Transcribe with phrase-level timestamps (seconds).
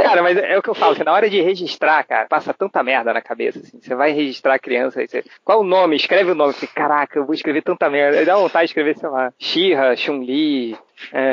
[0.00, 2.82] Cara, mas é o que eu falo, que na hora de registrar, cara, passa tanta
[2.84, 3.80] merda na cabeça, assim.
[3.82, 5.96] Você vai registrar a criança, aí você, qual o nome?
[5.96, 6.52] Escreve o nome.
[6.52, 8.18] Você, Caraca, eu vou escrever tanta merda.
[8.18, 10.78] Aí dá vontade de escrever, sei lá, Shira, Chun-Li,
[11.12, 11.32] é,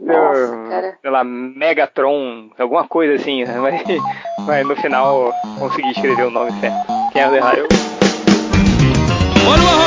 [0.00, 0.98] Nossa, cara.
[1.02, 3.58] sei lá, Megatron, alguma coisa assim, né?
[3.58, 3.82] Mas,
[4.46, 6.86] mas no final consegui escrever o nome certo.
[7.12, 7.68] Quem é errar, eu.
[9.48, 9.81] Olha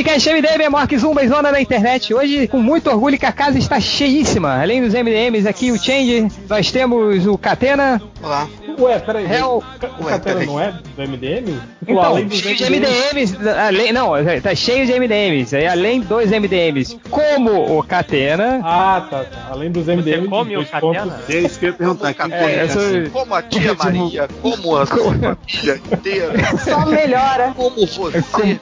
[0.00, 2.14] podcast MDM, que zumba e zona da internet.
[2.14, 4.58] Hoje, com muito orgulho, que a casa está cheíssima.
[4.58, 8.48] Além dos MDMs aqui, o Change, nós temos o Catena, Olá.
[8.78, 9.24] Ué, peraí.
[9.30, 9.62] Hell.
[9.98, 10.46] O Ué, Catena peraí.
[10.46, 11.46] não é do MDM?
[11.86, 14.10] Pô, Então, além dos cheio de MDMs, além, não,
[14.42, 18.60] tá cheio de MDMs, aí além dos MDMs, como o Catena.
[18.62, 19.48] Ah, tá, tá.
[19.50, 20.28] Além dos MDM.
[20.28, 21.20] come o Catena?
[21.28, 22.14] É isso que eu ia perguntar.
[22.14, 26.32] Como, É, é, como a tia Maria, como a sua família inteira,
[26.64, 27.52] Só melhora.
[27.56, 28.60] como você, como,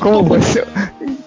[0.00, 0.64] todo você.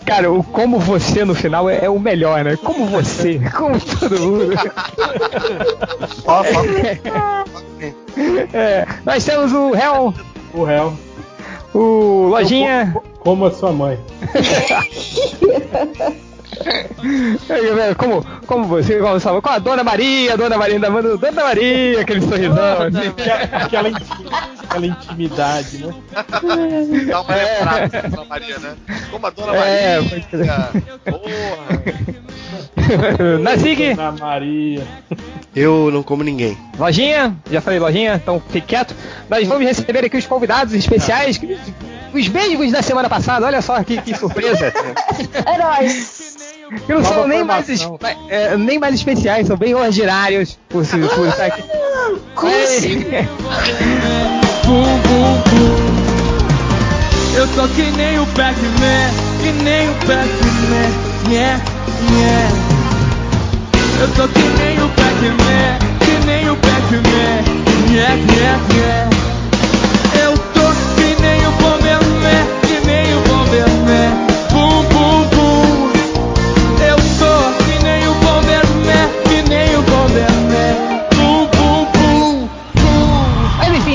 [0.06, 2.58] Cara, o como você no final é, é o melhor, né?
[2.58, 4.54] Como você, como todo mundo.
[8.54, 10.14] É, nós temos o Hell,
[10.54, 10.94] O réu.
[11.74, 12.92] o Lojinha.
[12.94, 13.98] Co- Como a sua mãe.
[17.98, 22.02] Como, como você, como, sua- com a Dona Maria, Dona Maria, ainda manda Dona Maria,
[22.02, 22.82] aquele sorrisão.
[22.84, 23.08] assim.
[23.08, 24.12] Aquela, aquela inti-
[24.64, 25.94] aquela intimidade, né?
[27.08, 27.34] dá uma
[27.88, 28.74] da Dona Maria, né?
[29.10, 30.20] Como a Dona É, Maria,
[31.06, 31.82] porra.
[33.42, 34.84] Nazig, Na Maria.
[35.56, 36.58] eu não como ninguém.
[36.78, 38.96] Lojinha, já falei Lojinha, então fique quieto.
[39.30, 41.40] Nós vamos receber aqui os convidados especiais,
[42.14, 44.74] os mesmos da semana passada, olha só que, que surpresa.
[45.54, 46.38] Heróis.
[46.86, 48.00] Que não Nova são nem mais, formação.
[48.02, 51.62] espe- é, nem mais especiais, são bem ordinários por, se- por estar aqui.
[52.42, 52.86] Mas-
[54.66, 55.92] Bum, bum, bum.
[57.36, 59.10] Eu tô que nem o Pac-Man,
[59.42, 61.62] que nem o Pac-Man, yeah,
[62.12, 62.50] yeah.
[64.02, 67.44] Eu tô que nem o Pac-Man, que nem o Pac-Man,
[67.94, 69.10] yeah, yeah, yeah.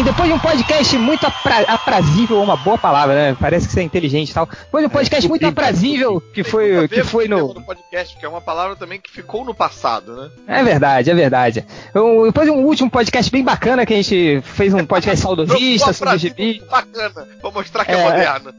[0.06, 3.36] Depois de um podcast muito apra aprazível, uma boa palavra, né?
[3.40, 4.46] Parece que você é inteligente e tal.
[4.46, 7.52] Depois de um podcast muito aprazível, que foi, que foi no.
[7.52, 10.30] no podcast, que é uma palavra também que ficou no passado, né?
[10.46, 11.66] É verdade, é verdade.
[11.92, 15.92] Um- depois de um último podcast bem bacana que a gente fez um podcast saudosista
[15.92, 16.62] sobre o gibi.
[16.70, 18.54] Bacana, pra mostrar que é, É, moderno.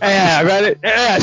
[0.00, 0.78] É, agora.
[0.80, 1.16] É,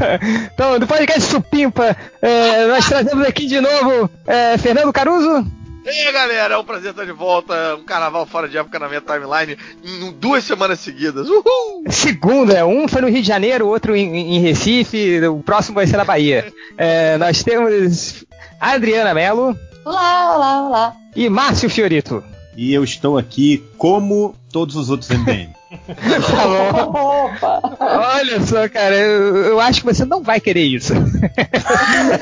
[0.54, 5.46] então, do podcast Supimpa, é, nós trazemos aqui de novo é, Fernando Caruso.
[5.90, 7.76] E aí, galera, é um prazer estar de volta.
[7.76, 11.28] Um carnaval fora de época na minha timeline em duas semanas seguidas.
[11.28, 11.84] Uhul!
[11.88, 15.86] Segunda, um foi no Rio de Janeiro, o outro em, em Recife, o próximo vai
[15.86, 16.52] ser na Bahia.
[16.80, 18.24] É, nós temos
[18.60, 20.96] Adriana Mello Olá, olá, olá.
[21.16, 22.22] e Márcio Fiorito.
[22.56, 25.48] E eu estou aqui como todos os outros MDM.
[25.88, 27.26] Tá bom.
[27.26, 27.60] Opa.
[27.80, 30.92] Olha só, cara, eu, eu acho que você não vai querer isso.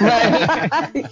[0.00, 1.04] mas,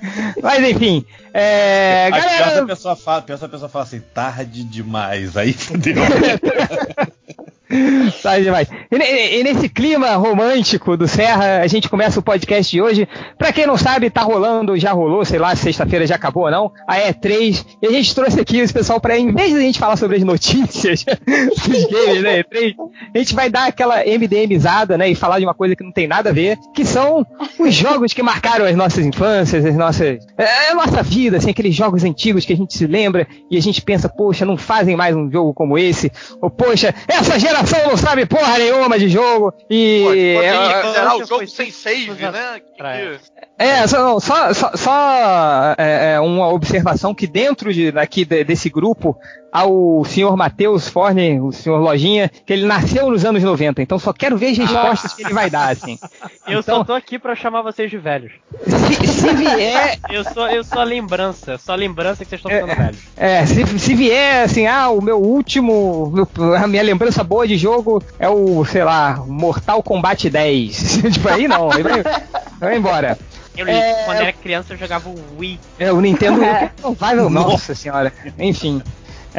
[0.42, 2.66] mas, enfim, é, Aí pensa a galera.
[2.66, 5.36] pessoa fala, pensa a pessoa fala assim, tarde demais.
[5.36, 5.94] Aí fudeu.
[8.22, 8.68] Tá demais.
[8.90, 13.08] E, e nesse clima romântico do Serra, a gente começa o podcast de hoje.
[13.36, 16.50] Pra quem não sabe, tá rolando, já rolou, sei lá, se sexta-feira já acabou ou
[16.50, 17.64] não, a E3.
[17.82, 20.16] E a gente trouxe aqui esse pessoal pra, em vez de a gente falar sobre
[20.16, 22.74] as notícias dos games da E3,
[23.14, 26.06] a gente vai dar aquela MDMizada, né, e falar de uma coisa que não tem
[26.06, 27.26] nada a ver, que são
[27.58, 31.74] os jogos que marcaram as nossas infâncias, as nossas, é, a nossa vida, assim, aqueles
[31.74, 35.14] jogos antigos que a gente se lembra e a gente pensa, poxa, não fazem mais
[35.14, 40.02] um jogo como esse, ou poxa, essa geração não sabe porra nenhuma de jogo e
[40.04, 42.60] Pode, é, pode zerar o jogo sem save, né?
[42.76, 43.18] Que-
[43.58, 48.44] É, só, não, só, só, só, é, é, uma observação que dentro de, daqui de-
[48.44, 49.18] desse grupo
[49.52, 53.98] há o senhor Matheus Forne, o senhor Lojinha, que ele nasceu nos anos 90, então
[53.98, 55.98] só quero ver as respostas que ele vai dar, assim.
[56.46, 58.32] Eu Então- só tô aqui pra chamar vocês de velhos.
[58.66, 62.50] Se, se vier, Eu sou, eu sou a lembrança, sou a lembrança que vocês estão
[62.50, 62.98] ficando velhos.
[63.16, 66.12] é, se, se vier assim, ah, o meu último,
[66.56, 71.02] a minha lembrança boa de jogo é o, sei lá, Mortal Kombat 10.
[71.12, 72.02] tipo, aí não, aí vai,
[72.58, 73.18] vai embora.
[73.56, 75.58] Eu É, quando era criança eu jogava o Wii.
[75.80, 76.70] É, o Nintendo É.
[76.80, 78.12] não vai, nossa senhora.
[78.38, 78.80] Enfim.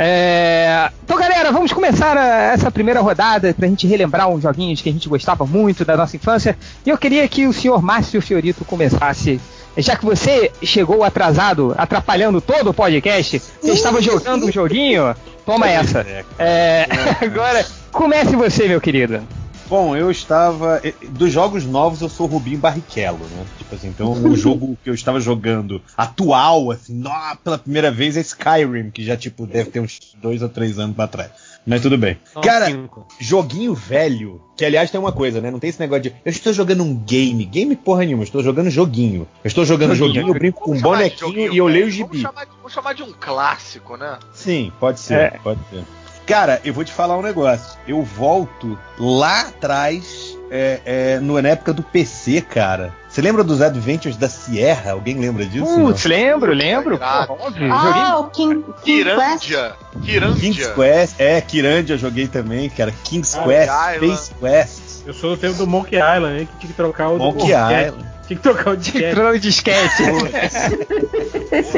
[0.01, 4.87] É, Então, galera, vamos começar a- essa primeira rodada pra gente relembrar uns joguinhos que
[4.89, 6.57] a gente gostava muito da nossa infância.
[6.85, 9.41] E eu queria que o senhor Márcio Fiorito começasse
[9.77, 15.13] já que você chegou atrasado, atrapalhando todo o podcast, você estava jogando um joguinho,
[15.45, 16.05] toma essa.
[16.37, 16.85] É,
[17.21, 19.21] agora, comece você, meu querido.
[19.69, 20.81] Bom, eu estava.
[21.09, 23.45] Dos jogos novos, eu sou Rubinho Barrichello, né?
[23.59, 28.17] Tipo assim, então o jogo que eu estava jogando atual, assim, nó, pela primeira vez
[28.17, 31.29] é Skyrim, que já, tipo, deve ter uns dois ou três anos pra trás.
[31.67, 32.17] Mas tudo bem.
[32.33, 33.05] São Cara, cinco.
[33.19, 35.51] joguinho velho, que aliás tem uma coisa, né?
[35.51, 37.45] Não tem esse negócio de eu estou jogando um game.
[37.45, 39.27] Game porra nenhuma, eu estou jogando joguinho.
[39.43, 40.15] Eu estou jogando Joguinho.
[40.21, 41.91] joguinho, eu brinco com um bonequinho joguinho, e eu leio o velho.
[41.91, 42.07] gibi.
[42.09, 44.17] Vamos chamar, de, vamos chamar de um clássico, né?
[44.33, 45.29] Sim, pode ser, É.
[45.43, 45.83] pode ser.
[46.29, 47.77] Cara, eu vou te falar um negócio.
[47.87, 52.93] Eu volto lá atrás, é, é, no, na época do PC, cara.
[53.09, 54.91] Você lembra dos Adventures da Sierra?
[54.91, 55.65] Alguém lembra disso?
[55.65, 56.95] Putz, lembro, lembro.
[56.95, 57.27] Irado.
[57.35, 59.47] Pô, óbvio, Ah, o King, King Quest.
[59.47, 59.73] Kirandia.
[59.95, 60.01] não?
[60.01, 60.39] Kirandia.
[60.53, 62.93] King's Quest, é, Kirandia joguei também, cara.
[63.03, 63.95] King's Ah, Quest.
[63.95, 67.17] Space Quest, Eu sou do tempo do Monkey Island, hein, que tinha que trocar o
[67.17, 67.47] Monkey.
[67.47, 68.05] Island.
[68.29, 69.05] Tinha que trocar o disquete.
[69.05, 70.03] Entrou no disquete.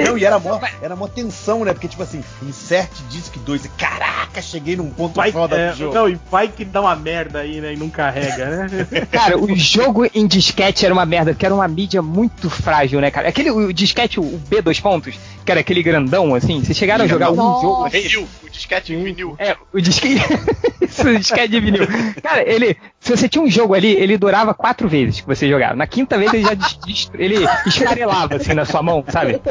[0.05, 1.71] Não, e era mó, era mó tensão, né?
[1.71, 5.77] Porque, tipo assim, insert disc 2, e caraca, cheguei num ponto Vai, foda é, do
[5.77, 5.95] jogo.
[5.95, 7.73] não, e vai que dá uma merda aí, né?
[7.73, 8.67] E não carrega, né?
[9.09, 13.09] Cara, o jogo em disquete era uma merda, porque era uma mídia muito frágil, né,
[13.09, 13.29] cara?
[13.29, 17.07] Aquele o disquete, o B dois pontos, que era aquele grandão, assim, vocês chegaram a
[17.07, 18.01] jogar um jogo assim?
[18.01, 18.27] Vinil.
[18.43, 19.35] O disquete em vinil.
[19.39, 20.21] É, o disquete.
[20.81, 21.87] Isso, o disquete de vinil.
[22.21, 22.75] Cara, ele.
[22.99, 25.75] Se você tinha um jogo ali, ele durava quatro vezes que você jogava.
[25.75, 29.41] Na quinta vez ele já des- des- ele esfarelava assim na sua mão, sabe?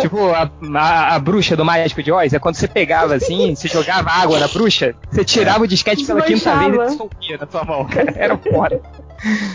[0.00, 3.68] Tipo, a, a, a bruxa do Mágico de Oz, é quando você pegava assim, você
[3.68, 7.64] jogava água na bruxa, você tirava o disquete pela quinta vez e dissolvia na sua
[7.64, 8.12] mão, cara.
[8.16, 8.80] Era foda.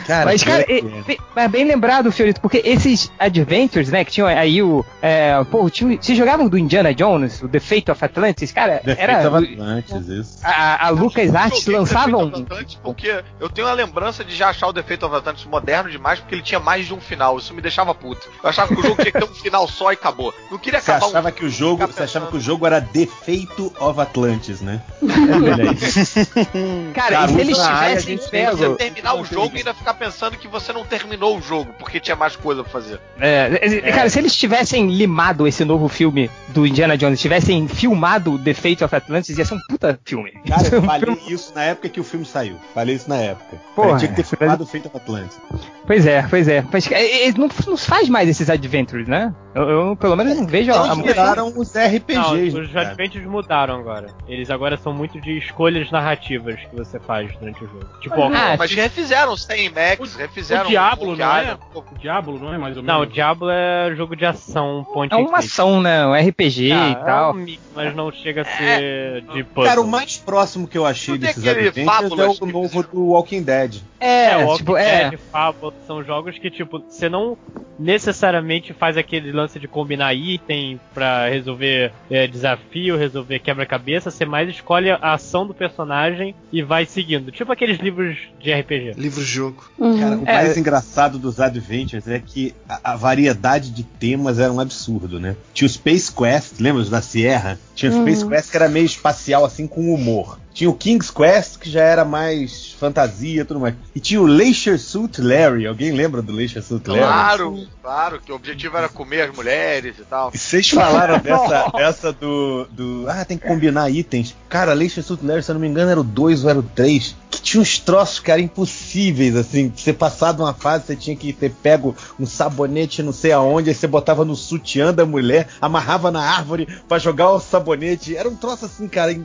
[0.06, 0.82] Cara, Mas, cara, é, é.
[0.82, 4.86] bem- mas bem lembrado, Fiorito, porque esses Adventures, né, que tinham aí o.
[5.02, 8.52] É, pô, tinha, vocês jogavam do Indiana Jones, o The Fate of Atlantis?
[8.52, 9.18] Cara, Defeito era.
[9.28, 10.40] Atlantis, isso.
[10.44, 12.28] A, a Lucas Arts lançava Defeito um.
[12.28, 15.90] of Atlantis Porque eu tenho a lembrança de já achar o Defeito of Atlantis moderno
[15.90, 17.38] demais, porque ele tinha mais de um final.
[17.38, 18.28] Isso me deixava puto.
[18.42, 20.34] Eu achava que o jogo tinha que ter um final só e acabou.
[20.50, 21.32] Não queria Você acabar achava um...
[21.32, 24.82] que o jogo, você achava que o jogo era Defeito of Atlantis, né?
[25.04, 26.92] Olha aí.
[26.94, 28.76] Cara, e se eles área, tivessem a gente Você pego.
[28.76, 32.36] terminar o jogo ainda ficar pensando que você não terminou o jogo, porque tinha mais
[32.36, 33.00] coisa pra fazer.
[33.20, 38.38] É, é, Cara, se eles tivessem limado esse novo filme do Indiana Jones, tivessem filmado
[38.40, 40.32] The Fate of Atlantis, ia ser um puta filme.
[40.48, 42.58] Cara, eu falei isso na época que o filme saiu.
[42.74, 43.58] Falei isso na época.
[43.76, 45.40] Porra, tinha que ter filmado o Feito of Atlantis.
[45.86, 46.64] Pois é, pois é.
[46.72, 49.34] Mas é, é, não, não faz mais esses adventures, né?
[49.56, 52.74] Eu, eu, pelo menos não vejo a, a Eles viraram os Não, RPGs, os né,
[52.74, 52.90] cara?
[52.90, 54.08] Adventures mudaram agora.
[54.28, 57.86] Eles agora são muito de escolhas narrativas que você faz durante o jogo.
[58.02, 61.58] Tipo, ó, Ah, Mas refizeram os Tem Max, O- refizeram o Diablo, Monkey não é?
[61.74, 63.14] O Diablo, não é mais ou não, o menos?
[63.14, 66.06] Diablo é jogo de ação, point É and uma ação, né?
[66.06, 67.30] Um RPG Ah, e tal.
[67.30, 69.64] É um mix, mas não chega a ser de puzzle.
[69.70, 73.06] Cara, o mais próximo que eu achei Não tem desses Adventures é o novo do
[73.08, 73.76] Walking Dead.
[74.00, 75.10] É, É, Walking tipo, é.
[75.10, 77.38] Dead, Fable, são jogos que, tipo, você não
[77.80, 84.50] necessariamente faz aquele lance de combinar item pra resolver é, desafio, resolver quebra-cabeça, você mais
[84.50, 87.32] escolhe a ação do personagem e vai seguindo.
[87.32, 88.94] Tipo aqueles livros de RPG.
[89.38, 89.64] Livro-jogo.
[89.78, 90.00] Uhum.
[90.00, 90.34] Cara, o É.
[90.44, 95.36] mais engraçado dos Adventures é que a, a variedade de temas era um absurdo, né?
[95.54, 97.60] Tinha o Space Quest, lembra os da Sierra?
[97.76, 98.30] Tinha o Space Uhum.
[98.30, 100.40] Quest que era meio espacial, assim, com humor.
[100.54, 103.76] Tinha o King's Quest, que já era mais fantasia e tudo mais.
[103.94, 105.68] E tinha o Leisure Suit Larry.
[105.68, 107.04] Alguém lembra do Leisure Suit Larry?
[107.04, 110.32] Claro, claro, que o objetivo era comer as mulheres e tal.
[110.34, 113.06] E vocês falaram dessa, dessa do, do.
[113.08, 114.36] Ah, tem que combinar itens.
[114.50, 116.64] Cara, Leisure Suit Larry, se eu não me engano, era o 2 ou era o
[116.64, 117.16] 3.
[117.48, 119.72] Tinha uns troços, cara, impossíveis, assim.
[119.74, 123.70] Você passar de uma fase, você tinha que ter pego um sabonete não sei aonde,
[123.70, 128.18] aí você botava no sutiã da mulher, amarrava na árvore pra jogar o sabonete.
[128.18, 129.18] Era um troço assim, cara,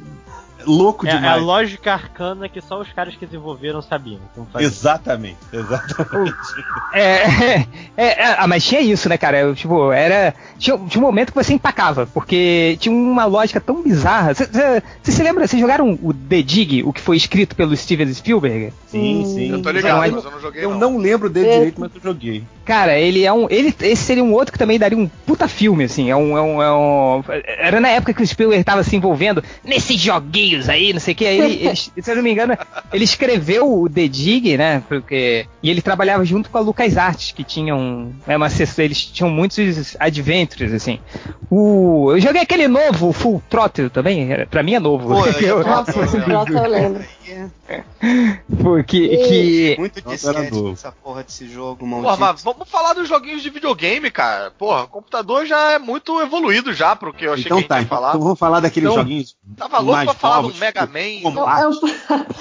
[0.66, 1.42] louco É, é a demais.
[1.42, 4.64] lógica arcana que só os caras que desenvolveram sabiam como fazer.
[4.64, 6.33] Exatamente, exatamente.
[6.95, 7.25] É,
[7.57, 7.66] é,
[7.97, 9.38] é, ah, mas tinha isso, né, cara?
[9.40, 10.35] Eu, tipo, era.
[10.59, 14.35] Tinha, tinha um momento que você empacava, porque tinha uma lógica tão bizarra.
[14.35, 14.50] Você
[15.11, 15.47] se lembra?
[15.47, 18.75] Vocês jogaram o The Dig, o que foi escrito pelo Steven Spielberg?
[18.88, 19.50] Sim, sim.
[19.52, 20.78] Eu tô ligado, Não, mas eu não joguei Eu não.
[20.92, 21.54] não lembro dele É.
[21.57, 22.45] direito, mas eu joguei.
[22.66, 23.47] Cara, ele é um.
[23.49, 26.11] Ele, esse seria um outro que também daria um puta filme, assim.
[26.11, 27.23] É um, é um, é um-
[27.59, 31.16] era na época que o Spielberg tava se envolvendo nesses joguinhos aí, não sei o
[31.16, 31.26] que.
[31.26, 32.56] Aí ele, ele- se eu não me engano,
[32.92, 34.82] ele escreveu o The Dig, né?
[34.88, 35.47] Porque.
[35.62, 38.12] E ele trabalhava junto com a Lucas Arts, que tinham.
[38.26, 40.99] É uma eles tinham muitos adventures, assim.
[41.50, 44.28] O, eu joguei aquele novo, o Full Throttle também.
[44.50, 45.09] Pra mim é novo.
[45.09, 45.32] Pô, eu-
[45.62, 47.04] Eu- Nossa, esse troço eu lembro.
[48.62, 49.09] porque.
[49.16, 52.21] Que, Muito disquete essa porra desse jogo, Porra, maldito.
[52.21, 54.50] mas vamos falar dos joguinhos de videogame, cara.
[54.52, 57.68] Porra, o computador já é muito evoluído já pro que eu achei Então que a
[57.68, 58.11] tá, ia então, falar.
[58.11, 60.99] então vamos falar daqueles Então, joguinhos Tava louco mais pra falar novos, do Mega Man.
[60.99, 61.71] Eu, eu,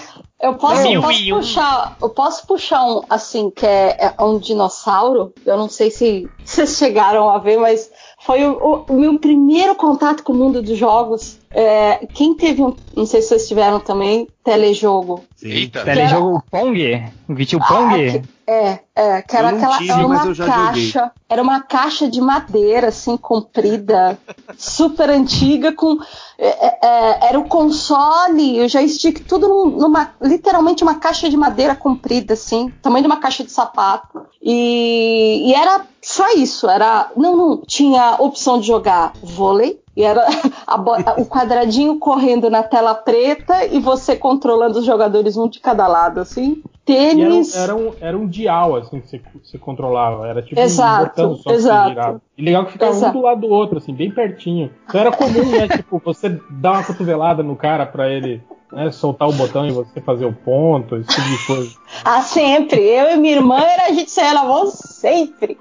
[0.43, 5.31] Eu posso, eu posso puxar, eu posso puxar um assim que é, é um dinossauro.
[5.45, 9.75] Eu não sei se vocês chegaram a ver, mas foi o, o- o meu primeiro
[9.75, 11.37] contato com o mundo dos jogos.
[11.51, 15.23] É, quem teve um, não sei se vocês tiveram também, telejogo.
[15.43, 15.83] Eita.
[15.83, 17.03] Telejogo Pong?
[17.29, 18.11] Vitiu Ah, Pong?
[18.11, 18.21] que-
[18.51, 23.15] é, é, que era aquela tive, era uma caixa, era uma caixa de madeira assim
[23.15, 24.19] comprida,
[24.57, 25.97] super antiga com
[26.37, 31.37] é, é, é, era o console, o joystick, tudo num- numa literalmente uma caixa de
[31.37, 37.09] madeira comprida assim, tamanho de uma caixa de sapato e, e era só isso, era
[37.15, 40.25] não, não tinha opção de jogar vôlei e era
[41.17, 46.19] o quadradinho correndo na tela preta e você controlando os jogadores um de cada lado
[46.19, 46.61] assim.
[46.87, 47.55] E era, um- Tênis.
[47.55, 50.27] era um, era um dial, assim, que você, você controlava.
[50.27, 51.83] Era tipo Exato, um botão só que exato.
[51.83, 52.21] você girava.
[52.37, 53.17] E legal que ficava Exato.
[53.17, 54.71] um do lado do outro, assim, bem pertinho.
[54.87, 55.67] Então era comum, né?
[55.77, 60.01] tipo, você dar uma cotovelada no cara pra ele né, soltar o botão e você
[60.01, 61.75] fazer o ponto, esse tipo de coisa.
[62.03, 62.79] Ah, sempre.
[62.81, 65.57] Eu e minha irmã, era, a gente saía na mão sempre.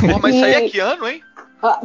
[0.00, 1.20] Pô, mas isso aí é que ano, hein?
[1.62, 1.80] Ah.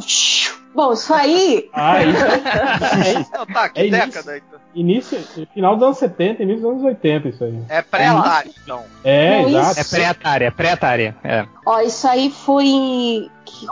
[0.74, 1.68] Bom, isso aí.
[1.72, 4.59] Ah, isso é, Não, tá, que É década então.
[4.74, 5.18] Início,
[5.52, 7.62] final dos anos 70, início dos anos 80, isso aí.
[7.68, 8.84] É pré-Atari, então.
[9.04, 9.80] É, Não, exato.
[9.80, 11.14] É pré-Atari, é pré-Atari.
[11.24, 11.46] É.
[11.66, 13.30] Ó, isso aí foi em.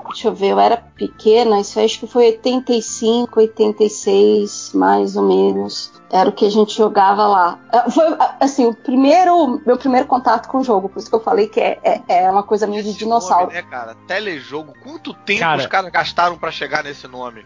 [0.09, 5.23] Deixa eu ver, eu era pequena, isso aí acho que foi 85, 86, mais ou
[5.23, 5.93] menos.
[6.11, 7.59] Era o que a gente jogava lá.
[7.71, 9.61] Ah, Foi, ah, assim, o primeiro.
[9.67, 12.31] Meu primeiro contato com o jogo, por isso que eu falei que é, é, é
[12.31, 13.47] uma coisa meio de dinossauro.
[13.49, 13.95] Nome, né, cara?
[14.07, 14.73] Telejogo.
[14.83, 17.45] Quanto tempo Cara- os caras gastaram pra chegar nesse nome?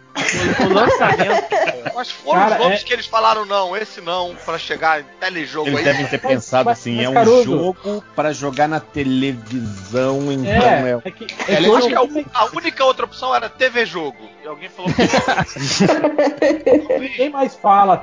[0.60, 1.42] O, o lançamento.
[1.92, 5.04] Quais foram Cara, os nomes é- que eles falaram, não, esse não, pra chegar em
[5.20, 5.84] telejogo Eles aí?
[5.84, 10.52] devem ter Mas- pensado mas- assim, mas, é um jogo pra jogar na televisão, então
[10.52, 11.00] É, é.
[11.04, 12.00] é que, É, é eu acho que a,
[12.34, 14.16] a única outra opção era TV Jogo.
[14.42, 15.02] E alguém falou que
[16.98, 17.96] Ninguém mais fala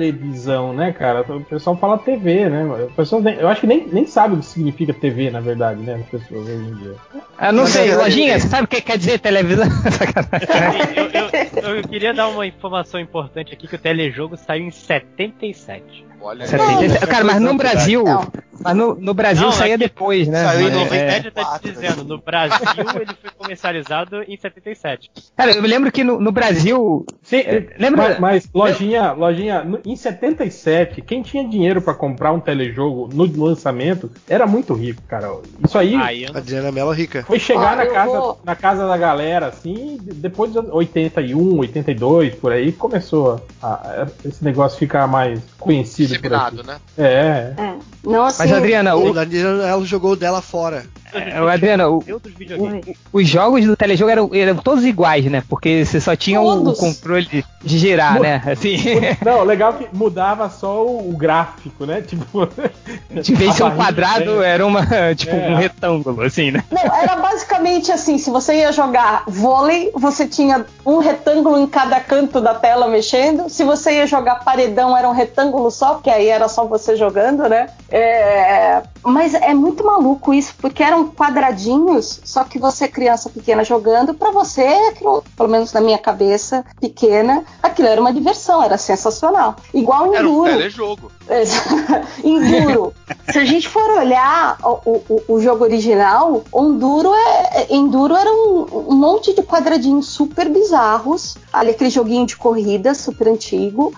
[0.00, 1.20] televisão, né, cara?
[1.28, 2.64] O pessoal fala TV, né?
[2.64, 5.80] O pessoal nem- eu acho que nem, nem sabe o que significa TV, na verdade,
[5.82, 5.94] né?
[5.94, 6.94] As pessoas hoje em dia.
[7.38, 9.66] Ah, não Mas sei, Lojinha, você sabe o que quer dizer televisão?
[9.92, 10.48] Sacanagem.
[10.96, 16.06] eu, eu- eu queria dar uma informação importante aqui que o telejogo saiu em 77.
[16.20, 17.06] Olha, 77.
[17.06, 18.04] Cara, mas no Brasil.
[18.04, 18.26] Não.
[18.62, 20.44] Mas no, no Brasil Não, saía aqui- depois, né?
[20.44, 20.82] saiu em É, O é.
[20.82, 22.58] Wikipedia tá te 94, dizendo, no Brasil
[23.00, 25.10] ele foi comercializado em 77.
[25.34, 27.06] Cara, eu me lembro que no, no Brasil.
[27.22, 27.42] Sim,
[27.78, 33.24] lembra- Mas, mas, lojinha, lojinha, em 77, quem tinha dinheiro pra comprar um telejogo no
[33.44, 35.30] lançamento era muito rico, cara.
[35.64, 37.22] Isso aí Aí eu não Adriana Mello rica.
[37.26, 41.58] foi chegar Ó, na casa, vou- na casa da galera, assim, depois dos anos 81,
[41.60, 46.78] 82, por aí, começou a, a- esse negócio ficar mais conhecido disseminado, né?
[46.98, 47.52] É.
[47.56, 47.74] É.
[48.04, 48.38] Não assim.
[48.42, 50.84] Mas, Adriana, o, O Adriana ela jogou dela fora.
[51.14, 52.00] É, o Adriana, o-
[52.36, 52.84] videogames.
[53.12, 55.42] os jogos do telejogo eram, eram todos iguais, né?
[55.48, 58.42] Porque você só tinha o, o controle de, de girar, Mu- né?
[58.46, 58.76] Assim,
[59.24, 62.00] Não, legal que mudava só o, o gráfico, né?
[62.02, 62.48] Tipo.
[63.22, 64.48] de vez ser a um quadrado, né?
[64.50, 65.50] era uma, tipo, É.
[65.50, 66.64] um retângulo, assim, né?
[66.70, 72.00] Não, era basicamente assim: se você ia jogar vôlei, você tinha um retângulo em cada
[72.00, 73.48] canto da tela mexendo.
[73.48, 77.48] Se você ia jogar paredão, era um retângulo só, porque aí era só você jogando,
[77.48, 77.68] né?
[77.90, 84.14] É, Mas é muito maluco isso, porque eram quadradinhos, só que você, criança pequena, jogando,
[84.14, 89.56] pra você, aquilo, pelo menos na minha cabeça pequena, aquilo era uma diversão, era sensacional.
[89.72, 90.50] Igual em Era um Enduro.
[90.50, 91.12] telejogo.
[92.24, 92.92] Enduro.
[93.32, 98.30] Se a gente for olhar o, o- o jogo original, Enduro, é, é- Enduro era
[98.30, 101.36] um, um monte de quadradinhos super bizarros.
[101.52, 103.92] Ali aquele joguinho de corrida super antigo.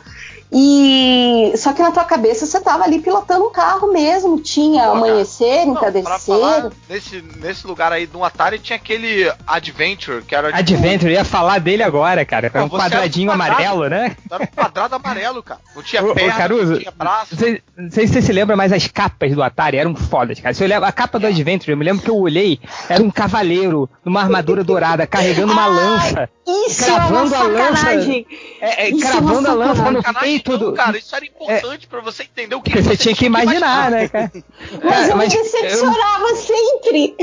[0.55, 4.39] E só que na tua cabeça você tava ali pilotando um carro mesmo.
[4.41, 6.71] Tinha Pô, amanhecer, entardecer.
[6.89, 11.25] nesse, nesse lugar aí do Atari tinha aquele Adventure, que era tipo, Adventure, eu ia
[11.25, 12.51] falar dele agora, cara.
[12.53, 13.53] Era um você era um quadradinho quadrado.
[13.53, 14.17] amarelo, né?
[14.31, 15.61] Era um quadrado amarelo, cara.
[15.75, 17.29] Não tinha Ô, ô, perna, Caruso, não tinha braço.
[17.33, 20.39] Não sei, não sei se você se lembra, mas as capas do Atari eram fodas,
[20.39, 20.53] cara.
[20.55, 23.11] Se eu olhava a capa do Adventure, eu me lembro que eu olhei, era um
[23.11, 26.31] cavaleiro numa armadura dourada, carregando uma Ai, lança.
[26.45, 28.27] Isso é uma Cravando a lança- sacanagem.
[28.61, 29.93] É, é, Isso é cravando uma a lança sacanagem.
[29.95, 30.73] no Sacanagem peito do.
[30.73, 34.09] cara, isso era importante pra você entender o que, Porque você tinha que imaginar, né,
[34.09, 34.33] cara?
[34.83, 37.15] Mas Cara, eu me mas eu- decepcionava sempre.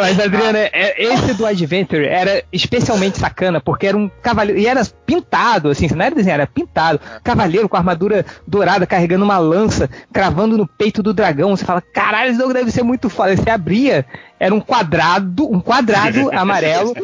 [0.00, 4.60] Mas, Adriana, é- esse do Adventure era especialmente sacana, porque era um cavaleiro.
[4.60, 7.00] E era pintado, assim, não era desenhado, era pintado.
[7.22, 11.54] Cavaleiro com armadura dourada, carregando uma lança, cravando no peito do dragão.
[11.56, 13.36] Você fala, caralho, esse jogo deve ser muito foda.
[13.36, 14.06] Você abria,
[14.40, 16.94] era um quadrado, um quadrado amarelo.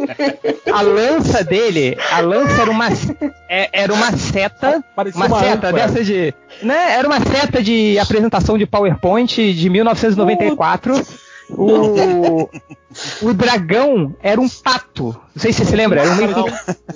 [0.72, 2.88] A lança dele, a lança era uma,
[3.48, 4.82] é- era uma seta.
[4.96, 5.72] Parecia Uma uma seta âncora.
[5.86, 6.34] dessa de.
[6.62, 10.94] Né, era uma seta de apresentação de PowerPoint de 1994.
[11.50, 12.48] O,
[13.22, 15.06] o dragão era um pato.
[15.34, 16.00] Não sei se você se lembra.
[16.02, 16.34] Era um, meio o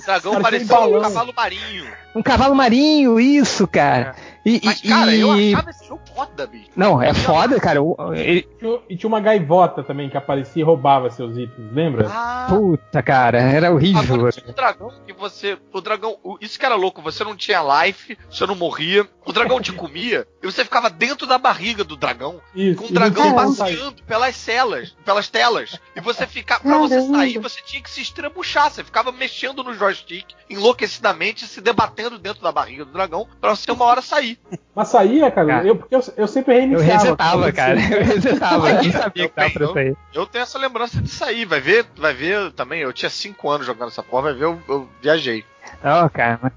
[0.07, 1.87] dragão Parecia um um cavalo marinho.
[2.15, 4.15] um cavalo marinho, isso, cara.
[4.47, 6.71] E, Mas, e- cara, eu e- achava esse jogo foda, bicho.
[6.75, 7.79] Não, é foda, cara.
[8.15, 12.09] Ele- Tinha- E tinha uma gaivota também que aparecia e roubava seus itens, lembra?
[12.11, 14.15] Ah, Puta, cara, era horrível.
[14.15, 15.59] Agora tinha o dragão que você.
[15.73, 16.17] O dragão.
[16.41, 19.07] isso que era louco, você não tinha life, você não morria.
[19.27, 22.41] O dragão te comia e você ficava dentro da barriga do dragão.
[22.55, 22.79] Isso.
[22.83, 25.79] Com o dragão passeando pelas celas, pelas telas.
[25.97, 26.61] E você ficar.
[26.61, 28.71] Pra você sair, você tinha que se estrebuchar.
[28.71, 33.71] Você ficava mexendo no joystick, enlouquecidamente, se debatendo dentro da barriga do dragão, pra você
[33.73, 34.39] uma hora sair.
[34.75, 35.47] Mas saía, cara.
[35.49, 35.67] Cara.
[35.67, 36.93] Eu, porque eu, eu sempre Eu reiniciava.
[37.03, 37.81] resetava, cara.
[37.81, 38.71] Eu resetava.
[38.71, 39.97] Eu nem sabia que tava pra Eu- sair.
[40.15, 41.45] Eu tenho essa lembrança de sair.
[41.45, 42.81] Vai ver, vai ver também.
[42.83, 45.45] Eu tinha 5 anos jogando essa porra, vai ver, eu, eu viajei.
[45.85, 46.53] Ó, cara.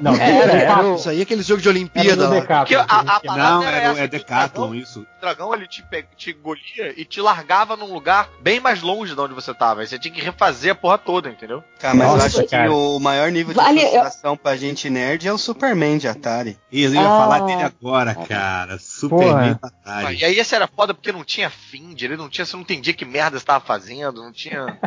[0.00, 2.28] Não, Era, era o- Isso aí é aquele jogo de Olimpíada.
[2.28, 2.84] Decathlon.
[2.88, 5.00] A, a Não, era era, essa, é Decathlon dragão- isso.
[5.00, 9.14] O dragão ele te, pe- te engolia e te largava num lugar bem mais longe
[9.14, 9.80] de onde você tava.
[9.80, 11.62] Aí você tinha que refazer a porra toda, entendeu?
[11.78, 12.64] Cara, mas Nossa, eu acho cara.
[12.68, 16.08] que o maior nível de Vale, eu- frustração pra gente nerd é o Superman de
[16.08, 16.58] Atari.
[16.70, 17.18] Isso, eu ia Ah.
[17.18, 18.78] falar dele agora, cara.
[18.78, 20.16] Superman Atari.
[20.18, 22.92] E aí esse era foda porque não tinha fim, ele não tinha, você não entendia
[22.92, 24.78] que merda você tava fazendo, não tinha.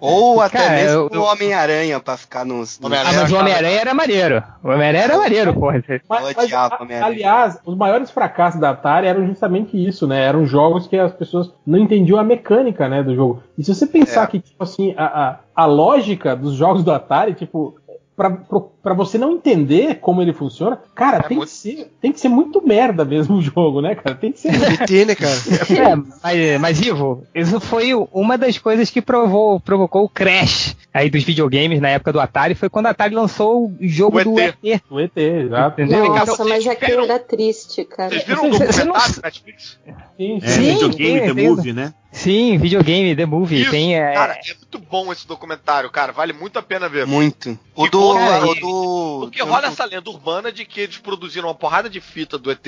[0.00, 2.78] Ou até Cara, mesmo eu- o eu- Homem-Aranha pra ficar nos.
[2.82, 4.13] Ah, mas o Homem-Aranha era maneiro.
[4.62, 5.82] O Homem-Aranha era maneiro, porra.
[6.08, 6.68] Mas, mas, a-
[7.06, 10.22] aliás, os maiores fracassos da Atari eram justamente isso, né?
[10.24, 13.42] Eram jogos que as pessoas não entendiam a mecânica, né, do jogo.
[13.58, 14.26] E se você pensar É.
[14.26, 17.76] que, tipo assim, a, a, a lógica dos jogos do Atari, tipo,
[18.16, 21.90] pra, pro- pra você não entender como ele funciona, cara, É tem, muito- que ser,
[22.00, 24.14] tem que ser muito merda mesmo o jogo, né, cara?
[24.14, 24.50] Tem que ser.
[24.54, 25.34] ET, né, cara?
[25.74, 31.10] É, mas, mas, Ivo, isso foi uma das coisas que provou, provocou o crash aí
[31.10, 34.38] dos videogames na época do Atari, foi quando a Atari lançou o jogo O do
[34.40, 34.54] ET.
[34.62, 34.82] ET.
[34.90, 35.80] o ET, exato.
[35.80, 36.06] Entendeu?
[36.08, 38.10] Nossa, vocês mas aquilo viram- era triste, cara.
[38.10, 39.78] Vocês viram o documentário não- Netflix?
[40.16, 40.60] Sim, É, sim.
[40.64, 41.94] Sim, videogame, The Movie, né?
[42.12, 43.62] Sim, videogame, The Movie.
[43.62, 46.12] Isso, tem, é, Cara, é muito bom esse documentário, cara.
[46.12, 47.06] Vale muito a pena ver.
[47.06, 47.58] Muito.
[47.74, 48.00] O do.
[48.00, 48.73] o do
[49.20, 52.66] Porque rola essa lenda urbana de que eles produziram uma porrada de fita do ET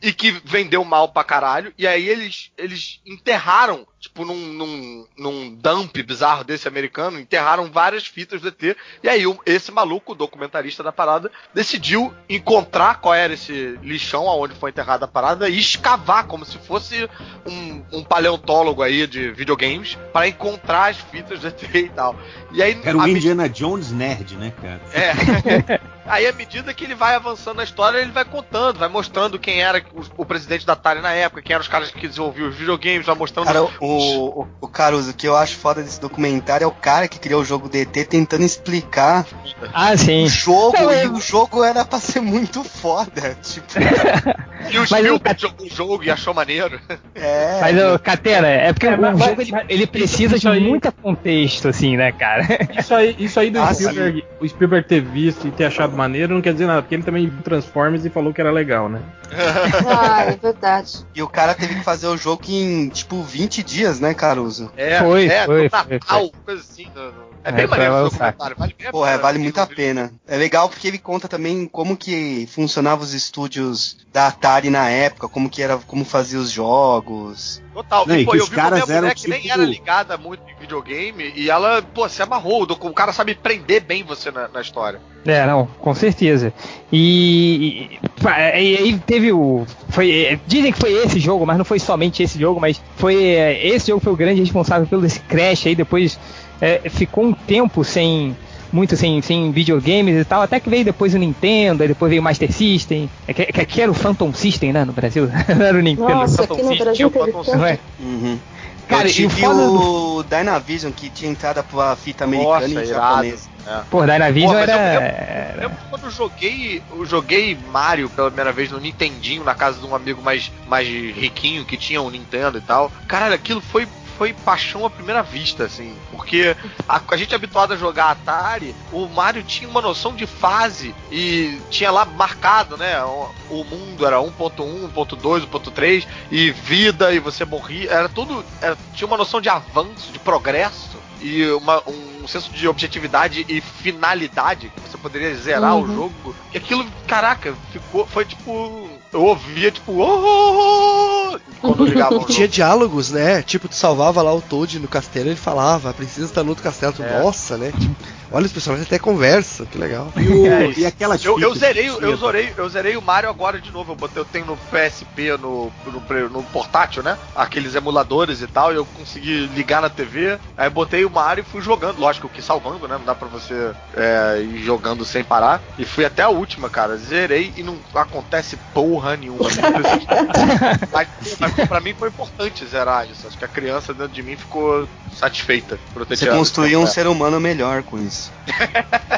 [0.00, 1.72] e que vendeu mal pra caralho.
[1.76, 8.06] E aí eles, eles enterraram, tipo, num, num, num dump bizarro desse americano, enterraram várias
[8.06, 8.76] fitas do ET.
[9.02, 14.54] E aí esse maluco, o documentarista da parada, decidiu encontrar qual era esse lixão aonde
[14.54, 17.08] foi enterrada a parada e escavar como se fosse
[17.46, 22.16] um, um paleontólogo aí de videogames para encontrar as fitas do ET e tal.
[22.52, 24.80] E aí Era o Indiana Jones nerd, né, cara?
[24.92, 25.12] é.
[26.06, 29.60] Aí, à medida que ele vai avançando na história, ele vai contando, vai mostrando quem
[29.60, 32.56] era o, o presidente da Atari na época, quem eram os caras que desenvolviam os
[32.56, 33.44] videogames, vai mostrando.
[33.46, 37.06] Cara, o, o, o Caruso, o que eu acho foda desse documentário é o cara
[37.08, 39.26] que criou o jogo DT tentando explicar
[39.74, 40.24] Ah, sim.
[40.24, 43.36] o jogo, e eu- o jogo era pra ser muito foda.
[43.42, 43.66] Tipo,
[44.72, 46.80] E o Spielberg jogou o jogo e achou maneiro.
[47.14, 47.58] é.
[47.60, 50.58] Mas, ô, Catena, é porque É, o mas- jogo ele, mas- ele precisa de aí-
[50.60, 52.46] muito contexto, assim, né, cara?
[52.78, 56.34] Isso aí, isso aí do Ah, Spielberg, o Spielberg ter visto e ter achado maneiro
[56.34, 59.02] não quer dizer nada, porque ele também viu Transformers e falou que era legal, né?
[59.86, 61.04] Ah, é verdade.
[61.14, 64.70] E o cara teve que fazer o jogo em, tipo, 20 dias, né, Caruso?
[64.76, 66.86] É, Foi, é, foi, no foi, Natal, coisa assim.
[66.94, 68.10] no- no- É É, bem maneiro lançar.
[68.32, 68.56] documentário.
[68.58, 69.22] Vale, Porra, pena.
[69.22, 70.12] vale muito a pena.
[70.26, 75.28] É legal porque ele conta também como que funcionavam os estúdios da Atari na época,
[75.28, 77.62] como que era, como fazia os jogos.
[77.74, 78.06] Total.
[78.06, 81.32] Não, e, pô, eu vi uma mulher que nem tipo- era ligada muito em videogame
[81.36, 82.62] e ela, pô, se amarrou.
[82.64, 85.00] O cara sabe prender bem você na, na história.
[85.24, 86.52] É, não, com certeza.
[86.90, 89.66] E, e, e aí teve o.
[89.90, 93.22] Foi, é, dizem que foi esse jogo, mas não foi somente esse jogo, mas foi.
[93.24, 95.74] é, Esse jogo foi o grande responsável pelo esse crash aí.
[95.74, 96.18] Depois
[96.60, 98.36] é, ficou um tempo sem.
[98.72, 102.20] Muito sem, sem videogames e tal, até que veio depois o Nintendo, aí depois veio
[102.20, 105.26] o Master System, é que, que aqui era o Phantom System, né, no Brasil,
[105.56, 107.64] não era o Nintendo, Nossa, o Phantom aqui no System, Brasil o teve tanto.
[107.64, 107.78] é?
[107.98, 108.38] Uhum.
[108.86, 112.82] Cara, eu e o foda do- o Dynavision que tinha entrada pra fita americana Nossa,
[112.82, 113.48] e japonesa.
[113.90, 118.28] Pô, Dynavision Pô, mas era, eu- Eu lembro quando eu joguei, eu joguei Mario pela
[118.30, 122.08] primeira vez no Nintendinho, na casa de um amigo mais, mais riquinho que tinha um
[122.08, 122.90] Nintendo e tal.
[123.06, 123.86] Caralho, aquilo foi,
[124.18, 125.96] foi paixão à primeira vista, assim.
[126.10, 126.54] Porque
[126.88, 130.94] a, a gente é habituado a jogar Atari, o Mario tinha uma noção de fase
[131.10, 133.02] e tinha lá marcado, né?
[133.04, 137.90] O, o mundo era 1.1, 1.2, 1.3 e vida e você morria.
[137.90, 138.44] Era tudo.
[138.60, 143.60] era- tinha uma noção de avanço, de progresso e uma- um senso de objetividade e
[143.60, 145.94] finalidade que você poderia zerar o Uhum.
[145.94, 146.36] jogo.
[146.52, 148.06] E aquilo, caraca, ficou.
[148.06, 148.97] Foi tipo.
[149.12, 149.92] Eu ouvia tipo.
[149.92, 153.42] "Oh!" quando ligava o Tinha diálogos, né?
[153.42, 156.64] Tipo, tu salvava lá o Toad no castelo, ele falava, a princesa está no outro
[156.64, 156.92] castelo.
[156.92, 157.22] Tu, É.
[157.22, 157.72] Nossa, né?
[157.72, 157.94] Tipo,
[158.30, 160.12] olha, os personagens até conversam, que legal.
[160.16, 163.70] E, o- e aquelas Eu, eu zerei, eu zerei, eu zerei o Mario agora de
[163.70, 163.92] novo.
[163.92, 167.16] Eu, botei, eu tenho no PSP, no, no, no portátil, né?
[167.34, 170.38] Aqueles emuladores e tal, e eu consegui ligar na TV.
[170.56, 171.98] Aí botei o Mario e fui jogando.
[171.98, 172.96] Lógico que salvando, né?
[172.98, 175.60] Não dá pra você é, ir jogando sem parar.
[175.78, 176.96] E fui até a última, cara.
[176.96, 179.48] Zerei e não acontece porra nenhuma.
[180.92, 183.26] mas, mas pra mim foi importante zerar isso.
[183.26, 187.82] Acho que a criança dentro de mim ficou satisfeita Você construiu um ser humano melhor
[187.82, 188.17] com isso.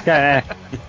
[0.07, 0.45] É, é,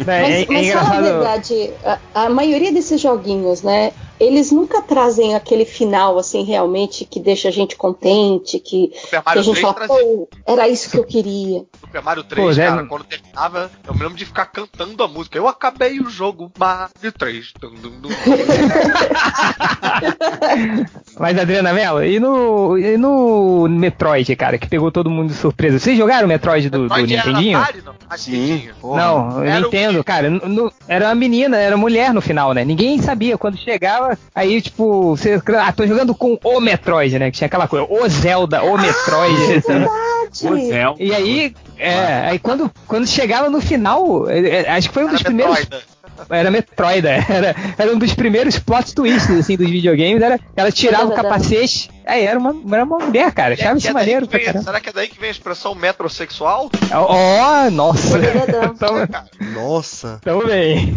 [0.06, 3.92] Mas, é, é mas fala a verdade, a, a maioria desses joguinhos, né?
[4.24, 9.40] Eles nunca trazem aquele final, assim, realmente, que deixa a gente contente, que, Super que
[9.40, 11.64] a gente 3 fala, trazia pô, era isso que eu queria.
[11.82, 15.08] Super Mario 3, Pô, cara, deve- quando terminava, eu me lembro de ficar cantando a
[15.08, 15.38] música.
[15.38, 17.54] Eu acabei o jogo Mario 3.
[17.60, 18.10] Dum, dum, dum.
[21.20, 25.80] Mas, Adriana Mello, e no, e no Metroid, cara, que pegou todo mundo de surpresa?
[25.80, 27.58] Vocês jogaram o Metroid do, do Metroid era Nintendinho?
[27.60, 27.94] Atari, não?
[27.94, 28.74] Nintendinho.
[28.82, 29.02] porra.
[29.02, 30.04] Não, eu Era o Nintendo, quê?
[30.04, 30.30] cara.
[30.30, 32.64] no- era uma menina, era mulher no final, né?
[32.66, 33.38] Ninguém sabia.
[33.38, 35.42] Quando chegava, aí, tipo, você.
[35.60, 37.32] Ah, tô jogando com o Metroid, né?
[37.32, 39.62] Que tinha aquela coisa, o Zelda, o Metroid.
[40.32, 40.70] sabe?
[40.70, 40.96] Verdade.
[41.00, 45.08] E aí, é, aí quando, quando chegava no final, é, é, acho que foi um
[45.08, 45.60] Era dos primeiros.
[45.60, 45.86] Metroid.
[46.30, 50.22] Era Metroid, é, era, era um dos primeiros plot twists, assim, dos videogames.
[50.22, 53.54] Era, ela tirava o capacete, aí era uma, era uma mulher, cara.
[53.54, 56.70] Achava É, isso é maneiro vem- será que é daí que vem a expressão metrosexual?
[56.94, 58.18] Ó, nossa.
[58.18, 58.76] Verdadão.
[58.82, 59.08] Tamo,
[59.54, 60.20] Nossa.
[60.24, 60.94] tamo bem.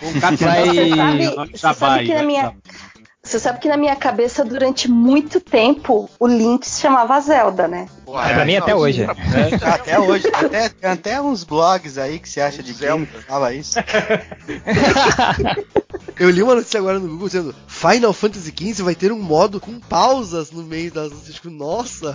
[0.00, 2.52] Você sabe, sabe que na minha.
[3.24, 7.86] Você sabe que na minha cabeça, durante muito tempo, o Link se chamava Zelda, né?
[8.04, 9.02] Porra, É, pra mim até não, hoje.
[9.04, 9.12] isso-
[9.64, 13.04] Até hoje, até, tem até uns blogs aí que você acha de Zelda.
[13.04, 13.78] game que fala isso.
[16.18, 19.58] Eu li uma notícia agora no Google dizendo Final Fantasy XV vai ter um modo
[19.60, 21.34] com pausas no meio das lutas.
[21.34, 22.14] Tipo, nossa!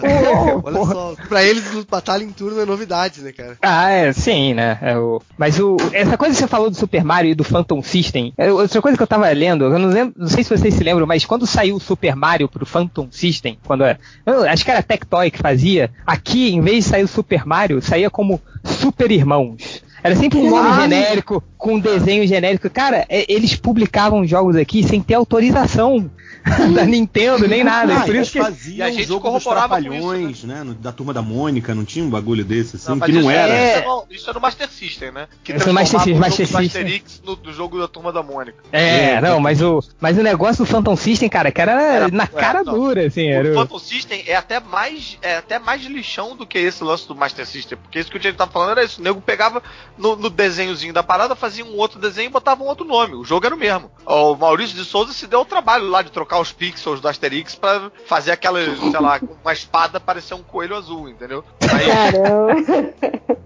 [0.63, 3.57] Olha só, pra eles batalha em turno é novidade, né, cara?
[3.61, 4.77] Ah, é, sim, né?
[4.81, 5.21] É o...
[5.37, 5.77] Mas o...
[5.93, 8.95] essa coisa que você falou do Super Mario e do Phantom System, é outra coisa
[8.97, 11.45] que eu tava lendo, eu não, lembro, não sei se vocês se lembram, mas quando
[11.45, 13.83] saiu o Super Mario pro Phantom System, quando
[14.25, 17.45] eu acho que era a Tectoy que fazia, aqui, em vez de sair o Super
[17.45, 19.83] Mario, saía como Super Irmãos.
[20.03, 22.69] Era sempre um nome genérico, com um desenho genérico.
[22.69, 26.09] Cara, é- eles publicavam jogos aqui sem ter autorização
[26.73, 27.97] da Nintendo, nem nada.
[27.97, 30.63] Ah, por isso que faziam E a um gente jogo dos corroborava com trapalhões, né?
[30.63, 33.29] no- Da turma da Mônica, não tinha um bagulho desse, assim, Não, que não isso
[33.29, 33.53] era.
[33.53, 35.27] É, isso, é no, isso é no Master System, né?
[35.43, 36.65] Que Isso é Master System, o jogo Master do System.
[36.83, 38.57] Asterix no, do jogo da Turma da Mônica.
[38.71, 42.23] É, não, mas o, mas o negócio do Phantom System, cara, que era, Era- na
[42.23, 42.73] é, cara não.
[42.73, 43.49] dura, assim, era.
[43.49, 47.07] O o- Phantom System é até mais é até mais lixão do que esse lance
[47.07, 49.61] do Master System, porque isso que o Diego tava falando era isso, o nego pegava
[49.97, 53.23] no, no desenhozinho da parada, fazia um outro desenho e botava um outro nome, o
[53.23, 53.89] jogo era o mesmo.
[54.05, 57.55] O Maurício de Souza se deu o trabalho lá de trocar os pixels do Asterix
[57.55, 61.43] pra fazer aquela, sei lá, uma espada parecer um coelho azul, entendeu?
[61.61, 62.53] Aí, Caramba.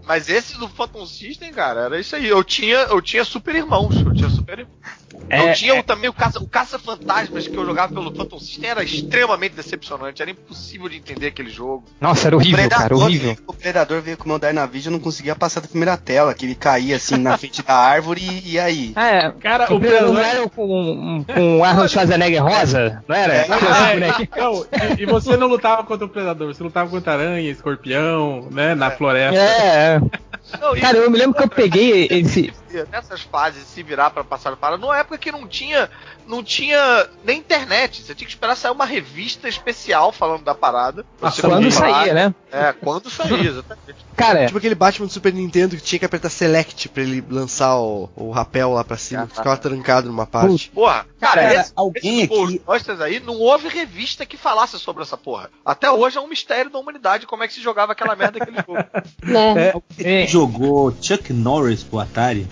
[0.06, 2.27] mas esse do Phantom System, cara, era isso aí.
[2.27, 4.75] Eu tinha, eu tinha super irmãos, eu tinha super irmãos.
[5.30, 5.80] É, eu tinha é.
[5.80, 9.54] o- também o Caça, o Caça Fantasmas que eu jogava pelo Phantom System era extremamente
[9.54, 11.86] decepcionante, era impossível de entender aquele jogo.
[12.01, 13.38] Nossa, era horrível, cara, horrível.
[13.47, 16.45] O Predador veio com o meu Dynavision e não conseguia passar da primeira tela, que
[16.45, 18.93] ele caía assim na frente da árvore e, e aí?
[18.95, 19.32] É.
[19.39, 20.39] Cara, O o Predador não Predador.
[20.41, 20.65] era com
[21.19, 22.71] um, com um Arnold Schwarzenegger rosa?
[23.08, 23.34] Não era?
[23.34, 23.42] É.
[23.42, 24.66] É, não,
[24.98, 28.76] e, e você não lutava contra o predador, você lutava contra aranha, escorpião, né?
[28.76, 29.40] Na floresta.
[29.40, 30.02] É, é.
[30.60, 32.54] Não, Cara, eu me lembro que eu peguei esse.
[32.92, 35.90] nessas fases se virar pra passar para numa época que não tinha
[36.32, 38.02] não tinha nem internet.
[38.02, 41.06] Você tinha que esperar sair uma revista especial falando da parada.
[41.20, 42.34] Você Quando saía, né?
[42.50, 43.96] é quando saía exatamente.
[44.15, 47.78] Cara, Tipo aquele Batman do Super Nintendo que tinha que apertar Select pra ele lançar
[47.80, 50.70] o, o rapel lá pra cima, que ficava trancado numa parte.
[50.70, 55.04] porra Cara, cara, esse, alguém esses aqui- Ghostbusters aí não houve revista que falasse sobre
[55.04, 55.50] essa porra.
[55.65, 58.58] Até hoje é um mistério da humanidade como é que se jogava aquela merda daquele
[58.58, 58.78] jogo.
[59.24, 59.74] Né?
[60.00, 62.48] é, Jogou Chuck Norris pro Atari?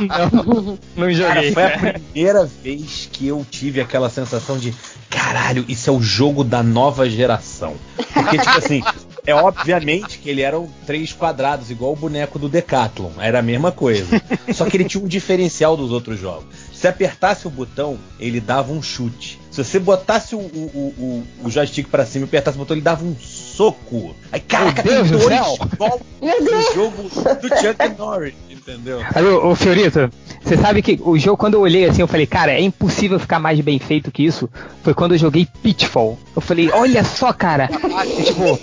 [0.00, 1.52] Não, não Cara, joguei.
[1.52, 4.74] foi a primeira vez que eu tive aquela sensação de
[5.08, 7.74] caralho, isso é o jogo da nova geração.
[8.12, 8.82] Porque, tipo assim,
[9.26, 13.10] é obviamente que ele era um três quadrados, igual o boneco do Decathlon.
[13.18, 14.20] Era a mesma coisa.
[14.52, 16.46] Só que ele tinha um diferencial dos outros jogos.
[16.72, 19.38] Se apertasse o botão, ele dava um chute.
[19.52, 22.82] Se você botasse o, o, o, o joystick pra cima e apertasse o botão, ele
[22.82, 24.16] dava um soco.
[24.32, 26.74] Aí, caraca, tem do dois Deus!
[26.74, 29.00] jogo do Chuck Norris, entendeu?
[29.14, 30.10] Aí, ô, ô Fiorito,
[30.42, 33.38] você sabe que o jogo, quando eu olhei assim, eu falei, cara, é impossível ficar
[33.38, 34.48] mais bem feito que isso.
[34.82, 36.18] Foi quando eu joguei Pitfall.
[36.34, 37.68] Eu falei, olha só, cara.
[38.24, 38.58] tipo,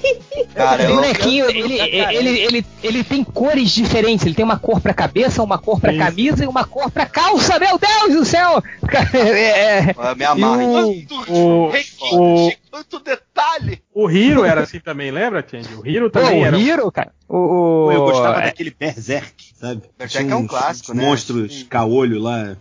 [0.55, 4.25] Cara, o eu- bonequinho, ele, ele, ele, ele tem cores diferentes.
[4.25, 6.03] Ele tem uma cor pra cabeça, uma cor pra Isso.
[6.03, 7.59] camisa e uma cor pra calça.
[7.59, 8.63] Meu Deus do céu!
[9.13, 10.91] É, é, me amarro.
[10.91, 13.81] E Quanto o- requinte, o- quanto detalhe.
[13.93, 15.69] O Hiro era assim também, lembra, Change?
[15.75, 16.59] O Hiro Pô, também o era.
[16.59, 17.11] Hero, cara.
[17.27, 17.37] O,
[17.87, 19.81] o- eu gostava é, daquele Berserk, sabe?
[19.97, 21.03] Berserk Tinha é um clássico, uns né?
[21.05, 22.55] monstros caolho lá.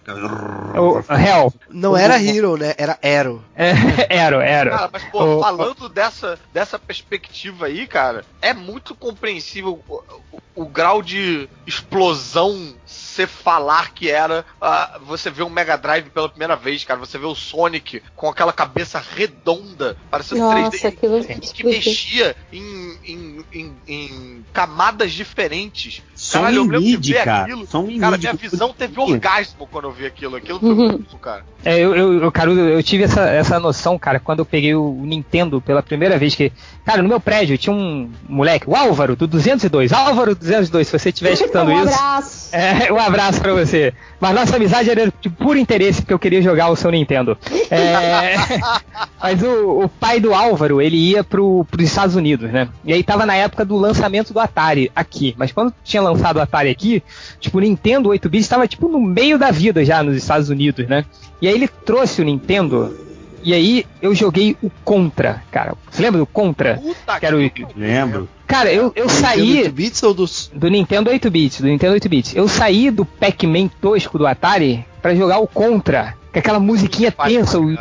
[0.76, 1.52] o Hell.
[1.70, 2.74] Não era Hero, né?
[2.76, 3.40] Era Arrow.
[3.56, 3.72] É,
[4.14, 4.70] Ero, Ero.
[4.70, 9.94] Cara, mas pô, O- falando dessa, dessa perspectiva aí, cara, é muito compreensível o,
[10.32, 12.74] o- o grau de explosão
[13.18, 17.00] você falar que era ah, você vê um Mega Drive pela primeira vez, cara.
[17.00, 21.70] Você vê o Sonic com aquela cabeça redonda, parecendo Nossa, 3D, aquilo que explodiu.
[21.70, 26.02] mexia em, em, em, em camadas diferentes.
[26.14, 27.42] Só Caralho, eu em lembro de ver cara.
[27.42, 27.66] aquilo.
[27.98, 30.37] Cara, minha visão teve orgasmo quando eu vi aquilo.
[30.37, 30.88] Aquilo foi Uhum.
[30.92, 31.44] muito, cara.
[31.64, 34.92] É, eu, eu, eu, Caruso, eu tive essa, essa noção, cara, quando eu peguei o
[35.04, 36.35] Nintendo pela primeira vez.
[36.35, 36.52] que
[36.85, 39.92] Cara, no meu prédio tinha um moleque, o Álvaro, do 202.
[39.92, 41.94] Álvaro 202, se você estiver escutando um isso.
[41.94, 42.48] abraço.
[42.57, 43.08] É, um abraço
[43.40, 43.92] pra você.
[44.21, 47.37] Mas nossa amizade era de puro interesse, porque eu queria jogar o seu Nintendo.
[47.71, 48.35] É,
[49.23, 52.68] mas o, o pai do Álvaro, ele ia pro, pros Estados Unidos, né?
[52.85, 55.35] E aí tava na época do lançamento do Atari aqui.
[55.38, 57.03] Mas quando tinha lançado o Atari aqui,
[57.40, 61.05] tipo, o Nintendo 8-bit estava tipo no meio da vida já nos Estados Unidos, né?
[61.40, 63.08] E aí ele trouxe o Nintendo.
[63.42, 65.74] E aí eu joguei o Contra, cara.
[65.90, 66.77] Você lembra do Contra?
[66.77, 68.29] Puta Que era o- Lembro.
[68.46, 70.51] Cara, eu, eu Nintendo saí 8 bits ou dos.
[70.55, 72.35] do Nintendo 8-bits, do Nintendo 8-bits.
[72.35, 77.59] Eu saí do Pac-Man tosco do Atari pra jogar o Contra, com aquela musiquinha tensa.
[77.61, 77.77] o-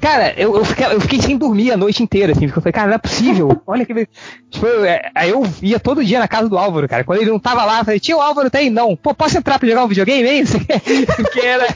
[0.00, 2.72] Cara, eu, eu, fiquei, eu fiquei sem dormir a noite inteira, assim, porque eu falei,
[2.74, 3.58] cara, não é possível.
[3.66, 4.06] Olha que.
[4.50, 7.02] Tipo, é, aí eu ia todo dia na casa do Álvaro, cara.
[7.04, 8.68] Quando ele não tava lá, eu falei, tio, o Álvaro tá aí?
[8.68, 8.94] Não.
[8.94, 10.44] Pô, posso entrar pra jogar um videogame aí?
[11.16, 11.66] porque era.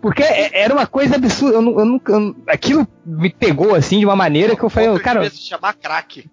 [0.00, 1.56] Porque é- era uma coisa absurda.
[1.56, 2.12] Eu, eu nunca.
[2.12, 5.30] eu- aquilo me pegou assim de uma maneira que eu falei, Contra cara.
[5.30, 6.30] se chamar craque.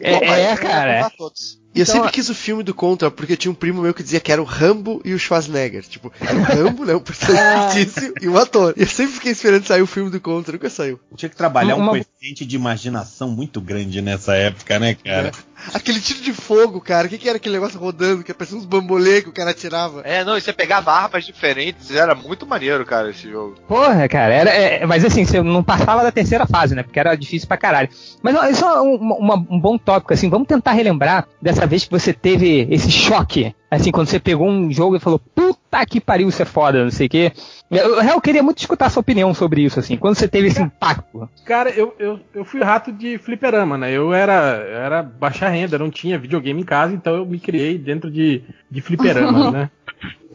[0.00, 0.12] É,
[0.52, 1.10] é, cara.
[1.16, 1.62] Todos.
[1.74, 4.02] E eu Então, sempre quis o filme do Contra, porque tinha um primo meu que
[4.04, 5.82] dizia que era o Rambo e o Schwarzenegger.
[5.82, 6.94] Tipo, era o Rambo, né?
[6.94, 8.72] Um personagem fictício e um ator.
[8.76, 11.00] E eu sempre fiquei esperando sair o filme do Contra, nunca saiu.
[11.16, 15.32] Tinha que trabalhar um Uma- coeficiente de imaginação muito grande nessa época, né, cara?
[15.72, 17.06] Aquele tiro de fogo, cara.
[17.06, 18.22] O que, que era aquele negócio rodando?
[18.22, 20.02] Que parecia uns bambolê que o cara atirava.
[20.04, 23.56] É, não, e você pegava armas diferentes, era muito maneiro, cara, esse jogo.
[23.66, 26.82] Porra, cara, era, é, mas assim, você não passava da terceira fase, né?
[26.82, 27.88] Porque era difícil pra caralho.
[28.22, 31.84] Mas ó, isso é um, uma- um bom tópico, assim, vamos tentar relembrar dessa vez
[31.84, 36.00] que você teve esse choque, assim, quando você pegou um jogo e falou, puta que
[36.00, 37.32] pariu, isso é foda, não sei o quê.
[37.70, 40.62] Eu, eu queria muito escutar a sua opinião sobre isso, assim, quando você teve esse
[40.62, 41.28] impacto.
[41.44, 43.90] Cara, eu, eu, eu fui rato de fliperama, né?
[43.90, 47.76] Eu era, eu era baixa renda, não tinha videogame em casa, então eu me criei
[47.76, 49.70] dentro de, de fliperamas, né?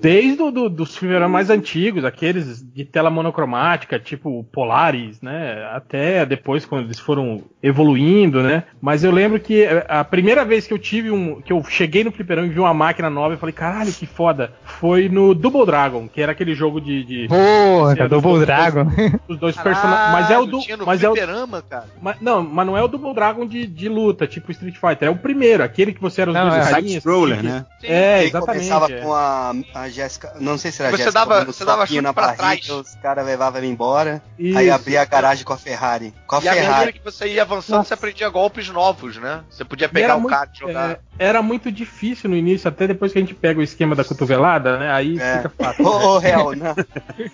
[0.01, 5.69] Desde o, do, dos fliperamas mais antigos, aqueles de tela monocromática, tipo Polaris, né?
[5.73, 8.63] Até depois, quando eles foram evoluindo, né?
[8.81, 11.41] Mas eu lembro que eh, a primeira vez que eu tive um.
[11.41, 14.53] que eu cheguei no fliperama e vi uma máquina nova, eu falei, caralho, que foda.
[14.63, 17.03] Foi no Double Dragon, que era aquele jogo de.
[17.03, 18.85] de Porra, É, Double dos- Dragon.
[19.27, 20.11] os dois personagens.
[20.13, 20.59] Mas é o do.
[20.85, 21.85] Mas é o, fliperama, cara.
[22.01, 25.07] mas, não, mas não é o Double Dragon de, de luta, tipo Street Fighter.
[25.07, 27.03] É o primeiro, aquele que você era os Não, dois é carinhas.
[27.03, 27.65] Side-scroller, né?
[27.83, 28.69] É, Ele exatamente.
[28.69, 29.01] começava é.
[29.01, 30.33] com a, a Jéssica.
[30.39, 31.11] Não sei se era a Você Jéssica.
[31.25, 32.69] dava- você dava chute na pra barriga, trás.
[32.69, 34.21] Os caras levavam ele embora.
[34.37, 34.57] Isso.
[34.57, 36.13] Aí abria a garagem com a Ferrari.
[36.27, 36.93] Com a E Ferrari.
[36.93, 39.43] que você ia avançando, você aprendia golpes novos, né?
[39.49, 40.89] Você podia pegar o muito- cara e jogar.
[40.91, 44.03] é, era muito difícil no início, até depois que a gente pega o esquema da
[44.03, 44.91] cotovelada, né?
[44.91, 45.37] Aí É.
[45.37, 45.85] fica fácil.
[45.85, 46.75] Ô, ô, Real, na-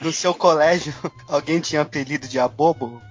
[0.01, 0.93] no seu colégio,
[1.27, 3.01] alguém tinha apelido de abobo?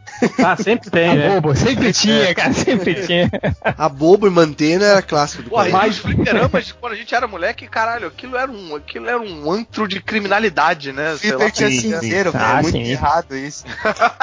[0.43, 1.29] Ah, sempre tem, A né?
[1.29, 3.31] bobo, sempre tinha, cara, sempre tinha.
[3.77, 7.27] A Bobo e Mantena era clássico do Porra, e os fliperamas, quando a gente era
[7.27, 11.17] moleque, caralho, aquilo era um, aquilo era um antro de criminalidade, né?
[11.19, 11.51] Sei lá.
[11.53, 12.39] Sim, cinzeiro, sim.
[12.39, 12.45] velho.
[12.55, 12.83] Ah, É muito sim.
[12.91, 13.65] errado isso.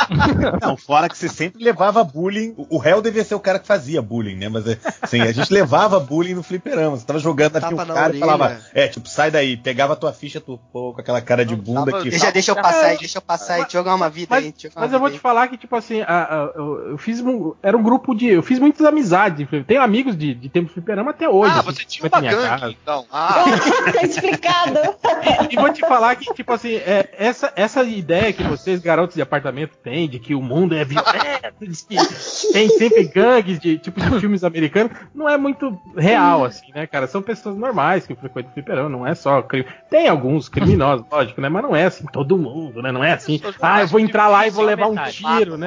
[0.62, 2.54] Não, fora que você sempre levava bullying.
[2.70, 4.50] O réu devia ser o cara que fazia bullying, né?
[4.50, 4.63] Mas
[5.02, 6.98] assim, a gente levava bullying no fliperama.
[6.98, 8.20] Você tava jogando aqui o na cara e orelha.
[8.20, 11.56] falava, é, tipo, sai daí, pegava a tua ficha, tu pô, com aquela cara de
[11.56, 12.10] bunda tava- que.
[12.10, 14.54] Deixa, deixa eu passar aí, deixa eu passar aí, eu jogar uma vida Mas, aí.
[14.76, 17.54] mas eu vou te falar que, tipo assim, a- a- eu, eu fiz um.
[17.62, 18.28] Era um grupo de.
[18.28, 19.48] Eu fiz muitas amizades.
[19.68, 21.52] Tenho amigos de, de tempo de fliperama até hoje.
[21.56, 22.70] Ah, assim, você tinha que uma minha gangue, casa.
[22.82, 23.06] então.
[23.12, 23.44] Ah,
[23.94, 24.80] tá explicado.
[25.50, 29.16] E, e vou te falar que, tipo assim, é, essa, essa ideia que vocês, garotos
[29.16, 33.78] de apartamento, têm de que o mundo é violento, de que tem sempre gangues de
[33.78, 37.08] tipo de filmes americanos, não é muito real, assim, né, cara?
[37.08, 39.66] São pessoas normais que frequentam o fliperama, não é só crime.
[39.90, 41.50] Tem alguns criminosos, lógico, né?
[41.50, 42.92] Mas não é assim todo mundo, né?
[42.92, 45.61] Não é assim, ah, eu vou entrar lá e vou levar um tiro, né?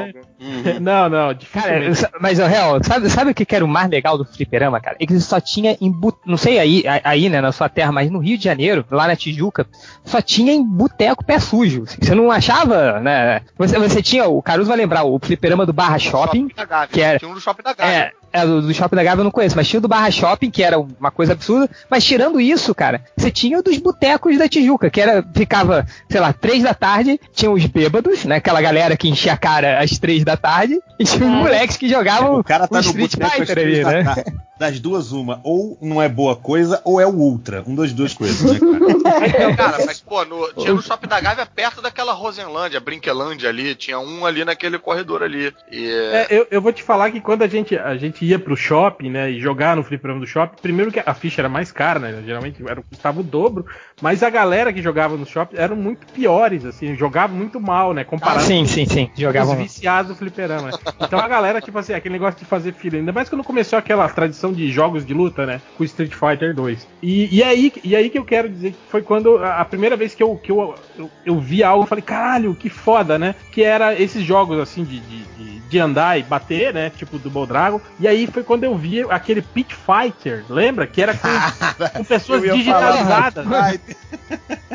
[0.80, 2.09] Não, não, Cara, dificilmente.
[2.20, 4.96] mas o real, sabe, sabe o que era o mais legal do fliperama, cara?
[5.00, 8.11] É que só tinha em bu- não sei aí, aí, né, na sua terra, mas
[8.11, 9.66] no Rio de Janeiro, lá na Tijuca,
[10.04, 11.85] só tinha em boteco pé sujo.
[11.87, 13.40] Você não achava, né?
[13.59, 16.88] Você, você tinha, o Caruso vai lembrar, o fliperama do Barra Shopping, da Gávea.
[16.88, 17.92] que era- Tinha um no shopping da Gávea.
[17.94, 20.11] é, é, do, do Shopping da Gávea eu não conheço, mas tinha o do Barra
[20.11, 21.70] Shopping, que era uma coisa absurda.
[21.88, 26.20] Mas tirando isso, cara, você tinha o dos botecos da Tijuca, que era, ficava, sei
[26.20, 28.37] lá, três da tarde, tinha os bêbados, né?
[28.37, 31.88] Aquela galera que enchia a cara às três da tarde, e tinha os moleques que
[31.88, 34.25] jogavam O cara tá no Street Fighter ali, né?
[34.57, 35.40] Das duas, uma.
[35.43, 37.64] Ou não é boa coisa, ou é o ultra.
[37.67, 39.55] Um das duas coisas, né, cara?
[39.57, 43.99] Cara, mas pô, no- tinha no shopping da Gávea perto daquela Rosenlândia, Brinquelândia ali, tinha
[43.99, 45.53] um ali naquele corredor ali.
[45.71, 48.57] E, É, eu, eu vou te falar que quando a gente, a gente ia pro
[48.57, 51.99] shopping, né, e jogar no fliperama do shopping, primeiro que a ficha era mais cara,
[51.99, 53.67] né, geralmente era, custava o dobro,
[54.01, 58.05] mas a galera que jogava no shopping eram muito piores, assim, jogavam muito mal, né,
[58.05, 59.07] comparado Ah, sim, sim, sim.
[59.07, 59.57] com os Jogavam.
[59.57, 60.71] viciados do fliperama.
[60.71, 60.79] né.
[61.01, 64.09] Então a galera, tipo assim, aquele negócio de fazer fila, ainda mais quando começou aquela
[64.09, 66.87] tradição de jogos de luta, né, com Street Fighter 2.
[67.02, 70.14] E, e, aí, e aí que eu quero dizer que foi quando a, primeira vez
[70.14, 73.62] que eu, que eu, eu, eu vi algo, eu falei, caralho, que foda, né, que
[73.62, 77.80] era esses jogos, assim, de, de, de, de andar e bater, né, tipo Double Dragon.
[77.98, 80.87] E aí foi quando eu vi aquele Pit Fighter, lembra?
[80.87, 81.28] Que era com,
[81.98, 83.46] com pessoas digitalizadas.
[83.46, 83.80] Vai.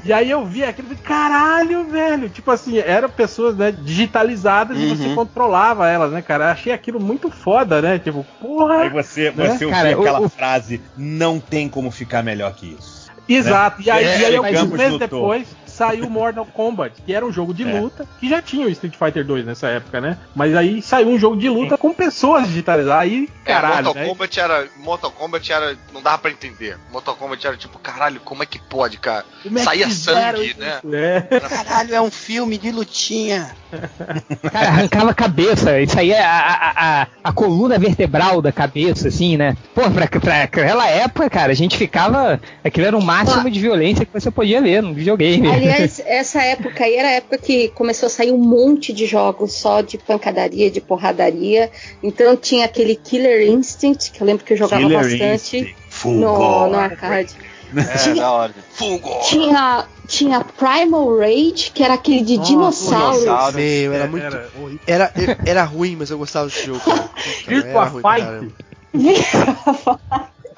[0.03, 2.29] E aí eu vi aquilo e falei, caralho, velho.
[2.29, 5.15] Tipo assim, eram pessoas, né, digitalizadas e você Uhum.
[5.15, 6.45] controlava elas, né, cara?
[6.45, 7.99] Eu achei aquilo muito foda, né?
[7.99, 8.81] Tipo, porra.
[8.81, 9.33] Aí você, Né?
[9.65, 12.99] Você Cara, aquela o- frase, não tem como ficar melhor que isso.
[13.27, 13.81] Exato.
[13.81, 15.47] E aí, É, e aí alguns meses depois
[15.79, 17.79] saiu o Mortal Kombat, que era um jogo de É.
[17.79, 20.17] luta, que já tinha o Street Fighter 2 nessa época, né?
[20.35, 23.01] Mas aí saiu um jogo de luta com pessoas digitalizadas.
[23.01, 24.05] Aí, é, caralho, Mortal né?
[24.09, 24.67] Kombat era.
[24.77, 25.77] Mortal Kombat era.
[25.93, 26.77] Não dava pra entender.
[26.91, 29.23] Mortal Kombat era tipo, caralho, como é que pode, cara?
[29.41, 30.59] Como é que Saía sangue, isso?
[30.59, 30.79] né?
[30.91, 31.39] É.
[31.39, 33.49] Caralho, é um filme de lutinha.
[34.51, 35.79] Cara, arrancava a cabeça.
[35.79, 39.55] Isso aí é a, a, a, a coluna vertebral da cabeça, assim, né?
[39.73, 42.39] Pô, pra, pra aquela época, cara, a gente ficava.
[42.63, 45.47] Aquilo era o máximo de violência que você podia ver no videogame.
[45.73, 49.53] Aliás, essa época aí era a época que começou a sair um monte de jogos
[49.53, 51.69] só de pancadaria, de porradaria.
[52.03, 55.91] Então tinha aquele Killer Instinct, que eu lembro que eu jogava Killer bastante Instinct, no,
[55.91, 56.69] Fulgor.
[56.69, 57.35] no arcade.
[57.75, 58.53] É, Tinha-!
[59.29, 63.19] Tinha, tinha Primal Rage, que era aquele de Nossa, dinossauros.
[63.19, 63.55] dinossauro.
[63.57, 64.25] Meu, era É, muito.
[64.25, 64.79] era horrível.
[64.87, 65.13] Era,
[65.45, 66.81] era ruim, mas eu gostava desse jogo,
[67.47, 68.53] Virtua era ruim pra Fight.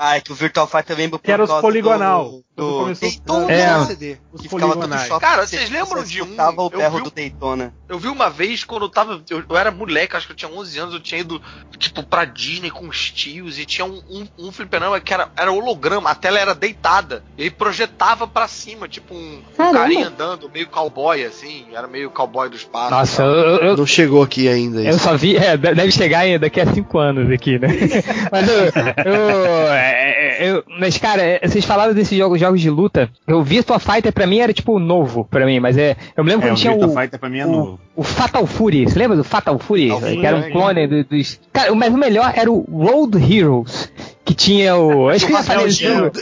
[0.03, 2.41] Ah, é que o Virtual Fight também por Que era os poligonal.
[2.55, 3.77] Do, do Daytona, É.
[3.77, 4.17] no CD.
[4.33, 5.07] Os que ficava todo poligonais.
[5.07, 5.19] shopping.
[5.21, 6.25] Cara, Você- vocês lembram de um?
[6.25, 7.73] escutava o Eu berro vi do Daytona.
[7.87, 9.21] Eu vi uma vez quando eu tava.
[9.29, 11.41] Eu, eu era moleque, acho que eu tinha 11 anos, eu tinha ido,
[11.77, 15.51] tipo, pra Disney com os tios e tinha um, um, um fliperama que era, era
[15.51, 17.23] holograma, a tela era deitada.
[17.37, 21.65] E ele projetava pra cima, tipo um, um carinha andando, meio cowboy, assim.
[21.73, 22.91] Era meio cowboy do espaço.
[22.91, 24.99] Nossa, eu, eu, Não chegou aqui ainda eu isso.
[24.99, 25.35] só vi.
[25.37, 27.67] É, de- deve chegar aí daqui a cinco anos aqui, né?
[28.31, 28.65] Mas eu.
[29.05, 33.09] eu, é, eu- mas, cara, é, vocês falaram desses jogos, jogos de luta.
[33.27, 35.95] O Virtua Fighter pra mim era tipo novo pra mim, mas é.
[36.15, 36.99] Eu me lembro É, quando o tinha Virtua o.
[37.01, 37.79] Fighter pra mim é o, novo.
[37.95, 39.89] o Fatal Fury, você lembra do Fatal Fury?
[39.89, 41.39] Fatal que era um é, clone do- dos.
[41.53, 43.91] Cara, mas o melhor era o Road Heroes,
[44.31, 45.09] que tinha o.
[45.09, 45.67] Acho que eu falei.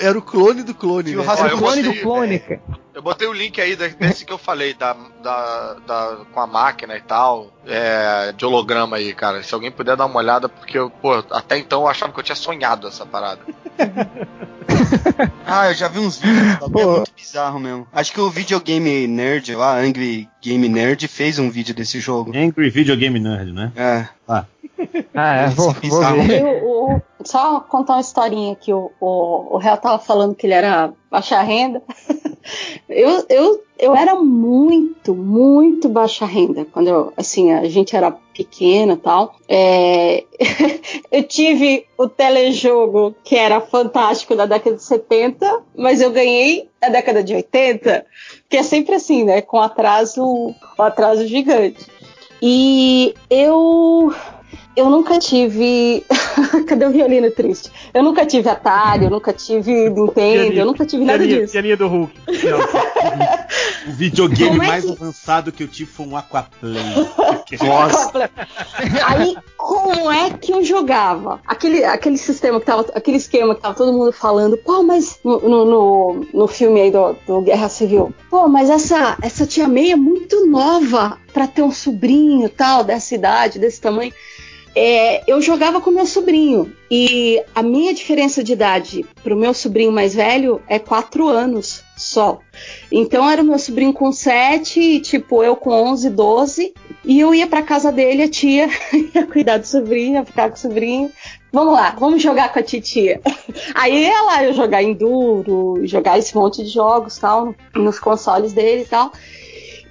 [0.01, 1.33] Era o clone do clone, Tinha o né?
[1.37, 2.61] Era eu o clone do botei- clone, cara.
[2.93, 4.93] Eu botei o link aí desse que eu falei, da,
[5.23, 9.41] da, da- com a máquina e tal, é, de holograma aí, cara.
[9.41, 12.23] Se alguém puder dar uma olhada, porque eu, pô, até então eu achava que eu
[12.23, 13.39] tinha sonhado essa parada.
[15.45, 16.65] Ah, eu já vi uns vídeos, tá?
[16.65, 16.91] é Pô.
[16.97, 17.87] muito bizarro mesmo.
[17.91, 22.31] Acho que o videogame nerd lá, Angry Game Nerd, fez um vídeo desse jogo.
[22.35, 23.71] Angry Video Game Nerd, né?
[23.75, 24.05] É.
[24.27, 24.45] Ah,
[25.13, 26.21] é, vou, vou Bizarro.
[26.23, 26.41] ver.
[26.41, 30.53] Eu- o- só contar uma historinha que o, o, o Real tava falando que ele
[30.53, 31.81] era baixa renda.
[32.87, 36.65] eu, eu, eu era muito, muito baixa renda.
[36.65, 39.35] Quando eu, assim, a gente era pequena e tal.
[39.49, 40.23] É,
[41.11, 46.87] eu tive o telejogo que era fantástico da década de 70, mas eu ganhei na
[46.87, 48.05] década de 80,
[48.49, 49.41] que é sempre assim, né?
[49.41, 51.85] Com atraso, um atraso gigante.
[52.41, 54.13] E eu
[54.75, 56.05] eu nunca tive.
[56.67, 57.71] Cadê o violino triste?
[57.93, 61.57] Eu nunca tive Atari, eu nunca tive Nintendo, eu nunca tive nada disso.
[61.57, 62.13] A linha do Hulk.
[63.87, 66.75] O videogame é mais que- avançado que eu tive foi um Aquaplay.
[67.61, 68.29] Nossa.
[69.07, 71.39] Aí, como é que eu jogava?
[71.47, 75.39] Aquele, aquele sistema que tava, aquele esquema que tava todo mundo falando, pô, mas no,
[75.39, 79.95] no, no- filme aí do, do Guerra Civil, pô, mas essa, essa tia May é
[79.95, 84.13] muito nova pra ter um sobrinho e tal, dessa idade, desse tamanho.
[84.75, 89.91] É, eu jogava com meu sobrinho e a minha diferença de idade pro meu sobrinho
[89.91, 92.39] mais velho é quatro anos só.
[92.91, 97.47] Então era o meu sobrinho com 7, tipo eu com 11, 12, e eu ia
[97.47, 98.69] pra casa dele, a tia
[99.13, 101.11] ia cuidar do sobrinho, ia ficar com o sobrinho.
[101.51, 103.19] Vamos lá, vamos jogar com a titia.
[103.73, 108.83] Aí ia lá eu jogar Enduro, jogar esse monte de jogos tal, nos consoles dele
[108.83, 109.11] e tal.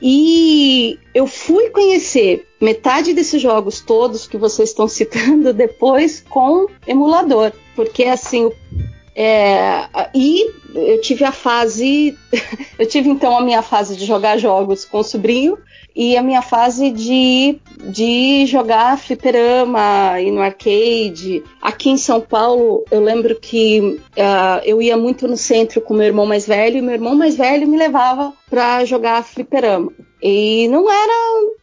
[0.00, 7.52] E eu fui conhecer metade desses jogos todos que vocês estão citando depois com emulador,
[7.74, 8.50] porque assim
[9.20, 12.16] é, e eu tive a fase.
[12.78, 15.58] eu tive então a minha fase de jogar jogos com o sobrinho
[15.92, 17.58] e a minha fase de,
[17.90, 21.42] de jogar fliperama, ir no arcade.
[21.60, 26.06] Aqui em São Paulo, eu lembro que ah, eu ia muito no centro com meu
[26.06, 29.92] irmão mais velho e meu irmão mais velho me levava pra jogar fliperama.
[30.20, 31.12] E não era,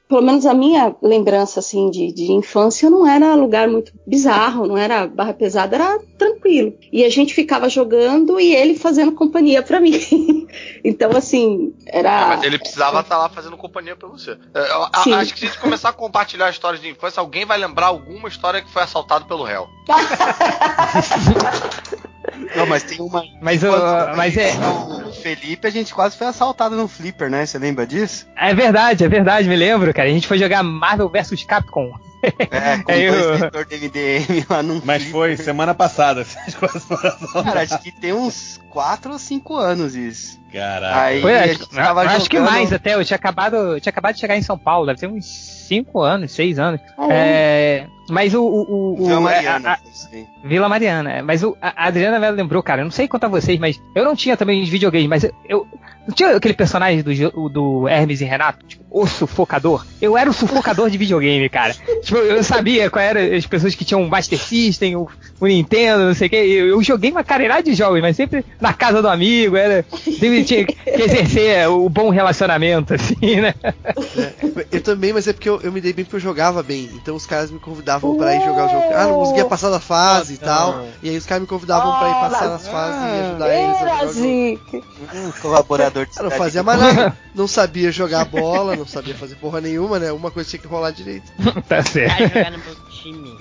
[0.08, 4.78] pelo menos a minha lembrança assim de, de infância, não era lugar muito bizarro, não
[4.78, 6.74] era barra pesada, era tranquilo.
[6.90, 10.00] E a gente ficava jogando e ele fazendo companhia pra mim.
[10.86, 12.10] então assim, era.
[12.10, 14.38] É, mas ele precisava estar lá fazendo companhia pra você.
[14.54, 17.44] É, eu- a- acho que se a gente começar a compartilhar histórias de infância, alguém
[17.46, 19.68] vai lembrar alguma história que foi assaltado pelo réu.
[22.56, 23.24] Não, mas tem uma.
[23.42, 24.52] Mas, o- Quando mas é,
[25.08, 27.46] O Felipe, a gente quase foi assaltado no Flipper, né?
[27.46, 28.28] Você lembra disso?
[28.38, 30.08] é verdade, é verdade, me lembro, cara.
[30.10, 31.92] A gente foi jogar Marvel vs Capcom.
[32.52, 35.12] É, com É, dois eu- de MDM lá num Mas Flipper.
[35.12, 36.24] foi semana passada.
[36.26, 40.40] foram Cara, acho que tem uns 4 ou 5 anos isso.
[40.52, 41.02] Caraca.
[41.02, 41.54] Aí Foi, a acho,
[42.16, 42.94] acho que jogando- mais até.
[42.96, 45.26] Eu tinha acabado, eu tinha acabado de chegar em São Paulo, deve ter uns
[45.68, 46.80] 5 anos, 6 anos.
[46.98, 48.42] Ah, É, mas o.
[48.42, 49.70] o, o- o- Vila a- Mariana.
[49.72, 49.80] a-
[50.14, 50.28] aí.
[50.44, 51.12] Vila Mariana.
[51.12, 52.82] é, Mas o, a a Adriana me lembrou, cara.
[52.82, 55.34] Eu não sei quanto a vocês, mas eu não tinha também de videogame, mas eu.
[55.48, 55.68] eu
[56.08, 59.86] não tinha aquele personagem do, do Hermes e Renato, tipo, o sufocador?
[60.02, 61.76] Eu era o sufocador de videogame, cara.
[62.06, 65.08] Tipo, eu sabia qual eram as pessoas que tinham o Master System, o,
[65.40, 66.36] o Nintendo, não sei o que.
[66.36, 69.84] Eu, eu joguei uma caralhada de jogos, mas sempre na casa do amigo, era.
[69.92, 73.56] Sempre tinha que exercer o bom relacionamento, assim, né?
[73.64, 76.90] É, eu também, mas é porque eu, eu me dei bem porque eu jogava bem.
[76.94, 78.94] Então os caras me convidavam pra ir jogar o jogo.
[78.94, 80.86] Ah, não conseguia passar da fase e tal.
[81.02, 83.80] E aí os caras me convidavam pra ir passar nas fases e ajudar eles a
[83.80, 84.14] jogar o jogo.
[84.14, 84.84] Zique.
[85.16, 87.18] Um colaborador de Eu não cidade fazia mais nada.
[87.34, 90.12] Não sabia jogar bola, não sabia fazer porra nenhuma, né?
[90.12, 91.32] Uma coisa tinha que rolar direito.
[91.70, 92.18] tá certo.
[92.18, 93.40] Vai jogar no meu time.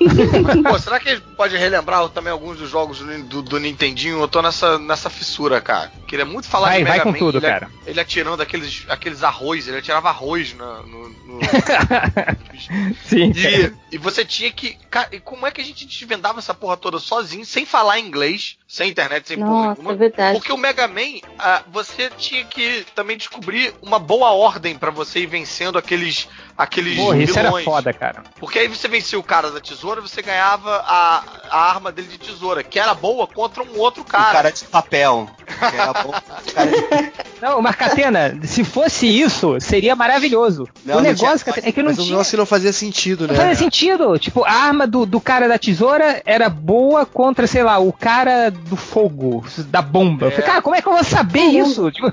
[0.66, 4.18] Pô, será que a gente pode relembrar também alguns dos jogos do, do, do Nintendinho?
[4.18, 5.92] Eu tô nessa, nessa fissura, cara.
[6.08, 7.70] Queria muito falar Vai, de Mega vai com Man, tudo, ele, cara.
[7.86, 11.08] Ele atirando aqueles, aqueles arroz, ele atirava arroz na- no.
[11.10, 11.40] no-
[13.04, 13.30] Sim.
[13.36, 14.78] E, e você tinha que.
[14.90, 18.56] Cara, e como é que a gente desvendava essa porra toda sozinho, sem falar inglês,
[18.72, 19.92] sem internet, sem porra Nossa, nenhuma?
[19.92, 20.38] é verdade.
[20.38, 25.18] Porque o Mega Man, ah, você tinha que também descobrir uma boa ordem pra você
[25.18, 27.64] ir vencendo aqueles, aqueles Porra, isso era vilões.
[27.64, 28.22] foda, cara.
[28.38, 32.18] Porque aí você vencia o cara da tesoura, você ganhava a, a arma dele de
[32.18, 34.50] tesoura, que era boa contra um outro O cara.
[34.52, 35.28] de papel.
[35.50, 37.12] O cara de-
[37.42, 40.68] Não, Marcatena, se fosse isso, seria maravilhoso.
[40.84, 42.10] Não, o não negócio, tinha- Catena, é que não Mas tinha.
[42.10, 43.32] negócio que não fazia sentido, né?
[43.32, 44.16] Não fazia sentido.
[44.18, 48.50] Tipo, a arma do, do cara da tesoura era boa contra, sei lá, o cara
[48.60, 50.26] do fogo, da bomba.
[50.26, 51.90] Eu falei, cara, como é que eu vou saber isso?
[51.92, 52.08] Tipo,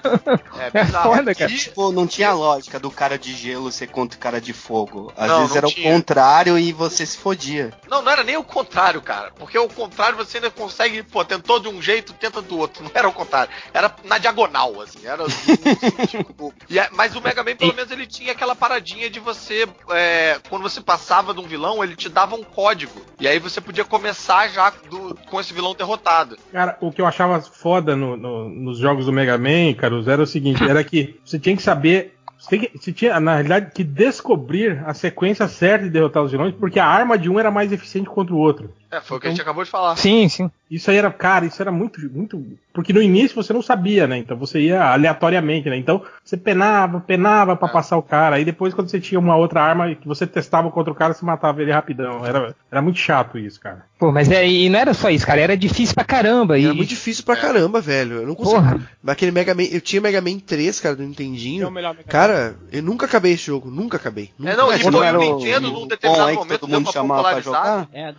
[0.60, 1.52] É é foda, cara.
[1.52, 5.12] Tipo, não tinha lógica do cara de gelo ser contra o cara de fogo.
[5.16, 5.90] Às Não, vezes não era tinha.
[5.90, 7.74] o contrário e você se fodia.
[7.90, 9.32] Não, não era nem o contrário, cara.
[9.38, 12.84] Porque o contrário você ainda consegue, pô, tentou de um jeito, tenta do outro.
[12.84, 13.52] Não era o contrário.
[13.74, 15.00] Era na diagonal, assim.
[15.06, 15.24] Era.
[16.08, 19.68] tipo, e é- mas o Mega Man, pelo menos, ele tinha aquela paradinha de você.
[19.92, 23.02] é, quando você passava de um vilão, ele te dava um código.
[23.20, 26.37] E aí você podia começar já do- com esse vilão derrotado.
[26.52, 30.22] Cara, o que eu achava foda no- no- nos jogos do Mega Man, Carlos, era
[30.22, 32.14] o seguinte, era que você tinha que saber.
[32.40, 36.32] Você, tem que- você tinha, na realidade, que descobrir a sequência certa de derrotar os
[36.32, 38.72] vilões, porque a arma de um era mais eficiente contra o outro.
[38.92, 39.96] É, foi o que a gente acabou de falar.
[39.98, 40.50] Sim, sim.
[40.70, 42.44] Isso aí era, cara, isso era muito, muito.
[42.74, 44.18] Porque no início você não sabia, né?
[44.18, 45.78] Então você ia aleatoriamente, né?
[45.78, 47.72] Então você penava, penava pra É.
[47.72, 48.36] passar o cara.
[48.36, 51.26] Aí depois, quando você tinha uma outra arma que você testava contra o cara, você
[51.26, 52.26] matava ele rapidão.
[52.26, 53.86] Era, era muito chato isso, cara.
[53.98, 55.40] Pô, mas é, e não era só isso, cara.
[55.42, 56.58] Era difícil pra caramba.
[56.60, 58.18] E, Era muito difícil pra caramba, velho.
[58.18, 58.58] Eu não consigo.
[58.62, 58.80] Porra.
[59.08, 59.64] Aquele Mega Man.
[59.64, 61.64] Eu tinha Mega Man 3, cara, do Nintendinho.
[61.64, 62.12] É o melhor Mega Man.
[62.12, 63.72] Cara, eu nunca acabei esse jogo.
[63.72, 64.32] Nunca acabei.
[64.38, 64.52] Nunca.
[64.52, 66.92] É, não, e Mas e era o Nintendo, num bom determinado momento, todo mundo uma
[66.92, 67.88] chamava pra jogar?
[67.94, 68.14] É,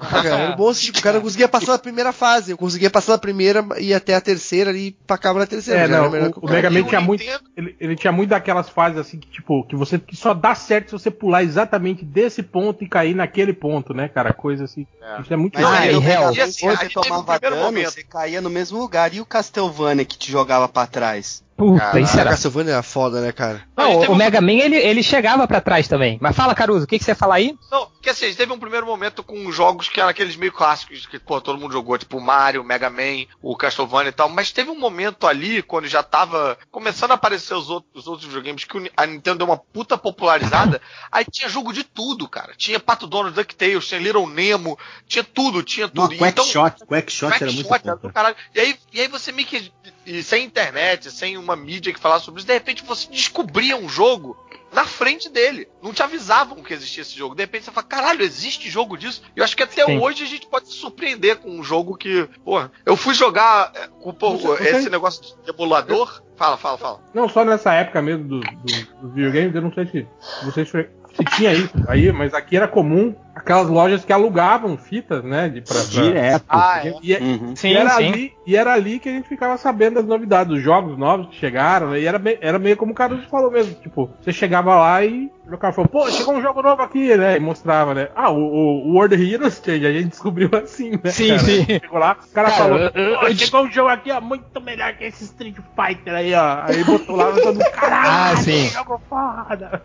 [0.66, 2.50] Assim, tipo, o cara conseguia passar da primeira fase.
[2.50, 5.82] Eu conseguia passar da primeira e até a terceira e pacava na terceira.
[5.82, 7.22] É, não, o, o Mega Man tinha muito.
[7.56, 10.88] Ele, ele tinha muito daquelas fases assim que, tipo, que você que só dá certo
[10.88, 14.32] se você pular exatamente desse ponto e cair naquele ponto, né, cara?
[14.32, 14.86] Coisa assim.
[15.02, 15.20] É.
[15.20, 17.90] Isso é muito Mas Ah, aí Man, assim, você tomava dano, momento.
[17.90, 19.12] você caía no mesmo lugar.
[19.14, 21.42] E o Castlevania que te jogava pra trás?
[21.58, 22.00] Puta, Caraca.
[22.00, 22.30] isso era.
[22.30, 23.64] Castlevania era foda, né, cara?
[23.76, 26.16] Não, o um- Mega Man ele, ele chegava pra trás também.
[26.20, 27.58] Mas fala, Caruso, o que, que você ia falar aí?
[27.70, 31.18] Não, que assim, teve um primeiro momento com jogos que eram aqueles meio clássicos, que
[31.18, 34.52] pô, todo mundo jogou, tipo o Mario, o Mega Man, o Castlevania e tal, mas
[34.52, 38.64] teve um momento ali, quando já tava começando a aparecer os outros, os outros videogames,
[38.64, 40.80] que a Nintendo deu uma puta popularizada,
[41.10, 42.52] aí tinha jogo de tudo, cara.
[42.56, 44.78] Tinha Pato Donald, DuckTales, tinha Little Nemo,
[45.08, 46.16] tinha tudo, tinha Não, tudo.
[46.18, 48.08] Quackshot, Quackshot era muito Quackshot era bom.
[48.08, 48.36] do caralho.
[48.54, 49.72] E aí, e aí você meio que.
[50.08, 53.88] E sem internet, sem uma mídia que falasse sobre isso, de repente você descobria um
[53.88, 54.36] jogo
[54.72, 55.68] na frente dele.
[55.82, 57.34] Não te avisavam que existia esse jogo.
[57.34, 59.22] De repente você fala, caralho, existe jogo disso?
[59.36, 59.98] E eu acho que até Sim.
[59.98, 62.28] hoje a gente pode se surpreender com um jogo que.
[62.44, 66.22] Porra, eu fui jogar é, com você- esse negócio de emulador.
[66.36, 67.00] Fala, fala, fala.
[67.12, 70.06] Não, só nessa época mesmo do, do, dos videogames, eu não sei se
[70.44, 75.48] vocês se tinha isso aí, mas aqui era comum aquelas lojas que alugavam fitas, né?
[75.48, 76.44] De, pra, pra- Direto.
[76.48, 76.94] Ah, é.
[77.02, 77.54] E, Uhum.
[77.62, 80.96] e era ali, e era ali que a gente ficava sabendo das novidades, dos jogos
[80.98, 82.00] novos que chegaram, né?
[82.00, 85.56] E era, era meio como o Caruso falou mesmo, tipo, você chegava lá e o
[85.56, 87.36] cara falou, pô, chegou um jogo novo aqui, né?
[87.36, 88.08] E mostrava, né?
[88.14, 91.10] Ah, o, o World Heroes Change, a gente descobriu assim, né?
[91.10, 91.38] Sim, cara?
[91.40, 91.64] sim.
[91.66, 94.60] Chegou lá, o cara, Cara, falou, eu- eu- eu- chegou um jogo aqui, ó, muito
[94.60, 96.60] melhor que esse Street Fighter aí, ó.
[96.64, 98.68] Aí botou lá, todo caralho, Ah, sim.
[98.68, 99.82] jogo foda.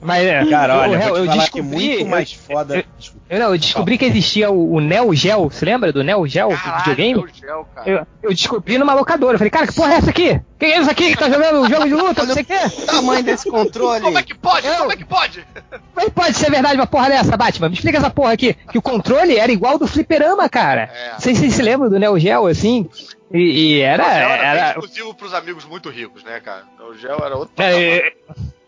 [0.00, 1.64] Mas é, Cara, olha, eu, eu que descobri.
[1.68, 2.76] muito mais eu- foda.
[2.76, 2.84] eu-.
[3.30, 6.50] Eu, não, eu descobri que existia o, o Neo Geo, você lembra do Neo Geo,
[6.50, 7.14] Caralho, videogame?
[7.24, 7.90] meu gel, cara.
[7.90, 9.34] Eu, eu descobri numa locadora.
[9.34, 10.40] Eu falei, cara, que porra é essa aqui?
[10.58, 12.24] Quem é isso aqui que tá jogando um jogo de luta?
[12.24, 12.54] Não sei o quê.
[12.82, 14.02] O tamanho desse controle.
[14.02, 14.66] Como é que pode?
[14.66, 15.46] Eu- Como é que pode?
[15.70, 17.68] Como é que pode ser verdade uma porra dessa, Batman?
[17.68, 18.54] Me explica essa porra aqui.
[18.70, 20.90] Que o controle era igual do fliperama, cara.
[20.94, 21.12] É.
[21.12, 22.88] Não sei se vocês se lembram do Neo Geo, assim.
[23.32, 23.38] E,
[23.76, 24.04] e era.
[24.04, 26.64] O era, era exclusivo pros amigos muito ricos, né, cara?
[26.86, 27.54] O gel era outro.
[27.56, 28.12] é,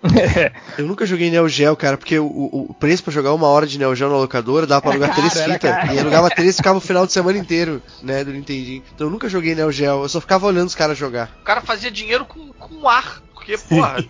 [0.79, 3.79] Eu nunca joguei Neo Geo, cara, porque o, o- preço pra jogar uma hora de
[3.79, 5.91] Neo Geo na locadora dava pra alugar caro, três fitas.
[5.91, 8.83] E eu alugava três e ficava o final de semana inteiro, né, do Nintendinho.
[8.95, 11.31] Então eu nunca joguei Neo Geo, eu só ficava olhando os caras jogar.
[11.41, 13.23] O cara fazia dinheiro com, com ar.
[13.45, 14.03] Porque, porra,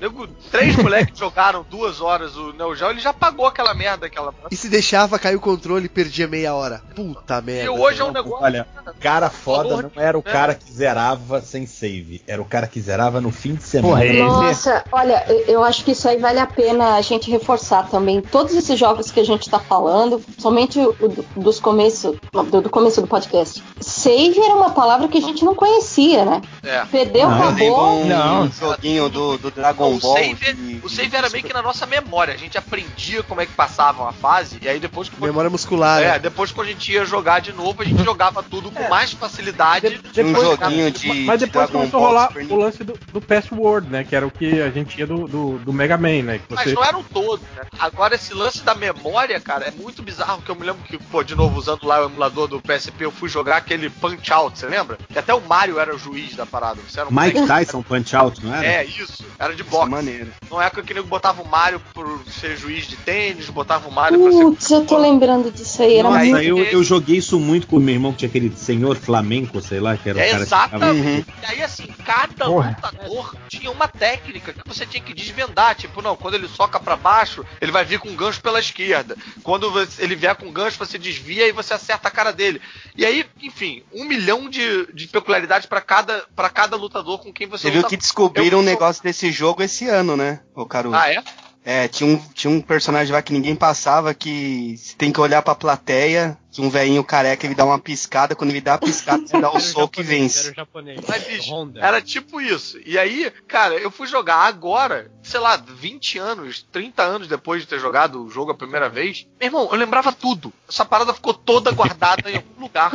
[0.00, 4.34] nego, três moleques jogaram duas horas o Neo Geo, ele já pagou aquela merda, aquela.
[4.50, 6.82] E se deixava cair o controle e perdia meia hora.
[6.94, 7.64] Puta merda.
[7.64, 8.44] E hoje é um negócio.
[8.44, 8.66] Olha,
[9.00, 10.32] cara foda não era o né?
[10.32, 13.94] cara que zerava sem save, era o cara que zerava no fim de semana.
[13.94, 18.20] Porra, Nossa, olha, eu- acho que isso aí vale a pena a gente reforçar também.
[18.20, 22.18] Todos esses jogos que a gente tá falando, somente o do, dos começo,
[22.50, 23.62] do, do começo do podcast.
[23.80, 26.42] Save era uma palavra que a gente não conhecia, né?
[26.62, 26.84] É.
[26.86, 28.00] Perdeu, Não, acabou.
[28.00, 28.50] um Não.
[28.70, 30.16] Joguinho do, do Dragon o Ball.
[30.16, 32.34] save, de- o save era meio que na nossa memória.
[32.34, 35.20] A gente aprendia como é que passava uma fase, e aí depois que.
[35.20, 36.18] Memória muscular, É, né?
[36.18, 39.86] depois quando a gente ia jogar de novo, a gente jogava tudo com mais facilidade.
[39.86, 42.98] Um Depois- joguinho de, Mas de depois Dragon começou a rolar Super o lance do,
[43.12, 44.04] do Password, né?
[44.04, 46.38] Que era o que a gente tinha do, do, do Mega Man, né?
[46.38, 46.74] Que Mas você...
[46.74, 47.62] não eram todos, né?
[47.78, 50.42] Agora, esse lance da memória, cara, é muito bizarro.
[50.42, 53.10] Que eu me lembro que, pô, de novo, usando lá o emulador do PSP, eu
[53.10, 54.98] fui jogar aquele Punch Out, você lembra?
[55.12, 56.80] Que até o Mario era o juiz da parada.
[56.88, 58.66] Você era um Mike moleque- Tyson Punch Out, não era?
[58.66, 59.24] É, isso.
[59.38, 59.90] Era de boxe.
[59.90, 60.28] maneira.
[60.50, 63.92] Não é que o nego botava o Mario por ser juiz de tênis, botava o
[63.92, 64.42] Mario pra ser.
[64.44, 65.96] Putz, eu tô lembrando disso aí.
[65.96, 66.44] Era Nossa, muito...
[66.44, 69.80] Eu, eu joguei isso muito com o meu irmão, que tinha aquele senhor flamenco, sei
[69.80, 71.00] lá, que era o É cara que exatamente.
[71.00, 71.24] Uhum.
[71.42, 72.76] E aí, assim, cada Porra.
[72.82, 75.74] lutador tinha uma técnica que você tinha que desvendar.
[75.74, 79.16] Tipo, não, quando ele soca pra baixo, ele vai vir com um gancho pela esquerda.
[79.42, 82.60] Quando ele vier com um gancho, você desvia e você acerta a cara dele.
[82.96, 87.46] E aí, enfim, um milhão de, de peculiaridades pra cada, pra cada lutador com quem
[87.46, 90.96] você Você viu que descobriram Eu- um negócio desse jogo esse ano, né, ô Caruso?
[90.96, 91.22] Ah, é?
[91.64, 95.54] É, tinha um, tinha um personagem lá que ninguém passava que tem que olhar pra
[95.54, 99.40] plateia, que um velhinho careca ele dá uma piscada, quando ele dá a piscada, você
[99.40, 100.46] dá o soco e vence.
[100.46, 101.00] Era japonês.
[101.06, 101.80] Mas, bicho, Honda.
[101.80, 102.78] Era tipo isso.
[102.86, 107.66] E aí, cara, eu fui jogar agora, sei lá, 20 anos, 30 anos depois de
[107.66, 109.26] ter jogado o jogo a primeira vez.
[109.40, 110.52] Meu irmão, eu lembrava tudo.
[110.68, 112.92] Essa parada ficou toda guardada em algum lugar.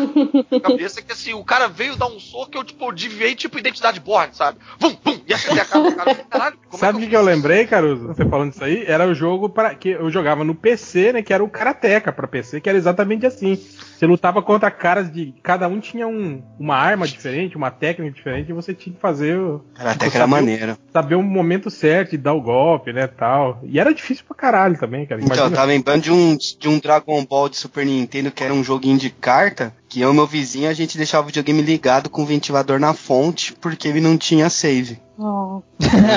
[0.49, 3.99] Na cabeça que assim, o cara veio dar um soco, eu tipo, desviei tipo identidade
[3.99, 4.57] born, sabe?
[4.79, 6.15] Vum, pum, e acertei a cara do cara.
[6.15, 8.07] Caralho, como Sabe o é que, que eu lembrei, Caruso?
[8.07, 8.85] Você falando isso aí?
[8.87, 11.21] Era o jogo para que eu jogava no PC, né?
[11.21, 13.48] Que era o Karateka pra PC, que era exatamente assim.
[13.53, 13.79] Assim.
[13.99, 15.33] Você lutava contra caras de.
[15.43, 19.37] Cada um tinha um, uma arma diferente, uma técnica diferente, e você tinha que fazer.
[19.37, 20.77] o- Era até tipo, que era saber o- maneiro.
[20.93, 23.07] Saber o momento certo de dar o golpe, né?
[23.07, 23.59] tal.
[23.63, 25.19] E era difícil pra caralho também, cara.
[25.21, 25.55] Então, eu Imagina.
[25.57, 28.97] tava lembrando de um, de um Dragon Ball de Super Nintendo que era um joguinho
[28.97, 32.25] de carta, que eu e meu vizinho a gente deixava o videogame ligado com o
[32.25, 34.97] ventilador na fonte, porque ele não tinha save.
[35.21, 35.61] Oh.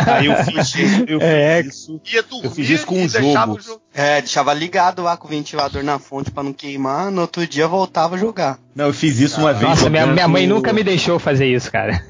[0.07, 1.05] Aí eu fiz isso.
[1.09, 1.63] Eu É.
[1.65, 2.01] fiz isso.
[2.13, 3.59] Ia dormir Eu fiz isso com e um jogo.
[3.93, 7.67] É, deixava ligado lá com o ventilador na fonte pra não queimar, no outro dia
[7.67, 8.59] voltava a jogar.
[8.77, 9.69] Não, eu fiz isso uma vez.
[9.69, 12.01] Nossa, minha, minha mãe no- nunca me deixou fazer isso, cara.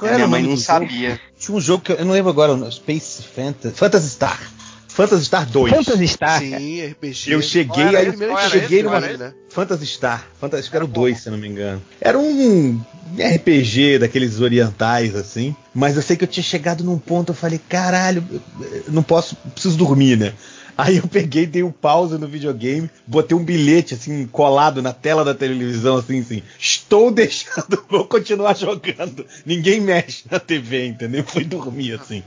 [0.00, 1.20] Minha mãe não sabia.
[1.38, 3.74] Tinha um jogo que eu, eu não lembro agora, o Space Fantasy.
[3.76, 4.40] Phantasy Star.
[4.92, 5.72] Phantasy Star 2.
[5.72, 6.38] Phantasy Star.
[6.38, 7.32] Sim, RPG.
[7.32, 8.82] Eu cheguei, aí eu Qual era cheguei esse?
[8.82, 9.00] numa.
[9.00, 9.32] Né?
[9.48, 10.26] Phantasy Star.
[10.38, 11.82] Phantasy, acho que era o 2, se não me engano.
[11.98, 12.78] Era um
[13.18, 15.56] RPG daqueles orientais, assim.
[15.74, 18.22] Mas eu sei que eu tinha chegado num ponto, eu falei, caralho,
[18.60, 20.34] eu não posso, preciso dormir, né?
[20.76, 25.22] Aí eu peguei, dei um pause no videogame, botei um bilhete assim colado na tela
[25.24, 26.42] da televisão, assim, assim.
[26.58, 29.26] Estou deixando, vou continuar jogando.
[29.44, 31.24] Ninguém mexe na TV, entendeu?
[31.24, 32.22] Fui dormir assim.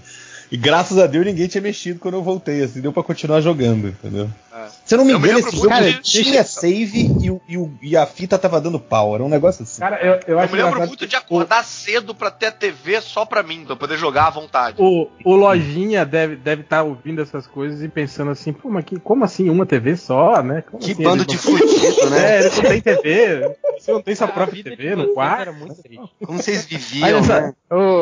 [0.52, 3.88] E graças a Deus ninguém tinha mexido quando eu voltei, assim, deu pra continuar jogando,
[3.88, 4.30] entendeu?
[4.56, 4.68] É.
[4.86, 7.58] Se eu não me Eu engano, esse muito jogo de- tinha save e, o- e
[7.58, 9.82] o- e a fita tava dando pau, era um negócio assim.
[9.82, 12.46] Cara, eu, eu Eu acho me lembro engraçado muito que de acordar cedo pra ter
[12.48, 14.78] a TV só pra mim, pra poder jogar à vontade.
[14.80, 18.86] O, o Lojinha deve estar deve tá ouvindo essas coisas e pensando assim, pô, mas
[18.86, 20.64] que, como assim uma TV só, né?
[20.72, 22.16] Como Que assim, bando ele de fudido, né?
[22.36, 23.56] É, ele não tem TV.
[23.78, 25.42] Você não tem sua própria vida de TV no quarto?
[25.42, 26.02] Era muito triste.
[26.26, 27.54] Como vocês viviam, né?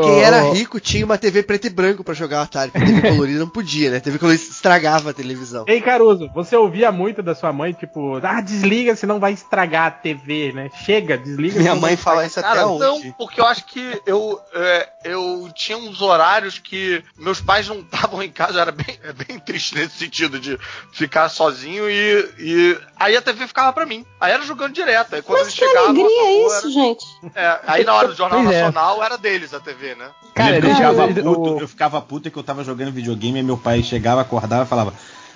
[0.04, 2.70] Quem era rico tinha uma TV preto e branco pra jogar Atari.
[2.70, 4.00] porque TV colorida não podia, né?
[4.00, 5.66] TV colorida estragava a televisão.
[5.68, 9.92] Ei, Caruso, você ouvia muito da sua mãe, tipo, ah, desliga, senão vai estragar a
[9.92, 10.70] TV, né?
[10.86, 11.60] Chega, desliga.
[11.60, 12.80] Minha mãe fala isso até Cara, hoje.
[13.08, 17.80] não, porque eu acho que eu, é, eu tinha uns horários que meus pais não
[17.94, 20.58] estavam em casa, era bem, é bem triste nesse sentido de
[20.92, 24.06] ficar sozinho e, e aí a TV ficava pra mim.
[24.20, 25.16] Aí era jogando direto.
[25.16, 25.90] Aí quando Mas eles que chegavam.
[25.90, 27.06] alegria é isso, gente?
[27.36, 28.62] era- é, aí na hora do Jornal Pois é.
[28.64, 30.10] Nacional era deles a TV, né?
[30.36, 33.58] Cara, eu, deixa eu- puto, eu ficava puto que eu tava jogando videogame e meu
[33.58, 34.94] pai chegava, acordava e falava.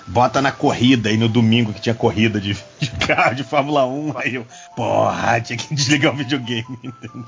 [0.10, 4.14] Bota na corrida, e no domingo que tinha corrida de, de carro de Fórmula 1,
[4.18, 4.46] aí eu,
[4.76, 7.26] porra, tinha que desligar o videogame, entendeu?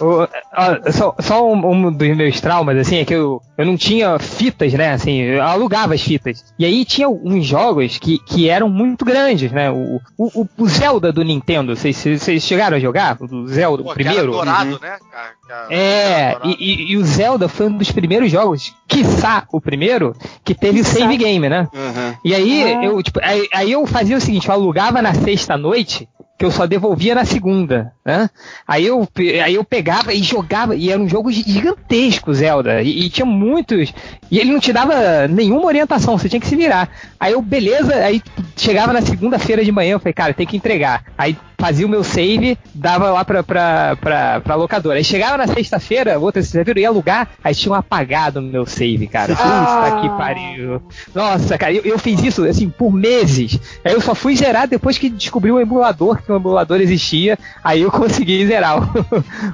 [0.00, 3.76] O- ó, só só um, um dos meus traumas, assim, é que eu, eu não
[3.76, 4.92] tinha fitas, né?
[4.92, 6.44] Assim, eu alugava as fitas.
[6.58, 9.70] E aí tinha uns jogos que, que eram muito grandes, né?
[9.70, 13.16] O, o, o- Zelda do Nintendo, vocês, vocês chegaram a jogar?
[13.20, 14.32] O Zelda, Pô, o que era primeiro?
[14.32, 14.78] dourado, Uhum.
[14.80, 14.96] né?
[15.10, 15.32] cara?
[15.48, 20.14] Era- É, e, e- e o Zelda foi um dos primeiros jogos, quiçá o primeiro,
[20.44, 21.68] que teve o save game, né?
[21.74, 22.16] Aham.
[22.24, 22.84] E aí, Ah.
[22.84, 26.50] eu, tipo, aí, aí eu fazia o seguinte, eu alugava na sexta noite, que eu
[26.50, 28.28] só devolvia na segunda, né?
[28.66, 29.08] Aí eu,
[29.44, 33.94] aí eu pegava e jogava, e era um jogo gigantesco, Zelda, e, e tinha muitos,
[34.30, 36.88] e ele não te dava nenhuma orientação, você tinha que se virar.
[37.20, 38.20] Aí eu, beleza, aí
[38.56, 41.04] chegava na segunda-feira de manhã, eu falei, cara, tem que entregar.
[41.16, 44.98] Aí fazia o meu save, dava lá pra, pra, pra, pra locadora.
[44.98, 49.06] Aí chegava na sexta-feira, outra sexta-feira, eu ia alugar, aí tinham apagado no meu save,
[49.06, 49.34] cara.
[49.34, 50.82] Puta que pariu.
[51.14, 53.58] Nossa, cara, eu, eu fiz isso, assim, por meses.
[53.84, 57.82] Aí eu só fui zerar depois que descobri o emulador, que o emulador existia, aí
[57.82, 58.78] eu consegui zerar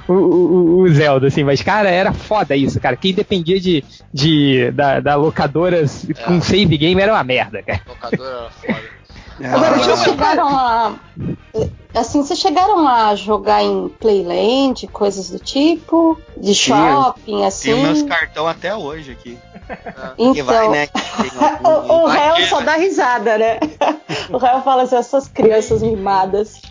[0.07, 1.43] o, o, o- o Zelda, assim.
[1.43, 2.95] Mas, cara, era foda isso, cara.
[2.95, 5.83] Quem dependia de, de, da, da locadora
[6.25, 7.81] com save game era uma merda, cara.
[7.87, 8.90] Locador era foda.
[9.43, 10.93] Agora, Ah, vocês chegaram a.
[11.93, 16.17] Assim, vocês chegaram a jogar em Playland, coisas do tipo?
[16.37, 17.73] De shopping, assim?
[17.73, 19.37] Tenho meus cartão até hoje aqui.
[20.17, 20.71] Porque vai, Então.
[20.71, 20.87] né?
[20.87, 20.93] que
[21.29, 21.31] tem
[21.63, 22.65] algum- O, o Vai réu que, só né?
[22.65, 23.59] dá risada, né?
[24.29, 26.61] O réu fala assim, essas crianças mimadas.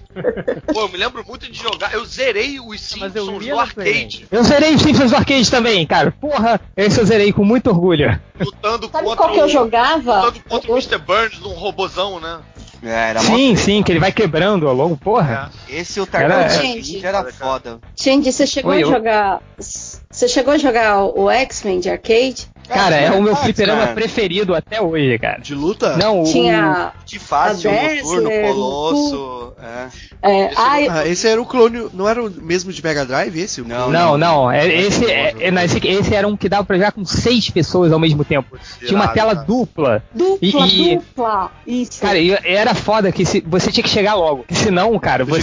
[0.73, 1.93] Pô, eu me lembro muito de jogar.
[1.95, 6.13] Eu zerei os Simpsons no arcade, Eu zerei os Simpsons do Arcade também, cara.
[6.21, 8.19] Porra, esse eu zerei com muito orgulho.
[8.39, 10.17] lutando Sabe contra qual que eu o, jogava?
[10.23, 10.99] lutando contra Eu- o Mr.
[10.99, 12.39] Burns num robozão, né?
[12.83, 15.51] É, Sim, sim, que ele vai quebrando ao longo, porra.
[15.69, 17.79] Esse o Era- Tartaruga era foda.
[17.95, 19.43] Gente, você chegou Oi, a eu- jogar.
[19.59, 22.49] Você chegou a jogar o X-Men de arcade?
[22.73, 23.95] Cara, é o meu fliperama cara.
[23.95, 25.41] preferido até hoje, cara.
[25.41, 25.97] De luta?
[25.97, 26.93] Não, o, Tinha.
[27.05, 29.53] De fácil, A um noturno, Dazzler, colosso.
[29.61, 29.89] É.
[30.23, 31.89] É, Esse ai, Ah, esse era o clone.
[31.93, 33.61] Não era o mesmo de Mega Drive, esse?
[33.61, 33.91] O Não?
[33.91, 34.51] Não, não.
[34.51, 37.49] é- esse, é- é- não, esse, esse era um que dava pra jogar com seis
[37.51, 38.57] pessoas ao mesmo tempo.
[38.79, 39.47] Tinha uma tela cara.
[39.47, 40.03] dupla.
[40.15, 41.51] dupla, E- e- dupla.
[41.67, 42.01] Isso.
[42.01, 44.45] Cara, era foda que se, você tinha que chegar logo.
[44.51, 45.41] Senão, cara, você.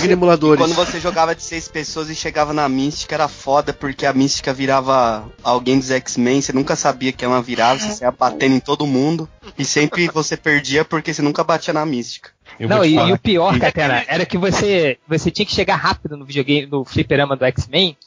[0.61, 4.53] Quando você jogava de seis pessoas e chegava na Mística, era foda, porque a Mística
[4.53, 8.85] virava alguém dos X-Men, você nunca sabia que ela virava, você ia batendo em todo
[8.85, 12.29] mundo, e sempre você perdia porque você nunca batia na Mística.
[12.59, 16.15] Eu Não, e, e o pior, Catena, era que você, você tinha que chegar rápido
[16.15, 17.97] no videogame, no fliperama do X-Men,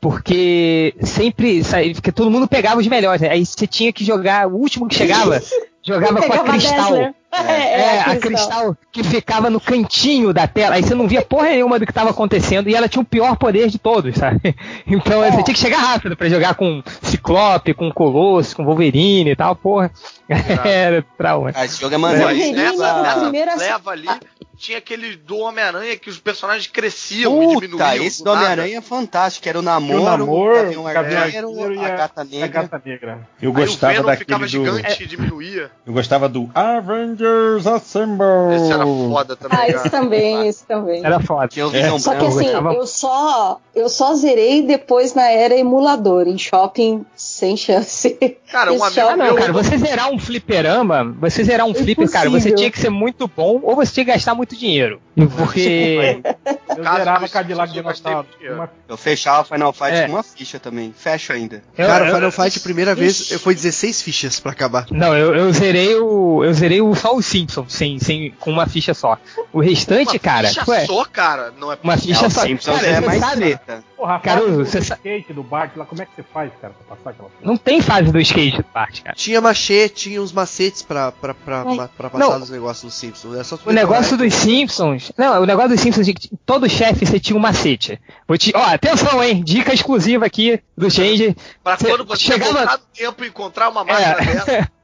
[0.00, 1.62] porque sempre,
[1.94, 3.30] porque todo mundo pegava os melhores, né?
[3.30, 5.40] aí você tinha que jogar, o último que chegava,
[5.82, 7.14] jogava com a Cristal.
[7.42, 7.56] Dazzler.
[7.56, 10.76] É, É, a a cristal que ficava no cantinho da tela.
[10.76, 13.36] Aí você não via porra nenhuma do que tava acontecendo e ela tinha o pior
[13.36, 14.40] poder de todos, sabe?
[14.86, 15.30] Então É.
[15.30, 19.56] você tinha que chegar rápido pra jogar com Ciclope, com Colosso, com Wolverine e tal,
[19.56, 19.90] porra.
[20.64, 21.52] Era trauma.
[21.54, 22.56] Ah, esse jogo é maneiro.
[22.56, 24.08] nessa, a nessa primeira- leva ali,
[24.56, 27.70] tinha aquele do Homem-Aranha que os personagens cresciam e diminuíam.
[27.78, 28.30] Puta, esse do.
[28.30, 29.48] Homem-Aranha é fantástico.
[29.48, 32.48] Era o namoro, o namoro, o Gavião Arqueiro, a a- Gata A Negra.
[32.62, 33.28] gata negra.
[33.42, 34.48] Eu Aí o gostava Venom daquele ficava do.
[34.48, 35.70] gigante e diminuía.
[35.86, 38.24] Eu gostava do Avengers Assemble.
[38.54, 41.04] Esse era foda também, Ah, esse também, esse também.
[41.04, 41.48] Era foda.
[41.48, 45.54] Tinha o Visão Só que assim, gostava- eu só, eu só zerei depois na era
[45.56, 46.26] emulador.
[46.28, 48.10] Em shopping, sem chance.
[48.50, 49.34] Cara, um amigo Ah, não, meu.
[49.34, 53.28] cara, você zerar um fliperama, você zerar um flipper, cara, você tinha que ser muito
[53.28, 55.00] bom ou você tinha que gastar muito dinheiro.
[55.36, 56.20] Porque.
[56.76, 58.26] Eu Caso zerava Cadillac eu Dinossauro.
[58.50, 60.06] Uma- Eu fechava Final Fight É.
[60.06, 60.92] com uma ficha também.
[60.96, 61.62] Fecho ainda.
[61.78, 63.38] eu- Cara, eu- Final Fight, a primeira vez, Ixi.
[63.38, 64.86] foi 16 fichas pra acabar.
[64.90, 66.42] Não, eu, eu zerei o.
[66.44, 69.16] Eu zerei o, só o Simpsons, sem, sem, com uma ficha só.
[69.52, 70.48] O restante, Uma cara.
[70.48, 71.52] ficha ué, só, cara.
[71.56, 72.40] Não é uma ficha É, o só.
[72.42, 73.84] Simpsons Cara, é mais sabe, treta.
[73.96, 76.96] Porra, Cara, você sa- skate do Bart lá, como é que você faz, cara, pra
[76.96, 79.14] passar aquela não tem fase do skate do parte, cara.
[79.14, 81.88] Tinha machete, tinha uns macetes pra, pra, pra, Ai.
[81.96, 82.38] pra, passar Não.
[82.40, 83.48] dos negócios dos Simpsons.
[83.62, 85.12] Tu O negócio dos Simpsons.
[85.16, 88.00] Não, o negócio dos Simpsons, de que todo chefe você tinha um macete.
[88.28, 89.42] Vou te, ó, atenção, hein?
[89.44, 91.34] Dica exclusiva aqui do Change.
[91.62, 94.52] Pra Cê quando você chegava- voltar no tempo e encontrar uma máquina dessa.
[94.52, 94.68] É.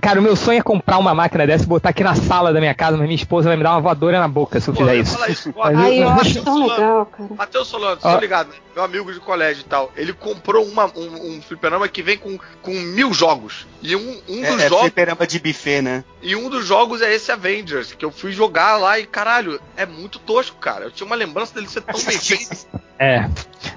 [0.00, 2.60] cara, o meu sonho é comprar uma máquina dessa e botar aqui na sala da
[2.60, 4.96] minha casa, mas minha esposa vai me dar uma voadora na boca se eu fizer
[4.96, 5.14] isso.
[5.14, 5.52] falar isso.
[5.56, 7.28] Ó, Mas Ai, eu acho tão legal, cara.
[7.36, 8.54] Matheus Solano, tô ligado, né?
[8.74, 9.92] Meu amigo de colégio e tal.
[9.96, 13.66] Ele comprou uma, um, um fliperama que vem com, com mil jogos.
[13.82, 14.82] E um, um É, dos é jogos.
[14.84, 16.04] fliperama de buffet, né?
[16.22, 19.84] E um dos jogos é esse Avengers, que eu fui jogar lá e, caralho, é
[19.84, 20.84] muito tosco, cara.
[20.86, 22.66] Eu tinha uma lembrança dele ser tão bem feito.
[22.98, 23.28] É.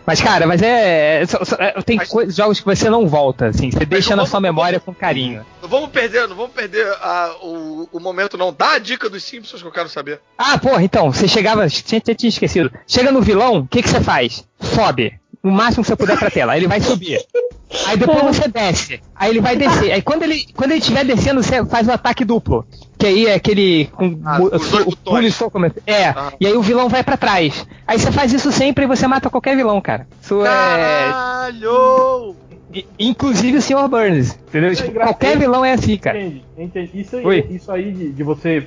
[0.06, 1.22] Mas, cara, mas é.
[1.22, 1.26] é-
[1.60, 3.72] é- tem Mas- jogos que você não volta, assim.
[3.72, 5.46] Você deixa na vamos- sua memória com carinho.
[5.62, 8.54] Não vamos perder, não vamos perder a- o, o momento, não.
[8.54, 10.20] Dá a dica dos Simpsons que eu quero saber.
[10.38, 11.68] Ah, porra, então, você chegava.
[11.68, 12.72] Tinha, tinha, tinha esquecido.
[12.88, 14.48] Chega no vilão, o que, que você faz?
[14.60, 15.20] Sobe.
[15.46, 16.54] O máximo que você puder pra tela.
[16.54, 17.22] Aí ele vai subir.
[17.86, 19.00] Aí depois você desce.
[19.16, 19.92] Aí ele vai descer.
[19.92, 22.66] Aí quando ele quando ele estiver descendo, você faz o ataque duplo.
[22.98, 23.86] Que aí é aquele.
[23.94, 24.96] Com, Ah, o botões.
[25.04, 25.60] pulo e soco.
[25.86, 26.06] É.
[26.08, 26.34] Ah.
[26.40, 27.66] E aí o vilão vai pra trás.
[27.86, 30.08] Aí você faz isso sempre e você mata qualquer vilão, cara.
[30.22, 30.46] Isso é.
[30.46, 32.36] Caralho!
[32.74, 33.88] I- Inclusive o Sr.
[33.88, 34.38] Burns.
[34.48, 34.76] Entendeu?
[34.76, 35.14] Tipo, engraçado.
[35.14, 36.20] qualquer vilão é assim, cara.
[36.20, 36.92] Entende, entende.
[36.94, 37.46] Isso, Oi.
[37.50, 38.66] isso aí de, de você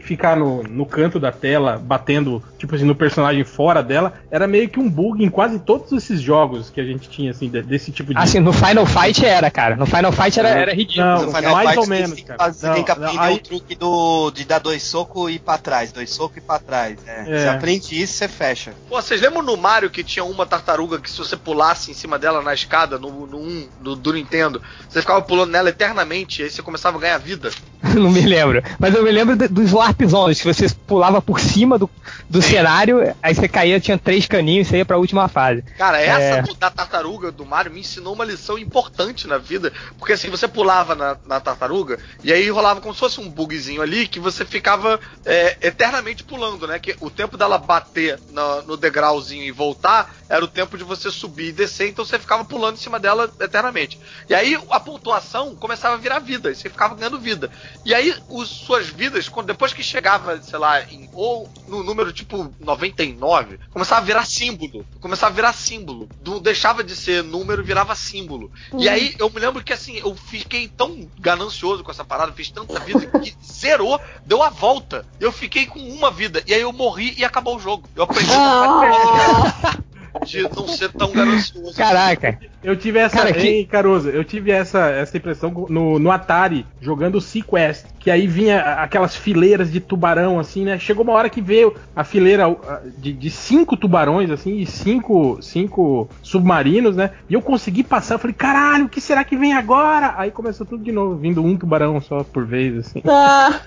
[0.00, 4.68] ficar no, no canto da tela, batendo, tipo assim, no personagem fora dela, era meio
[4.68, 7.90] que um bug em quase todos esses jogos que a gente tinha, assim, de- desse
[7.92, 8.18] tipo de.
[8.20, 9.76] Assim, no Final Fight era, cara.
[9.76, 11.06] No Final Fight era, era ridículo.
[11.06, 12.38] Não, No Final mais Fight ou você menos, tem que cara.
[12.38, 15.34] fazer- Não, tem que não, aprender aí- o truque do, de dar dois socos e
[15.34, 15.92] ir pra trás.
[15.92, 16.98] Dois socos e ir pra trás.
[17.06, 17.20] É.
[17.26, 17.38] É.
[17.42, 18.72] Você aprende isso, você fecha.
[18.88, 22.18] Pô, vocês lembram no Mario que tinha uma tartaruga que se você pulasse em cima
[22.18, 26.44] dela na escada, no, no 1 do, do Nintendo, você ficava pulando nela eternamente e
[26.44, 27.50] aí você começava a ganhar vida?
[27.94, 28.62] não me lembro.
[28.78, 31.88] Mas eu me lembro de- dos Warp Zones, que você pulava por cima do,
[32.28, 35.62] do cenário, aí você caía, tinha três caninhos e você ia pra última fase.
[35.76, 36.54] Cara, essa É.
[36.58, 39.72] da tartaruga do Mario me ensinou uma lição importante na vida.
[39.98, 43.82] Porque assim, você pulava na, na tartaruga e aí rolava como se fosse um bugzinho
[43.82, 46.78] ali que você ficava é, eternamente pulando, né?
[46.78, 51.10] Que o tempo dela bater na- no degrauzinho e voltar era o tempo de você
[51.10, 53.98] subir e descer, então você ficava pulando em cima dela eternamente.
[54.30, 57.50] E aí a pontuação começava a virar vida, e você ficava ganhando vida.
[57.84, 62.12] E aí os, suas vidas, quando, depois que chegava, sei lá, em, ou no número
[62.12, 64.86] tipo 99, começava a virar símbolo.
[65.00, 66.08] Começava a virar símbolo.
[66.24, 68.50] Não deixava de ser número, virava símbolo.
[68.78, 72.50] E aí eu me lembro que assim, eu fiquei tão ganancioso com essa parada, fiz
[72.50, 75.06] tanta vida que zerou, deu a volta.
[75.20, 76.42] Eu fiquei com uma vida.
[76.46, 77.88] E aí eu morri e acabou o jogo.
[77.94, 79.76] Eu aprendi Ah,
[80.24, 81.74] de não ser tão ganancioso.
[81.76, 82.38] Caraca.
[82.62, 83.16] Eu tive essa.
[83.16, 87.86] Cara, que- Ei, Caruso, eu tive essa, essa impressão no, no Atari, jogando o Sequest,
[88.02, 90.76] que aí vinha aquelas fileiras de tubarão, assim, né?
[90.76, 95.38] Chegou uma hora que veio a fileira ah, de, de cinco tubarões, assim, e cinco,
[95.40, 97.10] cinco submarinos, né?
[97.30, 100.14] E eu consegui passar, eu falei, caralho, o que será que vem agora?
[100.16, 103.02] Aí começou tudo de novo, vindo um tubarão só por vez, assim.
[103.06, 103.60] ah,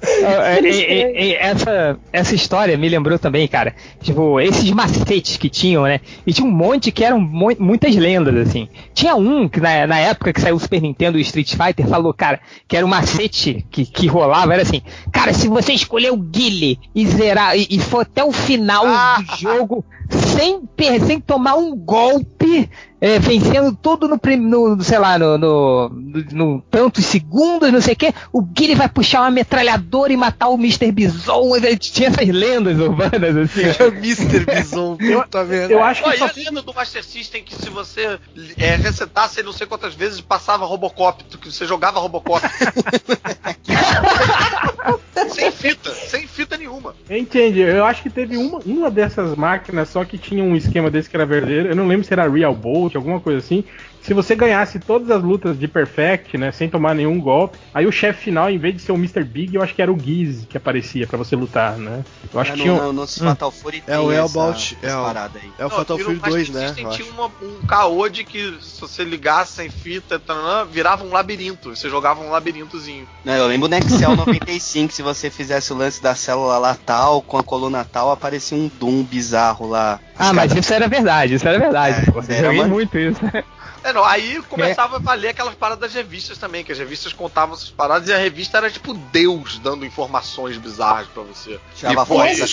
[0.00, 3.74] É, é, é, é, essa, essa história me lembrou também, cara.
[4.00, 6.00] Tipo, esses macetes que tinham, né?
[6.26, 8.68] E tinha um monte que eram mu- muitas lendas, assim.
[8.94, 11.86] Tinha um que na, na época que saiu o Super Nintendo e o Street Fighter
[11.88, 16.12] falou, cara, que era o macete que, que rolava, era assim, cara, se você escolher
[16.12, 20.62] o Guile e zerar e, e for até o final do jogo sem,
[21.06, 22.37] sem tomar um golpe,
[23.00, 24.18] é, vencendo tudo no,
[24.76, 28.74] no sei lá, no, no, no- no tantos segundos, não sei o que, o Guile
[28.74, 30.90] vai puxar uma metralhadora e matar o Mr.
[30.92, 31.54] Bison.
[31.56, 33.62] Ele tinha essas lendas urbanas, assim.
[33.62, 34.44] É Mr.
[34.44, 35.72] Bison, puta merda.
[35.72, 38.18] Eu acho que e só a lenda do Master System que se você
[38.56, 42.40] é, resetasse não sei quantas vezes passava Robocop, que você jogava Robocop.
[45.30, 46.94] sem fita, sem fita nenhuma.
[47.08, 47.60] Entendi.
[47.60, 51.16] Eu acho que teve uma, uma dessas máquinas só que tinha um esquema desse que
[51.16, 51.68] era verdadeiro.
[51.68, 53.64] Eu não lembro se era Real Bolt, alguma coisa assim.
[54.08, 57.92] Se você ganhasse todas as lutas de Perfect, né, sem tomar nenhum golpe, aí o
[57.92, 59.22] chefe final, em vez de ser o Mr.
[59.22, 62.02] Big, eu acho que era o Giz que aparecia pra você lutar, né?
[62.32, 62.74] Eu acho É, que no, tinha.
[62.74, 64.38] um- no, no Fatal Fury É o essa,
[64.82, 65.06] é o-.
[65.58, 66.74] É o Fatal no Fury Master 2, né?
[66.90, 71.76] Tinha uma- um caô de que se você ligasse sem fita, tanã, virava um labirinto.
[71.76, 73.06] Você jogava um labirintozinho.
[73.24, 77.20] Não, eu lembro no Excel 95, se você fizesse o lance da célula lá tal,
[77.20, 80.00] com a coluna tal, aparecia um Doom bizarro lá.
[80.18, 82.06] Ah, mas isso era verdade, isso era verdade.
[82.06, 83.20] É, Eu era joguei uma- muito isso.
[83.84, 87.54] É, não, aí começava a valer aquelas paradas das revistas também, que as revistas contavam
[87.54, 91.60] essas paradas e a revista era tipo Deus dando informações bizarras pra você.
[91.74, 92.48] Tirava E, foto aí-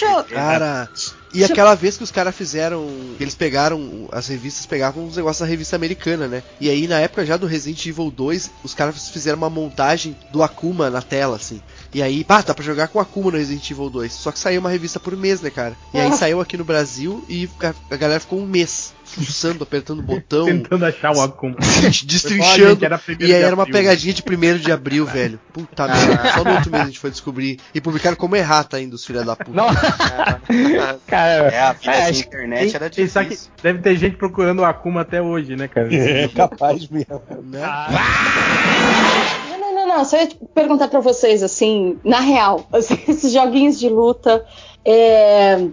[1.36, 2.88] da Deixa eu- e aquela vez que os caras fizeram.
[3.20, 4.08] Eles pegaram.
[4.12, 6.44] As revistas pegavam os negócios da revista americana, né?
[6.60, 10.42] E aí, na época já do Resident Evil 2, os caras fizeram uma montagem do
[10.44, 11.62] Akuma na tela, assim.
[11.94, 14.12] E aí, pá, dá pra jogar com o Akuma no Resident Evil 2.
[14.14, 15.76] Só que saiu uma revista por mês, né, cara?
[15.94, 16.16] E aí Ah.
[16.16, 17.50] saiu aqui no Brasil e
[17.90, 21.56] a galera ficou um mês fuçando, apertando o botão, Tentando achar o Akuma.
[22.06, 22.80] destrinchando.
[23.20, 23.76] E aí era uma abril.
[23.78, 25.40] pegadinha de 1 de abril, velho.
[25.54, 26.34] Puta merda.
[26.34, 27.60] Só no outro mês a gente foi descobrir.
[27.74, 29.52] E publicaram como errata ainda, os filha da puta.
[29.52, 30.42] Não, cara.
[31.28, 33.52] É, a vida É, internet era que difícil.
[33.62, 35.94] deve ter gente procurando o Akuma até hoje, né, cara?
[35.94, 37.22] É capaz mesmo.
[37.44, 37.62] Né?
[39.50, 40.06] Não, não, não, não.
[40.06, 44.44] Só ia perguntar pra vocês, assim, na real, assim, esses joguinhos de luta.
[44.84, 45.68] é,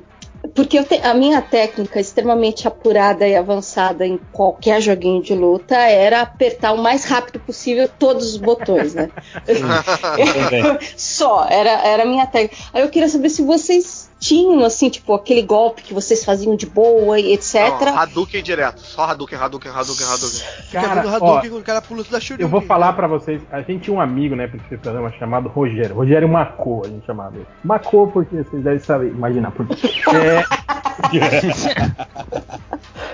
[0.54, 5.76] Porque eu te- a minha técnica extremamente apurada e avançada em qualquer joguinho de luta
[5.76, 9.08] era apertar o mais rápido possível todos os botões, né?
[10.96, 12.56] Só, era, era a minha técnica.
[12.72, 16.64] Aí eu queria saber se vocês tinham, assim, tipo, aquele golpe que vocês faziam de
[16.64, 17.54] boa e etc.
[17.80, 18.80] Não, Hadouken direto.
[18.80, 20.40] Só Hadouken, Hadouken, Hadouken, Hadouken.
[20.68, 22.46] Fica Cara, ó, Hadouken quando o cara da Shuriken.
[22.46, 25.48] Eu vou falar pra vocês, a gente tinha um amigo, né, pra esse programa chamado
[25.48, 25.96] Rogério.
[25.96, 27.46] Rogério Macô, a gente chamava ele.
[27.64, 29.88] Macô, porque vocês devem saber, imaginar por quê.
[30.14, 30.44] É...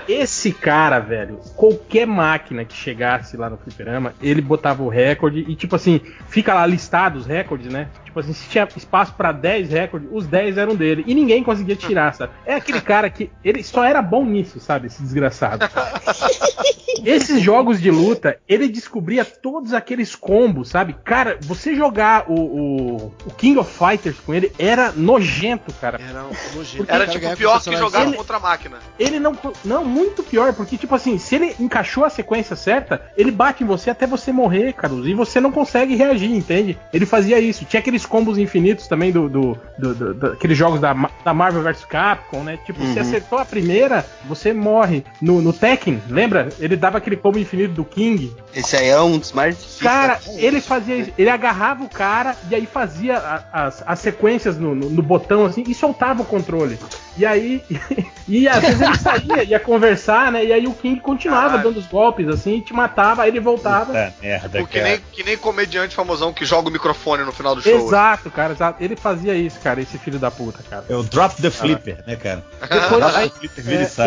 [0.09, 5.55] Esse cara, velho, qualquer máquina que chegasse lá no fliperama, ele botava o recorde e,
[5.55, 7.89] tipo assim, fica lá listado os recordes, né?
[8.09, 11.03] Tipo assim, se tinha espaço pra 10 recordes, os 10 eram dele.
[11.05, 12.33] E ninguém conseguia tirar, sabe?
[12.43, 14.87] É aquele cara que ele só era bom nisso, sabe?
[14.87, 15.63] Esse desgraçado.
[17.05, 20.95] Esses jogos de luta, ele descobria todos aqueles combos, sabe?
[21.03, 22.95] Cara, você jogar o, o,
[23.25, 25.99] o King of Fighters com ele era nojento, cara.
[26.01, 26.83] Era nojento.
[26.89, 28.79] Era cara tipo pior que jogar Ele- contra a máquina.
[28.97, 29.37] Ele não.
[29.63, 33.67] Não, muito pior, porque, tipo assim, se ele encaixou a sequência certa, ele bate em
[33.67, 35.07] você até você morrer, Caruso.
[35.07, 36.77] E você não consegue reagir, entende?
[36.91, 37.65] Ele fazia isso.
[37.65, 39.29] Tinha aqueles combos infinitos também do.
[39.29, 40.93] do, do, do- do- aqueles jogos da,
[41.23, 42.59] da Marvel vs Capcom, né?
[42.65, 45.05] Tipo, você acertou a primeira, você morre.
[45.21, 46.49] No, no Tekken, lembra?
[46.59, 48.35] Ele dava aquele combo infinito do King.
[48.53, 49.81] Esse aí é um dos mais difíceis.
[49.81, 50.45] Cara, hoje.
[50.45, 51.11] ele fazia isso.
[51.17, 55.45] Ele agarrava o cara e aí fazia a- as, as sequências no, no- no botão
[55.45, 56.77] assim e soltava o controle.
[57.17, 57.63] E aí.
[58.31, 60.45] E às vezes ele saía, ia conversar, né?
[60.45, 61.63] E aí o King continuava Caralho.
[61.69, 63.85] dando os golpes assim, e te matava, aí ele voltava.
[63.87, 64.91] Puta merda, Porque cara.
[64.91, 67.88] nem, que nem comediante famosão que joga o microfone no final do show.
[67.89, 68.83] Exato, cara, exato.
[68.83, 70.85] Ele fazia isso, cara, esse filho da puta, cara.
[70.89, 72.43] É o Drop the Flipper, né, cara?
[72.61, 73.31] Depois, aí-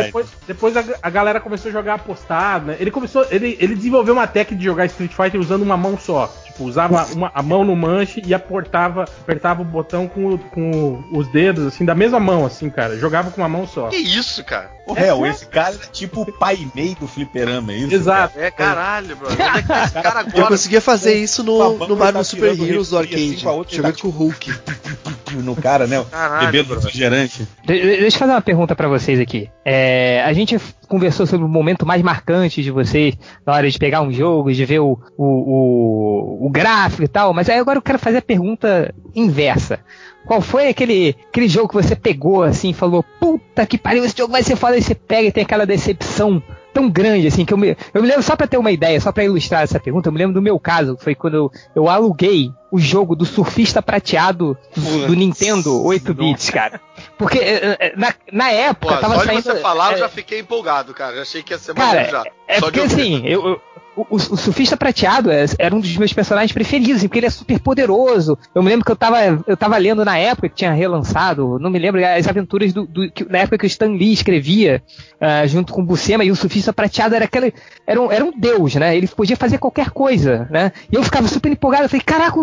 [0.00, 2.76] É, depois, depois a, a galera começou a jogar apostado, né?
[2.78, 3.26] Ele começou.
[3.30, 6.26] Ele, ele desenvolveu uma técnica de jogar Street Fighter usando uma mão só.
[6.44, 11.26] Tipo, usava uma- a mão no manche e aportava, apertava o botão com, com os
[11.28, 12.96] dedos, assim, da mesma mão, assim, cara.
[12.98, 13.88] Jogava com uma mão só.
[13.88, 14.70] Que isso, cara?
[14.86, 17.94] O réu, esse cara era tipo o pai meio do fliperama, é isso?
[17.94, 18.38] Exato.
[18.38, 19.28] É caralho, bro.
[19.32, 20.46] Onde é que tá esse cara Eu agora?
[20.48, 23.42] conseguia fazer isso no, no Marvel tá Super Heroes do assim, arcade.
[23.42, 24.52] com a outra ele Jogando tá com o Hulk.
[25.32, 26.04] No cara, né?
[26.10, 27.48] Caralho, Bebendo refrigerante.
[27.64, 29.48] De- de- Deixa eu fazer uma pergunta pra vocês aqui.
[29.64, 30.58] É, a gente
[30.88, 34.64] conversou sobre o momento mais marcante de vocês na hora de pegar um jogo, de
[34.64, 38.22] ver o, o, o, o gráfico e tal, mas aí agora eu quero fazer a
[38.22, 39.80] pergunta inversa.
[40.26, 44.16] Qual foi aquele, aquele jogo que você pegou assim e falou, puta que pariu, esse
[44.16, 46.42] jogo vai ser foda, e você pega e tem aquela decepção
[46.72, 49.12] tão grande assim que eu me, eu me lembro só pra ter uma ideia, só
[49.12, 51.88] pra ilustrar essa pergunta, eu me lembro do meu caso, que foi quando eu, eu
[51.88, 56.80] aluguei o jogo do surfista prateado do, do Nintendo 8 bits, cara.
[57.18, 59.98] Porque eh, eh, na, na época Pô, tava só de saindo você falar, eu é,
[59.98, 61.16] já fiquei empolgado, cara.
[61.16, 62.24] Já achei que ia ser maneiro já.
[62.48, 63.60] é só porque de assim, eu, eu,
[63.96, 67.26] o, o, o surfista prateado é- era um dos meus personagens preferidos, assim, porque ele
[67.26, 68.38] é super poderoso.
[68.54, 71.70] Eu me lembro que eu tava, eu tava lendo na época que tinha relançado, não
[71.70, 74.82] me lembro, as aventuras do, do- que- na época que o Stan Lee escrevia
[75.20, 77.52] ah, junto com o Buscema, e o surfista prateado era aquele.
[77.86, 78.96] Era um, era um deus, né?
[78.96, 80.72] Ele podia fazer qualquer coisa, né?
[80.90, 82.38] E eu ficava super empolgado, eu falei, caraca,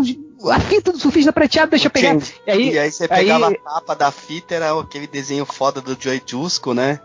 [0.51, 2.15] a fita do surfista prateado, deixa eu pegar.
[2.47, 5.81] E aí, E aí você aí- pegava a capa da fita, era aquele desenho foda
[5.81, 6.99] do Joy Jusco, né?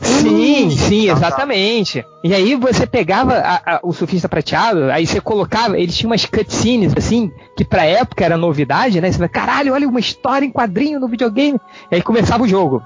[0.00, 1.18] Sim, sim, Tá, tá.
[1.18, 2.04] exatamente.
[2.22, 6.24] E aí você pegava a- a- o surfista prateado, aí você colocava, eles tinham umas
[6.26, 9.10] cutscenes assim, que pra época era novidade, né?
[9.10, 11.58] Você vai, caralho, olha uma história em quadrinho no videogame.
[11.90, 12.82] E aí começava o jogo.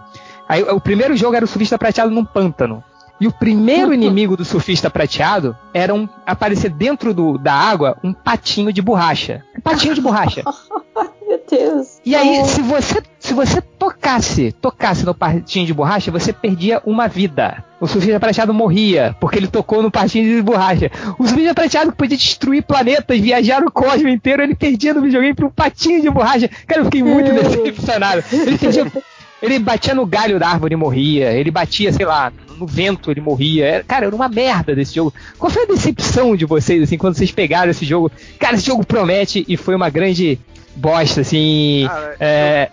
[0.48, 2.82] Aí o primeiro jogo era o surfista prateado num pântano.
[3.20, 8.12] E o primeiro inimigo do surfista prateado era um, aparecer dentro do- da água um
[8.14, 9.44] patinho de borracha.
[9.56, 10.42] Um patinho de borracha.
[11.28, 12.00] Meu Deus.
[12.04, 17.06] E aí, se você, se você tocasse, tocasse no patinho de borracha, você perdia uma
[17.06, 17.62] vida.
[17.80, 20.90] O surfista prateado morria, porque ele tocou no patinho de borracha.
[21.18, 25.34] O surfista prateado que podia destruir planetas, viajar o cosmos inteiro, ele perdia no videogame
[25.34, 26.50] por um patinho de borracha.
[26.66, 28.24] Cara, eu fiquei muito decepcionado.
[28.32, 28.90] Ele perdia.
[29.42, 31.32] Ele batia no galho da árvore e morria.
[31.32, 33.64] Ele batia, sei lá, no vento ele morria.
[33.66, 35.14] Era- Cara, era uma merda desse jogo.
[35.38, 38.10] Qual foi a decepção de vocês, assim, quando vocês pegaram esse jogo?
[38.38, 40.38] Cara, esse jogo promete e foi uma grande
[40.80, 41.84] bosta, assim.
[41.86, 42.70] Cara, é,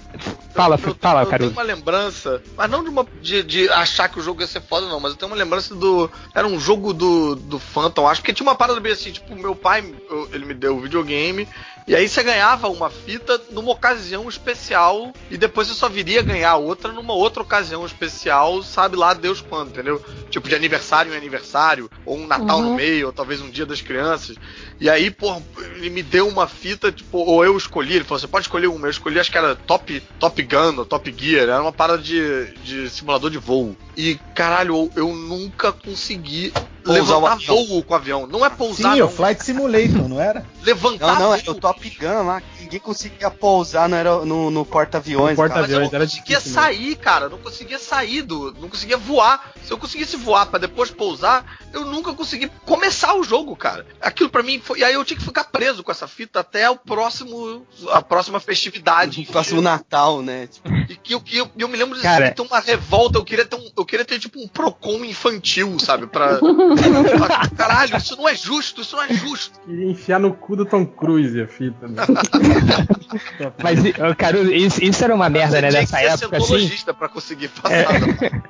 [0.58, 1.52] Fala, eu, fala, eu Caruso.
[1.52, 4.60] tenho uma lembrança, mas não de, uma, de, de achar que o jogo ia ser
[4.60, 6.10] foda, não, mas eu tenho uma lembrança do.
[6.34, 9.54] Era um jogo do, do Phantom, acho que tinha uma parada bem assim, tipo, meu
[9.56, 11.48] pai, eu- ele me deu o videogame,
[11.88, 16.56] e aí você ganhava uma fita numa ocasião especial, e depois você só viria ganhar
[16.56, 20.04] outra numa outra ocasião especial, sabe lá Deus quando, entendeu?
[20.32, 23.82] Tipo de aniversário em aniversário, ou um Natal no meio, ou talvez um dia das
[23.82, 24.36] crianças.
[24.80, 25.40] E aí, pô,
[25.76, 28.88] ele me deu uma fita, tipo, ou eu escolhi, ele falou, você pode escolher uma,
[28.88, 32.46] eu escolhi, acho que era Top, Top Gun ou Top Gear, era uma parada de,
[32.64, 33.76] de simulador de voo.
[33.96, 36.54] E, caralho, eu, eu nunca consegui
[36.88, 37.66] Pousar o levantar avião.
[37.66, 38.28] voo com o avião.
[38.28, 39.12] Não é pousar, Sim, o não.
[39.12, 40.46] Flight Simulator, não era?
[40.64, 42.42] Levantar Não, não, é o Top Gun lá.
[42.60, 45.36] Ninguém conseguia pousar no, no, no porta-aviões.
[45.36, 45.88] Porta-aviões.
[45.94, 47.26] Era não conseguia difícil sair, cara.
[47.26, 48.54] Eu Não conseguia sair do.
[48.60, 49.54] Não conseguia voar.
[49.64, 53.86] Se eu conseguisse voar pra depois pousar, eu nunca consegui começar o jogo, cara.
[54.02, 54.80] Aquilo pra mim foi.
[54.80, 57.66] E aí eu tinha que ficar preso com essa fita até o próximo.
[57.92, 59.22] A próxima festividade.
[59.22, 60.48] No próximo Natal, né?
[60.48, 62.32] Tipo, E que eu, que eu, eu me lembro de Cara.
[62.32, 63.18] ter uma revolta.
[63.18, 66.08] Eu queria ter, um, eu queria ter tipo um Procon infantil, sabe?
[66.08, 66.40] Pra.
[67.58, 69.60] Caralho, isso não é justo, isso não é justo.
[69.62, 71.88] Queria enfiar no cu do Tom Cruise a fita.
[71.88, 71.96] Né?
[73.64, 73.80] Mas,
[74.18, 76.94] Caruso, isso, isso era uma merda, Você né, tinha nessa que ser época, assim.
[76.98, 78.42] pra conseguir passar.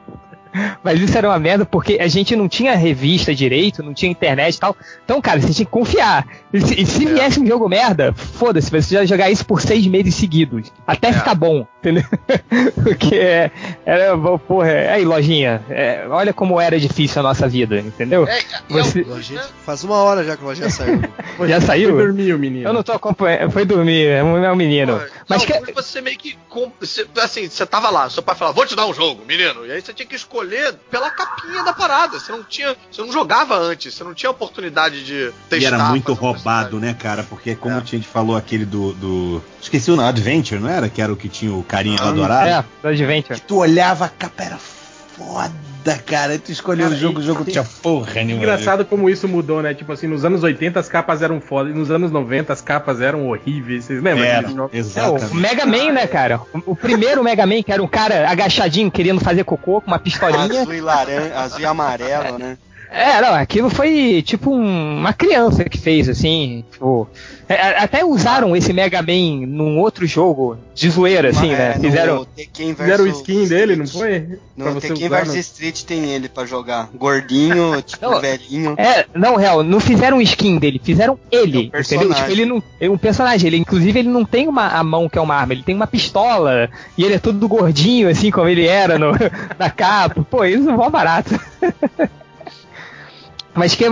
[0.83, 4.55] Mas isso era uma merda porque a gente não tinha revista direito, não tinha internet
[4.55, 4.75] e tal.
[5.03, 6.27] Então, cara, você tinha que confiar.
[6.53, 9.85] E se, e se viesse um jogo merda, foda-se, você já jogar isso por seis
[9.87, 10.71] meses seguidos.
[10.85, 12.03] Até ficar bom, entendeu?
[12.83, 13.51] Porque é,
[13.85, 18.27] era, porra, aí, lojinha, é, olha como era difícil a nossa vida, entendeu?
[18.27, 18.39] É,
[18.69, 21.01] Você- eu- Lojinha, faz uma hora já que o Lojinha saiu.
[21.47, 21.91] Já saiu?
[21.95, 22.67] Foi dormir o menino.
[22.67, 24.99] Eu não tô acompanhando, foi dormir, é um é um menino.
[24.99, 26.35] Pô, Mas não, que, você meio que.
[27.21, 29.65] assim, você tava lá, seu pai falava, vou te dar um jogo, menino.
[29.65, 30.36] E aí você tinha que escolher
[30.91, 32.19] pela capinha da parada.
[32.19, 32.75] Você não tinha.
[32.91, 35.57] Você não jogava antes, você não tinha oportunidade de testar.
[35.57, 37.23] E era muito roubado, né, cara?
[37.23, 40.89] Porque como a gente falou aquele do, do- Esqueci o nome, Adventure, não era?
[40.89, 42.47] Que era o que tinha o carinha lá dourado.
[42.49, 43.39] é, do Adventure.
[43.39, 44.57] Que tu olhava, a capa era
[45.17, 46.37] foda, cara.
[46.37, 48.43] Tu escolheu Cara, o jogo, o jogo tinha porra nenhuma.
[48.43, 49.73] Engraçado como isso mudou, né?
[49.73, 53.01] Tipo assim, nos anos 80 as capas eram foda, e nos anos 90 as capas
[53.01, 53.85] eram horríveis.
[53.85, 54.23] Vocês lembram?
[54.25, 54.47] Era?
[54.47, 55.35] É, o.
[55.35, 56.39] Mega Man, né, cara?
[56.53, 59.99] O, o primeiro Mega Man, que era um cara agachadinho querendo fazer cocô com uma
[59.99, 60.61] pistolinha.
[60.61, 62.57] azul e laranja, azul e amarelo, né?
[62.89, 66.63] É, não, aquilo foi tipo um- uma criança que fez, assim.
[66.71, 67.07] Tipo,
[67.49, 71.73] é, é, até usaram esse Mega Man num outro jogo de zoeira, assim, É, né?
[71.75, 72.27] no Fizeram.
[72.77, 74.23] Fizeram o skin dele, não Street.
[74.29, 74.39] foi?
[74.55, 76.89] No Tekken vs Street tem ele pra jogar.
[76.95, 78.75] Gordinho, tipo, Não, velhinho.
[78.77, 81.71] É, não, real, não fizeram skin dele, fizeram ele, É um entendeu?
[81.71, 82.15] personagem.
[82.15, 82.63] Tipo, ele não.
[82.79, 85.53] É um personagem, ele, inclusive, ele não tem uma a mão que é uma arma,
[85.53, 89.11] ele tem uma pistola, e ele é todo gordinho, assim, como ele era no,
[89.59, 90.25] na capa.
[90.29, 91.37] Pô, isso é mó barato.
[93.57, 93.85] Mas que,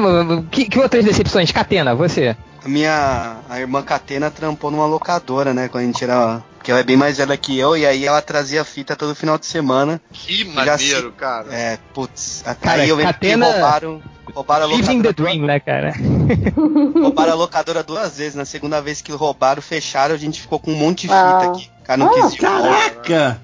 [0.51, 1.51] que, que outras decepções?
[1.51, 2.35] Catena, você?
[2.63, 5.67] A minha a irmã Catena trampou numa locadora, né?
[5.67, 6.41] Quando a gente era.
[6.57, 9.37] Porque ela é bem mais velha que eu, e aí ela trazia fita todo final
[9.37, 10.01] de semana.
[10.11, 11.53] Que maneiro, cara.
[11.53, 12.43] É, putz.
[12.61, 14.01] Cara, aí eu lembro Catena- que roubaram.
[14.33, 15.13] Roubaram a Living locadora.
[15.13, 15.93] the Dream, né, cara?
[16.99, 18.33] Roubaram a locadora duas vezes.
[18.33, 21.51] Na segunda vez que roubaram, fecharam, a gente ficou com um monte de fita Ah.
[21.51, 21.69] aqui.
[21.81, 22.63] O cara não Ah, quis ir embora.
[22.63, 23.41] Caraca!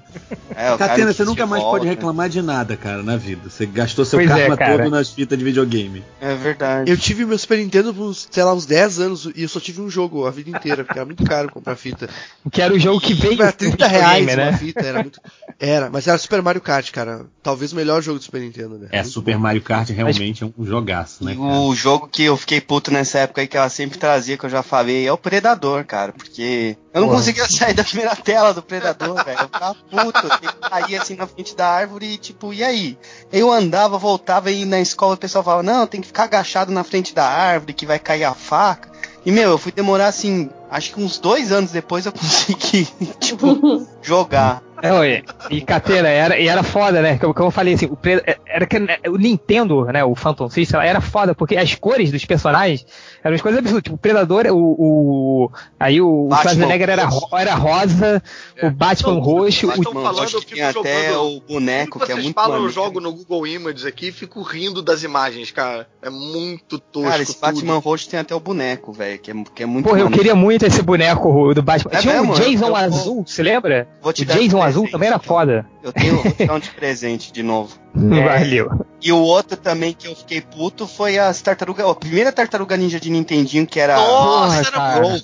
[0.54, 1.78] É, Catena, você nunca mais volta.
[1.78, 3.48] pode reclamar de nada, cara, na vida.
[3.48, 4.78] Você gastou seu Pois é, karma cara.
[4.78, 6.04] todo nas fitas de videogame.
[6.20, 6.90] É verdade.
[6.90, 9.58] Eu tive meu Super Nintendo por uns, sei lá, uns 10 anos e eu só
[9.60, 12.08] tive um jogo a vida inteira, porque era muito caro comprar fita.
[12.50, 14.48] Que era o jogo que veio Era no 30 videogame, reais né?
[14.50, 15.20] uma fita, era muito.
[15.58, 17.26] Era, mas era Super Mario Kart, cara.
[17.42, 18.88] Talvez o melhor jogo do Super Nintendo, né?
[18.92, 21.34] É, Super Mario Kart realmente é um jogaço, né?
[21.34, 21.42] Cara?
[21.46, 24.50] o jogo que eu fiquei puto nessa época aí que ela sempre trazia, que eu
[24.50, 26.12] já falei, é o Predador, cara.
[26.12, 27.18] Porque eu não Porra.
[27.20, 29.38] conseguia sair da primeira tela do Predador, velho.
[29.40, 29.96] Eu ficava puto.
[30.02, 32.98] Eu caía assim na frente da árvore e tipo, e aí?
[33.32, 36.84] Eu andava, voltava e na escola o pessoal falava, não, tem que ficar agachado na
[36.84, 38.90] frente da árvore que vai cair a faca.
[39.24, 42.88] E meu, eu fui demorar assim, acho que uns dois anos depois eu consegui,
[43.20, 44.62] tipo, jogar.
[44.82, 47.16] É, ué, e Catena, era, e era foda, né?
[47.16, 47.96] Como, como eu falei assim, o,
[48.44, 50.02] era que né, o Nintendo, né?
[50.02, 52.84] O Phantom System, era foda, porque as cores dos personagens
[53.24, 53.82] eram as coisas absurdas.
[53.82, 54.76] Tipo, o Predador, o.
[54.78, 57.08] o aí o Batman Schwarzenegger era,
[57.38, 58.22] era rosa,
[58.56, 58.66] É.
[58.66, 61.40] o Batman Não, roxo, vocês o estão falando, eu que fico tem até jogando- o
[61.40, 62.72] boneco, que é vocês muito falam, eu maneiro.
[62.74, 65.86] jogo no Google Images aqui e fico rindo das imagens, cara.
[66.00, 67.40] É muito tosco Cara, esse tudo.
[67.42, 70.34] Batman roxo tem até o boneco, velho, que é, que é muito Porra, eu queria
[70.34, 71.90] muito esse boneco do Batman.
[71.94, 72.32] É Tinha mesmo?
[72.32, 73.88] o Jason Eu- eu- Azul, você lembra?
[74.02, 75.26] Vou te O Jason Azul presente, também era então.
[75.28, 75.66] foda.
[75.82, 77.81] Eu tenho, vou te dar um de presente de novo.
[77.94, 78.24] É.
[78.24, 78.70] Valeu.
[79.00, 81.86] E o outro também que eu fiquei puto foi as tartarugas.
[81.86, 83.96] A primeira tartaruga ninja de Nintendinho, que era.
[83.96, 85.22] Nossa, Porra, era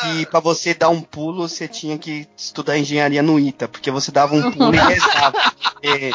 [0.00, 4.10] Que pra você dar um pulo, você tinha que estudar engenharia no ITA, porque você
[4.12, 5.52] dava um pulo e rezava.
[5.82, 6.10] É,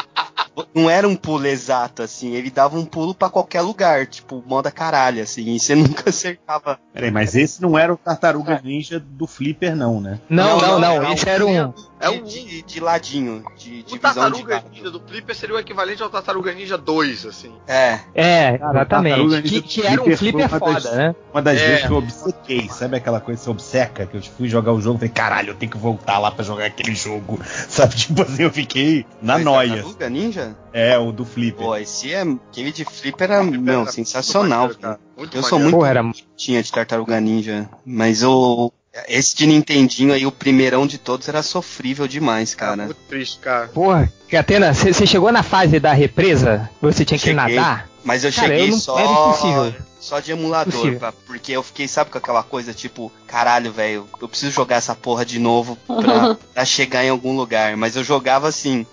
[0.74, 4.70] não era um pulo exato, assim, ele dava um pulo pra qualquer lugar, tipo, moda
[4.70, 6.78] caralho, assim, e você nunca acertava.
[6.92, 10.20] Peraí, mas esse não era o Tartaruga Ninja do Flipper, não, né?
[10.28, 11.02] Não, não, não.
[11.02, 11.72] não, Esse era um.
[12.00, 14.68] É de, o de, de ladinho, de, de O visão de Tartaruga lado.
[14.70, 17.52] Ninja do Flipper seria o equivalente ao Tartaruga Ninja 2, assim.
[17.66, 18.88] É, É, exatamente.
[18.88, 21.14] Tartaruga Que, Ninja que era um Flipper uma das- foda, né?
[21.32, 21.66] Uma das É.
[21.66, 24.06] vezes que eu obcequei, sabe aquela coisa que você obceca?
[24.06, 26.44] Que eu fui jogar o jogo e falei, caralho, eu tenho que voltar lá pra
[26.44, 27.40] jogar aquele jogo.
[27.68, 29.68] Sabe, tipo assim, eu fiquei na Mas noia.
[29.74, 30.56] Tartaruga Ninja?
[30.72, 31.64] É, o do Flipper.
[31.64, 32.22] Pô, esse é.
[32.22, 34.66] Aquele de flipper era, Flipper meu, era sensacional.
[34.66, 35.00] muito maneiro, cara.
[35.16, 36.02] Muito Eu sou muito Pô, era.
[36.36, 37.68] tinha de Tartaruga Ninja.
[37.84, 38.72] Mas o.
[39.08, 42.84] Esse de Nintendinho aí, o primeirão de todos, era sofrível demais, Cara, cara.
[42.84, 43.66] muito triste, cara.
[43.66, 46.70] Porra, Catena, você chegou na fase da represa?
[46.80, 47.56] Você tinha que Cheguei.
[47.56, 47.88] nadar?
[48.04, 48.98] Mas eu Cara, cheguei eu não- só.
[48.98, 49.74] era impossível.
[49.98, 54.28] Só de emulador, pra- porque eu fiquei, sabe, com aquela coisa tipo, caralho, velho, eu
[54.28, 57.74] preciso jogar essa porra de novo pra, pra chegar em algum lugar.
[57.76, 58.86] Mas eu jogava assim.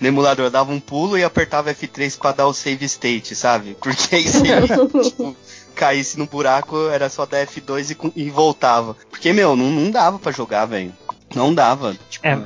[0.00, 3.76] No emulador, eu dava um pulo e apertava F3 pra dar o save state, sabe?
[3.80, 5.36] Porque aí se tipo,
[5.74, 8.96] caísse no buraco, era só dar F2 e, e voltava.
[9.10, 10.92] Porque, meu, não, não dava pra jogar, velho.
[11.34, 11.96] Não dava.
[12.10, 12.36] Tipo, É.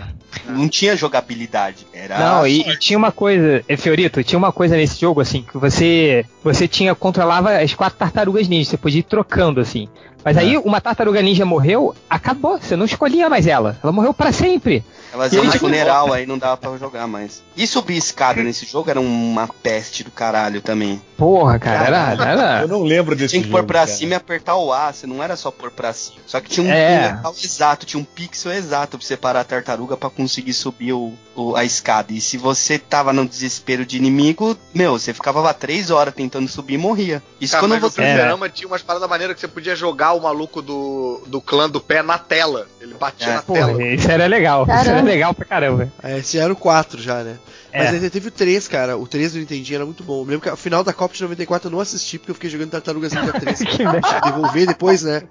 [0.48, 1.86] não tinha jogabilidade.
[1.92, 2.18] Era.
[2.18, 5.58] Não, e, e tinha uma coisa, eh, Fiorito, tinha uma coisa nesse jogo, assim, que
[5.58, 9.88] você você tinha, controlava as quatro tartarugas ninja, você podia ir trocando, assim.
[10.24, 13.78] Mas aí uma tartaruga ninja morreu, acabou, você não escolhia mais ela.
[13.82, 14.84] Ela morreu pra sempre.
[15.12, 17.42] Elas iam de tipo, funeral, aí não dava pra jogar mais.
[17.56, 21.00] E subir escada nesse jogo era uma peste do caralho também.
[21.16, 22.24] Porra, cara, era.
[22.30, 22.62] era...
[22.62, 23.90] Eu não lembro desse Tinha que jogo, pôr pra cara.
[23.90, 26.18] cima e apertar o A, você não era só pôr pra cima.
[26.26, 27.12] Só que tinha um, É.
[27.16, 31.56] local exato, tinha um pixel exato pra separar a tartaruga pra conseguir subir o, o-
[31.56, 32.12] a escada.
[32.12, 36.46] E se você tava no desespero de inimigo, meu, você ficava lá três horas tentando
[36.48, 37.22] subir e morria.
[37.40, 38.02] Isso Cara, quando mas no você.
[38.02, 41.80] fliperama tinha umas paradas maneiras que você podia jogar o maluco do, do clã do
[41.80, 42.68] pé na tela.
[42.80, 43.34] Ele batia É.
[43.34, 43.82] na Porra, tela.
[43.82, 44.64] isso era legal.
[44.64, 45.10] Isso Caramba.
[45.10, 45.92] legal pra caramba.
[46.02, 47.36] É, esse era o 4 já, né?
[47.72, 47.84] É.
[47.84, 48.96] Mas ainda teve o 3, cara.
[48.96, 50.20] O 3 do Nintendinho era muito bom.
[50.20, 52.48] Eu lembro que o final da Copa de 94 eu não assisti porque eu fiquei
[52.50, 53.58] jogando Tartarugas Ninja 3.
[53.58, 54.20] Que merda.
[54.24, 55.22] devolver depois, né?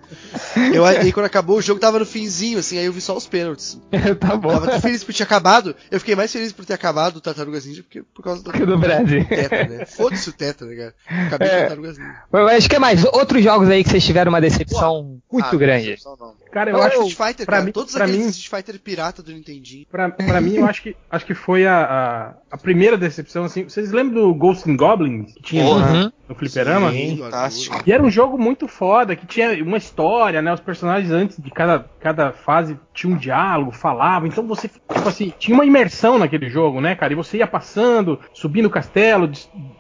[0.74, 3.28] Eu, aí quando acabou o jogo tava no finzinho, assim, aí eu vi só os
[3.28, 3.80] pênaltis.
[4.20, 4.50] tá bom.
[4.52, 5.76] Tava até feliz por ter acabado.
[5.90, 8.78] Eu fiquei mais feliz por ter acabado o Tartarugas Ninja porque, por causa do Do
[8.78, 9.26] Brasil.
[9.28, 9.86] Tetra, né?
[9.86, 10.96] Foda-se o Tetra, né, cara?
[11.28, 11.60] Acabei É.
[11.62, 12.16] Tartarugas Ninja.
[12.32, 13.04] Mas que mais?
[13.06, 15.86] Outros jogos aí que vocês tiveram uma decepção muito Ah, grande.
[15.92, 16.34] decepção não.
[16.52, 17.02] Cara, eu Eu acho.
[17.08, 17.66] Street Fighter, pra cara.
[17.66, 19.86] mim- Todos pra aqueles mim- Street Fighter pirata do Nintendinho.
[19.92, 23.64] Pra, pra mim, eu acho que, acho que foi a, a, a primeira decepção, assim.
[23.64, 25.34] Vocês lembram do Ghost and Goblins?
[25.34, 25.94] Que tinha Porra.
[25.94, 26.92] no, no Fliperama?
[26.92, 27.82] Sim, Fantástico.
[27.86, 30.54] E era um jogo muito foda, que tinha uma história, né?
[30.54, 34.28] Os personagens antes de cada, cada fase tinha um diálogo, falavam.
[34.28, 37.14] Então você, tipo assim, tinha uma imersão naquele jogo, né, cara?
[37.14, 39.30] E você ia passando, subindo o castelo,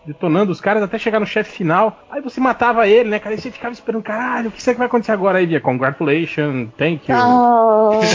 [0.05, 1.99] detonando os caras até chegar no chefe final.
[2.09, 3.35] Aí você matava ele, né, cara?
[3.35, 5.39] E você ficava esperando, caralho, o que será que vai acontecer agora?
[5.39, 7.17] Aí via, congratulations, thank you.
[7.17, 7.99] Oh.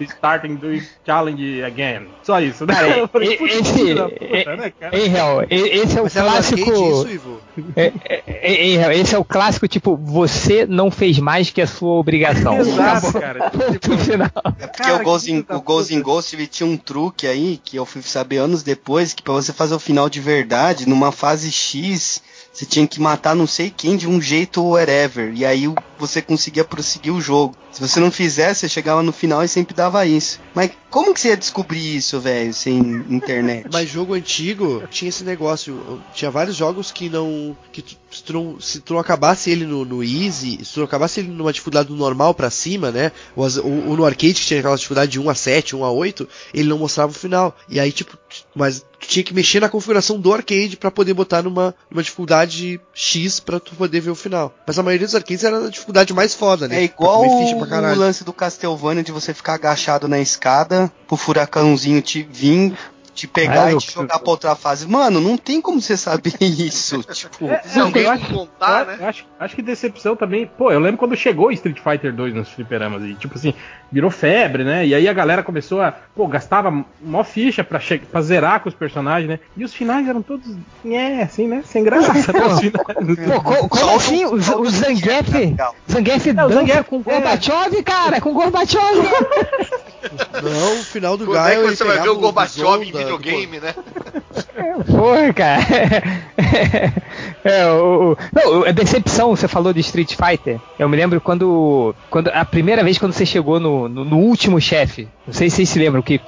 [0.00, 2.08] Starting the challenge again.
[2.24, 2.74] Só isso, né?
[2.74, 6.60] Cara, e- "Putz, esse- puta, né, cara?" Em real, esse é o Mas clássico.
[6.70, 7.40] arcade isso, Ivo?
[7.76, 11.60] É, é, é, em real, esse é o clássico, tipo, você não fez mais que
[11.60, 12.58] a sua obrigação.
[12.58, 13.50] Exato, cara.
[13.50, 14.30] Ponto final.
[14.58, 16.10] É porque Cara, o Ghost, in, o Ghost in puta.
[16.10, 19.52] Ghost ele tinha um truque aí que eu fui saber anos depois que pra você
[19.52, 22.22] fazer o final de verdade, numa fase X,
[22.52, 25.32] você tinha que matar não sei quem de um jeito wherever.
[25.34, 27.56] E aí o, você conseguia prosseguir o jogo.
[27.72, 30.40] Se você não fizesse, você chegava no final e sempre dava isso.
[30.54, 32.78] Mas como que você ia descobrir isso, velho, sem
[33.10, 33.66] internet?
[33.72, 36.00] Mas jogo antigo tinha esse negócio.
[36.14, 37.56] Tinha vários jogos que não.
[37.72, 40.84] que se, tu não se tu não acabasse ele no, no Easy, se tu não
[40.86, 43.10] acabasse ele numa dificuldade normal pra cima, né?
[43.34, 45.90] Ou, ou- ou no arcade que tinha aquela dificuldade de 1 a 7, 1 a
[45.90, 47.56] 8, ele não mostrava o final.
[47.68, 48.16] E aí, tipo,
[48.54, 52.80] mas tu tinha que mexer na configuração do arcade pra poder botar numa, numa dificuldade
[52.94, 54.54] X pra tu poder ver o final.
[54.66, 55.83] Mas a maioria dos arcades era na dificuldade
[56.14, 56.76] mais foda, né?
[56.76, 62.22] É igual o lance do Castlevania de você ficar agachado na escada, pro furacãozinho te
[62.22, 62.76] vir,
[63.24, 64.86] te pegar Ah, e eu- te jogar pra outra fase.
[64.86, 67.02] Mano, não tem como você saber isso.
[67.04, 68.96] Tipo, É, Se alguém eu acho- contar, eu, né?
[69.00, 70.46] eu acho, acho que decepção também.
[70.46, 73.54] Pô, eu lembro quando chegou Street Fighter 2 nos fliperamas e, tipo assim,
[73.90, 74.86] virou febre, né?
[74.86, 75.92] E aí a galera começou a.
[75.92, 79.38] Pô, gastava mó ficha pra, che- pra zerar com os personagens, né?
[79.56, 80.46] E os finais eram todos.
[80.84, 81.62] É, assim, né?
[81.66, 82.12] Sem graça.
[82.12, 82.86] até os finais.
[83.26, 84.24] Pô, co- como assim?
[84.24, 84.38] O,
[84.70, 85.56] Zangief.
[85.90, 87.02] Zangief É, o dança Zangief, com é.
[87.02, 88.82] Gorbachev, cara, com Gorbachev.
[90.42, 93.60] Não, o final do Quando é Gaio que você vai ver o Gorbachev em videogame,
[93.60, 93.74] né?
[94.90, 95.60] Porra, cara.
[97.44, 100.58] É, o, o- não, a decepção, você falou de Street Fighter.
[100.78, 101.94] Eu me lembro quando.
[102.08, 105.06] quando a primeira vez quando você chegou no, no, no último chefe.
[105.26, 106.20] Não sei se vocês se lembram, que,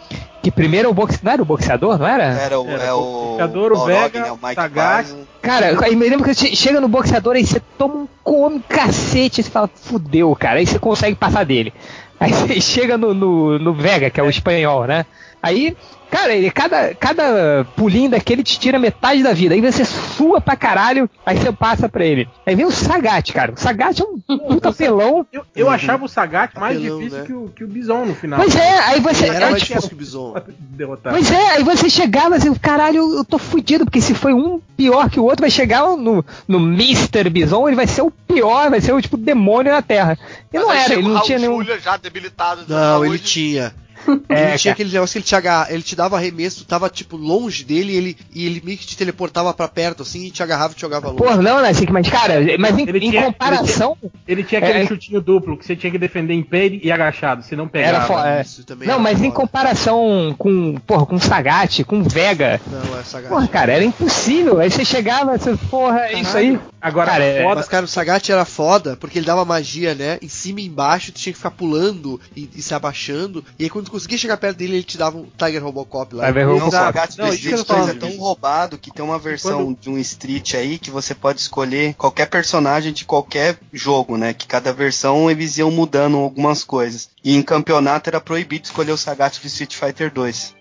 [0.42, 1.18] que primeiro o boxe.
[1.22, 2.24] Não era o boxeador, não era?
[2.24, 3.26] era o, Era é o o.
[3.30, 5.16] Boxeador, o Balrog, Vega, né, o Mike.
[5.40, 9.42] Cara, aí me lembro que você chega no boxeador aí você toma um come cacete,
[9.42, 11.72] você fala, fudeu, cara, aí você consegue passar dele.
[12.20, 15.06] Aí você chega no, no, no Vega, que é o espanhol, né?
[15.42, 15.76] Aí,
[16.16, 19.54] cara, ele, cada, cada pulinho daquele te tira metade da vida.
[19.54, 22.26] Aí você sua pra caralho, aí você passa pra ele.
[22.46, 23.52] Aí vem o Sagat, cara.
[23.52, 25.26] O Sagat é um puta pelão.
[25.30, 27.24] Eu, eu achava o Sagat mais Apelão, difícil né?
[27.26, 28.40] que, o, que o Bison no final.
[28.40, 29.26] Pois é, aí você.
[29.26, 30.34] Era aí, mais tipo, difícil que o Bison.
[30.58, 31.12] Derrotar.
[31.12, 35.10] Pois é, aí você chegava assim, caralho, eu tô fudido, porque se foi um pior
[35.10, 37.28] que o outro, vai chegar no, no Mr.
[37.28, 40.18] Bison, ele vai ser o pior, vai ser o tipo demônio na Terra.
[40.52, 41.58] E não Mas aí era, ele não tinha nenhum.
[41.58, 43.10] Julia já debilitado de Não, saúde.
[43.10, 43.74] ele tinha.
[44.28, 46.88] É, ele tinha aquele negócio que ele te, agarra, ele te dava arremesso, tu tava
[46.90, 50.30] tipo longe dele e ele, e ele meio que te teleportava pra perto assim e
[50.30, 51.22] te agarrava e te jogava longe.
[51.22, 53.96] Pô, não, né, assim, mas cara, mas em, Ele em tinha- comparação.
[54.26, 54.86] Ele tinha aquele É.
[54.86, 57.96] chutinho duplo que você tinha que defender em pé e agachado, se não pegava.
[57.96, 58.28] Era foda.
[58.28, 58.42] é.
[58.42, 63.20] Isso também Não, era mas em comparação com, porra, com Sagat, com Vega, Não, essa
[63.20, 64.58] porra, cara, era impossível.
[64.60, 66.58] Aí você chegava, você, porra, é isso aí.
[66.80, 70.18] Agora, Cara, é- foda, Mas, cara, o Sagat era foda porque ele dava magia, né?
[70.22, 73.44] Em cima e embaixo, tu tinha que ficar pulando e, e se abaixando.
[73.58, 76.26] E aí, quando tu conseguia chegar perto dele, ele te dava um Tiger Robocop lá.
[76.26, 76.76] Tiger Não, o Robocop.
[76.76, 79.96] Sagat Não, isso Street tô 2 é tão roubado que tem uma versão de um
[79.98, 84.34] Street aí que você pode escolher qualquer personagem de qualquer jogo, né?
[84.34, 87.08] Que cada versão eles iam mudando algumas coisas.
[87.24, 90.54] E em campeonato era proibido escolher o Sagat do Street Fighter 2.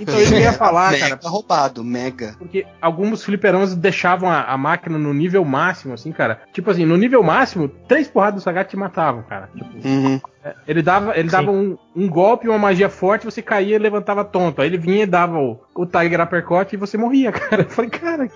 [0.00, 1.28] então isso que eu ia falar, mega cara.
[1.28, 2.34] roubado, mega.
[2.38, 6.42] Porque alguns fliperamas deixavam a, a máquina no nível máximo, assim, cara.
[6.52, 9.48] Tipo assim, no nível máximo, três porradas do Sagat te matavam, cara.
[9.54, 10.20] Tipo, Uhum.
[10.66, 14.60] Ele dava, ele dava um, um golpe, uma magia forte, você caía e levantava tonto.
[14.60, 17.62] Aí ele vinha e dava o, o Tiger Uppercut e você morria, cara.
[17.62, 18.28] Eu falei, cara,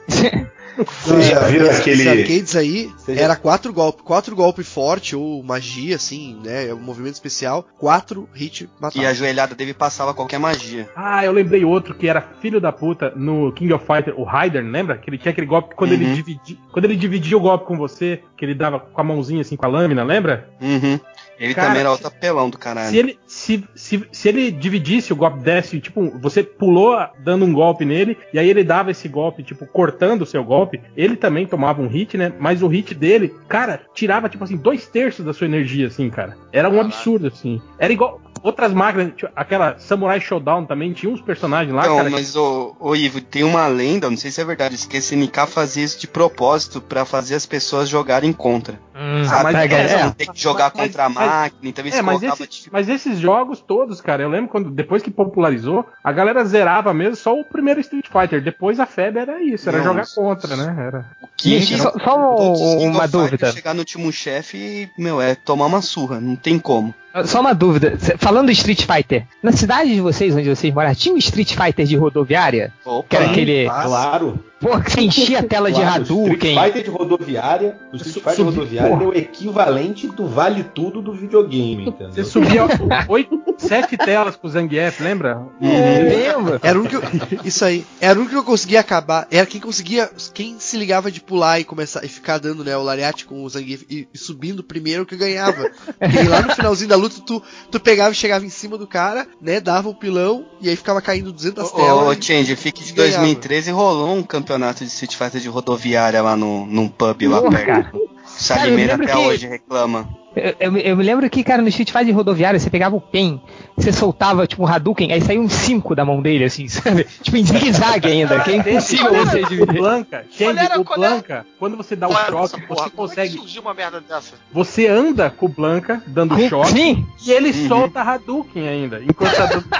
[1.06, 4.68] Não, já é, viram esses aquele- arcades aí Vocês já- era quatro golpes, quatro golpes
[4.70, 6.72] forte ou magia, assim, né?
[6.74, 9.02] Um movimento especial, quatro hit matava.
[9.02, 10.88] E a joelhada dele passava qualquer magia.
[10.94, 14.62] Ah, eu lembrei outro que era filho da puta no King of Fighter, o Ryder,
[14.64, 14.98] lembra?
[14.98, 16.14] Que ele tinha aquele golpe que quando, ele Uhum.
[16.14, 19.56] dividi, quando ele dividia o golpe com você, que ele dava com a mãozinha assim
[19.56, 20.48] com a lâmina, lembra?
[20.60, 21.00] Uhum.
[21.38, 22.90] Ele Cara, também era outro apelão do caralho.
[22.90, 27.52] Se ele, se, se, se ele dividisse o golpe desse, tipo, você pulou dando um
[27.52, 31.46] golpe nele, e aí ele dava esse golpe, tipo, cortando o seu golpe, ele também
[31.46, 32.32] tomava um hit, né?
[32.38, 36.36] Mas o hit dele, cara, tirava, tipo assim, dois terços da sua energia, assim, cara.
[36.52, 37.60] Era um absurdo, assim.
[37.78, 38.20] Era igual.
[38.46, 42.10] Outras máquinas, tipo, aquela Samurai Showdown também, tinha uns personagens lá, Não, cara.
[42.10, 45.46] mas ô, ô Ivo, tem uma lenda, não sei se é verdade, que esse SNK
[45.48, 48.74] fazia isso de propósito pra fazer as pessoas jogarem contra.
[48.94, 51.84] Hum, Ah, mas- Elas é, não tem que jogar Mas- contra a mas- máquina, então
[51.84, 52.68] eles É, mas, esse- dificuldade.
[52.72, 57.16] mas esses jogos todos, cara, eu lembro quando depois que popularizou, a galera zerava mesmo
[57.16, 58.40] só o primeiro Street Fighter.
[58.42, 60.76] Depois a febre era isso, era Não, jogar isso- contra, né?
[60.86, 61.06] Era.
[61.36, 63.50] Gente, só, só os um- uma dúvida.
[63.52, 66.94] Chegar no último chefe, meu, é tomar uma surra, não tem como.
[67.24, 67.96] Só uma dúvida.
[68.18, 71.86] Falando do Street Fighter, na cidade de vocês, onde vocês moram, tinha um Street Fighter
[71.86, 72.72] de rodoviária?
[72.84, 73.64] Opa, Que era aquele.
[73.66, 74.38] Claro.
[74.58, 76.32] Pô, que você enchia a tela de claro, O Hadouken.
[76.52, 79.04] Street Fighter de rodoviária, o Street Fighter subi- rodoviária porra.
[79.04, 82.24] é o equivalente do vale tudo do videogame, Você entendeu?
[82.24, 82.62] subia
[83.06, 85.42] oito, sete telas com o Zangief, lembra?
[85.60, 86.58] Lembra?
[86.62, 86.96] Era o único.
[87.44, 87.84] Isso aí.
[88.00, 89.26] Era o único que eu conseguia acabar.
[89.30, 90.10] Era quem conseguia.
[90.32, 93.48] Quem se ligava de pular e começar e ficar dando, né, o lariate com o
[93.48, 95.70] Zangief e, e subindo primeiro que ganhava.
[95.98, 98.86] Porque aí lá no finalzinho da luta, tu, tu pegava e chegava em cima do
[98.86, 99.60] cara, né?
[99.60, 102.18] Dava o pilão e aí ficava caindo 200 Ô, telas.
[102.18, 103.18] ô Change, fique de ganhava.
[103.18, 108.15] 2013 rolou um campeonato de Street Fighter de rodoviária lá no, num pub lá perto.
[108.48, 108.60] Cara.
[108.60, 110.08] Salimena até que- hoje reclama.
[110.36, 113.40] Eu, eu- eu me lembro que, cara, no Street Fighter rodoviária, você pegava o pen,
[113.74, 116.68] você soltava, tipo, um Hadouken, aí saiu um 5 da mão dele, assim,
[117.00, 117.04] sabe?
[117.22, 119.78] Tipo, em zigue-zague ainda, que é impossível Olha, você o dividir.
[119.78, 122.84] Blanca, Qual Change, era- o Blanca, quando você dá o essa choque, porra?
[122.84, 123.58] você Como é consegue.
[123.60, 124.34] uma merda dessa?
[124.52, 129.00] Você anda com o Blanca dando Com- choque Sim, e ele solta Hadouken ainda.
[129.02, 129.64] Enquanto tá dando...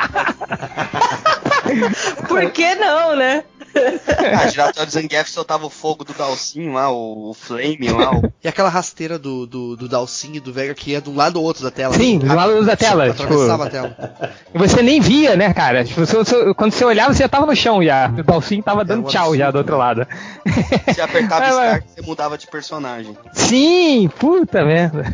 [2.29, 3.45] Por que não, né?
[4.35, 8.11] Ah, Giratório Zangief soltava o fogo do Dalsin lá, o, o Flame lá.
[8.17, 8.33] O...
[8.43, 11.37] E aquela rasteira do, do, do Dalsin e do Vega que ia de um lado
[11.39, 11.95] ou outro da tela.
[11.95, 14.33] Sim, do lado da tela, Atravessava tipo- a tela.
[14.55, 15.85] você nem via, né, cara?
[15.85, 18.09] Tipo, você- você- quando você olhava, você já tava no chão já.
[18.09, 20.07] O Dalsin tava dando um tchau já do outro lado.
[20.87, 23.17] Você apertava É, mas- Start, você mudava de personagem.
[23.33, 25.05] Sim, puta merda.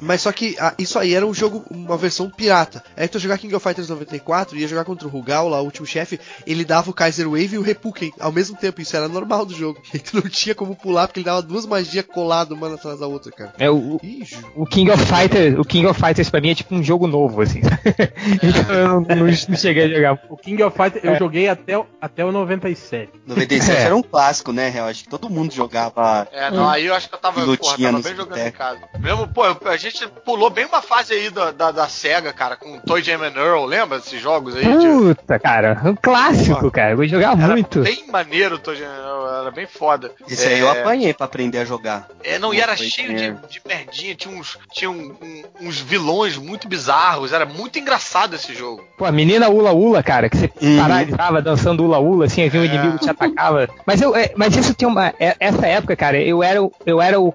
[0.00, 2.82] Mas só que ah, isso aí era um jogo, uma versão pirata.
[2.96, 5.64] Aí tu ia jogar King of Fighters 94, ia jogar contra o Rugal, lá o
[5.64, 7.62] último chefe, ele dava o Kaiser Wave e o
[8.18, 8.80] Ao mesmo tempo.
[8.80, 9.80] Isso era normal do jogo.
[9.94, 13.06] E tu não tinha como pular, porque ele dava duas magias coladas uma atrás da
[13.06, 13.52] outra, cara.
[13.58, 14.00] É, o,
[14.56, 17.42] o King of Fighters, o King of Fighters pra mim é tipo um jogo novo,
[17.42, 17.60] assim.
[18.42, 20.18] então eu não, não- não cheguei a jogar.
[20.30, 21.18] O King of Fighters eu É.
[21.18, 23.10] joguei até, o- até o 97.
[23.26, 23.82] 97 É.
[23.84, 24.88] era um clássico, né, real?
[24.88, 26.26] Acho que todo mundo jogava.
[26.32, 28.50] É, não, aí eu acho que eu tava, Lutinha porra, tava no bem jogando em
[28.50, 28.78] casa.
[28.98, 32.78] Mesmo, pô, a gente pulou bem uma fase aí da, da, da SEGA, cara, com
[32.80, 34.64] Toy Jam and Earl, lembra desses jogos aí?
[34.64, 36.92] de- Puta, cara, um clássico, cara.
[36.92, 37.82] Eu vou jogar Era muito.
[37.94, 38.60] Bem maneiro
[39.40, 40.10] era bem foda.
[40.28, 42.08] Esse aí eu apanhei pra aprender a jogar.
[42.24, 46.36] É, não, e era cheio de, de merdinha, tinha, uns, tinha um- um- uns vilões
[46.36, 48.82] muito bizarros, era muito engraçado esse jogo.
[48.96, 50.76] Pô, a menina Ula Ula, cara, que você Uhum.
[50.78, 52.68] paralisava dançando Ula Ula, assim, vinha um É.
[52.68, 53.68] inimigo que te atacava.
[53.86, 55.08] Mas eu, é, mas isso tem uma.
[55.18, 57.32] é- essa época, cara, eu era, o- eu era o.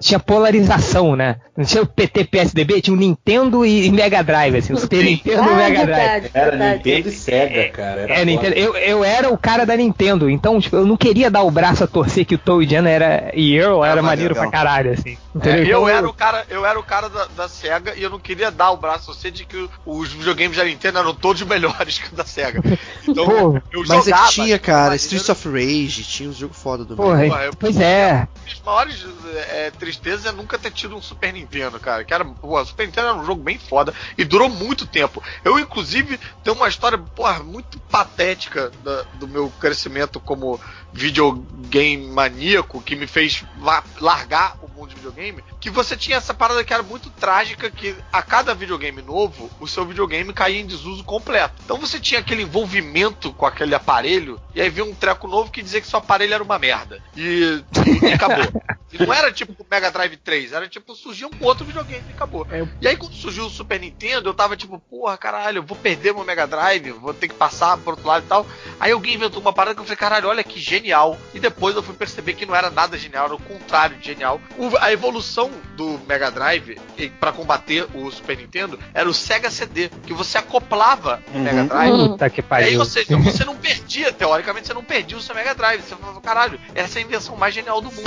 [0.00, 1.36] Tinha polarização, né?
[1.56, 5.04] Não tinha o PT PSDB, tinha o Nintendo e, e Mega Drive, assim, o Super
[5.04, 5.90] Nintendo e o Mega Drive.
[6.00, 6.76] Ah, verdade, Era verdade.
[6.76, 8.00] Nintendo e Sega, cara.
[8.02, 8.24] Era É.
[8.24, 8.54] Nintendo.
[8.56, 9.89] Eu, eu era o cara da Nintendo,
[10.28, 13.30] então, tipo, eu não queria dar o braço a torcer que o Toad Jam era
[13.34, 14.50] e Earl era Era maneiro legal.
[14.50, 15.16] pra caralho, assim.
[15.34, 15.64] É, Entendeu?
[15.64, 18.18] eu, Então, era o cara, eu era o cara da, da SEGA e eu não
[18.18, 21.98] queria dar o braço a você de que os videogames da Nintendo eram todos melhores
[22.00, 22.60] que o da SEGA.
[23.06, 24.96] Então, Pô, eu Mas é jogava, que tinha, cara.
[24.96, 28.26] Streets of Rage, tinha uns jogos foda do Porra, Porra, eu- pois é.
[28.44, 29.04] As maiores
[29.50, 32.02] é, tristezas é nunca ter tido um Super Nintendo, cara.
[32.04, 35.22] Que era, o Super Nintendo era um jogo bem foda e durou muito tempo.
[35.44, 40.60] Eu, inclusive, tenho uma história, porra, muito patética da- do meu crescimento como
[40.92, 45.42] videogame maníaco que me fez la- largar o mundo de videogame.
[45.60, 49.66] Que você tinha essa parada que era muito trágica, que a cada videogame novo, o
[49.68, 51.54] seu videogame caía em desuso completo.
[51.64, 55.62] Então você tinha aquele envolvimento com aquele aparelho, e aí vinha um treco novo que
[55.62, 57.00] dizia que seu aparelho era uma merda.
[57.16, 57.62] E,
[58.02, 58.44] e acabou.
[58.92, 62.12] E não era tipo o Mega Drive 3, era tipo, surgia um outro videogame e
[62.12, 62.44] acabou.
[62.50, 65.76] É, E aí quando surgiu o Super Nintendo, eu tava tipo, porra, caralho, eu vou
[65.76, 68.44] perder meu Mega Drive, vou ter que passar pro outro lado e tal.
[68.80, 71.18] Aí alguém inventou uma parada que eu falei, caralho, olha que genial.
[71.34, 74.40] E depois eu fui perceber que não era nada genial, era o contrário de genial.
[74.58, 79.50] O- a evolução do Mega Drive e- pra combater o Super Nintendo era o Sega
[79.50, 81.42] CD, que você acoplava o Uhum.
[81.44, 82.08] Mega Drive.
[82.08, 82.78] Puta que E aí, pariu.
[82.80, 85.82] ou seja, você não perdia, teoricamente, você não perdia o seu Mega Drive.
[85.82, 88.04] Você falava, caralho, essa é a invenção mais genial do mundo.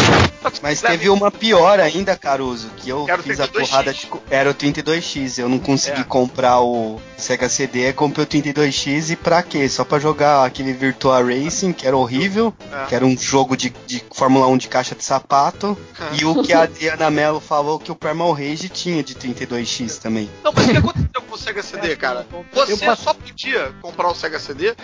[0.61, 3.69] Mas teve uma pior ainda, Caruso, que eu Era o fiz a 32X.
[3.69, 4.09] porrada de.
[4.29, 5.37] Era o 32X.
[5.39, 6.03] Eu não consegui É.
[6.03, 9.67] comprar o Sega CD, comprei o 32X e pra quê?
[9.69, 12.85] Só pra jogar aquele Virtua Racing, que era horrível, É.
[12.87, 15.77] que era um jogo de, de Fórmula 1 de caixa de sapato.
[16.19, 20.29] e o que a Adriana Mello falou que o Primal Rage tinha de 32X também.
[20.43, 22.25] Não, mas o que aconteceu com o Sega CD, cara?
[22.51, 24.75] Você só podia comprar o Sega CD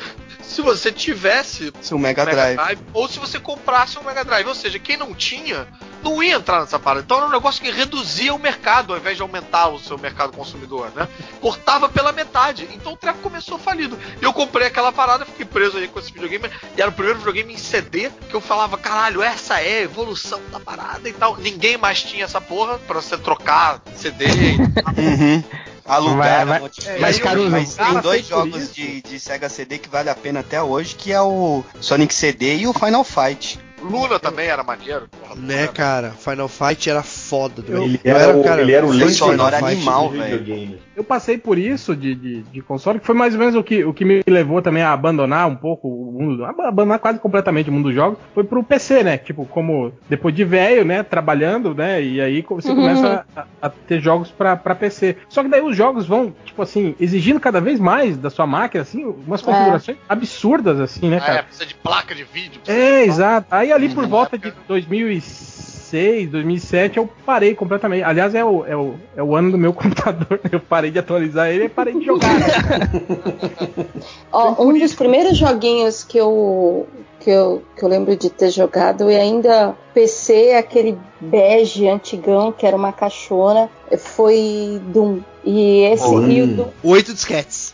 [0.49, 2.57] se você tivesse Seu Mega Mega Drive.
[2.57, 4.47] Drive ou se você comprasse um Mega Drive.
[4.47, 5.67] Ou seja, quem não tinha,
[6.03, 7.03] não ia entrar nessa parada.
[7.05, 10.33] Então era um negócio que reduzia o mercado ao invés de aumentar o seu mercado
[10.33, 11.07] consumidor, né?
[11.39, 12.67] Cortava pela metade.
[12.73, 13.97] Então o treco começou falido.
[14.19, 16.49] E eu comprei aquela parada, fiquei preso aí com esse videogame.
[16.75, 20.41] E era o primeiro videogame em CD que eu falava, caralho, essa é a evolução
[20.51, 21.37] da parada e tal.
[21.37, 24.25] Ninguém mais tinha essa porra pra você trocar CD.
[24.97, 25.43] Uhum.
[25.89, 26.61] Alugar, Mas-
[26.99, 30.15] mas, Caruso, Mas tem cara, dois por jogos de, de Sega CD que vale a
[30.15, 33.59] pena até hoje, que é o Sonic CD e o Final Fight.
[33.81, 35.07] Luna também era maneiro.
[35.21, 36.11] Porra, Né, era- cara?
[36.11, 37.63] Final Fight era foda.
[37.67, 40.17] Eu- Ele Eu era, era, o, cara, ele era o Final sonoro Fight animal, do
[40.17, 40.79] velho.
[40.95, 43.85] Eu passei por isso de, de, de console, que foi mais ou menos o que,
[43.85, 47.73] o que me levou também a abandonar um pouco o mundo, abandonar quase completamente o
[47.73, 49.17] mundo dos jogos, foi pro PC, né?
[49.17, 51.01] Tipo, como depois de velho, né?
[51.01, 52.03] Trabalhando, né?
[52.03, 52.75] E aí você Uhum.
[52.75, 55.15] começa a, a ter jogos pra, pra PC.
[55.29, 58.81] Só que daí os jogos vão, tipo assim, exigindo cada vez mais da sua máquina,
[58.81, 61.43] assim, umas configurações absurdas, assim, né, Ah, é, cara?
[61.43, 62.59] precisa de placa de vídeo.
[62.61, 63.47] precisa É, de- exato.
[63.49, 64.09] Aí ali por Uhum.
[64.09, 68.03] volta de 2006, 2007, eu parei completamente.
[68.03, 70.39] Aliás, é o, é o, é o ano do meu computador.
[70.51, 72.39] Eu parei de atualizar ele e parei de jogar.
[72.39, 72.47] né?
[74.31, 76.87] Ó, um dos primeiros joguinhos que eu,
[77.19, 79.09] que eu, que eu lembro de ter jogado.
[79.09, 85.19] E ainda PC, aquele bege antigão, que era uma caixona, foi Doom.
[85.43, 86.67] E esse e o Doom.
[86.83, 87.73] Oito disquetes.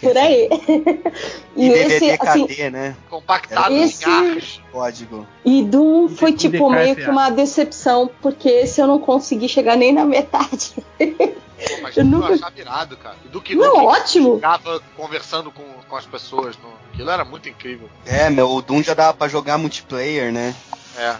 [0.00, 0.48] Por aí.
[1.56, 2.96] E, E DVD esse, assim, né?
[3.08, 4.60] Compactado Esse- em arcos.
[4.72, 5.24] Código.
[5.44, 9.92] E Doom foi tipo meio que uma decepção, porque esse eu não consegui chegar nem
[9.92, 10.72] na metade.
[10.98, 13.14] Pô, mas Eu eu nunca- achava irado, cara.
[13.24, 14.34] E do que Não, Nukem ótimo.
[14.34, 16.56] ficava conversando com, com as pessoas.
[16.58, 16.68] No...
[16.92, 17.88] Aquilo era muito incrível.
[18.04, 20.52] É, meu, o Doom já dava pra jogar multiplayer, né?
[20.98, 21.14] É.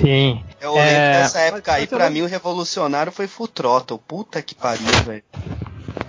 [0.00, 0.42] Sim.
[0.60, 4.00] Eu lembro É, dessa época aí, mas pra não- mim, o revolucionário foi Full Throttle.
[4.06, 5.22] Puta que pariu, velho.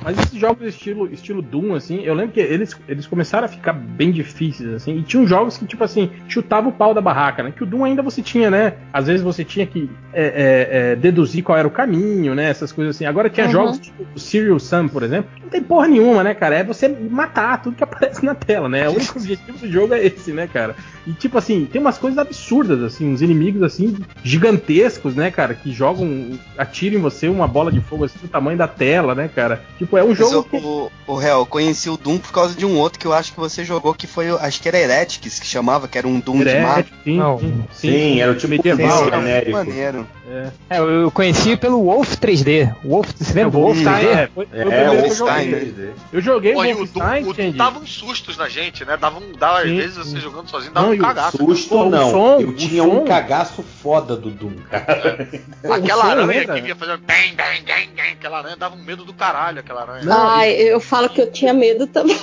[0.03, 3.73] Mas esses jogos estilo, estilo Doom, assim, eu lembro que eles, eles começaram a ficar
[3.73, 7.53] bem difíceis, assim, e tinham jogos que, tipo assim, chutava o pau da barraca, né?
[7.55, 8.73] Que o Doom ainda você tinha, né?
[8.91, 12.49] Às vezes você tinha que é, é, é, deduzir qual era o caminho, né?
[12.49, 13.05] Essas coisas assim.
[13.05, 13.51] Agora tinha Uhum.
[13.51, 16.55] jogos tipo o Serial Sam, por exemplo, não tem porra nenhuma, né, cara?
[16.55, 18.87] É você matar tudo que aparece na tela, né?
[18.89, 20.75] O único objetivo do jogo é esse, né, cara?
[21.05, 25.53] E tipo assim, tem umas coisas absurdas, assim, uns inimigos assim, gigantescos, né, cara?
[25.53, 29.29] Que jogam, atiram em você uma bola de fogo assim do tamanho da tela, né,
[29.33, 29.61] cara?
[29.77, 30.57] Tipo, é um Mas jogo o, que.
[30.57, 33.31] o, o Hel, eu conheci o Doom por causa de um outro que eu acho
[33.33, 36.19] que você jogou, que foi, o- acho que era Heretics, que chamava, que era um
[36.19, 36.85] Doom de mapa.
[37.03, 37.39] sim, Não.
[37.39, 39.51] sim, Sim, era o tipo medieval, era genérico.
[39.51, 40.07] maneiro.
[40.29, 40.51] É.
[40.69, 42.73] É, eu conheci pelo Wolf 3D.
[42.83, 44.05] Wolf, você lembra do Wolf 3D?
[44.07, 45.15] é, foi, É, Wolfenstein,
[45.51, 45.73] joguei.
[45.77, 45.93] né?
[46.11, 48.97] Eu joguei Pô, e o o Doom dava uns sustos na gente, né?
[48.97, 50.11] Dava, um, dava às Sim, vezes sim.
[50.11, 51.37] você jogando sozinho, dava Não, um o cagaço.
[51.37, 52.09] Susto o não.
[52.11, 52.89] som, eu tinha som.
[52.89, 55.29] um cagaço foda do Doom, cara.
[55.71, 56.55] Aquela aranha lembra?
[56.55, 59.81] que vinha fazendo bang, bang, bang, bang, aquela aranha dava um medo do caralho, aquela
[59.83, 60.05] aranha.
[60.09, 62.17] Ai, eu falo que eu tinha medo também.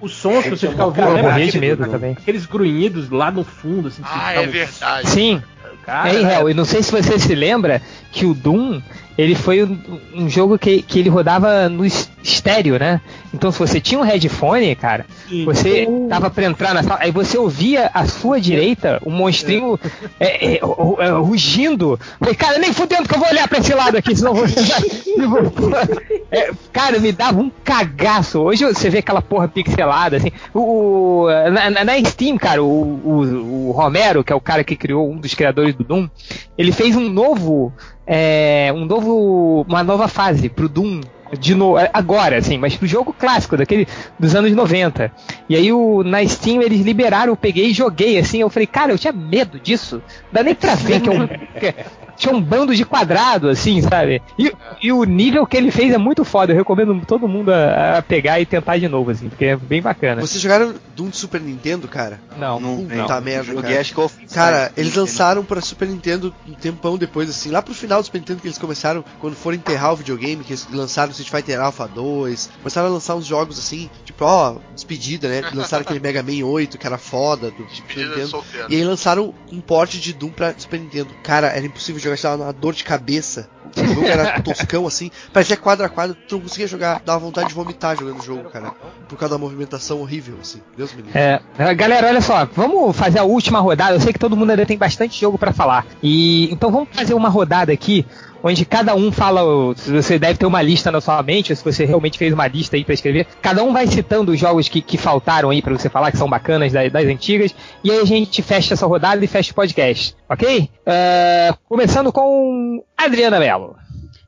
[0.00, 1.22] O som que Eu você tinha fica ouvindo, lembra?
[1.24, 2.12] morria de Aquele- medo também.
[2.12, 4.02] Aqueles grunhidos lá no fundo, assim.
[4.04, 5.08] Ah, é verdade.
[5.10, 5.42] Sim.
[5.84, 6.34] Cara, é, né?
[6.36, 7.82] Hel, e não sei se você se lembra
[8.12, 8.80] que o Doom,
[9.18, 9.78] ele foi um,
[10.14, 13.00] um jogo que, que ele rodava no es- estéreo, né?
[13.32, 15.44] Então se você tinha um headphone, cara, Sim.
[15.44, 19.78] você tava pra entrar na sala, aí você ouvia à sua direita um monstrinho
[20.18, 21.98] é, é, ru- é, rugindo.
[22.18, 24.44] Falei, cara, nem fudendo que eu vou olhar pra esse lado aqui, senão vou...
[26.32, 28.38] É, cara, me dava um cagaço.
[28.40, 30.30] Hoje você vê aquela porra pixelada, assim.
[30.54, 32.68] O, na- na Steam, cara, o,
[33.04, 36.08] o, o Romero, que é o cara que criou um dos criadores do Doom,
[36.56, 37.72] ele fez um novo.
[38.12, 39.64] É, um novo.
[39.68, 41.00] uma nova fase pro Doom.
[41.38, 43.86] De novo, agora, assim, mas pro jogo clássico, daquele
[44.18, 45.12] dos anos 90.
[45.48, 48.90] E aí o, na Steam eles liberaram, eu peguei e joguei, assim, eu falei, cara,
[48.90, 50.02] eu tinha medo disso.
[50.24, 51.28] Não dá nem pra ver que é um,
[52.20, 54.22] tinha um bando de quadrado, assim, sabe?
[54.38, 54.52] E,
[54.82, 56.52] e o nível que ele fez é muito foda.
[56.52, 59.80] Eu recomendo todo mundo a, a pegar e tentar de novo, assim, porque é bem
[59.80, 60.20] bacana.
[60.20, 62.20] Vocês jogaram Doom de Super Nintendo, cara?
[62.38, 62.60] Não.
[62.60, 63.20] Não, Puta não.
[63.22, 63.80] merda, cara.
[63.80, 67.74] acho que eu Cara, eles lançaram pra Super Nintendo um tempão depois, assim, lá pro
[67.74, 71.10] final do Super Nintendo que eles começaram, quando foram enterrar o videogame, que eles lançaram
[71.12, 75.42] Street Fighter Alpha 2, começaram a lançar uns jogos assim, tipo, ó, despedida, né?
[75.54, 78.44] Lançaram aquele Mega Man 8, que era foda, do Super Nintendo.
[78.68, 81.10] E aí lançaram um port de Doom pra Super Nintendo.
[81.22, 83.48] Cara, era impossível jogar, estava uma dor de cabeça.
[83.76, 87.48] O jogo era toscão assim, parecia quadro a quadro, tu não conseguia jogar, dava vontade
[87.48, 88.72] de vomitar jogando o jogo, cara.
[89.08, 90.60] Por causa da movimentação horrível, assim.
[90.76, 91.18] Deus me livre.
[91.18, 91.40] É,
[91.74, 93.94] galera, olha só, vamos fazer a última rodada.
[93.94, 95.86] Eu sei que todo mundo ainda tem bastante jogo pra falar.
[96.02, 98.04] E então vamos fazer uma rodada aqui
[98.42, 99.42] onde cada um fala,
[99.74, 102.76] você deve ter uma lista na sua mente, ou se você realmente fez uma lista
[102.76, 103.26] aí pra escrever.
[103.42, 106.28] Cada um vai citando os jogos que, que faltaram aí pra você falar que são
[106.28, 107.54] bacanas das, das antigas.
[107.84, 110.68] E aí a gente fecha essa rodada e fecha o podcast, ok?
[110.86, 113.76] É, começando com Adriana Mello.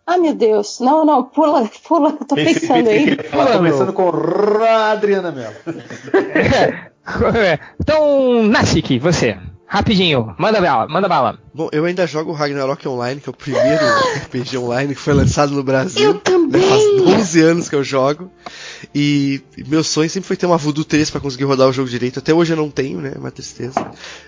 [0.06, 0.80] Ah, meu Deus.
[0.80, 3.16] Não, não, pula, pula, eu tô pensando aí.
[3.30, 5.54] falar, Começando com Ra- Adriana Mello.
[7.80, 9.38] então, Nassik, você.
[9.72, 11.38] Rapidinho, manda bala, manda bala.
[11.54, 13.82] Bom, eu ainda jogo o Ragnarok Online, que é o primeiro
[14.24, 16.02] RPG online que foi lançado no Brasil.
[16.10, 16.60] Eu também!
[16.60, 16.84] Né, Faz
[17.20, 18.30] 11 anos que eu jogo.
[18.94, 22.18] E meu sonho sempre foi ter uma Voodoo 3 pra conseguir rodar o jogo direito.
[22.18, 23.12] Até hoje eu não tenho, né?
[23.14, 23.80] É uma tristeza.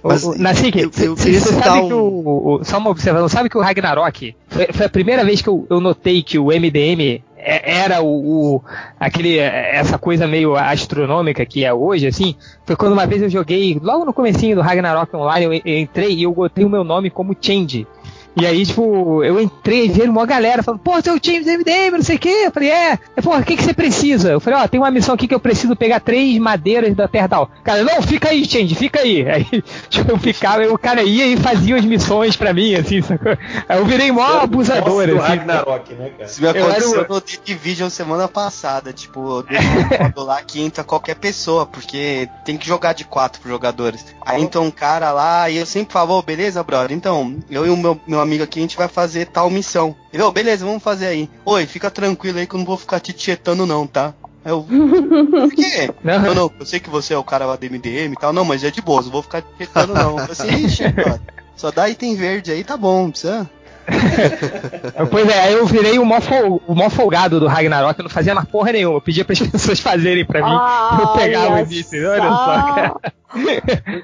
[0.03, 1.89] Mas o, o, Nassik, eu, eu você sabe um...
[1.89, 5.43] que o, o- Só uma observação, sabe que o Ragnarok foi, foi a primeira vez
[5.43, 8.63] que eu, eu notei que o MDM era o, o-
[8.99, 12.35] aquele essa coisa meio astronômica que é hoje assim
[12.65, 16.15] foi quando uma vez eu joguei logo no comecinho do Ragnarok Online eu, eu entrei
[16.15, 17.87] e eu botei o meu nome como Change
[18.37, 21.93] e aí, tipo, eu entrei e vi uma galera falando, pô, seu time do MDM,
[21.93, 22.43] não sei o quê.
[22.47, 24.31] Eu falei, é, é pô, o que, que você precisa?
[24.33, 27.29] Eu falei, ó, tem uma missão aqui que eu preciso pegar três madeiras da terra
[27.29, 27.51] tal.
[27.63, 29.25] Cara, não, fica aí, Change, fica aí.
[29.35, 33.37] Aí, tipo, eu ficava, o cara ia e fazia as missões pra mim, assim, sacou?
[33.69, 35.37] Aí eu virei mó abusador, do assim.
[35.37, 36.25] Ragnarok, né, cara?
[36.31, 38.93] Isso me Eu era aconteceu o- no The Division semana passada.
[38.93, 43.05] Tipo, eu deixo um modo lá que entra qualquer pessoa, porque tem que jogar de
[43.05, 44.05] quatro jogadores.
[44.25, 46.97] Aí entra um cara lá e eu sempre falo, "Ô, beleza, brother?
[46.97, 49.95] Então, eu e o meu, meu amigo aqui, a gente vai fazer tal missão.
[50.13, 51.31] Ele, "Ô, beleza, vamos fazer aí.
[51.45, 54.13] Oi, fica tranquilo aí que eu não vou ficar te tietando não, tá?
[54.45, 55.91] Eu, por quê?
[56.05, 56.21] Não.
[56.21, 58.31] Não, não, eu sei que você é o cara lá do MDM e tal.
[58.31, 60.19] Não, mas é de boa, não vou ficar retando não.
[60.19, 61.19] Eu falei assim, ixi, cara,
[61.57, 63.49] só dá item verde aí, tá bom, não precisa.
[65.11, 68.11] Pois é, aí eu virei o mó, fol- o mó folgado do Ragnarok, eu não
[68.11, 68.97] fazia mais porra nenhuma.
[68.97, 71.01] Eu pedia para as pessoas fazerem pra mim.
[71.03, 72.07] eu pegava Olha o item.
[72.07, 72.95] Olha só, cara.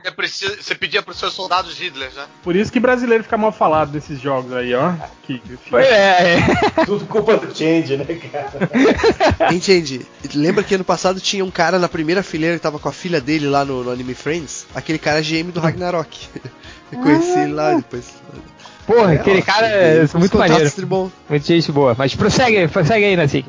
[0.05, 2.25] É preciso, você pedia pros seus soldados Hitler, né?
[2.43, 4.93] Por isso que brasileiro fica mal falado desses jogos aí, ó.
[5.23, 5.41] Que,
[5.71, 6.41] Pois é, é.
[6.85, 8.51] Tudo culpa do Change, né, cara?
[9.61, 10.05] Change?
[10.35, 13.21] Lembra que ano passado tinha um cara na primeira fileira que tava com a filha
[13.21, 14.67] dele lá no, no Anime Friends?
[14.75, 16.29] Aquele cara é GM do Ragnarok.
[16.91, 18.13] Eu conheci ele lá depois.
[18.87, 20.87] Porra, aquele cara é muito maneiro.
[20.87, 21.11] bom.
[21.29, 21.95] Muito gente boa.
[21.97, 23.49] Mas prossegue, prossegue aí, Nasik.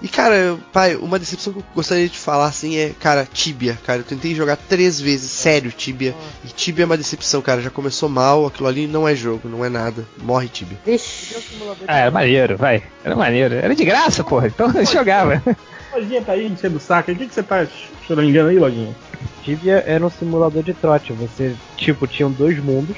[0.00, 3.98] E cara, pai, uma decepção que eu gostaria de falar assim é, cara, Tibia, cara.
[4.00, 6.14] Eu tentei jogar três vezes, sério, Tibia.
[6.44, 7.60] E Tibia é uma decepção, cara.
[7.60, 10.04] Já começou mal, aquilo ali não é jogo, não é nada.
[10.22, 10.78] Morre Tibia.
[10.86, 11.34] Vixe.
[11.88, 12.84] Ah, era maneiro, vai.
[13.04, 13.56] Era maneiro.
[13.56, 14.46] Era de graça, porra.
[14.46, 15.42] Então eu jogava.
[15.92, 17.10] Lojinha tá aí enchendo o saco.
[17.10, 17.66] O que, que você tá
[18.06, 18.94] choramingando aí, Lojinha?
[19.42, 21.12] Tibia era um simulador de trote.
[21.14, 22.96] Você, tipo, tinham dois mundos.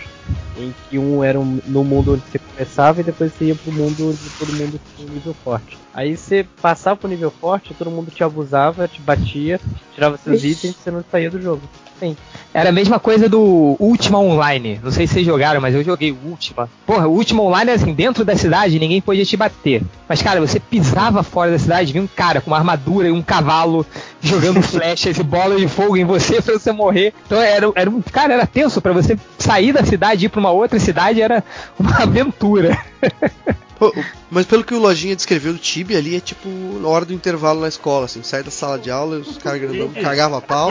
[0.57, 3.73] Em que um era um, no mundo onde você começava e depois você ia pro
[3.73, 5.78] mundo onde todo mundo tinha um nível forte.
[5.94, 9.61] Aí você passava pro nível forte, todo mundo te abusava, te batia,
[9.94, 10.48] tirava seus Ixi.
[10.48, 11.62] itens e você não saía do jogo.
[11.98, 12.16] Sim.
[12.53, 14.81] Era a mesma coisa do Ultima Online.
[14.83, 16.69] Não sei se vocês jogaram, mas eu joguei o Ultima.
[16.85, 19.83] Porra, o Ultima Online era assim, dentro da cidade ninguém podia te bater.
[20.09, 23.23] Mas, cara, você pisava fora da cidade, vinha um cara com uma armadura e um
[23.23, 23.87] cavalo
[24.21, 27.15] jogando flechas e bolas de fogo em você pra você morrer.
[27.25, 28.03] Então era, era um.
[28.03, 31.45] Cara, era tenso pra você sair da cidade e ir pra uma outra cidade, era
[31.79, 32.77] uma aventura.
[33.81, 33.95] Pô,
[34.31, 36.47] mas pelo que o Lojinha descreveu do Tibia ali, é tipo
[36.79, 38.23] na hora do intervalo na escola, assim.
[38.23, 40.71] Sai da sala de aula, os caras grandão cagavam a pau.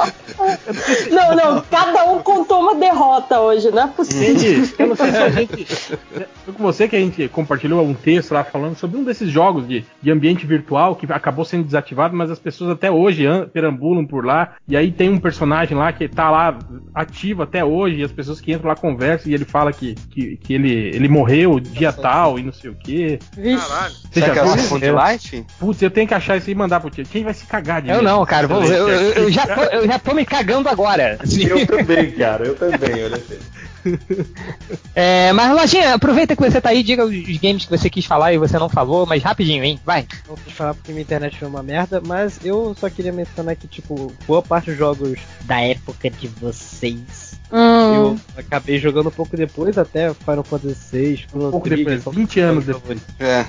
[1.10, 4.30] Não, não, cada um contou uma derrota hoje, não é possível.
[4.30, 4.72] Entendi.
[4.78, 5.64] Eu não sei se a gente.
[6.44, 9.66] Foi com você que a gente compartilhou um texto lá falando sobre um desses jogos
[9.66, 14.24] de, de ambiente virtual que acabou sendo desativado, mas as pessoas até hoje perambulam por
[14.24, 14.54] lá.
[14.66, 16.58] E aí tem um personagem lá que tá lá
[16.94, 20.36] ativo até hoje, e as pessoas que entram lá conversam e ele fala que, que,
[20.36, 23.18] que ele, ele morreu dia tal e não sei o que.
[23.36, 23.66] Vixe.
[23.68, 23.94] Caralho.
[24.10, 25.46] Você Será que já é viu Life?
[25.58, 27.04] Putz, eu tenho que achar isso aí e mandar pro tio.
[27.04, 28.46] Quem vai se cagar de Eu não, cara.
[28.46, 31.18] vou- eu, eu- eu já tô, eu já tô me cagando agora.
[31.20, 31.44] assim.
[31.44, 33.38] Eu também, cara, eu também, olha assim.
[34.94, 38.32] É, mas, Lojinha, aproveita que você tá aí, diga os games que você quis falar
[38.32, 39.80] e você não falou, mas rapidinho, hein?
[39.84, 40.06] Vai.
[40.28, 43.66] Não quis falar porque minha internet foi uma merda, mas eu só queria mencionar que,
[43.66, 47.40] tipo, boa parte dos jogos da época de vocês.
[47.52, 47.94] Hum.
[47.94, 52.04] Eu acabei jogando um pouco depois, até Final Fantasy VI, Chrono Um pouco Trigger, depois,
[52.04, 53.00] são 20 anos depois.
[53.18, 53.40] É.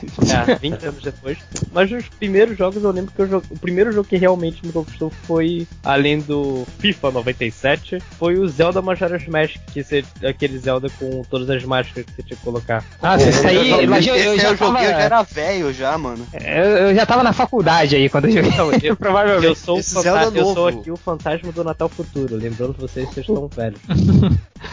[0.52, 1.38] É, 20 anos depois.
[1.72, 3.50] Mas nos primeiros jogos eu lembro que eu joguei.
[3.52, 8.82] O primeiro jogo que realmente me conquistou foi, além do FIFA 97, foi o Zelda
[8.82, 12.84] Majora's Mask, que você, aquele Zelda com todas as máscaras que você tinha que colocar.
[13.02, 15.74] Nossa, isso aí, Esse Lojinha, eu, aí já eu joguei, eu já tava, era velho
[15.74, 16.28] já, mano.
[16.34, 18.50] eu, eu já tava na faculdade aí quando eu joguei.
[18.52, 19.46] Então, eu, Provavelmente.
[19.46, 22.74] eu sou, o Esse fanta- Zelda eu sou aqui o fantasma do Natal Futuro, lembrando
[22.74, 23.80] vocês que vocês estão velhos.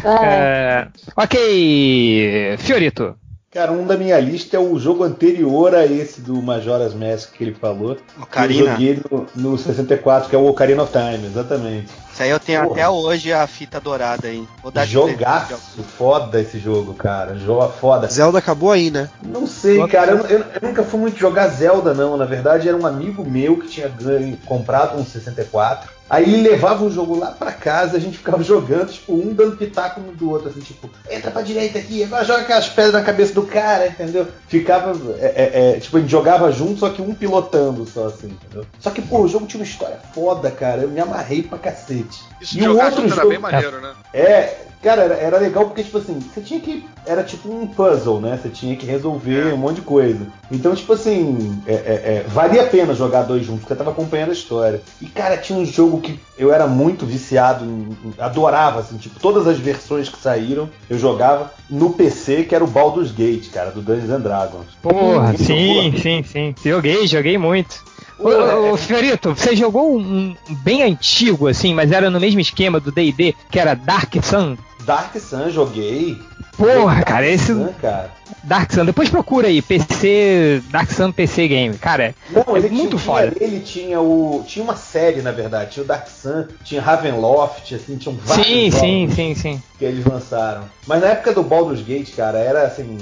[0.04, 0.24] É.
[0.24, 3.16] É, ok, Fiorito.
[3.50, 7.42] Cara, um da minha lista é o jogo anterior a esse do Majora's Mask que
[7.44, 7.96] ele falou.
[8.20, 8.60] Ocarina.
[8.60, 11.88] Eu joguei no, no 64, que é o Ocarina of Time, exatamente.
[12.12, 12.72] Isso aí eu tenho Porra.
[12.74, 14.46] até hoje a fita dourada aí.
[14.62, 15.54] Vou dar Jogaço,
[15.96, 17.36] foda esse jogo, cara.
[17.36, 18.06] Joga foda.
[18.08, 19.08] Zelda acabou aí, né?
[19.22, 20.10] Não sei, cara.
[20.12, 22.18] Eu, eu- eu nunca fui muito jogar Zelda, não.
[22.18, 25.90] Na verdade, era um amigo meu que tinha ganho, comprado um 64.
[26.10, 30.00] Aí levava o jogo lá pra casa, a gente ficava jogando, tipo, um dando pitaco
[30.00, 33.34] no do outro, assim, tipo, entra pra direita aqui, agora joga aquelas pedras na cabeça
[33.34, 34.26] do cara, entendeu?
[34.48, 38.28] Ficava, é, é, é, tipo, a gente jogava junto, só que um pilotando só, assim,
[38.28, 38.64] entendeu?
[38.80, 42.22] Só que, pô, o jogo tinha uma história foda, cara, eu me amarrei pra cacete.
[42.40, 43.92] Isso E jogar outro junto era jogo- bem maneiro, né?
[44.14, 46.84] É, cara, era, era legal porque, tipo assim, você tinha que.
[47.06, 48.38] Era tipo um puzzle, né?
[48.40, 50.26] Você tinha que resolver um monte de coisa.
[50.50, 53.90] Então, tipo assim, é, é, é, valia a pena jogar dois juntos, porque eu tava
[53.90, 54.82] acompanhando a história.
[55.00, 59.18] E, cara, tinha um jogo que eu era muito viciado, em, em- adorava, assim, tipo,
[59.20, 63.70] todas as versões que saíram, eu jogava no PC, que era o Baldur's Gate, cara,
[63.70, 64.66] do Dungeons and Dragons.
[64.82, 66.54] Porra, Muito sim, sim, sim.
[66.62, 67.82] Joguei, joguei muito.
[68.18, 72.40] Ô, é- ô, Fiorito, você jogou um, um bem antigo, assim, mas era no mesmo
[72.40, 74.56] esquema do D&D, que era Dark Sun?
[74.88, 76.18] Dark Sun, joguei.
[76.56, 78.10] Porra, cara, esse Sun, cara.
[78.42, 82.96] Dark Sun, depois procura aí, PC, Dark Sun PC Game, cara, Não, é ele muito
[82.96, 83.32] tinha, foda.
[83.38, 84.42] Ele tinha o.
[84.46, 85.72] Tinha uma série, na verdade.
[85.72, 89.62] Tinha o Dark Sun, tinha Ravenloft, assim, tinham vários Sim, jogos sim, sim, sim.
[89.78, 90.64] que eles lançaram.
[90.86, 92.96] Mas na época do Baldur's Gate, cara, era assim.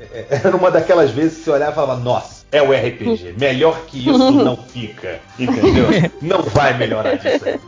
[0.00, 3.36] é- é- Era uma daquelas vezes que você olhava e falava, nossa, é o RPG.
[3.38, 5.20] Melhor que isso não fica.
[5.38, 5.86] Entendeu?
[6.20, 7.60] Não vai melhorar disso aí.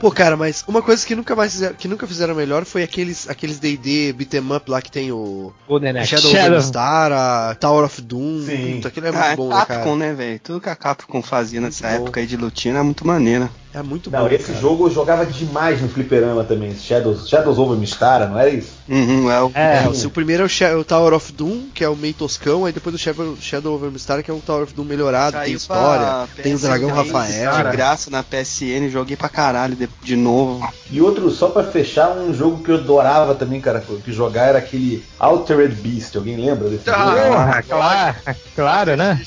[0.00, 3.28] Pô, cara, mas uma coisa que nunca mais fizeram, que nunca fizeram melhor foi aqueles
[3.28, 6.10] aqueles D&D beat'em up lá que tem o Golden Axe.
[6.16, 6.58] Shadow, Shadow.
[6.58, 8.42] of the Star, a Tower of Doom.
[8.46, 8.74] Sim.
[8.76, 9.66] Puta, aquilo é muito Ah, é bom, né, cara?
[9.66, 10.40] Capcom, né, velho?
[10.40, 11.94] Tudo que a Capcom fazia nessa bom.
[11.94, 13.48] época aí de lutinha era muito maneiro.
[13.74, 14.28] É muito Não, bom.
[14.28, 14.58] esse cara.
[14.60, 16.74] jogo eu jogava demais no fliperama também.
[16.74, 18.72] Shadows, Shadows over Mistara, não era isso?
[18.88, 19.50] Uhum, é o.
[19.54, 22.64] É, o seu primeiro é o, o Tower of Doom, que é o meio toscão,
[22.66, 25.40] aí depois o Shadow, Shadow over Star, que é um Tower of Doom melhorado, tem
[25.46, 27.72] Saiu história, tem o Dragão de Rafael.
[27.72, 30.68] graça na PSN, joguei pra caralho de, de novo.
[30.90, 34.58] E outro, só pra fechar, um jogo que eu adorava também, cara, que jogar era
[34.58, 36.14] aquele Altered Beast.
[36.16, 37.26] Alguém lembra desse Ah, jogo?
[37.28, 38.16] Porra, claro,
[38.54, 39.22] claro, né?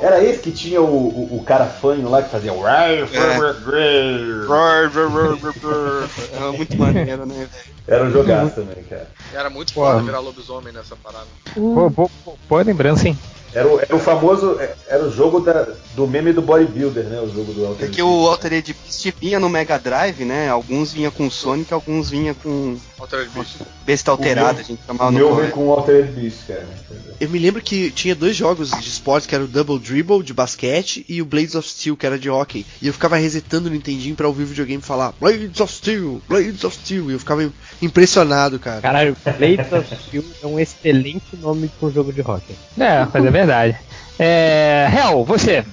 [0.00, 2.52] Era esse que tinha o, o, o cara fanho lá que fazia.
[6.32, 7.50] Era muito maneiro, né, velho?
[7.86, 9.10] Era um jogaço também, cara.
[9.32, 9.80] Era muito Pô.
[9.82, 11.26] foda virar lobisomem nessa parada.
[11.54, 12.10] Pô, pô,
[12.48, 13.18] boa lembrança, hein?
[13.54, 14.58] Era o, era o famoso.
[14.86, 17.20] Era o jogo da, do meme do bodybuilder, né?
[17.20, 18.22] O jogo do Altered Porque Beast.
[18.22, 20.50] o Altered Beast vinha no Mega Drive, né?
[20.50, 23.56] Alguns vinha com Sonic, alguns vinha com Altered Beast.
[23.86, 26.66] besta alterada, meu- a gente O chamava meu no veio com o Altered Beast, cara.
[27.20, 30.32] Eu me lembro que tinha dois jogos de esportes, que era o Double Dribble, de
[30.32, 32.64] basquete, e o Blades of Steel, que era de hockey.
[32.80, 36.62] E eu ficava resetando o Nintendinho pra ouvir o videogame falar Blades of Steel, Blades
[36.64, 37.10] of Steel.
[37.10, 37.50] E eu ficava
[37.82, 38.80] impressionado, cara.
[38.80, 42.54] Caralho, Blades of Steel é um excelente nome pra um jogo de hockey.
[42.78, 43.76] É, mas é verdade.
[44.18, 44.88] É.
[44.96, 45.64] Hel, você.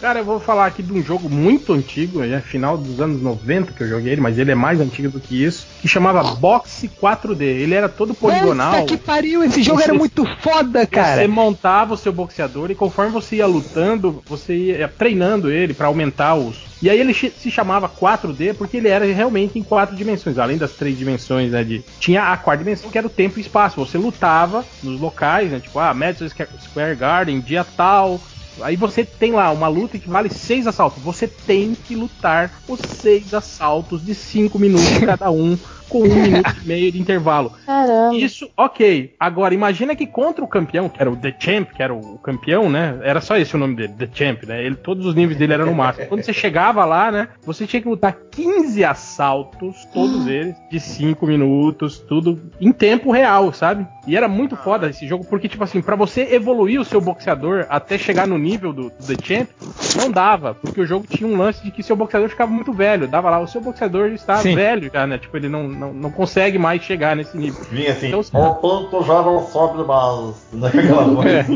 [0.00, 3.72] Cara, eu vou falar aqui de um jogo muito antigo, é final dos anos 90
[3.74, 6.88] que eu joguei ele, mas ele é mais antigo do que isso, que chamava Boxe
[6.88, 7.42] 4D.
[7.42, 8.72] Ele era todo poligonal.
[8.80, 11.28] Puta que pariu, esse jogo era Você- muito foda, Você cara.
[11.28, 16.34] montava o seu boxeador e conforme você ia lutando, você ia treinando ele pra aumentar
[16.34, 16.56] os.
[16.80, 20.72] E aí ele se chamava 4D porque ele era realmente em quatro dimensões, além das
[20.72, 21.62] três dimensões, né?
[21.62, 21.84] De...
[21.98, 23.76] Tinha a quarta dimensão que era o tempo e espaço.
[23.84, 25.60] Você lutava nos locais, né?
[25.60, 26.26] Tipo, ah, Madison
[26.58, 28.22] Square Garden, dia tal.
[28.60, 31.02] Aí você tem lá uma luta que vale seis assaltos.
[31.02, 35.58] Você tem que lutar os seis assaltos de cinco minutos cada um,
[35.90, 37.52] com um minuto e meio de intervalo.
[37.66, 38.16] Caramba.
[38.16, 39.14] Isso, ok.
[39.18, 42.70] Agora, imagina que contra o campeão, que era o The Champ, que era o campeão,
[42.70, 42.98] né?
[43.02, 44.64] Era só esse o nome dele, The Champ, né?
[44.64, 46.06] Ele, todos os níveis dele eram no máximo.
[46.06, 47.28] Quando você chegava lá, né?
[47.44, 53.52] Você tinha que lutar 15 assaltos, todos eles, de 5 minutos, tudo em tempo real,
[53.52, 53.86] sabe?
[54.06, 57.66] E era muito foda esse jogo, porque, tipo assim, pra você evoluir o seu boxeador
[57.68, 59.48] até chegar no nível do, do The Champ,
[59.96, 63.08] não dava, porque o jogo tinha um lance de que seu boxeador ficava muito velho.
[63.08, 64.54] Dava lá, o seu boxeador está Sim.
[64.54, 65.18] velho já, né?
[65.18, 67.64] Tipo, ele não, não, não consegue mais chegar nesse nível.
[67.70, 68.08] Vinha assim.
[68.08, 70.36] Então, o ponto já não sobe mais.
[70.52, 71.26] Naquela voz.
[71.26, 71.46] É.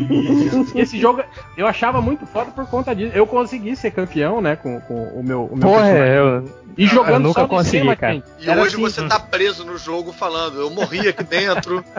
[0.81, 1.23] Esse jogo
[1.57, 3.15] eu achava muito foda por conta disso.
[3.15, 6.65] Eu consegui ser campeão, né, com, com o meu, o meu Porra, eu.
[6.77, 8.15] E jogando eu nunca só consegui, esquema, cara.
[8.15, 8.27] gente.
[8.41, 11.85] E Era hoje assim, você tá preso no jogo falando, eu morri aqui dentro.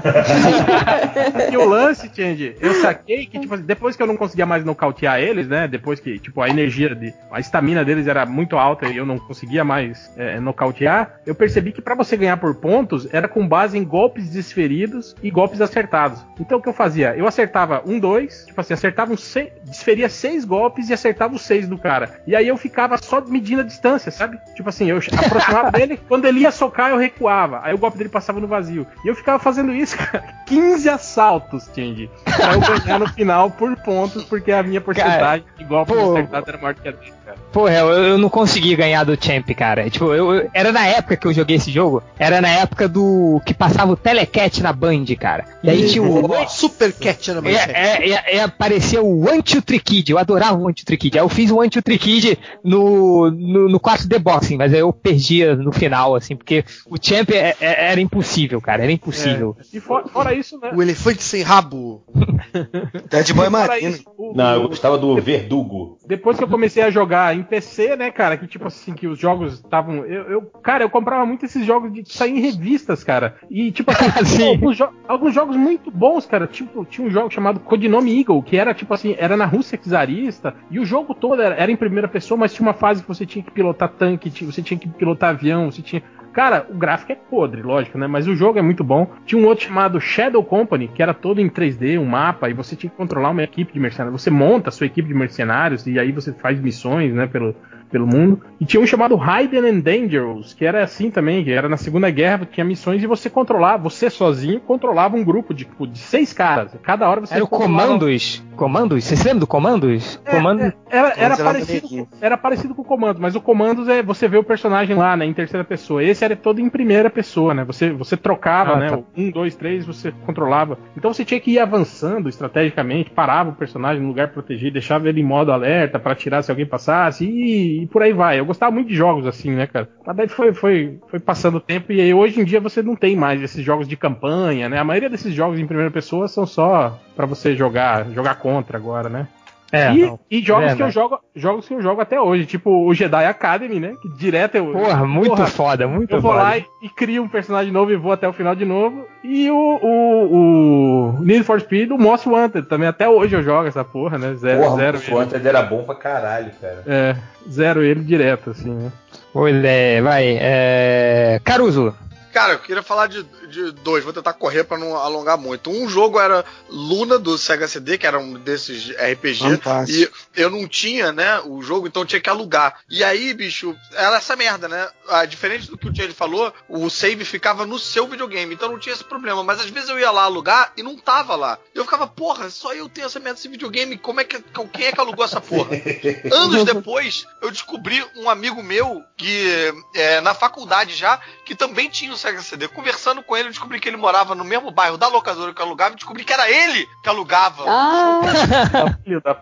[1.52, 4.66] E o lance, Change, eu saquei que, tipo, assim, depois que eu não conseguia mais
[4.66, 5.68] nocautear eles, né?
[5.68, 9.18] Depois que, tipo, a energia, de, a estamina deles era muito alta e eu não
[9.18, 13.78] conseguia mais é, nocautear, eu percebi que pra você ganhar por pontos era com base
[13.78, 16.26] em golpes desferidos e golpes acertados.
[16.40, 17.16] Então o que eu fazia?
[17.16, 21.42] Eu acertava um, dois, tipo assim, acertava um seis, desferia seis golpes e acertava os
[21.42, 22.22] seis do cara.
[22.28, 24.38] E aí eu ficava só medindo a distância, sabe?
[24.56, 27.60] Tipo assim, eu aproximava dele, quando ele ia socar, eu recuava.
[27.64, 28.86] Aí o golpe dele passava no vazio.
[29.04, 30.24] E eu ficava fazendo isso, cara.
[30.46, 32.10] 15 assaltos, Change.
[32.24, 36.50] Pra eu ganhar no final por pontos, porque a minha porcentagem de golpes pô, acertados
[36.50, 37.25] era maior que a dele, cara.
[37.52, 39.90] Porra, eu, eu não consegui ganhar do Champ, cara.
[39.90, 43.42] Tipo, eu, eu- era na época que eu joguei esse jogo, era na época do
[43.46, 45.46] que passava o Telecat na Band, cara.
[45.64, 46.26] E aí tinha o.
[46.26, 47.72] O Super Cat na manchete.
[47.74, 51.18] É, é, é, é, apareceu o Anti Kid, eu adorava o Anti Kid.
[51.18, 55.56] Aí eu fiz o Anti Kid no, no, no 4D Boxing, mas aí eu perdia
[55.56, 59.56] no final, assim, porque o Champ é- é- era impossível, cara, era impossível.
[59.74, 60.72] E for- fora isso, né?
[60.76, 62.04] O elefante sem rabo.
[63.10, 63.98] Dead Boy Marino.
[64.36, 65.98] Não, eu gostava do Verdugo.
[66.08, 69.18] Depois que eu comecei a jogar em PC, né, cara, que tipo assim, que os
[69.20, 70.06] jogos estavam.
[70.06, 73.36] Eu, eu- cara, eu comprava muito esses jogos de sair em revistas, cara.
[73.50, 74.50] E tipo assim, Sim.
[74.50, 76.48] alguns, jo- alguns jogos muito bons, cara.
[76.48, 80.56] Tipo, tinha um jogo chamado Codinome Eagle, que era tipo assim, era na Rússia czarista,
[80.70, 83.26] e o jogo todo era, era em primeira pessoa, mas tinha uma fase que você
[83.26, 86.02] tinha que pilotar tanque, você tinha que pilotar avião, você tinha.
[86.36, 88.08] Cara, o gráfico é podre, lógico, né?
[88.08, 89.10] Mas o jogo é muito bom.
[89.26, 92.76] Tinha um outro chamado Shadow Company, que era todo em 3D, um mapa, e você
[92.76, 94.22] tinha que controlar uma equipe de mercenários.
[94.22, 97.56] Você monta a sua equipe de mercenários e aí você faz missões, né, pelo,
[97.90, 98.42] pelo mundo.
[98.60, 102.10] E tinha um chamado Hidden and Dangerous, que era assim também, que era na Segunda
[102.10, 106.34] Guerra, tinha missões e você controlava, você sozinho controlava um grupo de, tipo, de seis
[106.34, 106.76] caras.
[106.84, 108.44] Cada hora você Era o Comandos.
[108.56, 109.04] Comandos?
[109.04, 110.20] Você se lembra do Comandos?
[110.26, 110.62] É, Comando...
[110.62, 114.38] é, era, era, parecido, era parecido com o Comandos, mas o Comandos é você vê
[114.38, 116.04] o personagem lá, né, em terceira pessoa.
[116.04, 117.64] Esse era todo em primeira pessoa, né?
[117.66, 118.90] Você, você trocava, Ah, né?
[118.90, 119.00] tá.
[119.18, 120.78] Um, dois, três, você controlava.
[120.96, 125.22] Então você tinha que ir avançando estrategicamente, parava o personagem no lugar protegido, deixava ele
[125.22, 128.40] em modo alerta pra tirar se alguém passasse, e e por aí vai.
[128.40, 129.90] Eu gostava muito de jogos assim, né, cara?
[130.06, 132.96] Mas daí foi, foi, foi passando o tempo e aí hoje em dia você não
[132.96, 134.80] tem mais esses jogos de campanha, né?
[134.80, 139.10] A maioria desses jogos em primeira pessoa são só pra você jogar, jogar contra agora,
[139.10, 139.28] né?
[139.76, 140.20] É, e, não.
[140.32, 140.92] e jogos É, que eu né?
[140.92, 143.94] jogo, jogos que eu jogo até hoje, tipo o Jedi Academy, né?
[144.02, 144.68] Que direto eu.
[144.72, 146.44] Porra, muito porra, foda, muito Eu vou foda.
[146.44, 149.06] lá e, e crio um personagem novo e vou até o final de novo.
[149.24, 152.88] E o, o, o Need for Speed, o Most Wanted também.
[152.88, 154.34] Até hoje eu jogo essa porra, né?
[154.36, 154.98] Zero, Porra, zero.
[154.98, 156.84] o Fronted era bom pra caralho, cara.
[156.86, 157.16] É,
[157.50, 158.92] zero ele direto, assim, né?
[159.34, 160.38] Olha, é, vai.
[160.40, 161.42] É...
[161.44, 161.94] Caruso.
[162.36, 165.70] Cara, eu queria falar de, de dois, vou tentar correr pra não alongar muito.
[165.70, 170.18] Um jogo era Luna do Sega CD, que era um desses RPG, Fantástico.
[170.36, 172.82] e eu não tinha, né, o jogo, então eu tinha que alugar.
[172.90, 174.86] E aí, bicho, era essa merda, né?
[175.08, 178.80] Ah, diferente do que o Thierry falou, o save ficava no seu videogame, então não
[178.80, 179.42] tinha esse problema.
[179.42, 181.58] Mas às vezes eu ia lá alugar e não tava lá.
[181.74, 184.44] Eu ficava, porra, só eu tenho essa merda desse videogame, como é que.
[184.74, 185.70] Quem é que alugou essa porra?
[186.34, 192.12] Anos depois, eu descobri um amigo meu que é, na faculdade já, que também tinha
[192.12, 192.68] o Sega CD.
[192.68, 195.66] Conversando com ele, eu descobri que ele morava no mesmo bairro da locadora que eu
[195.66, 197.64] alugava e descobri que era ele que alugava.
[197.68, 198.22] Ah,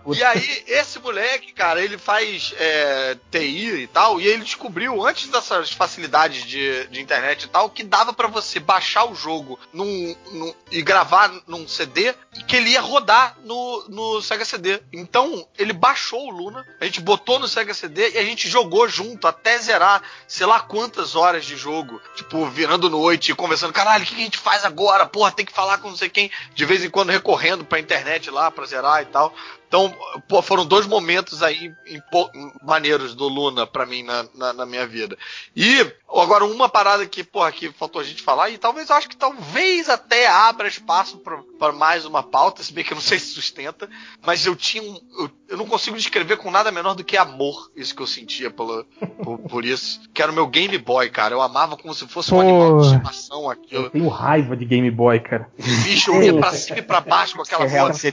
[0.04, 0.20] puta.
[0.20, 5.30] E aí, esse moleque, cara, ele faz é, TI e tal, e ele descobriu, antes
[5.30, 10.16] dessas facilidades de, de internet e tal, que dava pra você baixar o jogo num,
[10.32, 14.82] num- e gravar num CD e que ele ia rodar no, no Sega CD.
[14.92, 18.88] Então, ele baixou o Luna, a gente botou no Sega CD e a gente jogou
[18.90, 22.02] junto até zerar, sei lá quantas horas de jogo.
[22.16, 25.06] Tipo, virando noite e conversando, caralho, o que a gente faz agora?
[25.06, 26.32] Porra, tem que falar com não sei quem.
[26.54, 29.34] De vez em quando recorrendo pra internet lá pra zerar e tal.
[29.74, 29.92] Então,
[30.28, 32.30] pô, foram dois momentos aí impo-
[32.64, 35.18] maneiros do Luna pra mim na, na, na minha vida.
[35.56, 35.80] E
[36.16, 39.18] agora uma parada que, porra, que faltou a gente falar, e talvez eu acho que
[39.18, 43.18] talvez até abra espaço pra- pra mais uma pauta, se bem que eu não sei
[43.18, 43.90] se sustenta,
[44.24, 44.96] mas eu tinha um.
[45.18, 48.52] Eu, eu não consigo descrever com nada menor do que amor isso que eu sentia
[48.52, 48.86] pelo,
[49.24, 50.02] por, por isso.
[50.14, 51.34] Que era o meu Game Boy, cara.
[51.34, 53.86] Eu amava como se fosse um animal de estimação aquilo.
[53.86, 55.50] Eu tenho raiva de Game Boy, cara.
[55.58, 57.68] Bicho, eu ia pra cima e pra baixo com aquela É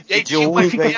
[0.09, 0.91] E aí tinha um uma Fica com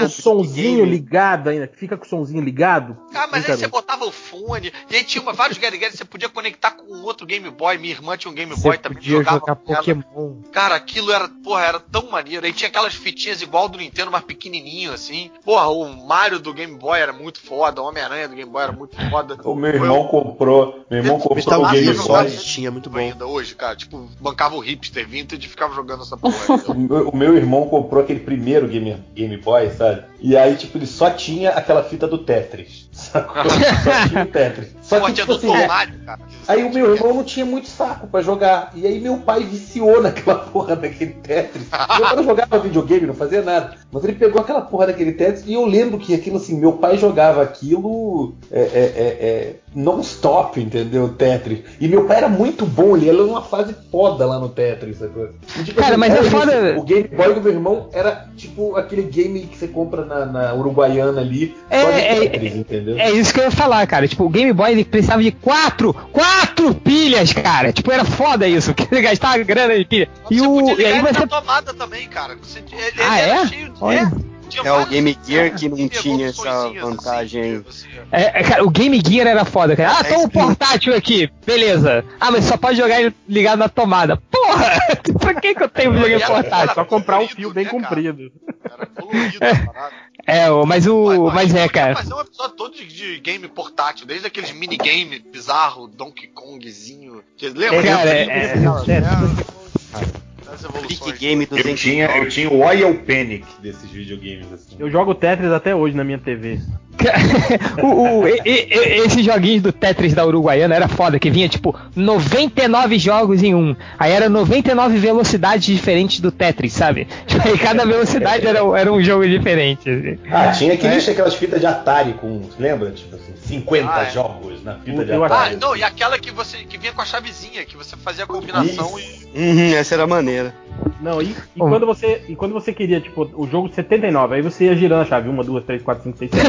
[0.61, 1.69] ligado ainda.
[1.75, 2.97] Fica com o sonzinho ligado.
[3.13, 6.05] Ah, mas aí você botava o fone, e aí tinha uma- vários Gary Gary, você
[6.05, 9.17] podia conectar com outro Game Boy, minha irmã tinha um Game Boy Você também, podia
[9.17, 9.77] jogava jogar com ela.
[9.84, 10.34] Pokémon.
[10.51, 12.45] Cara, aquilo era, porra, era tão maneiro.
[12.45, 15.30] Aí tinha aquelas fitinhas igual do Nintendo, mas pequenininho assim.
[15.43, 18.71] Porra, o Mario do Game Boy era muito foda, o Homem-Aranha do Game Boy era
[18.71, 19.38] muito foda.
[19.43, 21.95] O meu irmão comprou, meu irmão comprou o Game Boy.
[21.95, 22.97] Solid tinha muito bom.
[22.97, 26.34] Ainda hoje, cara, tipo, bancava o hipster vintage e ficava jogando essa porra.
[26.73, 30.03] O meu, o meu irmão comprou aquele primeiro Game, Game Boy, sabe?
[30.19, 32.88] E aí, tipo, ele só tinha aquela fita do Tetris.
[32.91, 33.49] Sacou?
[33.49, 34.76] só tinha o Tetris.
[34.99, 36.20] Só que, tipo assim, Mario, cara.
[36.48, 38.72] Aí o meu irmão não tinha muito saco pra jogar.
[38.76, 41.68] E aí meu pai viciou naquela porra daquele Tetris.
[41.72, 43.76] Meu pai não jogava videogame, não fazia nada.
[43.91, 46.98] Mas ele pegou aquela porra daquele Tetris e eu lembro que aquilo assim, meu pai
[46.98, 51.10] jogava aquilo é, é, é, é, non-stop, entendeu?
[51.10, 51.60] Tetris.
[51.80, 55.30] E meu pai era muito bom, ele era uma fase foda lá no Tetris, sacou?
[55.60, 56.32] E, tipo, Cara, mas era é isso.
[56.38, 60.26] foda- O Game Boy do meu irmão era tipo aquele game que você compra na,
[60.26, 62.98] na Uruguaiana ali, só É, de é, Tetris, entendeu?
[62.98, 64.07] É isso que eu ia falar, cara.
[64.07, 67.72] Tipo, o Game Boy ele precisava de quatro, quatro pilhas, cara.
[67.73, 70.10] Tipo, era foda isso, ele gastava grana de pilha.
[70.30, 71.27] E, você o, podia e aí você.
[71.27, 72.35] tomada também, cara.
[72.41, 73.47] Você, ele, Ah, era é?
[73.47, 73.77] cheio de.
[73.81, 74.11] Olha.
[74.55, 77.55] É, É o Game Gear opções, que não tinha essa evoluçõezinhas vantagem aí.
[77.55, 79.93] assim, você- É, é, cara, o Game Gear era foda, cara.
[79.97, 82.05] Ah, É, toma um portátil aqui, beleza.
[82.19, 84.22] Ah, mas só pode jogar ligado na tomada.
[84.30, 84.77] Porra!
[85.19, 86.72] pra que, que eu tenho videogame portátil?
[86.72, 87.84] É só comprar um fio bem né, cara?
[87.84, 88.31] comprido.
[88.64, 89.39] Era colorido
[89.73, 89.95] parada.
[90.26, 91.04] É, o- mas o.
[91.16, 91.95] Pô, Mas gente é, cara.
[91.95, 97.22] fazer um episódio todo de, de game portátil, desde aqueles minigame bizarro, Donkey Kongzinho.
[97.36, 97.84] Que, lembra?
[97.84, 98.34] Cara, Lembra?
[98.34, 100.14] é- Aquelas- é- as evoluções.
[100.57, 104.75] Freak Game Eu 200 tinha, eu tinha o Oil Panic desses videogames assim.
[104.80, 106.59] Eu jogo Tetris até hoje na minha TV.
[107.81, 111.75] o, o- e- e- esses joguinhos do Tetris da Uruguaiana era foda, que vinha tipo
[111.95, 113.75] 99 jogos em um.
[113.97, 117.07] Aí era 99 velocidades diferentes do Tetris, sabe?
[117.25, 119.89] Tipo, aí cada velocidade era, era um jogo diferente.
[119.89, 120.19] assim.
[120.30, 122.41] Ah, tinha aqueles, aquelas fitas de Atari com.
[122.59, 122.91] Lembra?
[122.91, 124.09] Tipo assim, 50 Ah, é.
[124.11, 125.55] jogos na fita de Eu Ah, Atari.
[125.57, 128.97] não, e aquela que você que vinha com a chavezinha, que você fazia a combinação
[128.99, 129.23] e.
[129.35, 130.62] Uhum, essa era maneira brasileira.
[131.02, 131.70] Não, e, e Bom.
[131.70, 135.02] quando você e quando você queria, tipo, o jogo de 79, aí você ia girando
[135.02, 136.48] a chave, 1, 2, 3, 4, 5, 6, 7,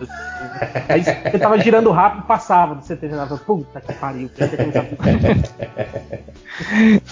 [0.00, 0.08] 8,
[0.88, 3.36] Aí você tava girando rápido e passava do 79.
[3.44, 4.30] Puta que pariu,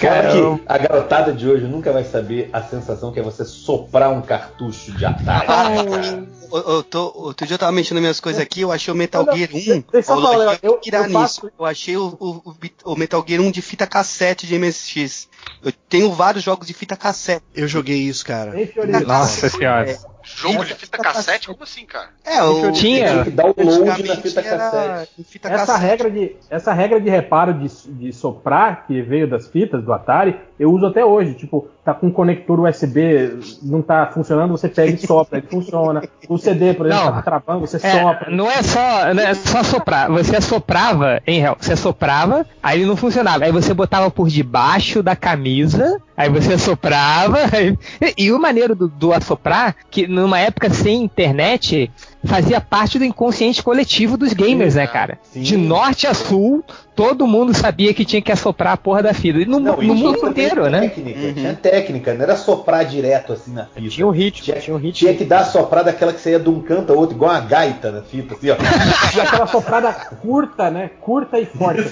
[0.00, 4.10] Cara, que a garotada de hoje nunca vai saber a sensação que é você soprar
[4.10, 6.26] um cartucho de Atari.
[6.52, 8.96] Eu, eu tô, outro dia eu tava mexendo nas minhas coisas aqui, eu achei o
[8.96, 9.54] Metal Gear 1.
[9.54, 11.54] deixa eu falar, eu, eu- eu, tirar eu faço- nisso.
[11.58, 12.54] Eu achei o, o,
[12.92, 15.28] o Metal Gear 1 de fita cassete de MSX.
[15.62, 17.44] Eu tenho vários jogos de fita cassete.
[17.54, 18.52] Eu joguei isso, cara.
[19.06, 19.90] Nossa senhora.
[19.90, 21.48] É, Jogo de fita cassete?
[21.48, 22.08] Como assim, cara?
[22.24, 23.08] É, o Tinha.
[23.10, 25.24] Tinha que dar o load na fita cassete.
[25.24, 25.80] fita Essa cassete.
[25.86, 30.40] regra, de, essa regra de reparo de, de soprar, que veio das fitas do Atari,
[30.58, 31.34] eu uso até hoje.
[31.34, 36.02] Tipo, tá com um conector USB, não tá funcionando, você pega e sopra, ele funciona.
[36.28, 37.12] O CD, por exemplo, Não.
[37.12, 38.30] tá travando, você É, sopra.
[38.30, 40.10] não é só, não é só soprar.
[40.10, 43.44] Você assoprava, em real, você assoprava, aí ele não funcionava.
[43.44, 47.36] Aí você botava por debaixo da camisa, aí você assoprava.
[47.52, 47.76] aí-
[48.16, 51.90] E, e o maneiro do, do assoprar, que numa época sem internet,
[52.24, 55.18] fazia parte do inconsciente coletivo dos gamers, né, cara?
[55.22, 55.42] Sim.
[55.42, 56.64] De norte a sul,
[56.94, 59.38] todo mundo sabia que tinha que assoprar a porra da fita.
[59.38, 60.80] E no, Não, no mundo inteiro, né?
[60.88, 63.88] técnica, Tinha técnica, não era soprar direto assim na fita.
[63.88, 64.92] Tinha um ritmo, Tinha, tinha um ritmo.
[64.98, 67.40] tinha que dar a soprada aquela que ia de um canto ao outro, igual uma
[67.40, 68.56] gaita na fita, assim, ó.
[69.14, 70.90] E aquela soprada curta, né?
[71.00, 71.88] Curta e forte.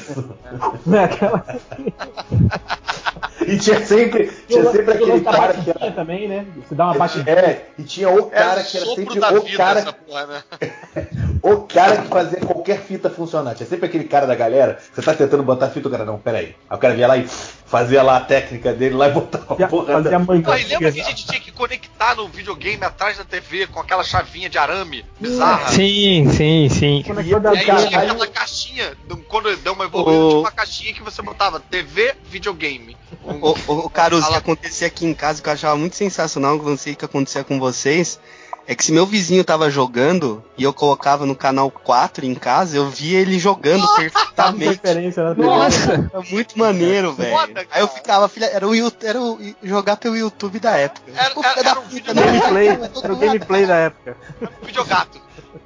[0.86, 1.04] né?
[1.04, 1.44] Aquela...
[3.46, 5.90] E tinha sempre, tinha sempre aquele cara que era.
[5.90, 6.46] também, né?
[6.56, 7.36] Você dá uma batidinha.
[7.36, 10.42] É, e tinha o cara que era sempre o vida cara, porra, né?
[11.42, 13.54] o cara que fazia qualquer fita funcionar.
[13.54, 16.54] Tinha sempre aquele cara da galera, você tá tentando botar fita, o cara, não, peraí.
[16.68, 17.26] Aí o cara vinha lá e
[17.72, 20.18] fazia lá a técnica dele lá e botava a porra fazia da...
[20.18, 24.50] lembra que a gente tinha que conectar no videogame atrás da TV com aquela chavinha
[24.50, 25.72] de arame bizarra?
[25.72, 27.02] Sim, sim, sim.
[27.40, 28.92] Da E aí tinha aquela caixinha,
[29.26, 32.94] quando deu uma evoluída, O- tinha uma caixinha que você botava TV, videogame.
[33.24, 36.58] O, o, o Caruso, o que acontecia aqui em casa, que eu achava muito sensacional,
[36.58, 38.20] que eu não sei o que acontecia com vocês,
[38.66, 42.76] é que se meu vizinho tava jogando e eu colocava no canal 4 em casa,
[42.76, 44.80] eu via ele jogando Muita perfeitamente.
[44.84, 45.34] né?
[45.36, 46.10] Nossa!
[46.14, 47.36] É muito maneiro, velho.
[47.70, 48.72] Aí eu ficava, filha, era o,
[49.02, 51.10] era o jogar pelo YouTube da época.
[51.14, 52.22] Era- era- da era um puta, vídeo né?
[52.24, 54.16] Gameplay, era o gameplay da época.
[54.62, 55.20] Videogato.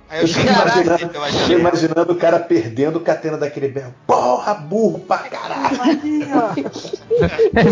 [0.08, 1.10] Aí eu cheguei Imaginando,
[1.50, 3.94] eu imaginando o cara perdendo, catendo daquele berro.
[4.06, 5.76] Porra, burro pra caralho!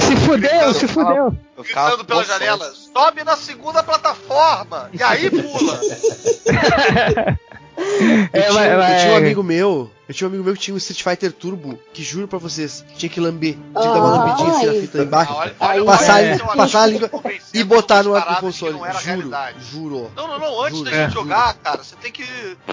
[0.00, 1.34] se fudeu, se fudeu.
[1.56, 4.88] eu Gritando pela janela, sobe na segunda plataforma!
[4.92, 5.80] E aí pula!
[7.76, 10.60] Eu, É, tinha, mas- eu tinha um amigo meu, eu tinha um amigo meu que
[10.60, 13.94] tinha um Street Fighter Turbo, que juro pra vocês, tinha que lamber, tinha que dar
[13.94, 14.18] uma Ai.
[14.28, 17.10] lambidinha assim na fita embaixo, Olha, Aí, olha, passar, olha, então, passar a língua
[17.54, 18.72] e botar no, no console.
[18.74, 19.56] não era Juro, realidade.
[19.70, 20.10] juro.
[20.16, 21.10] Não, não, não, antes Juro, da gente é.
[21.10, 22.24] jogar, cara, você tem que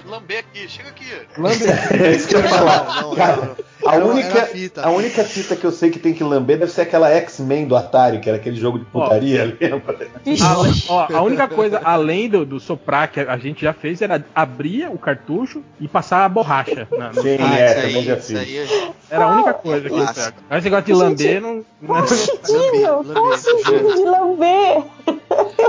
[0.05, 1.05] lamber aqui, chega aqui.
[2.01, 3.01] É isso que eu ia falar.
[3.01, 3.55] Não, Cara.
[3.85, 4.85] A única, fita.
[4.85, 7.75] a única fita que eu sei que tem que lamber deve ser aquela X-Men do
[7.75, 9.97] Atari, que era aquele jogo de putaria, lembra?
[10.39, 14.23] A, ó, a única coisa, além do, do soprar que a gente já fez, era
[14.35, 16.87] abrir o cartucho e passar a borracha.
[16.91, 19.89] na- Sim, Ah, é, isso também aí, já isso aí eu- Era a única coisa
[19.89, 20.37] que eu pego.
[20.49, 21.65] Mas esse negócio de lamber não.
[21.81, 24.83] não é- Sentindo, Lamber, qual o sentido de lamber?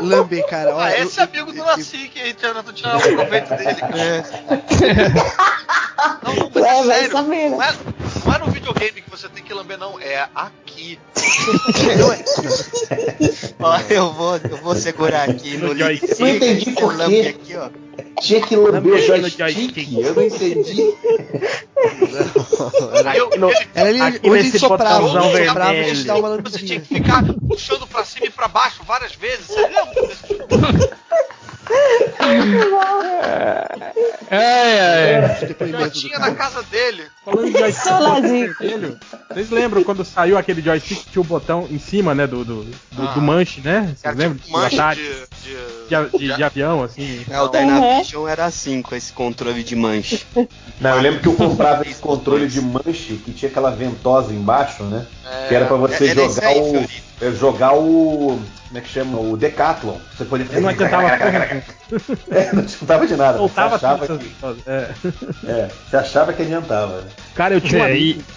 [0.03, 0.71] Lamber, cara.
[0.73, 3.49] Ah, olha, esse eu- amigo do eu- Nasci que a gente tentando tirar o proveito
[3.57, 4.25] dele, cara.
[6.23, 7.13] Não, não, mas É, é sério.
[7.51, 7.73] Não é,
[8.25, 9.99] não é no videogame que você tem que lamber, não.
[10.01, 10.29] É
[10.73, 10.99] aqui.
[13.61, 16.19] Ó, eu vou, eu vou segurar aqui no No joystick.
[16.19, 17.29] Não entendi por lambe quê.
[17.29, 17.69] aqui, ó.
[18.21, 19.39] Tinha que lamber o joystick.
[19.39, 19.93] joystick.
[19.99, 20.83] Eu não entendi.
[22.95, 23.45] Era, Eu, ele,
[23.75, 25.31] era ali Aqui onde ele soprava, soprava, a
[25.73, 25.95] vermelho.
[25.95, 29.47] gente dava uma você tinha que ficar puxando pra cima e pra baixo várias vezes.
[29.47, 30.93] Você lembra?
[34.31, 35.35] Ai, ai.
[35.35, 37.05] Esse Já tinha na casa dele.
[37.25, 38.99] Falando de joystick vermelho,
[39.31, 42.27] vocês lembram quando saiu aquele joystick que tinha o botão em cima, né?
[42.27, 43.13] Do, do, do, Ah.
[43.15, 43.95] do manche, né?
[43.97, 44.39] Vocês lembram?
[44.39, 45.03] tipo Do manche de,
[45.43, 47.25] de, De, a- de- de avião, assim.
[47.31, 50.25] É, o Dynavision era assim, com esse controle de manche.
[50.81, 54.83] Não, eu lembro que eu comprava esse controle de manche que tinha aquela ventosa embaixo,
[54.85, 55.07] né?
[55.25, 56.65] É, que era pra você é- era isso jogar aí, o.
[56.71, 57.03] Fiorito.
[57.21, 58.41] é, Jogar o.
[58.67, 59.21] Como é que chama?
[59.21, 59.99] O Decathlon.
[60.17, 60.59] Você podia fazer.
[60.59, 61.09] Eu não adiantava.
[62.31, 63.37] É, não adiantava de nada.
[63.37, 64.13] Voltava você achava que,
[64.43, 64.91] essas- é.
[65.47, 67.03] é, você achava que adiantava.
[67.03, 67.11] né?
[67.35, 67.91] Cara, eu tinha um É,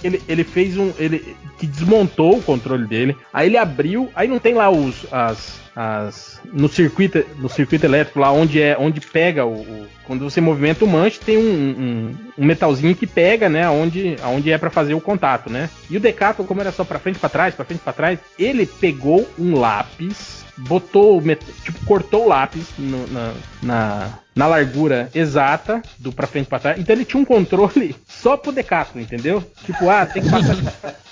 [0.03, 0.91] ele, ele fez um.
[0.97, 3.15] Ele que desmontou o controle dele.
[3.33, 4.09] Aí ele abriu.
[4.15, 5.05] Aí não tem lá os.
[5.11, 10.23] As, as, no circuito no circuito elétrico lá onde é onde pega o, o- quando
[10.23, 14.57] você movimenta o manche tem um, um, um metalzinho que pega né onde aonde é
[14.57, 17.53] pra fazer o contato né e o Decathlon como era só pra frente pra trás
[17.55, 23.33] pra frente pra trás ele pegou um lápis botou tipo cortou o lápis no- na,
[23.61, 26.77] na na largura exata do pra frente e pra trás.
[26.79, 29.41] Então ele tinha um controle só pro Decathlon, entendeu?
[29.65, 30.55] Tipo, ah, tem que passar.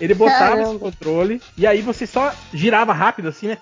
[0.02, 0.80] Ele botava esse Caramba.
[0.80, 3.58] controle e aí você só girava rápido assim, né?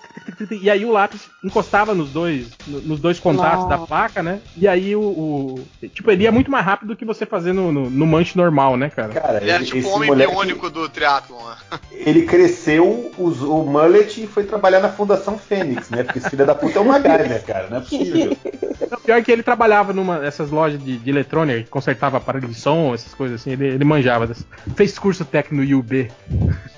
[0.60, 3.86] E aí o lápis encostava nos dois, no- nos dois contatos da Nossa.
[3.86, 4.40] placa, né?
[4.56, 5.64] E aí o, o-
[5.94, 8.76] tipo ele ia muito mais rápido do que você fazer no, no, no manche normal,
[8.76, 9.12] né, cara?
[9.12, 11.38] Cara, Ele era esse tipo o homem moleque, biônico do triatlon.
[11.48, 11.56] né?
[11.92, 16.02] ele cresceu, usou o mullet e foi trabalhar na Fundação Fênix, né?
[16.02, 18.36] Porque esse filho da puta é um MacGyver, cara, não é possível.
[19.04, 22.94] pior que ele trabalhava numa dessas lojas de, de eletrônica, que consertava aparelho de som,
[22.94, 23.52] essas coisas assim.
[23.52, 24.26] Ele, ele manjava.
[24.26, 24.46] dessas.
[24.74, 26.10] Fez curso técnico no IUB.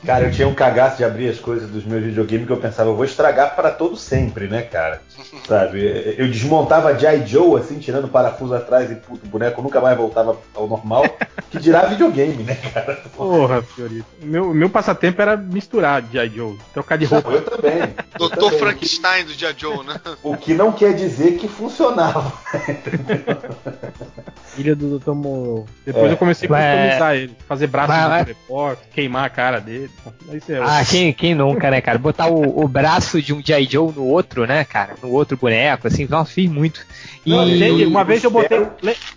[0.04, 2.90] Cara, eu tinha um cagaço de abrir as coisas dos meus videogames que eu pensava,
[2.90, 5.00] eu vou estragar para todo sempre, né, cara?
[5.48, 6.14] Sabe?
[6.18, 7.26] Eu desmontava G.I.
[7.26, 11.04] Joe, assim, tirando o parafuso atrás e puto, o boneco nunca mais voltava ao normal.
[11.50, 12.96] Que dirá videogame, né, cara?
[13.16, 14.06] Porra, Fiorito.
[14.20, 16.28] Meu, meu passatempo era misturar G.I.
[16.28, 17.30] Joe, trocar de roupa.
[17.30, 17.80] Eu também.
[18.18, 18.58] também.
[18.58, 20.00] Frankenstein do Dia Joe, né?
[20.22, 22.32] O que não quer dizer que funcionava.
[24.56, 25.12] Ilha do Dr.
[25.12, 25.66] Moreau.
[25.84, 26.12] Depois É.
[26.12, 27.36] eu comecei a customizar ele.
[27.48, 29.90] Fazer braço de teleport, queimar a cara dele.
[30.26, 31.98] Você Ah, quem, quem nunca, né, cara?
[31.98, 33.64] Botar o, o braço de um G.I.
[33.66, 34.94] Joe no outro, né, cara?
[35.02, 36.86] No outro boneco, assim, nossa, fiz muito.
[37.26, 37.30] E.
[37.30, 38.64] Não, gente, uma vez eu botei.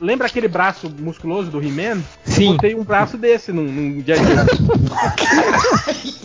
[0.01, 2.01] Lembra aquele braço musculoso do He-Man?
[2.25, 2.53] Eu Sim.
[2.53, 4.15] botei um braço desse num, num G.I.
[4.15, 4.25] Joe.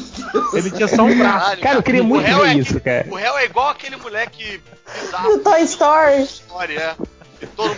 [0.54, 1.38] Ele tinha só um braço.
[1.44, 3.10] Caralho, Cara, eu queria muito réu ver é isso, aquele- cara.
[3.10, 4.60] O réu é igual aquele moleque
[5.02, 5.28] bizarro.
[5.36, 6.22] Do Toy Story.
[6.22, 6.94] História, é.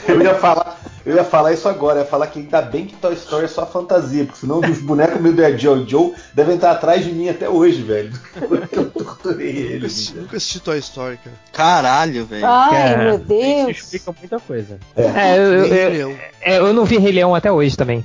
[0.09, 2.95] Eu ia falar, eu ia falar isso agora, eu ia falar que ainda bem que
[2.97, 6.73] Toy Story é só fantasia, porque senão os bonecos meio do Joe Joe devem estar
[6.73, 8.13] atrás de mim até hoje, velho.
[8.49, 9.93] Porque eu torturei Nunca eles.
[9.93, 11.37] assisti, nunca assisti Toy Story, cara.
[11.53, 12.47] Caralho, velho.
[12.47, 13.79] Ai, Cara, meu Isso Deus.
[13.79, 14.79] explica muita coisa.
[14.97, 16.19] É, eu, Nem eu, Rei eu, Leão.
[16.43, 18.05] é, eu não vi Rei Leão até hoje também.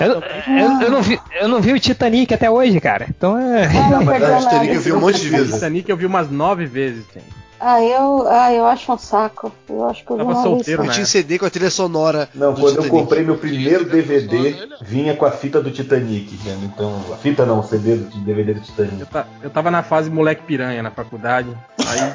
[0.00, 3.06] Eu, eu- eu não vi, eu não vi o Titanic até hoje, cara.
[3.10, 3.68] Então é.
[3.90, 5.54] Não mas a Titanic eu vi um monte de vezes.
[5.54, 7.39] Titanic eu vi umas nove vezes, gente.
[7.60, 9.52] Ah, eu, ah, eu acho um saco.
[9.68, 10.88] Eu acho que eu Tava solteiro, né?
[10.88, 12.28] Eu tinha CD com a trilha sonora.
[12.34, 12.90] Não, do quando eu Titanic.
[13.04, 16.58] comprei meu primeiro DVD, vinha com a fita do Titanic, né?
[16.64, 19.00] Então, a fita não, o CD do DVD do Titanic.
[19.00, 21.48] Eu, ta- eu tava na fase moleque piranha na faculdade.
[21.86, 22.12] Aí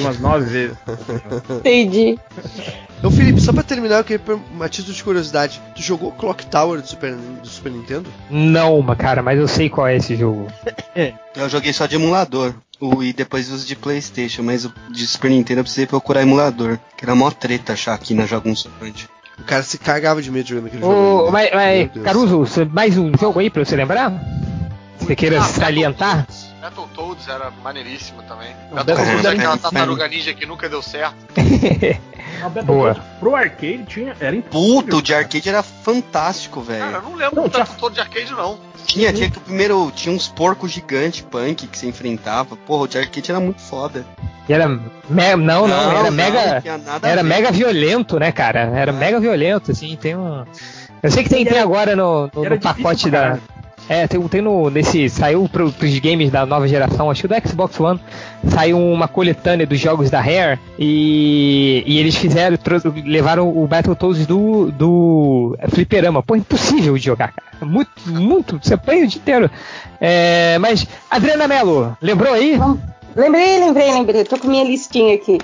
[0.00, 0.76] umas nove vezes.
[1.50, 2.18] Entendi.
[2.98, 4.20] Então, Felipe, só pra terminar, eu queria
[4.52, 5.60] uma título de curiosidade.
[5.74, 8.10] Tu jogou Clock Tower do Super, do Super Nintendo?
[8.28, 10.48] Não, mas, cara, mas eu sei qual é esse jogo.
[11.36, 12.54] Eu joguei só de emulador.
[12.80, 16.78] O, e depois os de Playstation, mas o de Super Nintendo eu precisei procurar emulador.
[16.96, 19.08] Que era mó treta achar aqui na Jagunçante.
[19.38, 21.28] O cara se cagava de medo jogando aquele jogo.
[21.28, 21.90] Ô, mas, mas.
[22.02, 24.12] Caruso, mais um jogo aí pra você lembrar?
[24.98, 26.26] Você queira Ah, salientar?
[26.26, 26.49] Battletoads.
[26.60, 28.54] Battletoads era maneiríssimo também.
[28.70, 31.14] Não, Battletoads é Battletoads aquela era tartaruga ninja que nunca deu certo.
[32.64, 32.94] Boa.
[33.18, 34.16] Pro arcade tinha.
[34.20, 34.82] Era impossível.
[34.82, 37.02] Puta, o de arcade era fantástico, Cara, eu velho.
[37.02, 38.58] não lembro Não, do tinha- Battletoads de arcade, não.
[38.86, 39.90] Tinha, tinha que o primeiro.
[39.94, 42.56] Tinha uns porcos gigantes punk que você enfrentava.
[42.56, 44.04] Porra, o de arcade era muito foda.
[44.48, 44.68] E era.
[44.68, 46.60] me- não, não, era mega.
[46.60, 47.28] tinha nada a Era ver.
[47.28, 48.60] mega violento, né, cara?
[48.74, 50.44] Era mega violento, assim, tem um.
[51.02, 53.20] Eu sei que tem, tem era- agora no, no- era no pacote da.
[53.20, 53.42] caralho.
[53.90, 54.70] É, tem, tem no.
[54.70, 55.08] Nesse.
[55.08, 57.98] Saiu pro, pros games da nova geração, acho que do Xbox One.
[58.46, 62.56] Saiu uma coletânea dos jogos da Rare e, e eles fizeram,
[63.04, 66.22] levaram o Battletoads do, do Fliperama.
[66.22, 67.66] Pô, impossível de jogar, cara.
[67.66, 68.60] Muito, muito.
[68.62, 69.50] Você apanha o dia inteiro.
[70.00, 72.60] É, mas, Adriana Mello, lembrou aí?
[73.16, 74.24] Lembrei, lembrei, lembrei.
[74.24, 75.38] Tô com minha listinha aqui.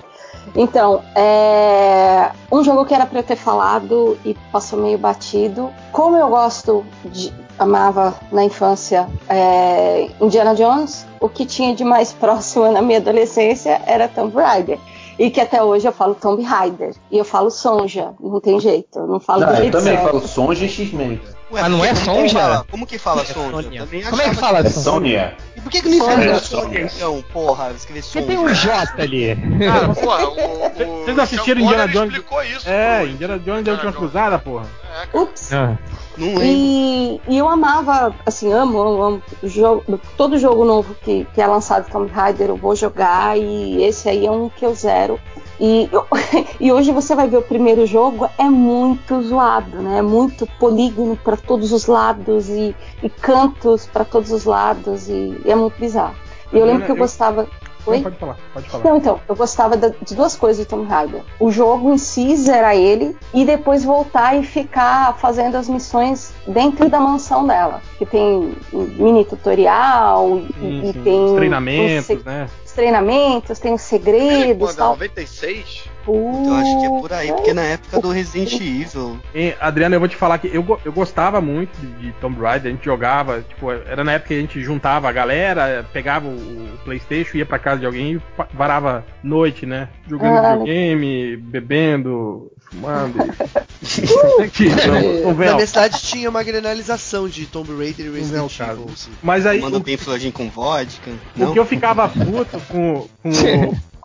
[0.55, 2.31] Então, é...
[2.51, 5.71] um jogo que era pra eu ter falado e passou meio batido.
[5.93, 7.33] Como eu gosto de.
[7.59, 13.81] Amava na infância é, Indiana Jones, o que tinha de mais próximo na minha adolescência
[13.87, 14.79] era Tomb Raider.
[15.19, 16.95] E que até hoje eu falo Tomb Raider.
[17.11, 18.99] E eu falo Sonja, não tem jeito.
[18.99, 20.07] Eu não falo do Ah, eu jeito também certo.
[20.07, 21.19] falo Sonja e X-Men.
[21.49, 22.39] Ué, Ah, não é que- como que Sonja?
[22.41, 23.87] fala- Como que fala É Sonja?
[24.11, 24.83] Como é que fala É assim?
[24.83, 25.37] Sônia.
[25.57, 26.81] E por que, que não É, Sonja, Sonja.
[26.81, 27.25] então?
[27.33, 28.27] Porra, escrever Sonja.
[28.27, 29.31] tem um J ali.
[29.33, 30.33] Ah, Porra, o,
[31.01, 32.09] o, Vocês assistiram Indiana Jones?
[32.15, 32.69] explicou isso.
[32.69, 33.97] É, pro- Indiana Jones deu última Jones.
[34.11, 34.67] cruzada, porra.
[35.03, 35.23] É, cara.
[35.25, 35.53] Ups.
[35.53, 35.79] Ah.
[36.19, 36.43] Não lembro.
[36.45, 41.47] E, e eu amava, assim, amo, amo, amo jogo, todo jogo novo que, que é
[41.47, 45.21] lançado Tomb Raider eu vou jogar e esse aí é um que eu zero.
[45.61, 45.89] E,
[46.61, 49.99] e hoje você vai ver o primeiro jogo, é muito zoado, né?
[49.99, 55.41] É muito polígono para todos os lados e, e cantos para todos os lados e,
[55.45, 56.15] e é muito bizarro.
[56.53, 57.47] E eu lembro que eu gostava.
[57.87, 57.99] Oi?
[57.99, 58.85] Não, pode falar, pode falar.
[58.85, 61.23] Não, então, eu gostava de duas coisas de Tomb Raider.
[61.39, 66.89] O jogo em si zerar ele e depois voltar e ficar fazendo as missões dentro
[66.89, 67.81] da mansão dela.
[67.97, 72.49] Que tem um mini tutorial e, Sim, e tem Os treinamentos, se- né?
[72.77, 74.91] Os treinamentos, tem os segredos e Quando, tal.
[74.91, 75.96] 96?
[76.09, 79.19] Então acho que é por aí, porque na época do Resident Evil.
[79.35, 82.71] E, Adriano, eu vou te falar que eu, eu gostava muito de, de Tomb Raider,
[82.71, 86.31] a gente jogava, tipo, era na época que a gente juntava a galera, pegava o,
[86.33, 88.21] o Playstation, ia pra casa de alguém e
[88.55, 89.89] varava noite, né?
[90.09, 93.19] Jogando Ah, videogame, bebendo, fumando.
[93.23, 98.61] e- não, não vem Na minha cidade tinha uma granalização de Tomb Raider e Resident.
[98.61, 98.87] Evil.
[98.93, 99.11] assim.
[99.23, 101.11] Mas aí, Manda o, bem flojinho com vodka.
[101.11, 101.53] o Não?
[101.53, 103.75] que eu ficava puto com, com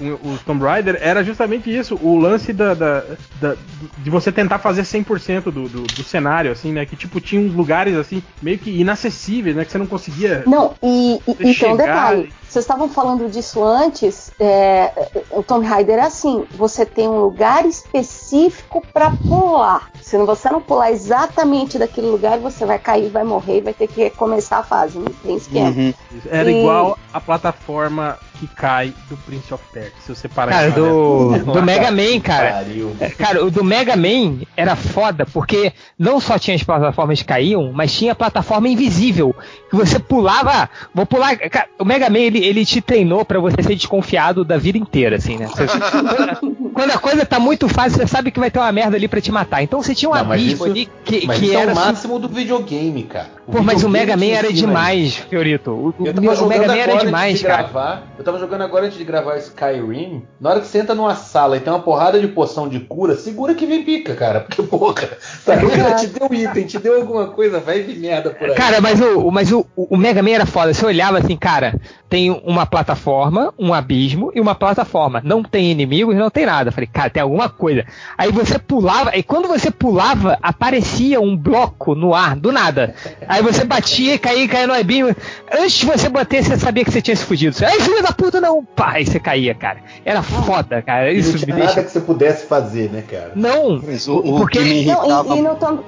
[0.00, 3.04] o, o, o Tomb Raider era justamente isso, o lance da, da,
[3.40, 3.56] da-
[3.98, 6.86] de você tentar fazer 100% do, do, do cenário, assim, né?
[6.86, 9.64] Que tipo tinha uns lugares assim meio que inacessíveis, né?
[9.64, 10.44] Que você não conseguia.
[10.46, 12.32] Não, e, e, tem um chegar detalhe.
[12.48, 14.30] Vocês estavam falando disso antes.
[14.40, 14.90] é,
[15.30, 19.90] o Tomb Raider é assim: você tem um lugar específico para pular.
[20.00, 23.86] Se você não pular exatamente daquele lugar, você vai cair, vai morrer e vai ter
[23.88, 24.98] que recomeçar a fase.
[24.98, 25.68] Não tem esquema.
[25.68, 25.94] Uhum.
[26.30, 29.92] Era E- igual a plataforma que cai do Prince of Persia.
[30.06, 32.64] Se você parar Cara, do, do Mega Man, cara.
[33.00, 37.24] É, Cara, o do Mega Man era foda, porque não só tinha as plataformas que
[37.26, 39.34] caíam, mas tinha a plataforma invisível.
[39.68, 41.36] Que você pulava, vou pular.
[41.36, 45.16] Cara, o Mega Man ele, ele te treinou pra você ser desconfiado da vida inteira,
[45.16, 45.46] assim, né?
[45.46, 45.66] Você-
[46.72, 49.20] quando a coisa tá muito fácil, você sabe que vai ter uma merda ali pra
[49.20, 49.62] te matar.
[49.62, 51.68] Então você tinha um Não, abismo isso- ali que, Mas que isso é era.
[51.68, 53.37] o assim- máximo do videogame, cara.
[53.50, 55.70] Pô, mas o videogame Mega Man era demais, Fiorito.
[55.70, 57.62] O, o- Mega Man era agora demais, antes de cara.
[57.62, 58.02] gravar.
[58.18, 60.22] Eu tava jogando agora antes de gravar Skyrim.
[60.40, 63.16] Na hora que você entra numa sala e tem uma porrada de poção de cura,
[63.16, 64.40] segura que vem pica, cara.
[64.40, 65.08] Porque, porra,
[65.44, 68.54] sabe, o cara te deu item, te deu alguma coisa, vai vir merda por aí.
[68.54, 70.74] Cara, mas o, o- mas o, o Mega Man era foda.
[70.74, 71.74] Você olhava assim, cara,
[72.08, 75.22] tem uma plataforma, um abismo e uma plataforma.
[75.24, 76.70] Não tem inimigos, não tem nada.
[76.70, 77.84] Falei, cara, tem alguma coisa.
[78.16, 82.94] Aí você pulava, e quando você pulava, aparecia um bloco no ar, do nada.
[83.26, 85.14] Aí você batia, caía, caía no abismo.
[85.52, 87.54] Antes de você bater, você sabia que você tinha se fudido.
[87.54, 88.64] Você, Ai, filho da puta, não!
[88.64, 89.78] Pá, aí você caía, cara.
[90.04, 91.12] Era foda, cara.
[91.12, 91.70] E Isso não me tinha deixa.
[91.70, 93.32] nada que você pudesse fazer, né, cara?
[93.34, 93.80] Não!
[93.84, 95.80] Mas o, o Porque- que me Não, irritava e, e no Tomb,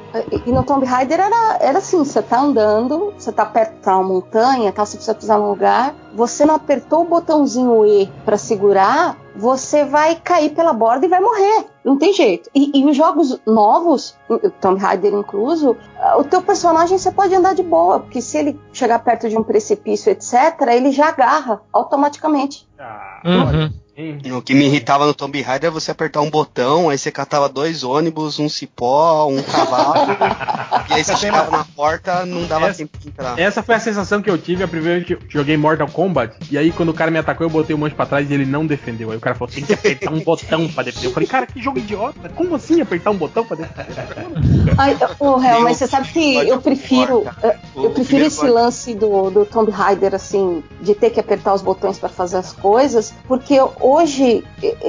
[0.46, 4.02] e no Tomb Raider era, era assim, você tá andando, você tá perto de uma
[4.02, 9.16] montanha, tal, você precisa pisar num lugar, você não apertou o botãozinho E pra segurar,
[9.34, 11.66] você vai cair pela borda e vai morrer.
[11.84, 12.50] Não tem jeito.
[12.54, 14.16] E, e os jogos novos,
[14.60, 18.60] Tomb Raider incluso, ah, o teu personagem você pode andar de boa, porque se ele
[18.72, 20.34] chegar perto de um precipício, etc.,
[20.68, 22.68] ele já agarra automaticamente.
[22.78, 23.70] Ah, Uhum.
[24.00, 24.32] Hein?
[24.32, 27.48] O que me irritava no Tomb Raider é você apertar um botão, aí você catava
[27.48, 30.12] dois ônibus, um cipó, um cavalo,
[30.90, 33.38] e aí você chegava na porta, não dava Essa- tempo de entrar.
[33.38, 36.36] Essa foi a sensação que eu tive a primeira vez que eu joguei Mortal Kombat.
[36.50, 38.46] E aí, quando o cara me atacou, eu botei o manche pra trás e ele
[38.46, 39.10] não defendeu.
[39.10, 41.06] Aí o cara falou: tem que apertar um botão pra defender.
[41.06, 42.28] Eu falei: cara, que jogo idiota.
[42.30, 44.74] Como assim apertar um botão pra defender?
[44.78, 47.26] Ai, ô, Real, mas você sabe que eu prefiro.
[47.42, 51.54] Eu, O eu prefiro esse lance do, do Tomb Raider, assim, de ter que apertar
[51.54, 53.58] os botões pra fazer as coisas, porque
[53.90, 54.44] hoje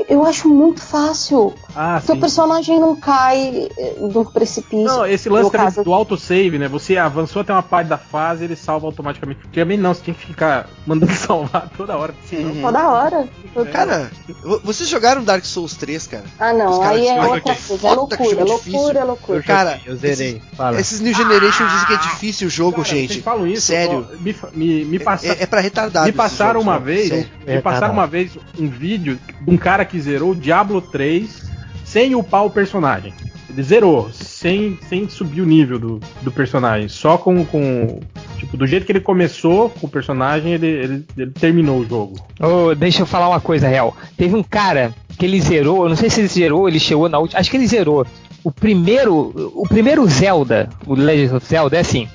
[0.07, 1.53] eu, acho muito fácil.
[1.76, 4.84] Ah, Seu personagem não cai eh, do precipício.
[4.86, 6.68] Não, esse lance caso- do autosave, né?
[6.68, 9.40] Você avançou até uma parte da fase, ele salva automaticamente.
[9.48, 12.14] Antigamente não, você tinha que ficar mandando salvar toda hora.
[12.30, 13.28] senão- Toda hora.
[13.72, 14.10] Cara,
[14.44, 16.23] vo- vocês jogaram Dark Souls 3, cara?
[16.40, 17.88] Ah, não, aí é outra "Ai, que coisa.
[17.88, 19.44] É que loucura, loucura, difícil." loucura.
[19.44, 20.41] Cara, eu zerei.
[20.56, 20.80] Fala.
[20.80, 23.22] Esses New Generation dizem que é difícil o jogo, Cara, gente.
[23.22, 23.68] Falam isso?
[23.68, 24.07] Sério.
[24.10, 26.06] ó, me, me, me passa- É, é pra retardado.
[26.06, 27.28] me esses passaram uma vez, Sério.
[27.48, 31.51] me passaram uma vez um vídeo de um cara que zerou Diablo 3
[31.84, 33.13] sem upar o personagem.
[33.49, 36.88] Ele zerou, sem, sem subir o nível do, do personagem.
[36.88, 37.99] Só com, com.
[38.38, 42.15] Tipo, do jeito que ele começou com o personagem, ele, ele, ele terminou o jogo.
[42.39, 43.95] Ô, deixa eu falar uma coisa real.
[44.15, 47.19] Teve um cara que ele zerou, eu não sei se ele zerou, ele chegou na
[47.19, 47.41] última.
[47.41, 48.07] Acho que ele zerou.
[48.41, 52.07] O primeiro, o primeiro Zelda, o Legend of Zelda, é assim.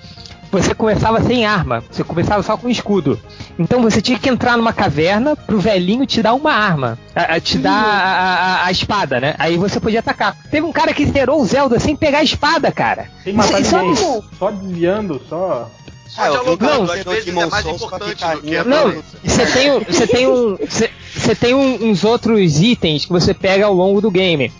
[0.62, 3.20] Você começava sem arma, você começava só com escudo.
[3.58, 7.40] Então você tinha que entrar numa caverna pro velhinho te dar uma arma, a- a-
[7.40, 9.34] te dar a, a- a espada, né?
[9.38, 10.36] Aí você podia atacar.
[10.50, 13.08] Teve um cara que zerou o Zelda sem pegar a espada, cara.
[13.24, 14.04] Sem matar Isso- isso é ninguém.
[14.04, 15.70] um- Só desviando, só.
[16.08, 19.80] Só Ah, dialogando, às vezes é mais importante do que a Não, você tem, um-
[19.80, 24.00] você tem um, você, você tem um- uns outros itens que você pega ao longo
[24.00, 24.50] do game.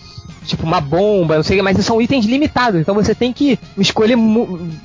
[0.47, 3.59] Tipo uma bomba, não sei o que, mas são itens limitados, então você tem que
[3.77, 4.17] escolher.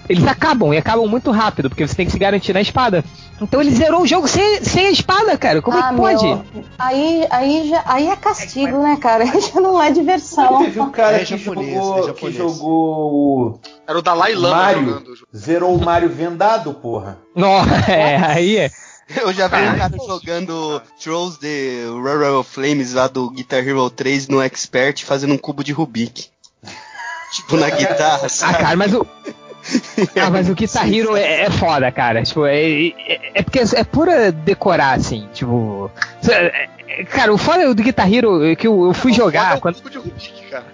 [0.09, 3.05] Eles acabam, e acabam muito rápido, porque você tem que se garantir na espada.
[3.41, 5.63] Então ele zerou o jogo sem, sem a espada, cara.
[5.63, 6.25] Como é Ah, que pode?
[6.25, 6.45] meu,
[6.79, 9.25] aí, aí, já, aí é castigo, né, cara?
[9.33, 10.59] Aí já não é diversão.
[10.65, 14.57] Teve um cara É que, japonês, jogou, é que jogou o Era o Dalai Lama
[14.57, 15.03] Mario.
[15.35, 17.19] Zerou o Mario vendado, porra.
[17.35, 17.49] Não,
[17.89, 18.71] é, aí é.
[19.17, 24.29] Eu já vi um cara jogando Trolls the Rural Flames lá do Guitar Hero 3
[24.29, 26.29] no Expert fazendo um cubo de Rubik.
[27.35, 28.59] tipo na guitarra, Ah, sabe?
[28.59, 29.07] cara, mas o.
[30.21, 32.23] Ah, mas o Guitar Hero é, é foda, cara.
[32.25, 32.59] Tipo, é,
[32.89, 35.29] é, é porque é pura decorar, assim.
[35.33, 35.91] Tipo.
[36.29, 39.51] é- é- Cara, o foda do Guitar Hero é que eu, eu fui jogar.
[39.51, 40.67] Olha o Quando, cubo de Rubik, cara.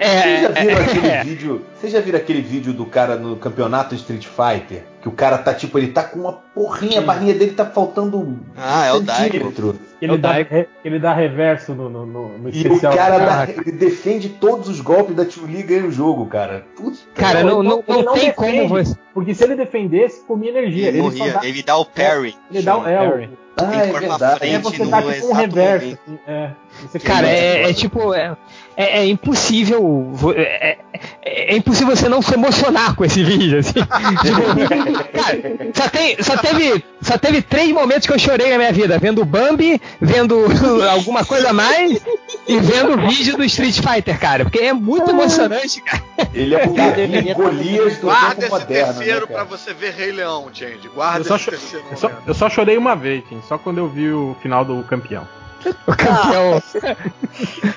[0.00, 1.66] Vocês já viram é, aquele é, vídeo?
[1.78, 4.82] Vocês já viram aquele vídeo do cara no campeonato Street Fighter?
[5.00, 8.38] Que o cara tá tipo, ele tá com uma porrinha, a barrinha dele tá faltando
[8.54, 9.78] Ah, é o um centímetro.
[10.00, 12.94] Ele, É o dá, re- ele dá reverso no, no, no, no E o especial.
[12.94, 16.66] cara Ah, dá- ele defende todos os golpes da Chun-Li e ganha o jogo, cara.
[16.76, 18.34] Puta Cara, Não, não, não, não- tem defende.
[18.34, 18.94] como você.
[19.14, 20.88] Porque se ele defendesse, comia energia.
[20.88, 21.32] Ele, Ele, morria.
[21.32, 22.36] dá, Ele dá o parry.
[22.52, 22.86] ele dá o.
[22.86, 23.30] É, o- Parry.
[23.56, 24.38] Ah, Tem é verdade.
[24.38, 24.54] frente.
[24.54, 25.86] é você no dá tipo um reverso.
[26.06, 26.50] assim, é.
[26.82, 28.14] Você Cara, é, é tipo.
[28.14, 28.36] É,
[28.82, 30.12] é- é impossível.
[30.36, 30.40] É,
[30.70, 30.78] é-
[31.52, 33.72] é impossível você não se emocionar com esse vídeo, assim.
[34.22, 38.72] Tipo, cara, só, tem, só, teve, só teve três momentos que eu chorei na minha
[38.72, 40.46] vida: vendo o Bambi, vendo
[40.90, 42.00] alguma coisa a mais
[42.46, 44.44] e vendo o vídeo do Street Fighter, cara.
[44.44, 46.02] Porque é muito emocionante, cara.
[46.34, 48.94] Ele é o Golias do Guarda esse moderno.
[48.94, 50.88] terceiro né, pra você ver Rei Leão, Change.
[50.94, 53.78] Guarda Eu só esse terceiro Eu só, eu só chorei uma vez, gente, só quando
[53.78, 55.26] eu vi o final do campeão.
[55.86, 56.62] O campeão.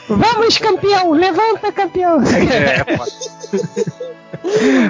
[0.07, 1.11] Vamos, campeão!
[1.11, 2.19] Levanta, campeão!
[2.21, 2.83] É,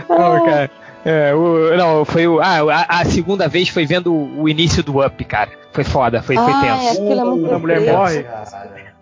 [0.10, 0.72] Não, cara.
[1.06, 2.40] É, o- não, foi o.
[2.40, 5.50] Ah, a, a segunda vez foi vendo o, o início do Up, cara.
[5.74, 6.86] Foi foda, foi, foi Ah, tenso.
[6.88, 7.94] é, aquilo é muito a mulher preto.
[7.98, 8.26] morre.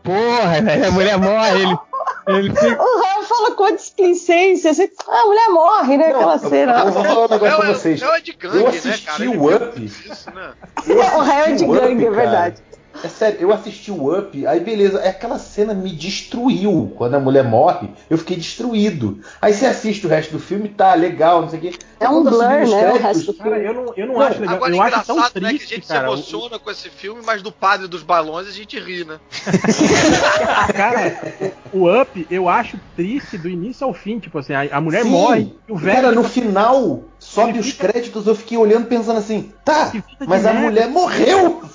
[0.03, 1.77] Porra, velho, a mulher morre, ele.
[2.29, 4.71] ele fica- O Raul fala com a displicência.
[4.71, 6.05] Assim, ah, a mulher morre, né?
[6.07, 6.79] Aquela Não, cena.
[6.79, 8.01] Eu vou falar um negócio pra É, vocês.
[8.01, 9.29] é de gangue, Eu né, assisti cara?
[9.29, 9.85] o Up.
[9.85, 10.51] Isso, né?
[11.15, 12.53] O Raul é de Up, gangue, é cara.
[13.03, 16.93] É sério, eu assisti o Up, aí beleza, é aquela cena me destruiu.
[16.95, 19.19] Quando a mulher morre, eu fiquei destruído.
[19.41, 21.73] Aí você assiste o resto do filme, tá legal, não sei o quê.
[21.99, 22.63] É um blur, né?
[22.63, 23.67] O créditos, resto do Cara, filme.
[23.67, 24.55] eu não, eu não, Não, acho legal.
[24.55, 25.99] Agora, eu acho tão engraçado, né, que a triste, gente cara.
[25.99, 29.19] se emociona com esse filme, mas do padre dos balões a gente ri, né?
[30.69, 31.35] O, cara,
[31.71, 34.19] o, o Up, eu acho triste do início ao fim.
[34.19, 35.09] Tipo assim, a, a mulher Sim.
[35.09, 35.55] morre.
[35.67, 36.01] E o velho.
[36.01, 39.93] Cara, no final, sobe os créditos, eu fiquei olhando pensando assim, tá,
[40.27, 41.61] mas a mulher morreu!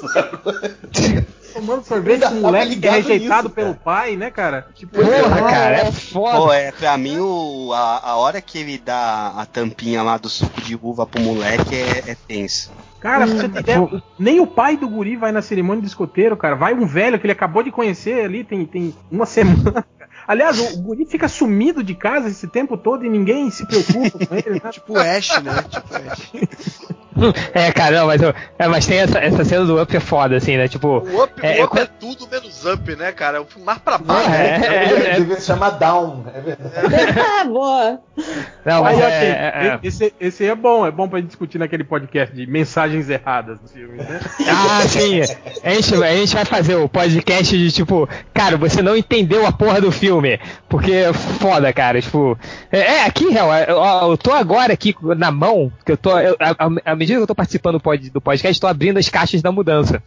[1.56, 3.80] tomando sorvete com um moleque que é rejeitado nisso, pelo cara.
[3.82, 4.66] pai, né, cara?
[4.74, 5.80] Tipo, Porra, cara, é.
[5.80, 6.36] é foda.
[6.36, 10.28] Pô, é, pra mim, o, a, a hora que ele dá a tampinha lá do
[10.28, 12.70] suco de uva pro moleque é, é tenso.
[13.00, 16.36] Cara, pra você ter ideia, nem o pai do guri vai na cerimônia de escoteiro,
[16.36, 16.56] cara.
[16.56, 19.84] Vai um velho que ele acabou de conhecer ali, tem, tem uma semana.
[20.26, 24.34] Aliás, o, guri fica sumido de casa esse tempo todo e ninguém se preocupa com
[24.34, 24.60] ele.
[24.62, 24.70] Né?
[24.72, 25.62] Tipo o Ash, né?
[25.62, 26.96] Tipo o Ash.
[27.54, 30.36] É, cara, não, mas, eu- é, mas tem essa, essa cena do Up é foda,
[30.36, 30.68] assim, né?
[30.68, 30.98] Tipo.
[30.98, 33.38] O Up É, o up é é tudo menos Up, né, cara?
[33.38, 34.30] É o filme mais pra baixo.
[34.30, 35.14] É, é, é.
[35.16, 36.76] Devia se chamar Down, é verdade.
[37.38, 38.00] Ah, boa.
[38.64, 39.78] Não, mas Aí, é, ok, é, é.
[39.82, 43.68] Esse, esse é bom, é bom pra gente discutir naquele podcast de mensagens erradas do
[43.68, 44.20] filme, né?
[44.48, 45.20] Ah, sim.
[45.62, 49.52] A gente, a gente vai fazer o podcast de tipo, cara, você não entendeu a
[49.52, 50.38] porra do filme.
[50.68, 52.00] Porque é foda, cara.
[52.00, 52.38] Tipo,
[52.72, 56.18] é, é, aqui, real, é, ó, eu tô agora aqui na mão, que eu tô.
[56.18, 59.08] eu- a- a- medida que eu tô participando do pod- do podcast, tô abrindo as
[59.08, 60.02] caixas da mudança.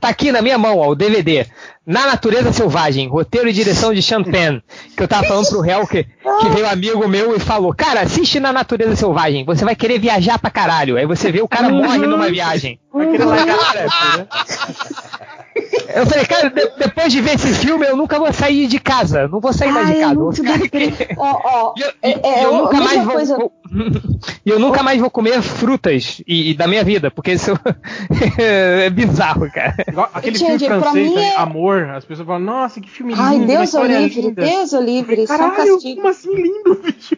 [0.00, 1.46] Tá aqui na minha mão, ó, o DVD.
[1.86, 4.00] Na Natureza Selvagem, roteiro e direção de
[4.30, 4.60] Penn.
[4.96, 8.00] Que eu tava falando pro réu que, que veio um amigo meu e falou: Cara,
[8.00, 10.96] assiste na Natureza Selvagem, você vai querer viajar pra caralho.
[10.96, 12.80] Aí você vê o cara morre numa viagem.
[12.92, 14.26] Vai querer largar Cara, a né?
[15.94, 19.28] eu falei, cara, de- depois de ver esse filme, eu nunca vou sair de casa.
[19.28, 20.14] Não vou sair mais de é casa.
[20.14, 20.94] vou ficar aqui.
[21.76, 22.10] E eu, é,
[22.40, 23.36] é eu nunca mais vou, coisa.
[23.36, 23.52] vou-
[24.44, 27.52] e eu nunca mais vou comer frutas e, e da minha vida, porque isso
[28.38, 29.74] é bizarro, cara.
[30.14, 33.60] Aquele filme francês, mim é- Amor, as pessoas falam, nossa, que filme lindo, Ai, Deus
[33.60, 34.42] o história livre, linda.
[34.44, 35.96] Deus o livre, isso é Caralho, castigo.
[35.96, 37.16] como assim lindo, bicho?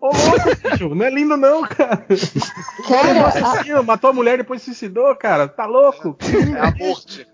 [0.00, 2.06] Ô louco, bicho, não é lindo não, cara.
[2.88, 5.46] Cara, Ele a- assassino, matou a mulher e depois se suicidou, cara.
[5.48, 6.16] Tá louco?
[6.56, 7.26] É a morte.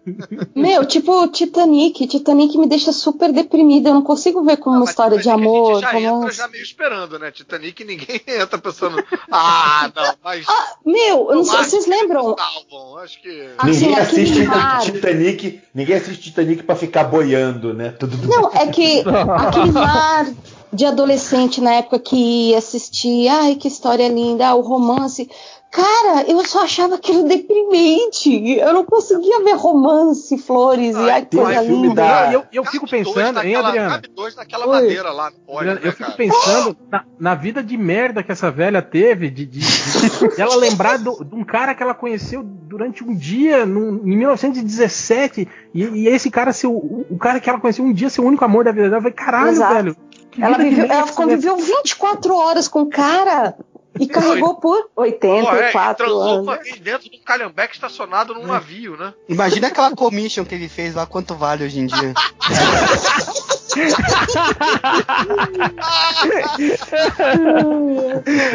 [0.54, 2.06] meu, tipo Titanic.
[2.06, 3.90] Titanic me deixa super deprimida.
[3.90, 5.70] Eu não consigo ver como uma Mas história de Titanic amor.
[5.70, 6.36] A gente já entra romance.
[6.36, 7.30] já meio esperando, né?
[7.30, 10.44] Titanic ninguém entra pensando, ah, não, mas.
[10.84, 12.36] Meu, eu não sei, vocês lembram?
[12.36, 13.48] salvam, Acho que.
[13.58, 14.80] Assim, Ninguém assiste mar.
[14.80, 17.90] Titanic, ninguém assiste Titanic pra ficar boiando, né?
[17.90, 19.02] Tudo Não, é que
[19.38, 20.26] aquele mar
[20.72, 25.28] de adolescente na época que ia assistir, ai que história linda, ah, o romance.
[25.68, 28.54] Cara, eu só achava aquilo deprimente.
[28.58, 31.94] Eu não conseguia ver romance, flores e ai coisa filme linda.
[32.02, 33.90] da- e eu, eu fico pensando, hein, naquela- Adriana?
[33.96, 34.72] Cabe dois naquela Oi.
[34.72, 36.16] madeira lá, não pode, Adriana, né, eu fico cara?
[36.16, 40.98] pensando na, na vida de merda que essa velha teve, de, de- de- ela lembrar
[40.98, 46.08] do- de um cara que ela conheceu durante um dia, num- em 1917, e, e
[46.08, 48.64] esse cara ser o, o cara que ela conheceu um dia ser o único amor
[48.64, 48.96] da vida dela.
[48.98, 49.74] Eu falei, caralho, Exato.
[49.74, 49.96] velho.
[50.40, 53.54] Ela, viveu, ela mulher conviveu 24 horas com o cara
[53.98, 56.42] e carregou por Pô, é, 84 anos.
[56.46, 59.14] uma dentro de um calhambeque estacionado num navio, né?
[59.28, 62.12] Imagina aquela commission que ele fez lá, quanto vale hoje em dia.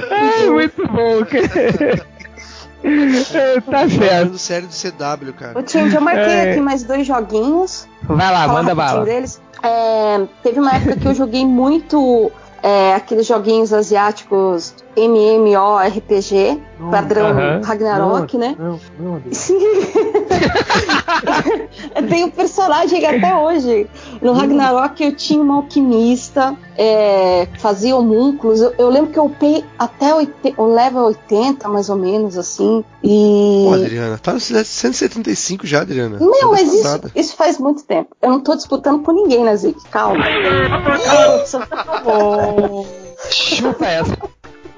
[0.09, 2.05] É muito bom, cara.
[2.83, 3.99] É, tá certo.
[3.99, 5.59] Falando sério do CW, cara.
[5.59, 6.51] Ô, Tindy, eu marquei É.
[6.51, 7.87] aqui mais dois joguinhos.
[8.03, 9.05] Vai lá, manda bala.
[9.05, 9.39] deles.
[9.63, 12.31] É, teve uma época que eu joguei muito
[12.63, 16.59] é, aqueles joguinhos asiáticos MMORPG,
[16.89, 17.61] padrão Aham.
[17.63, 18.55] Ragnarok, né?
[18.57, 19.21] Não, não.
[19.31, 19.59] Sim.
[22.09, 23.87] Tem o personagem até hoje.
[24.21, 28.61] No Ragnarok eu tinha uma alquimista, é, fazia homúnculos.
[28.61, 32.83] Eu, eu lembro que eu upei até o level 80, mais ou menos, assim.
[33.03, 33.65] E.
[33.67, 36.17] Pô, Adriana, tá no 175 já, Adriana.
[36.19, 38.15] Meu, Tá mas isso, isso faz muito tempo.
[38.21, 39.79] Eu não tô disputando com ninguém, Nazik.
[39.89, 40.23] Calma.
[41.45, 42.85] Só pra favor.
[43.29, 44.17] Chupa essa.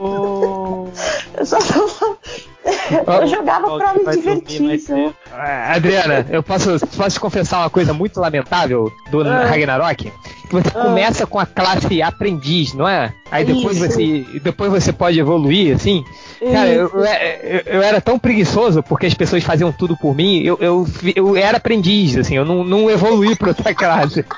[1.35, 1.57] Eu, só,
[3.21, 4.61] eu jogava pra me divertir.
[4.61, 5.13] então.
[5.31, 10.13] Ah, Adriana, eu posso, posso te confessar uma coisa muito lamentável do Ragnarok?
[10.47, 13.13] Que você começa com a classe aprendiz, não é?
[13.31, 13.87] Aí depois Isso.
[13.87, 16.03] você, depois você pode evoluir, assim.
[16.39, 20.41] Cara, eu, eu, eu- eu era tão preguiçoso porque as pessoas faziam tudo por mim.
[20.43, 24.23] Eu, eu, eu era aprendiz, assim, eu não, não evoluí pra outra classe.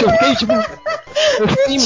[0.00, 0.52] Eu fiquei tipo.
[0.52, 1.76] Eu fiquei,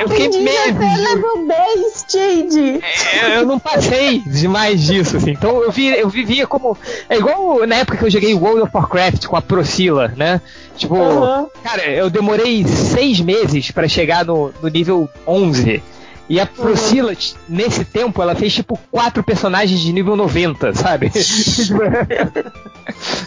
[0.00, 0.98] eu fiquei meses.
[1.00, 2.80] level 10, Jade.
[3.22, 5.30] É, eu não passei demais disso, assim.
[5.30, 6.76] Então eu, vi, eu vivia como.
[7.08, 10.40] É igual na época que eu joguei World of Warcraft com a Procila, né?
[10.76, 11.46] Tipo, Aham.
[11.62, 12.31] cara, eu demorei
[12.66, 15.82] seis meses pra chegar no, no nível 11.
[16.28, 21.10] E a Procila, t- nesse tempo, ela fez tipo quatro personagens de nível 90, sabe?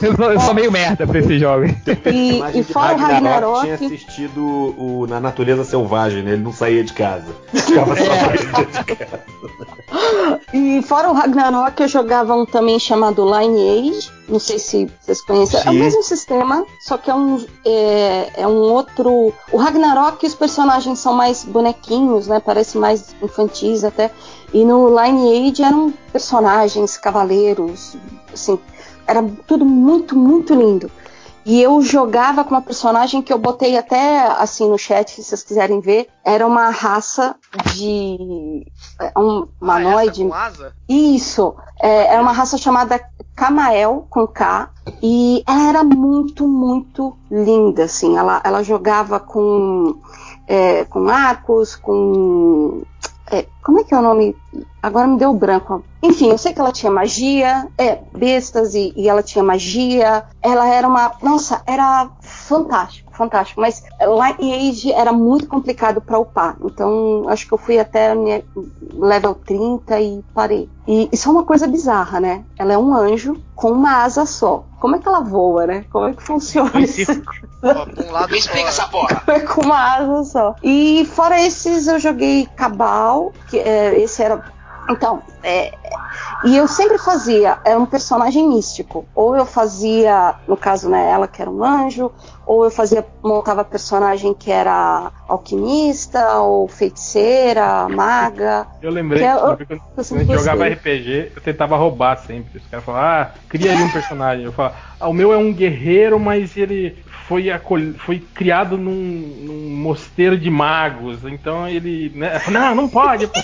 [0.01, 1.65] Eu, sou, eu sou meio merda pra esse jogo.
[2.11, 4.41] E, e fora o Ragnarok tinha assistido
[4.77, 6.33] o Na Natureza Selvagem, né?
[6.33, 7.27] Ele não saía de casa.
[7.53, 8.03] Ficava só
[8.53, 9.23] dentro de casa.
[10.53, 14.09] E fora o Ragnarok, eu jogava um também chamado Lineage.
[14.27, 15.59] Não sei se vocês conhecem.
[15.59, 15.79] É o Sim.
[15.79, 19.31] mesmo sistema, só que é um, é, é um outro.
[19.51, 22.39] O Ragnarok, os personagens são mais bonequinhos, né?
[22.39, 24.11] Parece mais infantis até.
[24.53, 27.95] E no Lineage eram personagens, cavaleiros,
[28.33, 28.57] assim.
[29.07, 30.89] Era tudo muito, muito lindo.
[31.45, 35.43] E eu jogava com uma personagem que eu botei até assim no chat, se vocês
[35.43, 36.07] quiserem ver.
[36.23, 37.35] Era uma raça
[37.75, 38.65] de.
[38.99, 40.23] é, Um Ah, essa humanoide.
[40.25, 40.73] com asa?
[40.89, 41.53] Isso.
[41.79, 42.99] É, era uma raça chamada
[43.35, 44.69] Kamael, com K.
[45.01, 48.17] E ela era muito, muito linda, assim.
[48.17, 49.95] Ela, ela jogava com,
[50.47, 52.83] é, com arcos, com...
[53.29, 54.35] é, como é que é o nome?
[54.81, 55.83] Agora me deu branco.
[56.01, 60.23] Enfim, eu sei que ela tinha magia, é, bestas, e, e ela tinha magia.
[60.41, 61.13] Ela era uma...
[61.21, 63.61] Nossa, era fantástico, fantástico.
[63.61, 66.55] Mas Lineage era muito complicado para upar.
[66.63, 68.43] Então, acho que eu fui até a minha
[68.93, 70.69] level 30 e parei.
[70.87, 72.43] E isso é uma coisa bizarra, né?
[72.57, 74.65] Ela é um anjo com uma asa só.
[74.79, 75.85] Como é que ela voa, né?
[75.91, 77.11] Como é que funciona isso?
[77.63, 79.23] Um lado Me explica essa porra.
[79.53, 80.55] com uma asa só.
[80.61, 84.43] E fora esses, eu joguei Cabal, que é, esse era.
[84.89, 85.73] Então, é,
[86.43, 89.05] e eu sempre fazia, era um personagem místico.
[89.15, 92.11] Ou eu fazia, no caso, né, ela que era um anjo,
[92.45, 98.67] ou eu fazia, montava personagem que era alquimista, ou feiticeira, maga.
[98.81, 100.67] Eu lembrei Que é- que quando, eu quando jogava.
[100.67, 102.59] RPG, eu tentava roubar sempre.
[102.59, 104.45] Os caras falavam, ah, cria aí um personagem.
[104.45, 107.45] Eu falava, ah, o meu é um guerreiro, mas ele foi,
[107.97, 111.23] foi criado num, num mosteiro de magos.
[111.23, 112.11] Então ele.
[112.15, 112.41] Né?
[112.51, 113.41] Não, não pode, pô.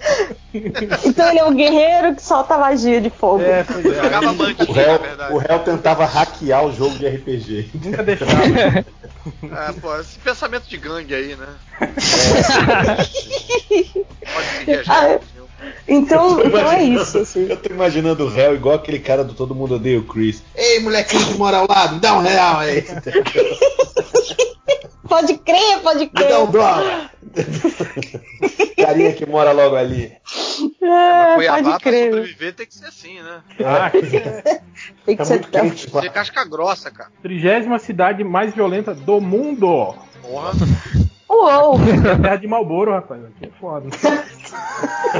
[0.00, 1.06] Ah, pode.
[1.08, 3.42] Então ele é um guerreiro que solta magia de fogo.
[3.42, 4.02] É, pois é.
[4.02, 5.32] Jogava banquinho, O na réu, verdade.
[5.32, 7.70] o réu tentava hackear o jogo de RPG.
[7.82, 8.32] nunca deixava.
[8.46, 8.84] É,
[9.80, 11.46] pô, esse pensamento de gangue aí, né?
[14.32, 14.90] Pode seguir a gente.
[14.90, 15.18] Ah,
[15.86, 17.46] Então, então é isso, assim.
[17.48, 20.42] Eu tô imaginando o réu igual aquele cara do Todo Mundo Odeia o Chris.
[20.54, 22.84] Ei, molequinho que mora ao lado, me dá um real aí.
[25.06, 26.28] Pode crer, pode Me crer.
[26.28, 27.10] dá um dólar.
[28.76, 30.10] Carinha que mora logo ali.
[30.82, 32.10] É, Cuiabá pode pra crer.
[32.12, 33.42] sobreviver tem que ser assim, né?
[33.64, 33.90] Ah,
[35.04, 35.90] Tem que Tá ser muito quente.
[35.90, 37.10] Ser casca grossa, cara.
[37.22, 39.94] trigésima cidade mais violenta do mundo.
[40.22, 40.52] Porra.
[41.28, 41.78] Uou!
[42.04, 43.20] É terra de Malboro, rapaz.
[43.24, 43.88] Aqui é foda.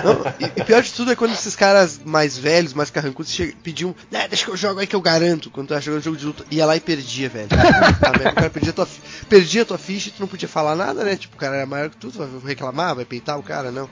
[0.05, 3.56] Não, e, e pior de tudo é quando esses caras mais velhos, mais carrancudos, chegam-
[3.62, 5.51] pediam, né, deixa que eu jogo aí que eu garanto.
[5.51, 7.48] Quando tu tá jogando jogo de luta, ia lá e perdia, velho.
[7.48, 8.89] Tá o cara perdia tua,
[9.28, 11.16] perdia a tua ficha e tu não podia falar nada, né?
[11.16, 13.89] Tipo, o cara era maior que tu, tu vai reclamar, vai peitar o cara, não.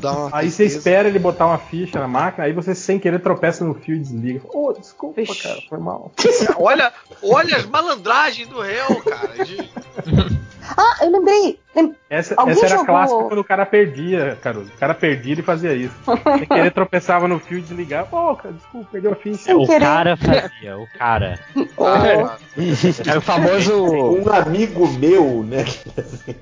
[0.00, 3.20] Dá uma Aí você espera ele botar uma ficha na máquina, aí você sem querer
[3.20, 4.40] tropeça no fio e desliga.
[4.52, 5.42] Ô, desculpa, Ixi.
[5.42, 6.12] cara, foi mal.
[6.58, 6.92] Olha,
[7.22, 9.44] olha as malandragens do réu, cara.
[9.44, 9.56] De...
[10.76, 11.63] Ah, eu lembrei.
[12.08, 14.70] Essa, essa era a jogou- clássica quando o cara perdia, Caruso.
[14.74, 15.94] O cara perdia e fazia isso.
[16.38, 18.08] Sem querer tropeçava no fio e desligava.
[18.16, 19.38] Ô, cara, desculpa, perdeu a ficha.
[19.38, 19.80] Sem O querer.
[19.80, 21.38] cara fazia, o cara.
[21.76, 21.84] Oh,
[23.08, 23.74] Era o famoso.
[24.14, 25.64] Um amigo meu, né?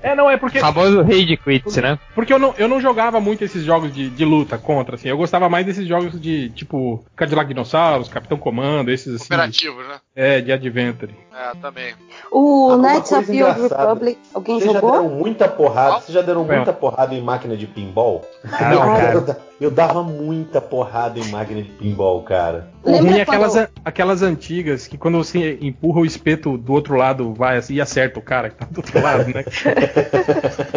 [0.01, 1.97] É, não, é porque, famoso rage quit, né?
[2.13, 5.09] porque eu, não, eu não jogava muito esses jogos de, de luta contra, assim.
[5.09, 9.25] Eu gostava mais desses jogos de, tipo, Cadillac Dinossauros, Capitão Comando, esses assim.
[9.25, 9.95] Operativos, né?
[10.15, 11.13] É, de Adventure.
[11.35, 11.93] É, também.
[12.31, 13.61] o Ah, uma Knights of the Old.
[13.61, 14.91] Republic, alguém deram jogou?
[15.23, 16.53] Muita porrada, vocês já deram Não.
[16.55, 18.23] muita porrada em máquina de pinball?
[18.43, 19.39] Não, eu, cara.
[19.63, 22.67] Eu dava muita porrada em máquina de pinball, cara.
[22.83, 27.33] O ruim é aquelas, aquelas antigas que quando você empurra o espeto do outro lado,
[27.33, 29.45] vai assim e acerta o cara que tá do outro lado, né?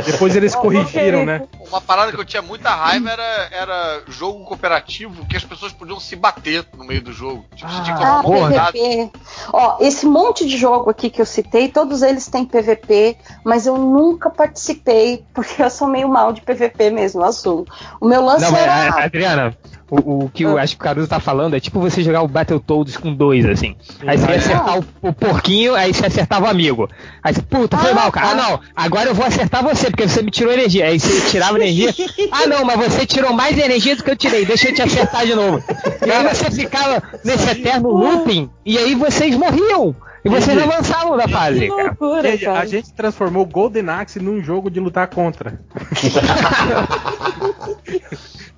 [0.04, 1.42] Depois eles corrigiram, né?
[1.66, 5.98] Uma parada que eu tinha muita raiva era, era jogo cooperativo que as pessoas podiam
[5.98, 7.44] se bater no meio do jogo.
[7.56, 8.72] Tipo, tinha Ah, cuidado.
[8.72, 9.10] PVP.
[9.52, 13.76] Ó, esse monte de jogo aqui que eu citei, todos eles têm PVP, mas eu
[13.76, 17.66] nunca participei, porque eu sou meio mal de PVP mesmo, assumo.
[18.00, 18.75] O meu lance Não, era.
[18.76, 19.56] A- Adriana,
[19.90, 22.28] o, o que eu acho que o Caruso tá falando é tipo você jogar o
[22.28, 23.76] Battletoads com dois, assim.
[24.06, 26.88] Aí você ia acertar o, o porquinho, aí você acertava o amigo.
[27.22, 28.26] Aí você, puta, foi Ah, mal, cara.
[28.26, 28.32] tá.
[28.32, 30.86] Ah, não, agora eu vou acertar você, porque você me tirou energia.
[30.86, 31.94] Aí você tirava energia.
[32.32, 35.24] Ah, não, mas você tirou mais energia do que eu tirei, deixa eu te acertar
[35.24, 35.62] de novo.
[36.04, 39.94] E aí você ficava nesse eterno looping, e aí vocês morriam.
[40.26, 41.82] E vocês não avançavam da fase, Que cara.
[41.84, 42.66] loucura, Gente, a cara.
[42.66, 45.60] gente transformou o Golden Axe num jogo de lutar contra.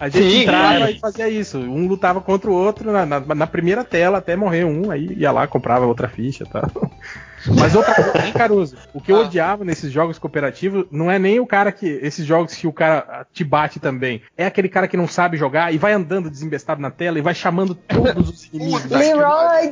[0.00, 0.90] A gente Sim, entrava cara.
[0.92, 1.58] e fazia isso.
[1.58, 5.32] Um lutava contra o outro na, na- na primeira tela até morrer um, aí ia
[5.32, 6.70] lá, comprava outra ficha e tal.
[7.46, 8.76] Mas outra coisa, hein, Caruso?
[8.92, 9.20] O que eu Ah.
[9.20, 11.86] odiava nesses jogos cooperativos não é nem o cara que.
[12.02, 14.22] Esses jogos que o cara te bate também.
[14.36, 17.34] É aquele cara que não sabe jogar e vai andando desembestado na tela e vai
[17.34, 18.84] chamando todos os inimigos.
[18.86, 19.68] Leroy.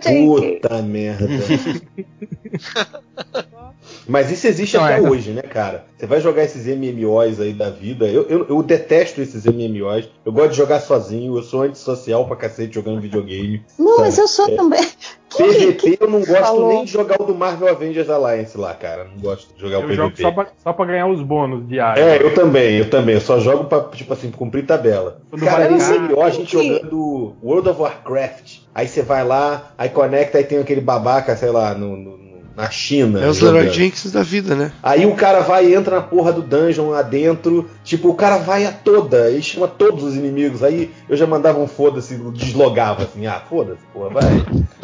[0.60, 1.26] Puta merda.
[4.08, 5.00] Mas isso existe Não, até é.
[5.00, 5.84] hoje, né, cara?
[5.96, 8.06] Você vai jogar esses MMOs aí da vida.
[8.06, 10.08] Eu, eu, eu detesto esses MMOs.
[10.24, 11.36] Eu gosto de jogar sozinho.
[11.36, 13.62] Eu sou antissocial pra cacete jogando videogame.
[13.78, 14.00] Não, sabe?
[14.02, 14.56] mas eu sou É.
[14.56, 14.86] também.
[15.36, 16.68] PVP eu não gosto falou?
[16.68, 19.04] nem de jogar o do Marvel Avengers Alliance lá, cara.
[19.04, 19.96] Não gosto de jogar o Eu PVP.
[19.96, 22.06] jogo só pra, só pra ganhar os bônus diários.
[22.06, 23.16] É, eu também, eu também.
[23.16, 25.20] Eu só jogo pra, tipo assim, cumprir tabela.
[25.28, 28.58] Quando Cara, vai no ligar- MMO a gente jogando World of Warcraft.
[28.74, 32.15] Aí você vai lá, aí conecta, aí tem aquele babaca, sei lá, no- no-
[32.56, 33.20] na China.
[33.22, 34.72] É os Jenkins da vida, né?
[34.82, 37.68] Aí o cara vai e entra na porra do dungeon lá dentro.
[37.84, 40.62] Tipo, o cara vai a toda e chama todos os inimigos.
[40.62, 43.26] Aí eu já mandava um foda-se, deslogava assim.
[43.26, 44.24] Ah, foda-se, porra, vai.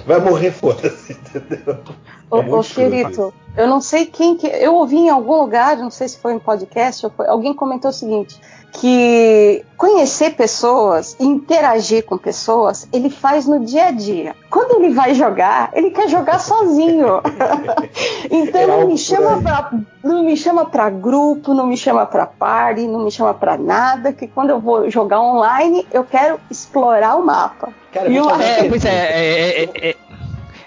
[0.04, 1.78] Vai morrer, foda-se, entendeu?
[2.30, 4.46] Ô, É ô, escroto Felipe, eu não sei quem que.
[4.46, 7.90] Eu ouvi em algum lugar, não sei se foi em podcast, ou foi, alguém comentou
[7.90, 8.38] o seguinte:
[8.72, 14.34] que conhecer pessoas, interagir com pessoas, ele faz no dia a dia.
[14.50, 17.20] Quando ele vai jogar, ele quer jogar sozinho.
[18.30, 19.70] então não me chama pra,
[20.02, 24.12] não me chama pra grupo, não me chama pra party, não me chama pra nada,
[24.12, 27.68] que quando eu vou jogar online, eu quero explorar o mapa.
[27.92, 29.96] Cara, E o- É, pois é, é, é, é,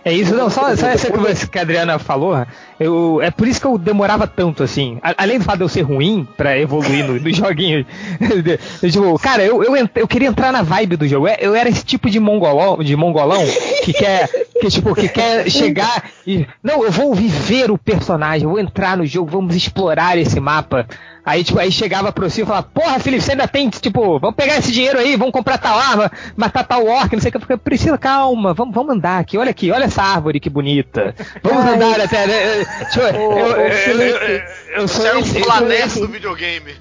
[0.05, 2.35] é isso, não, só, só essa coisa que a Adriana falou,
[2.79, 5.69] eu, é por isso que eu demorava tanto, assim, A- além do fato de eu
[5.69, 7.85] ser ruim pra evoluir no- joguinhos,
[8.81, 11.69] eu, tipo, cara, eu, eu, ent- eu queria entrar na vibe do jogo, eu era
[11.69, 13.43] esse tipo de mongolão, de mongolão
[13.83, 14.27] que quer,
[14.59, 18.97] que, tipo, que quer chegar e, não, eu vou viver o personagem, eu vou entrar
[18.97, 20.85] no jogo, vamos explorar esse mapa,
[21.27, 24.35] Aí, tipo, aí chegava pro Silvio e falava, porra, Felipe, você ainda tem, tipo, vamos
[24.35, 27.37] pegar esse dinheiro aí, vamos comprar tal arma, matar tal orc, não sei o que.
[27.37, 31.15] Eu falei, Priscila, calma, vamos, vamos andar aqui, olha aqui, olha essa árvore que bonita.
[31.41, 31.73] Vamos Ai.
[31.73, 32.27] andar até.
[32.27, 32.64] né,
[32.97, 34.25] eu, Ô, ô, eu, eu, Felipe.
[34.25, 35.39] eu, eu sou Você era um esse.
[35.41, 36.75] planeta do videogame.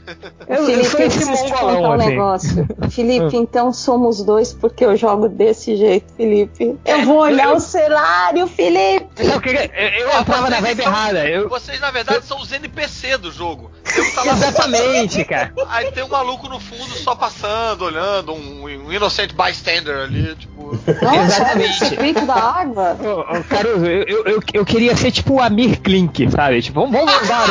[0.48, 2.08] Eu, eu Felipe, sou eu esse preciso te mongolão, contar um assim.
[2.08, 2.68] negócio.
[2.90, 6.76] Felipe, então somos dois porque eu jogo desse jeito, Felipe.
[6.84, 9.06] Eu vou olhar o cenário, Felipe.
[9.18, 11.28] Eu, eu Ó, entrava na vibe errada.
[11.28, 13.70] Eu, Vocês, na verdade, são os NPC do jogo.
[14.14, 15.52] Tá exatamente, cara.
[15.68, 20.74] Aí tem um maluco no fundo só passando, olhando, um, um innocent bystander ali, tipo.
[21.02, 21.96] Nossa, olha Exatamente.
[21.96, 22.96] grito da água.
[23.00, 26.62] Ô, ô, Caruso, eu, eu, eu, eu queria ser tipo o Amir Klink, sabe?
[26.62, 27.48] Tipo, vamos, vamos andar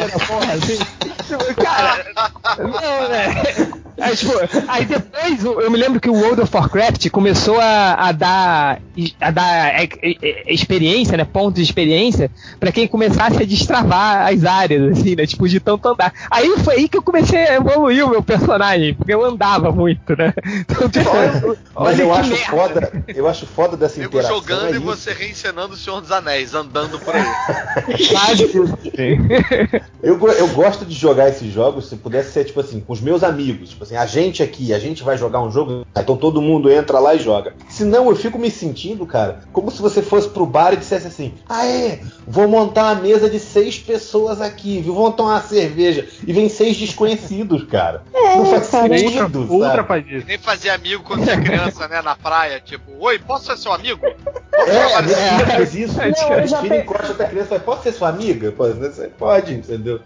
[0.00, 0.78] essa porra assim.
[1.62, 2.06] Cara,
[2.58, 3.78] não, né?
[4.00, 4.32] Aí, tipo,
[4.68, 8.80] aí depois eu me lembro que o World of Warcraft começou a, a dar,
[9.20, 11.24] a dar é, é, é, experiência, né?
[11.24, 12.30] Pontos de experiência
[12.60, 15.26] pra quem começasse a destravar as áreas, assim, né?
[15.26, 16.12] Tipo, de tanto andar.
[16.30, 20.16] Aí foi aí que eu comecei a evoluir o meu personagem, porque eu andava muito,
[20.16, 20.32] né?
[20.60, 22.50] Então, tipo, Mas olha eu acho merda.
[22.50, 24.36] foda, eu acho foda dessa Nego interação.
[24.36, 27.24] jogando é e você reencenando o Senhor dos Anéis, andando por aí.
[28.10, 28.78] Quase isso.
[30.02, 33.22] Eu, eu gosto de jogar esses jogos, se pudesse ser, tipo assim, com os meus
[33.22, 33.70] amigos.
[33.70, 36.98] Tipo assim, a gente aqui, a gente vai jogar um jogo, então todo mundo entra
[36.98, 37.54] lá e joga.
[37.68, 41.34] Senão eu fico me sentindo, cara, como se você fosse pro bar e dissesse assim:
[41.48, 44.94] Aê, vou montar uma mesa de seis pessoas aqui, viu?
[44.94, 46.06] Vão tomar uma cerveja.
[46.26, 48.02] E vem seis desconhecidos, cara.
[48.12, 48.98] Não faz cara.
[48.98, 49.88] sentido, Ultra, ultra sabe?
[49.88, 50.26] faz isso.
[50.26, 53.72] Nem fazer amigo quando você é criança, né, na praia, tipo, oi, posso ser seu
[53.72, 54.04] amigo?
[54.06, 55.98] É, a minha filha faz isso.
[55.98, 58.50] Não, eu já a pe- encosta da criança e posso ser sua amiga?
[58.56, 60.00] Você pode, entendeu?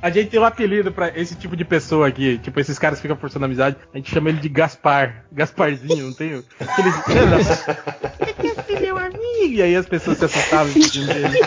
[0.00, 2.38] A gente tem um apelido pra esse tipo de pessoa aqui.
[2.38, 3.76] Tipo, esses caras ficam forçando amizade.
[3.92, 5.24] A gente chama ele de Gaspar.
[5.32, 6.44] Gasparzinho, não tem?
[6.60, 6.90] Aquele.
[9.44, 11.38] E aí as pessoas se assustavam pedindo dele.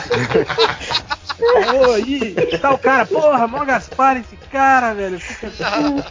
[1.39, 5.19] Ô, aí, tá o cara, porra, mó Gaspar esse cara, velho.
[5.19, 5.47] Fica...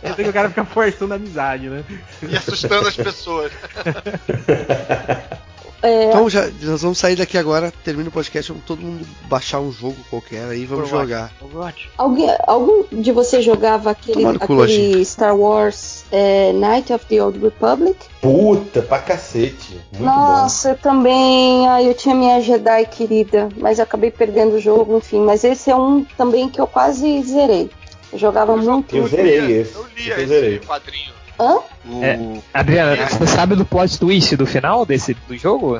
[0.02, 1.84] Eu sei que o cara fica forçando a amizade, né?
[2.22, 3.52] E assustando as pessoas.
[5.84, 9.60] É, Então já, nós vamos sair daqui agora, termina o podcast, vamos todo mundo baixar
[9.60, 11.10] um jogo qualquer aí, vamos Overwatch.
[11.10, 11.32] jogar.
[11.42, 11.90] Overwatch.
[11.98, 15.04] alguém, algum de vocês jogava aquele, aquele.
[15.04, 17.98] Star Wars é, Night of the Old Republic?
[18.22, 19.78] Puta, pra cacete.
[19.92, 21.68] Muito Nossa, eu também.
[21.68, 25.20] Ai, eu tinha minha Jedi querida, mas eu acabei perdendo o jogo, enfim.
[25.20, 27.70] Mas esse é um também que eu quase zerei.
[28.10, 28.92] Eu jogava muito.
[28.96, 29.02] bom.
[29.02, 29.74] Eu zerei esse.
[29.74, 30.58] Eu li eu esse zerei.
[30.60, 31.12] quadrinho.
[31.38, 31.58] Hã?
[32.02, 32.18] É.
[32.52, 35.78] Adriana, você sabe do plot twist do final desse do jogo?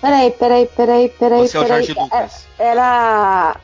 [0.00, 1.48] Peraí, peraí, peraí, peraí.
[1.48, 1.84] Você é o peraí.
[1.84, 2.46] Jorge Lucas.
[2.58, 3.56] É- Era.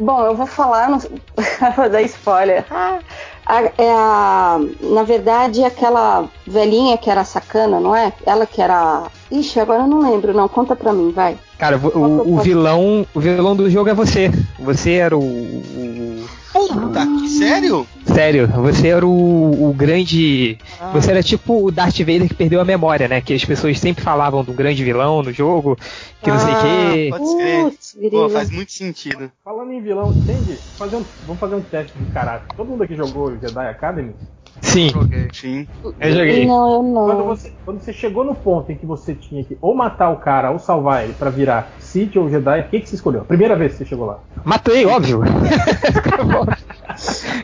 [0.00, 0.98] Bom, eu vou falar, não
[1.76, 2.64] vou dar spoiler.
[3.52, 8.12] Ah, a- é a, na verdade, aquela velhinha que era sacana, não é?
[8.24, 9.08] Ela que era.
[9.30, 10.48] Ixi, agora eu não lembro, não.
[10.48, 11.36] Conta pra mim, vai.
[11.58, 14.30] Cara, o, o- o vilão, o vilão do jogo é você.
[14.58, 17.86] Você era o, o- Puta, que sério?
[18.04, 20.90] sério, você era o, o grande, Ah.
[20.92, 23.20] você era tipo o Darth Vader que perdeu a memória, né?
[23.20, 25.78] Que as pessoas sempre falavam um grande vilão no jogo,
[26.22, 27.08] que não sei o Ah, quê.
[27.10, 27.64] Pode crer.
[27.64, 29.30] Putz, Pô, faz muito sentido.
[29.44, 30.58] Falando em vilão, entende?
[30.76, 32.46] Fazer um, vamos fazer um teste de caráter.
[32.56, 34.14] Todo mundo aqui jogou Jedi Academy?
[34.62, 35.28] Sim, Joguei.
[35.32, 35.66] Sim.
[35.82, 36.46] eu joguei.
[36.46, 37.06] Não, eu não.
[37.06, 40.18] Quando você, quando você chegou no ponto em que você tinha que ou matar o
[40.18, 43.24] cara ou salvar ele pra virar Sith ou Jedi, o que, que você escolheu?
[43.24, 44.20] Primeira vez que você chegou lá.
[44.44, 45.22] Matei, óbvio.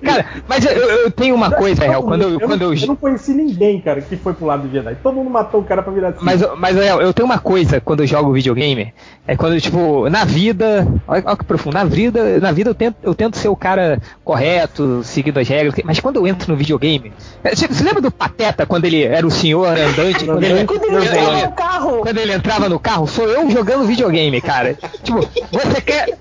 [0.05, 2.97] cara, mas eu, eu tenho uma coisa, real, quando eu, quando não, eu, eu não
[2.97, 4.97] conheci ninguém, cara, que foi pro lado do Jedi.
[5.03, 6.23] Todo mundo matou o cara pra virar Sith.
[6.23, 8.93] Mas, mas Léo, eu tenho uma coisa quando eu jogo videogame,
[9.27, 12.97] é quando, tipo, na vida, olha, olha que profundo, na vida, na vida eu tento,
[13.03, 17.13] eu tento ser o cara correto, seguindo as regras, mas quando eu entro no videogame,
[17.43, 20.85] é, você, você lembra do Pateta quando ele era o senhor andante, quando ele, Quando
[20.85, 21.97] ele entrava no carro.
[21.99, 24.77] quando ele entrava no carro, sou eu jogando videogame, cara.
[25.03, 26.19] Tipo, você quer,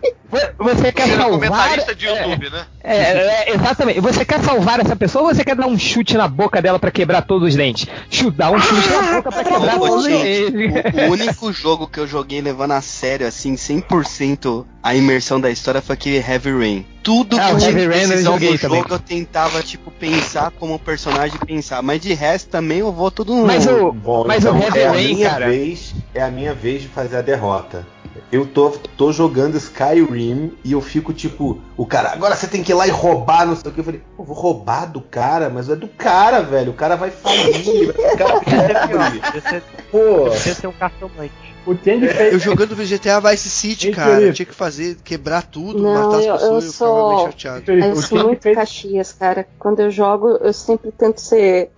[0.58, 1.30] você quer Você salvar...
[1.32, 2.66] comentarista de é, YouTube, né?
[2.84, 4.00] é, é, exatamente.
[4.02, 6.92] Você quer salvar essa pessoa ou você quer dar um chute na boca dela pra
[6.92, 7.88] quebrar todos os dentes?
[8.10, 10.94] Chute, dá um chute na boca pra quebrar todos os dentes.
[10.94, 15.50] o, o único jogo que eu joguei levando a sério, assim, 100% a imersão da
[15.50, 16.86] história foi aquele Heavy Rain.
[17.02, 18.82] Tudo Ah, que eu tinha decisão joguei no também.
[18.82, 21.82] jogo eu tentava, tipo, pensar como o personagem pensar.
[21.82, 23.46] Mas de resto também eu vou tudo no...
[23.46, 25.48] Mas o, Bom, mas então o Heavy é a Rain, minha cara.
[25.50, 27.86] vez, é a minha vez de fazer a derrota.
[28.32, 32.72] Eu tô, tô jogando Skyrim e eu fico tipo, o cara, agora você tem que
[32.72, 33.80] ir lá e roubar, não sei o que.
[33.80, 36.72] Eu falei, pô, vou roubar do cara, mas é do cara, velho.
[36.72, 39.22] O cara vai falir, vai ficar pobre.
[39.92, 41.32] Pô, você ser um cartomante.
[41.66, 42.34] Fez.
[42.34, 46.18] Eu jogando GTA Vice City, Ei, cara, eu tinha que fazer, quebrar tudo, Não, matar
[46.20, 47.72] as eu- eu pessoas e eu ficava sou- meio chateado.
[47.72, 48.54] Eu sou muito.
[48.54, 49.48] Caxias, cara.
[49.58, 51.72] Quando eu jogo, eu sempre tento ser.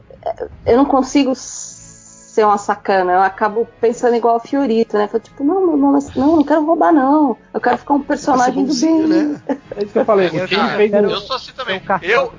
[0.66, 1.34] Eu não consigo
[2.38, 3.14] ser uma sacana.
[3.14, 5.08] Eu acabo pensando igual a Fiorito, né?
[5.08, 7.36] Falo, tipo, não, não, mas não, não quero roubar, não.
[7.52, 9.08] Eu quero ficar um personagem do bem.
[9.08, 9.42] né?
[9.76, 10.30] É isso que eu falei.
[10.30, 10.46] O Eu
[11.08, 11.78] o- Eu sou assim também.
[11.82, 12.32] um Eu.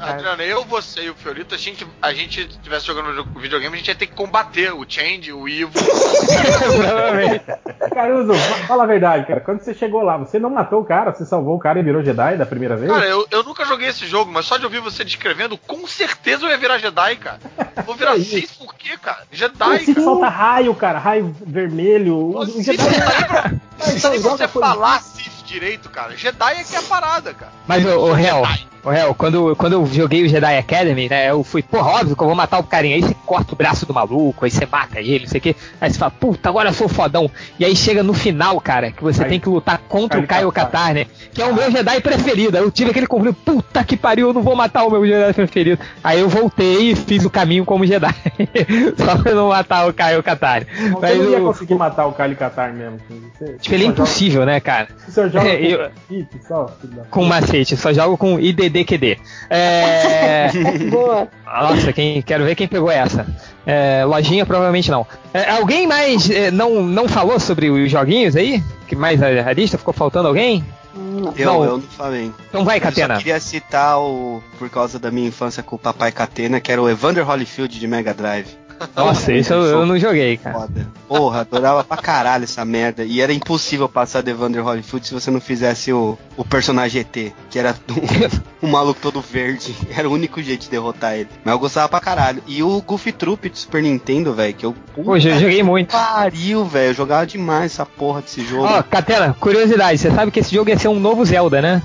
[0.00, 3.88] Adriana, eu, você e o Fiorito, a gente, a gente estivesse jogando videogame, a gente
[3.88, 5.72] ia ter que combater o Change, o Ivo.
[5.72, 7.44] Provavelmente.
[7.94, 9.40] Caruso, fa- fala a verdade, cara.
[9.40, 12.02] Quando você chegou lá, você não matou o cara, você salvou o cara e virou
[12.02, 12.90] Jedi da primeira vez?
[12.90, 16.46] Cara, eu, eu nunca joguei esse jogo, mas só de ouvir você descrevendo, com certeza
[16.46, 17.38] eu ia virar Jedi, cara.
[17.84, 18.30] Vou virar isso?
[18.30, 19.24] Sith por quê, cara?
[19.42, 20.04] Jedi, Você cara.
[20.04, 22.16] solta raio, cara, raio vermelho.
[22.38, 22.78] O, Jedi.
[22.78, 23.52] tá pra-
[23.82, 26.16] Ah, nem joga você falar Sith direito, cara.
[26.16, 27.50] Jedi é que é a parada, cara.
[27.66, 28.68] Mas o, o Real, Jedi.
[28.84, 32.26] Real, quando, quando eu joguei o Jedi Academy, né, eu fui, porra, óbvio que eu
[32.26, 32.96] vou matar o carinha.
[32.96, 35.56] Aí você corta o braço do maluco, aí você mata ele, não sei o quê.
[35.80, 37.30] Aí você fala, puta, agora eu sou fodão.
[37.58, 40.50] E aí chega no final, cara, que você Aí- tem que lutar contra o Caio
[40.50, 41.06] Caio Katar, né?
[41.32, 42.56] Que é o meu Jedi preferido.
[42.56, 45.32] Aí eu tive aquele conflito, puta que pariu, eu não vou matar o meu Jedi
[45.32, 45.80] preferido.
[46.02, 48.12] Aí eu voltei e fiz o caminho como Jedi.
[48.98, 50.64] Só pra não matar o Caio Katar.
[50.66, 52.98] Você Mas não ia o- conseguir matar o Kali Katar mesmo.
[53.38, 54.88] Você, Tipo, ele é só joga- impossível, né, cara?
[55.06, 56.66] Você joga É, com eu- Felipe, só,
[57.10, 58.38] Com macete, só jogo com
[58.72, 59.18] IDDQD.
[59.50, 60.48] É.
[60.90, 61.28] Boa.
[61.46, 63.26] Nossa, quem, quero ver quem pegou essa.
[63.66, 65.06] É, lojinha, provavelmente não.
[65.32, 68.62] É, alguém mais é, não, não falou sobre os joguinhos aí?
[68.88, 69.78] Que mais a, a lista?
[69.78, 70.64] Ficou faltando alguém?
[70.94, 71.32] Não.
[71.36, 71.64] Eu, Não.
[71.64, 72.30] eu não falei.
[72.48, 73.16] Então vai, Eu só Catena.
[73.16, 76.88] queria citar o, por causa da minha infância com o papai Catena, que era o
[76.88, 78.48] Evander Holyfield de Mega Drive.
[78.94, 80.60] Nossa, isso eu, eu não joguei, cara.
[80.60, 80.88] Foda.
[81.08, 83.04] Porra, adorava pra caralho essa merda.
[83.04, 87.32] E era impossível passar de Evander Holyfield se você não fizesse o, o personagem ET,
[87.50, 87.74] que era
[88.62, 89.74] um, maluco todo verde.
[89.96, 91.28] Era o único jeito de derrotar ele.
[91.44, 92.42] Mas eu gostava pra caralho.
[92.46, 94.74] E o Goofy Troop de Super Nintendo, velho, que eu.
[94.94, 95.92] Pô, eu joguei muito.
[95.92, 96.90] Pariu, velho.
[96.90, 98.64] Eu jogava demais essa porra desse jogo.
[98.64, 101.82] Ó, Catena, curiosidade, você sabe que esse jogo ia ser um novo Zelda, né?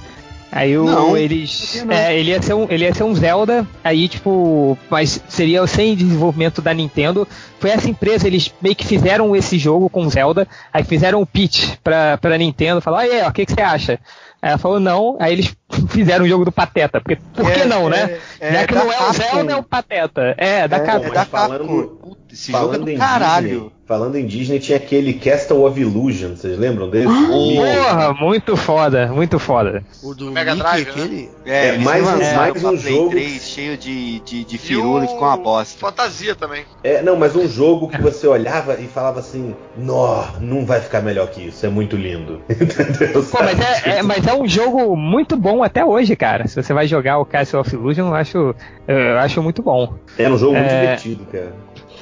[0.52, 1.84] Aí o, Não, eles.
[1.86, 1.94] não.
[1.94, 4.78] É, ele ia, ser um, ele ia ser um Zelda, aí, tipo.
[4.90, 7.28] Mas seria sem desenvolvimento da Nintendo.
[7.60, 11.76] Foi essa empresa, eles meio que fizeram esse jogo com Zelda, aí fizeram o pitch
[11.84, 14.00] pra, pra Nintendo, falaram, aí, ó, o que, que você acha?
[14.42, 15.54] Aí ela falou não, aí eles
[15.90, 17.02] fizeram o jogo do Pateta.
[17.02, 18.18] Porque, por que É, não, né?
[18.40, 19.14] é, Já é que da não é o.
[19.14, 20.36] Zelda, é o Pateta.
[20.38, 21.08] É, da É, Capcom.
[21.08, 21.88] é da falando- Capcom.
[21.98, 23.48] Puta, esse jogo é Falando do em caralho.
[23.50, 27.08] Disney, falando em Disney, tinha aquele Castle of Illusion, vocês lembram dele?
[27.08, 29.84] Porra, muito foda, muito foda.
[30.04, 30.92] O do Mega Mickey, Drive, né?
[30.92, 31.30] aquele.
[31.46, 35.06] É, É, mais um- mais um Play jogo- 3 cheio de, de, de firula e
[35.06, 35.80] o- ficou uma bosta.
[35.80, 36.64] Fantasia também.
[36.84, 41.02] É, não, mas um jogo que você olhava e falava assim, nó, não vai ficar
[41.02, 42.42] melhor que isso, é muito lindo.
[42.50, 43.24] Entendeu?
[43.24, 46.48] Pô, mas é, é- mas é um jogo muito bom até hoje, cara.
[46.48, 48.56] Se você vai jogar o Castle of Illusion, eu acho,
[48.88, 49.94] eu acho muito bom.
[50.18, 50.82] Era um jogo muito É.
[50.82, 51.54] divertido, cara.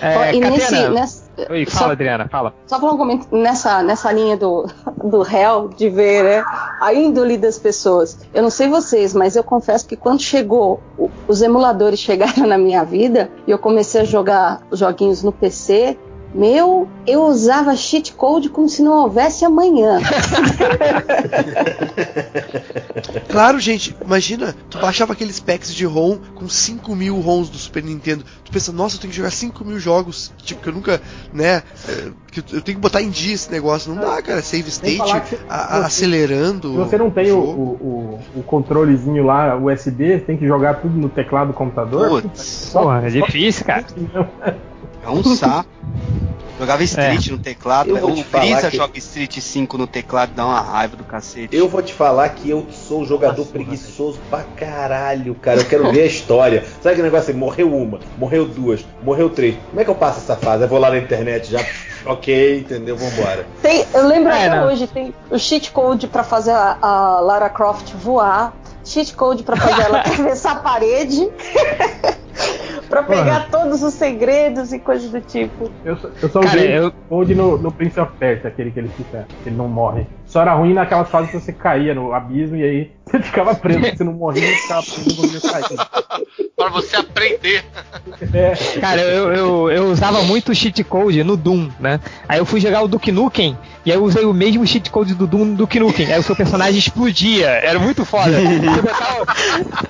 [0.01, 2.53] É, e nesse, nessa, Oi, só- fala, Adriana, fala.
[2.67, 4.65] Só falar um comentário nessa, nessa linha do,
[5.03, 6.43] do réu, de ver né,
[6.81, 8.19] a índole das pessoas.
[8.33, 10.81] Eu não sei vocês, mas eu confesso que quando chegou,
[11.27, 15.97] os emuladores chegaram na minha vida e eu comecei a jogar joguinhos no PC,
[16.35, 19.99] meu, eu usava cheat code como se não houvesse amanhã.
[23.29, 27.83] Claro, gente, imagina, tu baixava aqueles packs de ROM com 5 mil ROMs do Super
[27.83, 28.23] Nintendo.
[28.45, 31.01] Tu pensa, nossa, eu tenho que jogar 5 mil jogos, tipo, que eu nunca,
[31.33, 33.93] né, é, que eu tenho que botar em dia esse negócio.
[33.93, 36.69] Não dá, cara, save state, você- acelerando.
[36.71, 40.97] Se você não tem o, o, o, o controlezinho lá, USB, tem que jogar tudo
[40.97, 42.21] no teclado do computador.
[42.21, 43.85] Putz, Porra, é difícil, cara.
[45.07, 45.69] é um saco.
[46.57, 47.89] Jogava Street no teclado.
[47.89, 50.95] Eu vou O te falar Brisa que- joga Street 5 no teclado, dá uma raiva
[50.95, 51.53] do cacete.
[51.53, 55.59] Eu vou te falar que eu sou um jogador preguiçoso pra caralho, cara.
[55.59, 56.63] Eu quero ver a história.
[56.81, 57.37] Sabe aquele negócio assim?
[57.37, 59.57] Morreu uma, morreu duas, morreu três.
[59.69, 60.63] Como é que eu passo essa fase?
[60.63, 61.59] Eu vou lá na internet já.
[62.07, 62.95] Ok, entendeu?
[62.95, 63.47] Vambora.
[63.63, 64.67] Tem- eu lembro É, até não.
[64.67, 68.53] hoje, tem o cheat code pra fazer a, a Lara Croft voar,
[68.83, 71.27] cheat code pra fazer ela atravessar a parede,
[72.89, 75.71] pra pegar todos os segredos e coisas do tipo.
[75.83, 78.79] Eu, só- eu só Cara, usei eu- Code no, no Prince of Persia, aquele que
[78.79, 80.05] ele fica, que ele não morre.
[80.25, 83.79] Só era ruim naquelas fases que você caía no abismo e aí você ficava preso,
[83.79, 85.77] você não morria e ficava preso no conseguia sair.
[86.55, 87.63] Pra você aprender.
[88.33, 91.99] É, Cara, eu, eu, eu usava muito cheat code no Doom, né?
[92.27, 95.13] Aí eu fui jogar o Duke Nukem e aí eu usei o mesmo cheat code
[95.15, 96.11] do Doom no Duke Nukem.
[96.11, 97.47] Aí o seu personagem explodia.
[97.49, 98.31] Era muito foda.
[98.31, 99.25] Você botava-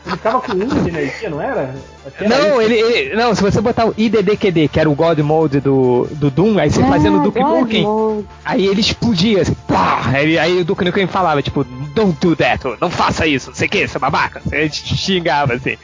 [0.05, 1.75] ele ficava com um de energia, não era?
[2.19, 5.59] Era Não, ele, ele- Não, se você botar o IDDQD, que era o God Mode
[5.59, 8.25] do, do Doom, aí você fazia no Duke Ah, God Nukem, mode.
[8.43, 10.03] aí ele explodia, assim, pá!
[10.13, 13.67] Aí, aí o Duke Nukem falava, tipo, don't do that, não faça isso, não sei
[13.67, 14.41] o que, seu babaca.
[14.51, 15.77] Aí xingava, assim.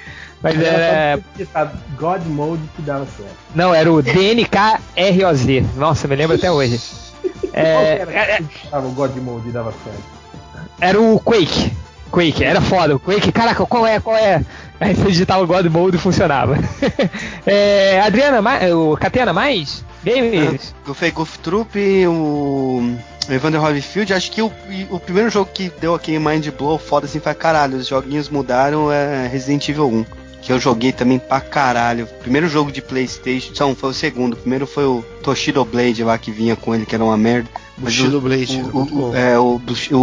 [0.43, 1.21] Mas Era era.
[1.35, 3.35] digitar God Mode que dava certo.
[3.53, 5.75] Não, era o DNKROZ.
[5.75, 6.79] Nossa, me lembro até hoje.
[7.21, 10.01] Qual que É, era é- que digitava o God Mode e dava certo?
[10.79, 11.71] era o Quake.
[12.11, 12.95] Quake, era foda.
[12.95, 13.99] O Quake, caraca, qual é?
[13.99, 14.43] Qual é?
[14.81, 16.57] Aí você digitava o God Mode e funcionava.
[17.45, 19.85] é, Adriana, ma- o Catena, mais?
[20.03, 20.73] Games?
[20.87, 21.77] Eu fui Golf Troop,
[22.07, 22.95] o
[23.29, 24.51] Evander Holyfield, acho que o,
[24.89, 28.91] o primeiro jogo que deu aquele mind blow foda assim foi caralho, os joguinhos mudaram
[28.91, 30.05] é Resident Evil 1.
[30.41, 32.07] Que eu joguei também pra caralho.
[32.19, 33.53] Primeiro jogo de Playstation.
[33.59, 34.33] Não, foi o segundo.
[34.33, 37.47] O primeiro foi o Toshido Blade lá que vinha com ele, que era uma merda.
[37.77, 39.15] Bushido o- Blade, o- o-.
[39.15, 39.97] É, o, o,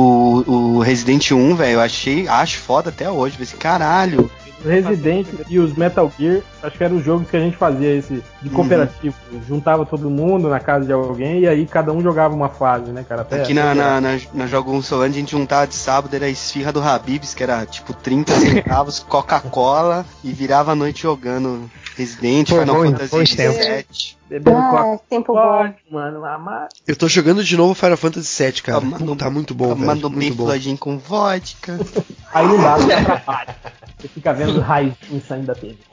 [0.77, 3.33] o Resident 1, velho, eu achei, acho foda até hoje.
[3.33, 4.31] Falei assim, caralho.
[4.65, 8.23] Resident e os Metal Gear, acho que eram os jogos que a gente fazia esse
[8.43, 9.15] de cooperativo.
[9.47, 13.05] Juntava todo mundo na casa de alguém e aí cada um jogava uma fase, né,
[13.09, 13.23] cara?
[13.23, 16.27] Até, Aqui na, na, na, na Jogo 1 Solândia a gente juntava de sábado, era
[16.27, 21.71] a esfirra do Habibs, que era tipo 30 centavos, Coca-Cola, e virava a noite jogando
[21.99, 23.67] Resident, Pô, Final bom- Fantasy bons tempos.
[23.67, 24.17] VII.
[24.31, 25.75] bebendo Ah, tempo bom.
[25.91, 26.69] Mano, amar.
[26.87, 28.81] Eu tô jogando de novo Final Fantasy VII, cara.
[28.81, 29.81] Tomando- tá muito bom, velho.
[29.81, 30.33] Tomando bem
[30.77, 31.79] com vodka.
[32.33, 33.57] Aí não dá, não atrapalha.
[33.99, 34.95] Você fica vendo raiz
[35.27, 35.77] saindo da TV.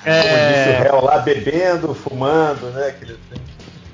[0.00, 2.86] Disse o réu lá bebendo, fumando, né?
[2.88, 3.18] Aquele...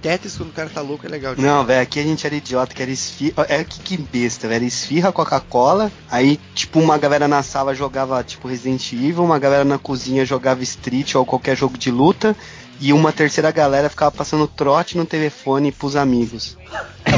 [0.07, 1.35] Tetris, quando o cara tá louco, é legal.
[1.37, 3.45] Não, velho, aqui a gente era idiota, que era esfirra.
[3.49, 4.65] É que, que besta, velho.
[4.65, 5.91] Esfirra, Coca-Cola.
[6.09, 10.63] Aí, tipo, uma galera na sala jogava, tipo, Resident Evil, uma galera na cozinha jogava
[10.63, 12.37] Street ou qualquer jogo de luta.
[12.81, 16.57] E uma terceira galera ficava passando trote no telefone pros amigos.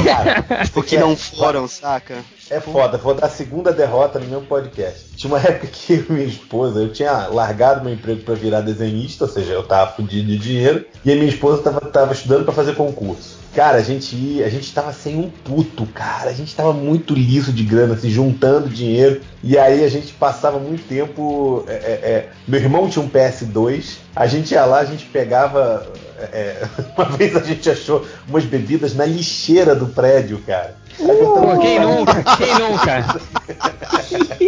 [0.03, 2.23] Cara, Tipo, que não foram, saca?
[2.49, 5.15] É foda, vou dar a segunda derrota no meu podcast.
[5.15, 9.29] Tinha uma época que minha esposa, eu tinha largado meu emprego pra virar desenhista, ou
[9.29, 12.75] seja, eu tava fudido de dinheiro, e a minha esposa tava, tava estudando pra fazer
[12.75, 13.38] concurso.
[13.53, 17.15] Cara, a gente ia, a gente tava sem um puto, cara, a gente tava muito
[17.15, 21.65] liso de grana, assim, juntando dinheiro, e aí a gente passava muito tempo.
[21.67, 25.87] é, é, é, meu irmão tinha um PS2, a gente ia lá, a gente pegava.
[26.31, 26.63] é,
[26.95, 30.75] uma vez a gente achou umas bebidas na lixeira do prédio, cara.
[30.99, 32.23] Pô, quem nunca?
[32.37, 33.03] Quem nunca?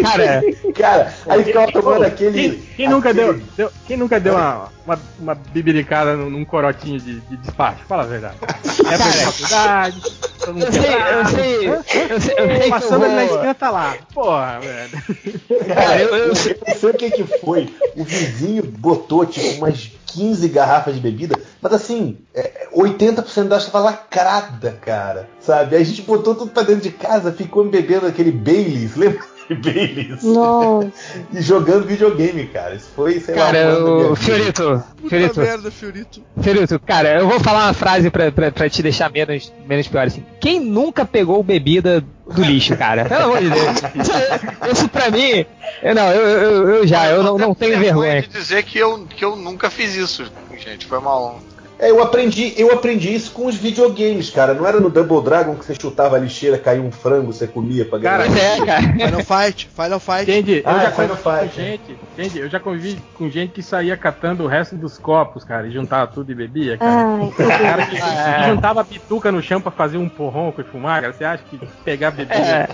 [0.01, 0.43] Cara,
[0.75, 2.33] Cara, aí ficava tomando aquele.
[2.49, 6.99] Quem, quem nunca deu, aquele- deu- quem nunca deu uma, uma, uma bibiricada num, corotinho
[6.99, 7.83] de, de despacho?
[7.87, 8.35] Fala a verdade.
[8.41, 10.01] É pra faculdade,
[10.39, 13.53] todo mundo eu sei, eu sei, eu sei, eu sei eu Passando ali na esquina
[13.53, 13.95] tá lá.
[14.13, 14.91] Porra, velho.
[15.73, 17.73] Cara, eu- eu, eu eu sei- não sei o que que foi.
[17.95, 23.85] O vizinho botou, tipo, umas 15 garrafas de bebida, mas assim, é, 80% delas estava
[23.85, 25.29] lacrada, cara.
[25.39, 25.75] Sabe?
[25.75, 29.30] A gente botou tudo pra dentro de casa, ficou bebendo aquele Baileys, lembra?
[29.49, 30.23] de Baileys?
[30.23, 30.91] Nossa.
[31.33, 32.75] E jogando videogame, cara.
[32.75, 34.15] Isso foi, sei lá, Cara, o vida.
[34.15, 36.21] Fiorito, Fiorito, merda, Fiorito.
[36.41, 40.07] Fiorito, cara, eu vou falar uma frase pra, pra, pra te deixar menos, menos pior
[40.07, 40.23] assim.
[40.39, 42.03] Quem nunca pegou bebida
[42.33, 43.05] do lixo, cara?
[43.05, 43.77] Pelo amor de Deus.
[43.95, 45.45] Isso, isso pra mim,
[45.83, 48.21] eu não, eu, eu, eu já, eu não, não tenho vergonha.
[48.21, 50.25] de dizer que eu, que eu nunca fiz isso,
[50.57, 50.85] gente.
[50.85, 51.39] Foi mal.
[51.81, 54.53] É, eu aprendi, eu aprendi isso com os videogames, cara.
[54.53, 57.83] Não era no Double Dragon que você chutava a lixeira, caía um frango, você comia
[57.83, 58.17] pra ganhar.
[58.19, 58.81] Cara, Pois é, cara.
[58.93, 60.21] Final Fight, Final Fight.
[60.21, 60.61] Entende?
[60.63, 62.39] Ah, eu já é Final convivi com Fight, gente, entende?
[62.39, 66.05] Eu já convivi com gente que saía catando o resto dos copos, cara, e juntava
[66.05, 67.01] tudo e bebia, cara.
[67.39, 71.13] Ai, cara que, que juntava pituca no chão pra fazer um porronco e fumar, cara.
[71.13, 72.35] Você acha que pegar bebida.
[72.35, 72.69] É.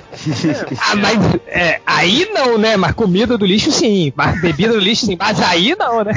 [0.82, 1.18] Ah, mas
[1.48, 2.76] é, aí não, né?
[2.76, 4.12] Mas comida do lixo sim.
[4.16, 5.16] Mas bebida do lixo sim.
[5.18, 6.12] Mas aí não, né?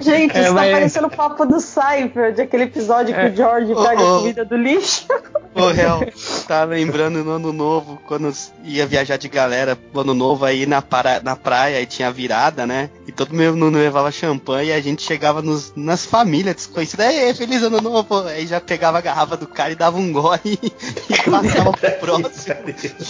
[0.00, 3.36] Gente, É, isso mas- tá parecendo o papo do Cypher, de aquele episódio que o
[3.36, 4.16] George pega Oh, oh.
[4.16, 5.06] a comida do lixo.
[5.54, 6.00] Ô, real,
[6.48, 8.32] tá lembrando no ano novo, quando
[8.64, 12.66] ia viajar de galera no ano novo aí na, para, na praia e tinha virada,
[12.66, 12.88] né?
[13.06, 17.62] E todo mundo levava champanhe e a gente chegava nos, nas famílias desconhecidas, Ei, feliz
[17.62, 18.26] ano novo!
[18.26, 20.58] Aí já pegava a garrafa do cara e dava um gole e,
[21.12, 22.56] e passava pro próximo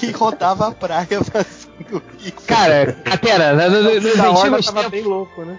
[0.02, 2.33] e rodava a praia fazendo isso.
[2.47, 4.91] Cara, Catera, no, no, nos antigos tava tempos.
[4.91, 5.57] bem louco, né?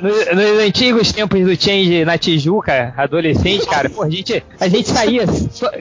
[0.00, 4.88] No- nos antigos tempos do Change na Tijuca, adolescente, cara, pô, a gente, a gente
[4.88, 5.24] saía,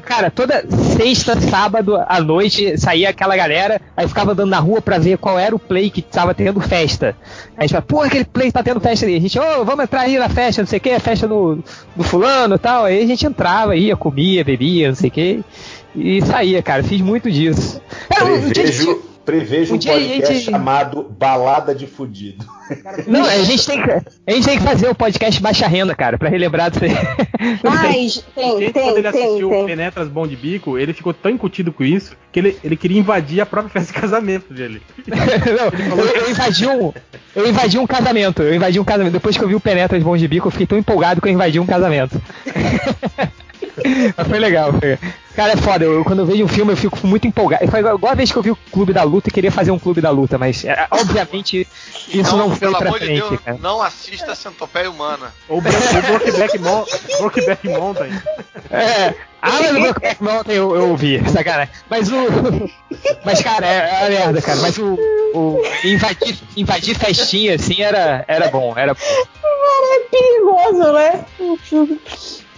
[0.05, 0.65] cara, toda
[0.97, 5.39] sexta, sábado à noite saía aquela galera, aí ficava andando na rua pra ver qual
[5.39, 7.15] era o play que tava tendo festa.
[7.51, 9.15] Aí a gente fala, pô, aquele play tá tendo festa ali.
[9.15, 11.63] A gente, ô, vamos entrar aí na festa, não sei o que, festa do,
[11.95, 12.85] do fulano e tal.
[12.85, 15.43] Aí a gente entrava, ia, comia, bebia, não sei o que.
[15.95, 17.79] E saía, cara, fiz muito disso.
[18.09, 22.45] É, um dia- Prevejo, prevejo um um dia podcast gente- chamado Balada de Fudido.
[23.07, 26.17] Não, a gente tem que, a gente tem que fazer o podcast Baixa Renda, cara,
[26.17, 26.91] pra relembrar disso aí.
[27.63, 29.65] Mas tem, Gente, tem, quando ele tem, assistiu tem.
[29.65, 33.41] Penetras Bom de Bico, ele ficou tão incutido com isso que ele, ele queria invadir
[33.41, 34.81] a própria festa de casamento dele.
[35.07, 36.91] Não, eu, eu invadi um,
[37.35, 39.13] eu invadi um casamento, eu invadi um casamento.
[39.13, 41.31] Depois que eu vi o Penetras Bom de Bico, eu fiquei tão empolgado que eu
[41.31, 42.19] invadi um casamento.
[44.17, 44.97] Mas foi legal, foi.
[45.35, 47.67] Cara, é foda, eu, quando eu vejo um filme eu fico muito empolgado.
[47.67, 49.79] Foi igual, a vez que eu vi o Clube da Luta e queria fazer um
[49.79, 51.67] Clube da Luta, mas é, obviamente
[52.09, 53.57] isso não, foi pelo pra amor de frente, Deus, cara.
[53.59, 55.33] não assista Centopeia Humana.
[55.49, 56.85] Ou o Bro- o Brokeback Mon-
[57.19, 58.11] Brokeback Mountain.
[58.69, 59.15] É.
[59.41, 61.73] Ah, mas o Brokeback Mountain eu, eu ouvi, sacanagem.
[61.89, 62.15] Mas o.
[63.25, 64.61] Mas, cara, é, é uma merda, cara.
[64.61, 64.93] Mas o.
[65.33, 68.99] o invadir, invadir festinha, assim, era, era bom, era bom.
[69.95, 71.25] É perigoso, né?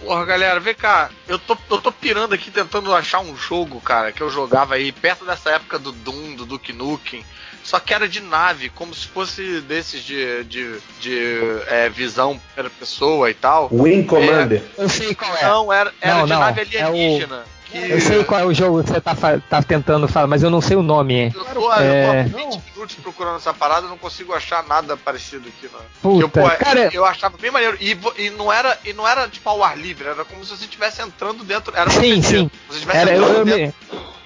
[0.06, 1.10] Porra, galera, vem cá.
[1.26, 4.92] Eu tô, eu tô pirando aqui tentando achar um jogo, cara, que eu jogava aí
[4.92, 7.26] perto dessa época do Doom, do Duke Nukem.
[7.66, 12.70] Só que era de nave, como se fosse desses de, de, de é, visão para
[12.70, 13.68] pessoa e tal.
[13.72, 14.62] Wing Commander.
[14.78, 15.42] Eu sei qual é.
[15.42, 17.42] Não, era, era Não, de não, nave é o- alienígena.
[17.68, 19.16] que Eu sei qual é o jogo que você tá,
[19.50, 21.14] tá tentando falar, mas eu não sei o nome.
[21.14, 21.32] hein?
[21.34, 22.20] Eu tô, É.
[22.26, 25.80] eu tô há 20 minutos procurando essa parada, não consigo achar nada parecido aqui, não.
[26.00, 27.76] Puta, eu, pô, cara- eu achava bem maneiro.
[27.80, 30.66] E, e não era, e não era tipo ao ar livre, era como se você
[30.66, 31.74] estivesse entrando dentro.
[31.76, 32.48] Era um Sim, sim.
[32.70, 33.74] Você Era, eu, eu, me,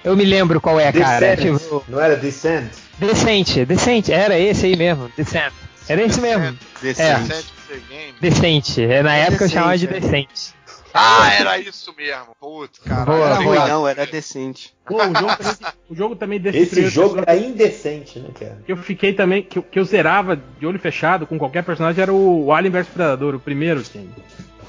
[0.03, 1.35] eu me lembro qual é, cara.
[1.35, 1.59] Descent.
[1.59, 2.71] Tipo, Não era Descent?
[3.07, 5.53] Decente, decente, era esse aí mesmo, decente.
[5.87, 6.57] Era esse mesmo.
[6.81, 7.27] Decente.
[7.27, 7.53] Decente
[7.89, 8.13] Game.
[8.19, 8.83] Decente.
[8.83, 9.99] É, na É época eu decente, chamava de é.
[9.99, 10.53] decente.
[10.93, 12.35] Ah, era isso mesmo.
[12.37, 13.05] Putz, cara.
[13.05, 14.73] Boa, Era ruim não, era decente.
[14.85, 18.61] Pô, o jogo também, o jogo também desse Esse jogo era indecente, né, cara?
[18.65, 22.01] que eu fiquei também, que eu, que eu zerava de olho fechado com qualquer personagem
[22.01, 24.09] era o Alien vs Predador, o primeiro, assim.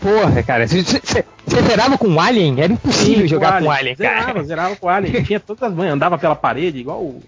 [0.03, 0.67] Porra, cara.
[0.67, 2.61] Você zerava com o Alien?
[2.61, 4.45] Era impossível jogar com o Alien, Zerava, cara.
[4.45, 5.23] zerava com o Alien.
[5.23, 7.23] Tinha todas as manhas, andava pela parede, igual o.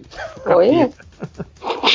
[0.46, 0.90] Oi?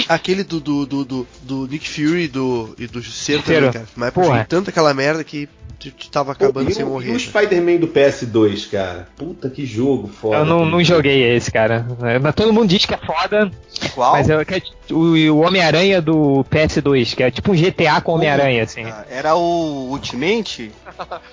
[0.07, 3.85] Aquele do, do, do, do, do Nick Fury e do, e do Justiceiro também, cara.
[3.95, 4.27] Mas eu Porra.
[4.27, 5.47] joguei tanto aquela merda que
[5.79, 7.11] tu, tu tava acabando e, sem o, morrer.
[7.11, 7.19] e o?
[7.19, 9.07] Spider-Man do PS2, cara?
[9.17, 10.37] Puta que jogo foda.
[10.37, 11.85] Eu não, não joguei esse, cara.
[12.21, 13.51] Mas todo mundo diz que é foda.
[13.93, 14.13] Qual?
[14.13, 14.61] Mas eu, que é
[14.91, 18.83] o, o Homem-Aranha do PS2, que é tipo um GTA com Homem-Aranha, assim.
[18.85, 20.71] Ah, Era o Ultimate?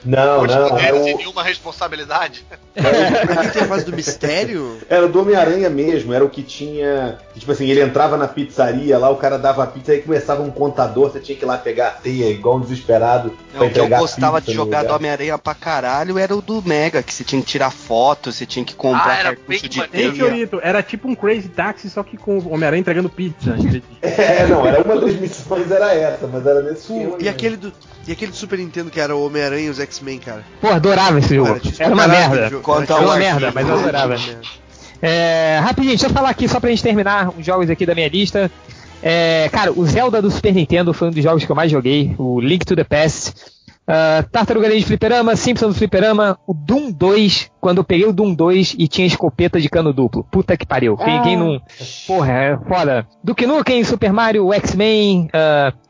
[0.05, 2.45] Não, não, era poderes o, e nenhuma responsabilidade.
[2.75, 7.19] Pra quem tem a fase do mistério, Era do Homem-Aranha mesmo, era o que tinha.
[7.35, 10.51] Tipo assim, ele entrava na pizzaria lá, o cara dava a pizza e começava um
[10.51, 13.33] contador, você tinha que ir lá pegar a teia, igual um desesperado.
[13.53, 14.97] Não, pra o que eu gostava de jogar do.
[14.97, 18.65] Homem-Aranha pra caralho era o do Mega, que você tinha que tirar foto, você tinha
[18.65, 20.49] que comprar Ah, era bem de teia.
[20.63, 23.57] Era tipo um Crazy Taxi, só que com o Homem-Aranha entregando pizza.
[24.03, 27.29] É, não, era uma das missões, era essa, mas era nesse e mesmo.
[27.29, 27.73] aquele do.
[28.07, 30.45] E aquele do Super Nintendo que era o Homem-Aranha e os X-Men, cara.
[30.61, 31.59] Pô, adorava esse jogo.
[31.61, 32.51] Cara, Era uma merda.
[32.59, 33.33] Conta Era uma arquivo.
[33.41, 34.17] merda, mas eu adorava.
[35.03, 38.09] É, rapidinho, deixa eu falar aqui só pra gente terminar os jogos aqui da minha
[38.09, 38.51] lista.
[39.03, 42.15] É, cara, o Zelda do Super Nintendo foi um dos jogos que eu mais joguei,
[42.19, 43.35] o Link to the Past.
[43.89, 48.13] Uh, Tartaruga Ninja de Fliperama, Simpsons do Fliperama, o Doom 2, quando eu peguei o
[48.13, 50.25] Doom 2 e tinha escopeta de cano duplo.
[50.29, 50.97] Puta que pariu.
[50.97, 51.61] Quem, quem não.
[52.07, 53.07] Porra, é foda.
[53.23, 55.29] Duke Nukem, Super Mario, X-Men,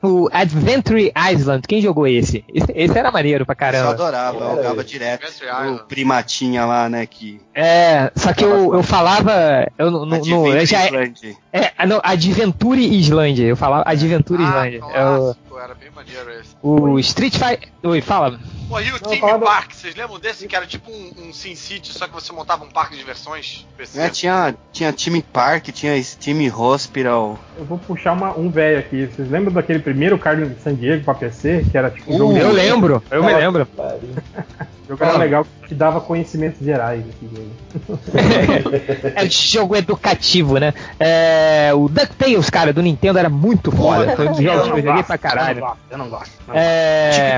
[0.03, 1.63] uh, o Adventure Island.
[1.67, 2.45] Quem jogou esse?
[2.53, 2.67] esse?
[2.75, 3.91] esse era maneiro pra Eu caramba.
[3.91, 5.25] adorava, eu jogava direto.
[5.25, 5.83] O Island.
[5.89, 7.41] primatinha lá, né, que...
[7.55, 9.67] É, só que eu, eu falava.
[9.79, 13.45] Eu, no, no, no- eu já, Adventure é, ah, não, Adventure Islândia.
[13.45, 14.81] Eu falava Adventure Ah, Islândia.
[14.93, 16.57] É era bem maneiro esse.
[16.63, 17.69] o Street Fighter.
[17.83, 18.39] Oi, fala.
[18.69, 20.47] Pô, e o Não, do- Park, vocês lembram desse?
[20.49, 23.65] Que era tipo um, um Sin City, só que você montava um parque de diversões?
[23.77, 24.01] PC.
[24.01, 27.39] É, tinha, tinha time Park, tinha esse time Hospital.
[27.57, 29.07] Eu vou puxar uma- um velho aqui.
[29.07, 31.65] Vocês lembram daquele primeiro Carlos de San Diego pra PC?
[31.71, 33.67] Que era tipo um jogo, eu lembro, eu me lembro.
[34.89, 37.05] jogo era legal que dava conhecimentos gerais.
[37.09, 37.51] Esse jogo.
[39.17, 40.73] É um jogo educativo, né?
[40.99, 44.15] É, o DuckTales, cara, do Nintendo era muito foda.
[44.17, 45.61] Foi um dos jogos que eu joguei pra Eu não caralho.
[45.61, 46.31] gosto, eu não gosto.
[46.47, 47.11] não É.
[47.13, 47.31] Tinha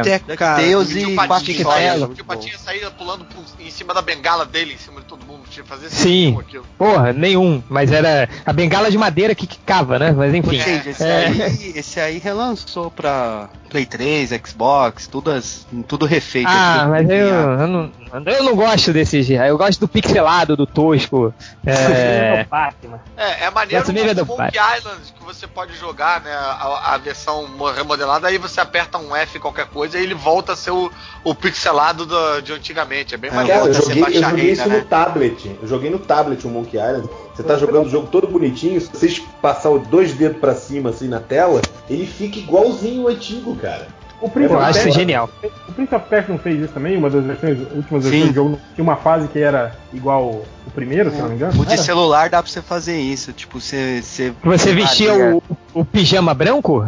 [1.01, 2.09] e o Patinha, Patinha.
[2.15, 3.27] que o Patinha saía pulando
[3.61, 5.43] em cima da bengala dele, em cima de todo mundo.
[5.51, 6.35] Tinha que fazer Sim.
[6.35, 6.65] com aquilo.
[6.77, 7.63] Porra, nenhum.
[7.69, 10.13] Mas era a bengala de madeira que quicava, né?
[10.13, 10.59] Mas enfim.
[10.59, 11.27] Gente, esse, É.
[11.27, 16.49] aí, esse aí relançou pra Play 3, Xbox, tudo, as- tudo refeito.
[16.51, 17.38] Ah, mas eu.
[17.39, 17.91] Eu, não,
[18.27, 19.29] eu não gosto desses.
[19.31, 21.33] Eu gosto do pixelado, do tosco.
[21.67, 23.01] É, Batman.
[23.17, 26.33] É, é maneiro o do Monkey Island que você pode jogar, né?
[26.33, 30.53] A, a versão mo- remodelada, aí você aperta um F qualquer coisa e ele volta
[30.53, 30.91] a ser o,
[31.25, 33.15] o pixelado do- de antigamente.
[33.15, 33.61] É bem É, maneiro.
[33.61, 34.77] Cara, eu joguei, eu joguei isso né?
[34.79, 35.57] no tablet.
[35.63, 37.09] Eu joguei no tablet o Monkey Island.
[37.35, 40.91] Você tá jogando o jogo todo bonitinho, se vocês passar os dois dedos pra cima
[40.91, 43.87] assim na tela, ele fica igualzinho o antigo, cara.
[44.21, 45.31] O Prince, eu of acho Persia, genial.
[45.69, 46.97] o Prince of Persia não fez isso também?
[46.97, 48.11] Uma das versões, últimas Sim.
[48.11, 50.25] versões do jogo tinha uma fase que era igual
[50.67, 51.61] o primeiro, se não me engano.
[51.61, 51.83] O de Era?
[51.83, 53.33] celular dá pra você fazer isso.
[53.33, 54.03] Tipo, você.
[54.03, 56.85] Você, Você vestia o, o pijama branco?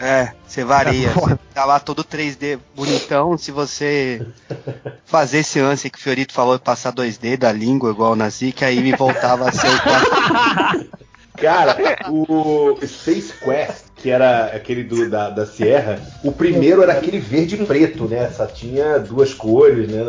[0.00, 1.10] É, você varia.
[1.10, 1.36] Porra.
[1.36, 3.36] Você tá lá todo 3D bonitão.
[3.36, 4.26] Se você
[5.04, 8.80] fazer esse lance que o Fiorito falou, passar 2D da língua igual na Zika, aí
[8.80, 9.70] me voltava a ser o
[10.80, 10.86] 4D.
[11.36, 11.76] Cara,
[12.10, 17.56] o Space Quest, que era aquele do, da, da Sierra, o primeiro era aquele verde
[17.56, 18.30] e preto, né?
[18.34, 20.00] Só tinha duas cores, né?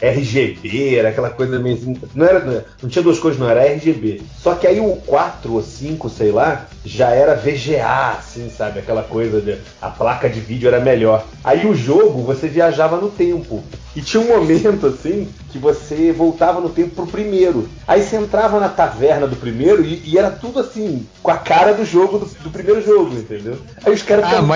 [0.00, 1.96] Era RGB, era aquela coisa meio assim.
[2.14, 4.22] Não, era, não tinha duas cores, não, era RGB.
[4.38, 8.78] Só que aí o 4 ou 5, sei lá, já era VGA, assim, sabe?
[8.78, 9.58] Aquela coisa de.
[9.82, 11.26] A placa de vídeo era melhor.
[11.42, 13.62] Aí o jogo, você viajava no tempo.
[13.94, 17.66] E tinha um momento, assim, que você voltava no tempo pro primeiro.
[17.88, 21.72] Aí você entrava na taverna do primeiro e, e era tudo assim, com a cara
[21.72, 23.56] do jogo, do, do primeiro jogo, entendeu?
[23.84, 24.48] Aí os caras Ah, ficavam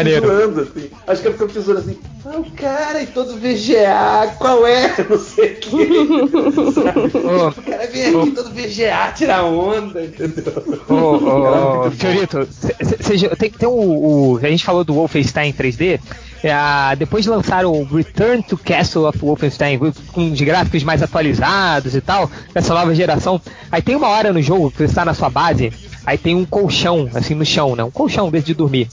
[0.62, 0.90] assim.
[1.06, 4.94] Aí os caras ficavam te zoando assim, ah, o cara, e todo VGA, qual é?
[5.08, 5.76] Não sei o que.
[7.18, 10.52] Ô, o cara vem aqui todo VGA, tira onda, entendeu?
[10.88, 11.90] Ô, ô, ô.
[11.90, 12.48] Fiorito,
[13.38, 16.00] tem, tem o, o- A gente falou do Wolfenstein 3D.
[16.42, 19.78] É, depois lançaram o Return to Castle of Wolfenstein,
[20.12, 23.40] com os gráficos mais atualizados e tal, dessa nova geração.
[23.70, 25.72] Aí tem uma hora no jogo que você está na sua base,
[26.04, 27.84] aí tem um colchão, assim, no chão, né?
[27.84, 28.88] Um colchão desde de dormir.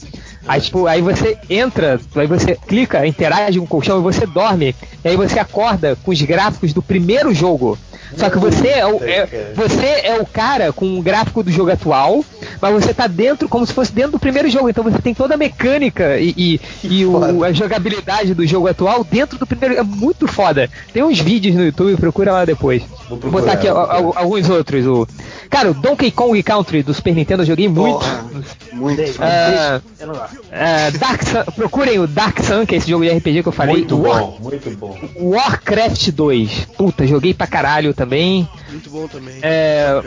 [0.46, 4.74] Aí, tipo, aí você entra, aí você clica, interage com o colchão e você dorme.
[5.04, 7.78] E aí você acorda com os gráficos do primeiro jogo.
[8.16, 11.70] Só que você é, o, é- você é o cara com o gráfico do jogo
[11.70, 12.24] atual,
[12.60, 14.68] mas você tá dentro como se fosse dentro do primeiro jogo.
[14.68, 19.04] Então você tem toda a mecânica e, e, e o- a jogabilidade do jogo atual
[19.04, 19.76] dentro do primeiro.
[19.76, 20.68] É muito foda.
[20.92, 22.82] Tem uns vídeos no YouTube, procura lá depois.
[23.08, 23.94] Vou Vou botar aqui procurar.
[23.96, 24.86] al- alguns outros.
[24.86, 25.06] O...
[25.50, 27.98] Cara, o Donkey Kong Country do Super Nintendo eu joguei muito.
[27.98, 28.24] Porra,
[28.72, 28.98] muito.
[29.02, 29.22] Gosto.
[29.22, 33.52] ah, Dark Sun, procurem o Dark Sun, que é esse jogo de RPG que eu
[33.52, 33.76] falei.
[33.76, 34.96] Muito War- bom, muito bom.
[35.20, 36.66] Warcraft 2.
[36.76, 38.48] Puta, joguei pra caralho também.
[38.70, 39.38] Muito bom também.
[39.42, 40.00] É,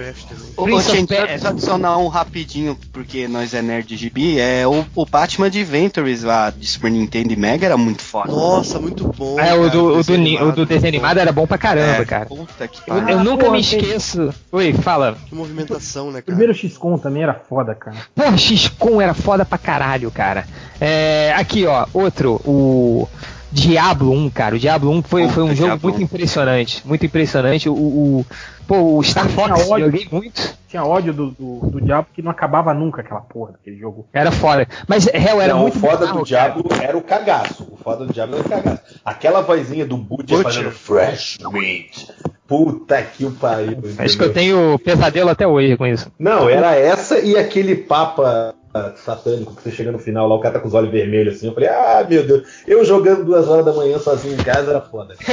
[0.58, 4.66] of Chen, Persia- deixa eu adicionar um rapidinho, porque nós é nerd de gibi, é
[4.66, 8.32] o, o Batman Adventures lá de Super Nintendo e Mega era muito foda.
[8.32, 9.40] Nossa, muito bom.
[9.40, 11.32] É, o cara, do, o do, desenho ni- o animado, do desenho muito animado era
[11.32, 12.26] bom pra caramba, É, cara.
[12.26, 14.34] Puta que Eu, eu Ah, nunca porra, me esqueço.
[14.52, 15.12] Oi, fala.
[15.14, 15.18] bom.
[15.28, 16.24] Que movimentação, né, cara?
[16.26, 17.98] Primeiro XCOM também era foda, cara.
[18.16, 20.48] Porra, XCOM era foda pra caralho, cara.
[20.80, 23.08] É, aqui, ó, outro, o
[23.52, 24.56] Diablo 1, cara.
[24.56, 26.04] O Diablo 1 foi, Puta, foi um jogo Diablo muito 1.
[26.04, 26.88] impressionante.
[26.88, 27.70] Muito impressionante.
[27.70, 28.26] O, o,
[28.68, 29.86] pô, o Star Tinha Fox, ódio.
[29.86, 30.56] joguei muito.
[30.68, 34.08] Tinha ódio do, do, do diabo que não acabava nunca aquela porra daquele jogo.
[34.14, 34.66] Era foda.
[34.88, 37.68] Mas, real, era não, muito o foda bizarro, do Diablo era o cagaço.
[37.70, 38.82] O foda do Diablo era o cagaço.
[39.04, 40.44] Aquela vozinha do Butcher, Butcher.
[40.44, 42.08] fazendo fresh meat.
[42.48, 43.78] Puta que o pariu.
[43.98, 46.12] Acho que eu tenho pesadelo até hoje com isso.
[46.20, 48.54] Não, era essa e aquele papa
[48.96, 51.48] satânico que você chega no final lá, o cara tá com os olhos vermelhos assim.
[51.48, 52.44] Eu falei, ah, meu Deus.
[52.68, 55.16] Eu jogando duas horas da manhã sozinho em casa era foda.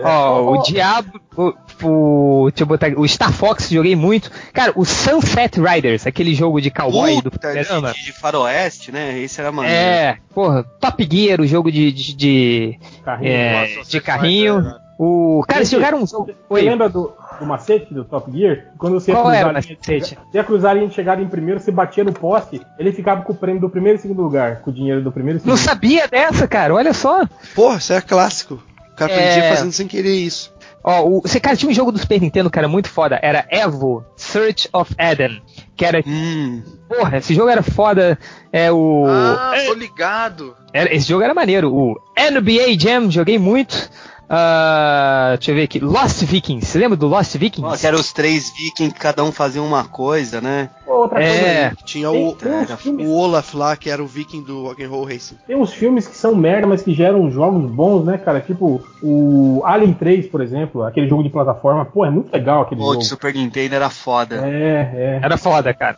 [0.00, 4.30] Ó, o Diablo, o, o, deixa eu botar o Star Fox joguei muito.
[4.52, 7.92] Cara, o Sunset Riders, aquele jogo de cowboy do Puta, fliperama.
[7.92, 9.18] de, de faroeste, né?
[9.18, 9.76] Esse era maneiro.
[9.76, 13.32] É, porra, Top Gear, o jogo de, de, de, Carrinho.
[13.32, 14.60] é, Nossa, de carrinho.
[14.60, 14.78] né?
[14.98, 16.30] O, cara, vocês jogaram um jogo.
[16.48, 18.66] Você lembra do, do macete do Top Gear?
[18.78, 20.08] Quando você ia Qual cruzar era o a linha de macete?
[20.08, 22.92] chega- você ia cruzar a linha de chegada em primeiro, você batia no poste, ele
[22.92, 25.46] ficava com o prêmio do primeiro e segundo lugar, com o dinheiro do primeiro e
[25.46, 25.68] não segundo.
[25.70, 27.26] sabia dessa, cara, olha só.
[27.54, 28.62] Porra, isso é clássico.
[28.92, 29.14] O cara É.
[29.30, 30.52] aprendia fazendo sem querer isso.
[30.82, 33.18] Ó, o, você, cara, tinha um jogo do Super Nintendo, cara, muito foda.
[33.22, 35.42] Era Evo, Search of Eden.
[35.76, 38.18] Que era, Hum, porra, esse jogo era foda.
[38.52, 39.04] É o.
[39.06, 40.56] Ah, tô ligado.
[40.72, 41.72] Era- esse jogo era maneiro.
[41.72, 43.90] O NBA Jam, joguei muito.
[44.30, 45.78] Ah, deixa eu ver aqui.
[45.78, 46.66] Lost Vikings.
[46.66, 47.66] Você lembra do Lost Vikings?
[47.66, 50.68] ó, que eram os três vikings, que cada um fazia uma coisa, né?
[50.86, 51.66] Outra coisa É.
[51.68, 54.64] aí, Tinha tem, o, tem Era filmes, o Olaf lá, que era o viking do
[54.64, 55.36] Rock'n'Roll Racing.
[55.46, 58.40] tem uns filmes que são merda, mas que geram jogos bons, né, cara?
[58.40, 61.84] Tipo o Alien 3, por exemplo, aquele jogo de plataforma.
[61.86, 62.98] Pô, é muito legal aquele Pô, jogo.
[62.98, 64.46] de Super Nintendo era foda.
[64.46, 65.20] É, é.
[65.22, 65.96] Era foda, cara.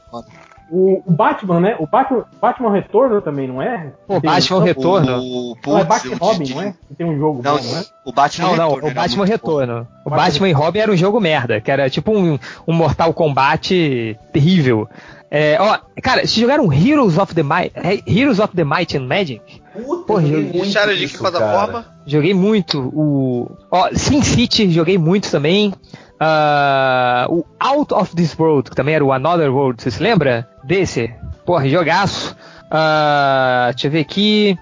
[0.71, 1.77] O, o Batman, né?
[1.81, 3.93] O Batman, Batman Retorno também, não é?
[4.07, 5.19] Pô, Tem- Batman não, Retorno.
[5.21, 6.75] O, Não, é Batman o Robin, de- não é?
[6.89, 7.85] Que tem um jogo Não, bom, não é?
[8.05, 9.31] o Batman Não, não, Retorno o era Batman bom.
[9.31, 9.89] Retorno.
[10.05, 13.13] O Batman- Batman e Robin era um jogo merda, que era tipo um, um Mortal
[13.13, 14.89] Kombat terrível.
[15.33, 17.73] É, ó, cara, se jogaram Heroes of the Might,
[18.07, 19.41] Heroes of the Might and Magic?
[19.73, 21.83] Puta, Porra, joguei muito Isso era de que plataforma?
[21.85, 21.95] cara.
[22.07, 22.81] Joguei muito.
[22.95, 25.73] O ó, Sin City joguei muito também.
[26.23, 30.47] Ah, o Out of This World, que também era o Another World, você se lembra
[30.71, 31.13] desse?
[31.45, 32.37] Porra, jogaço.
[32.71, 34.57] Ah, deixa eu ver aqui.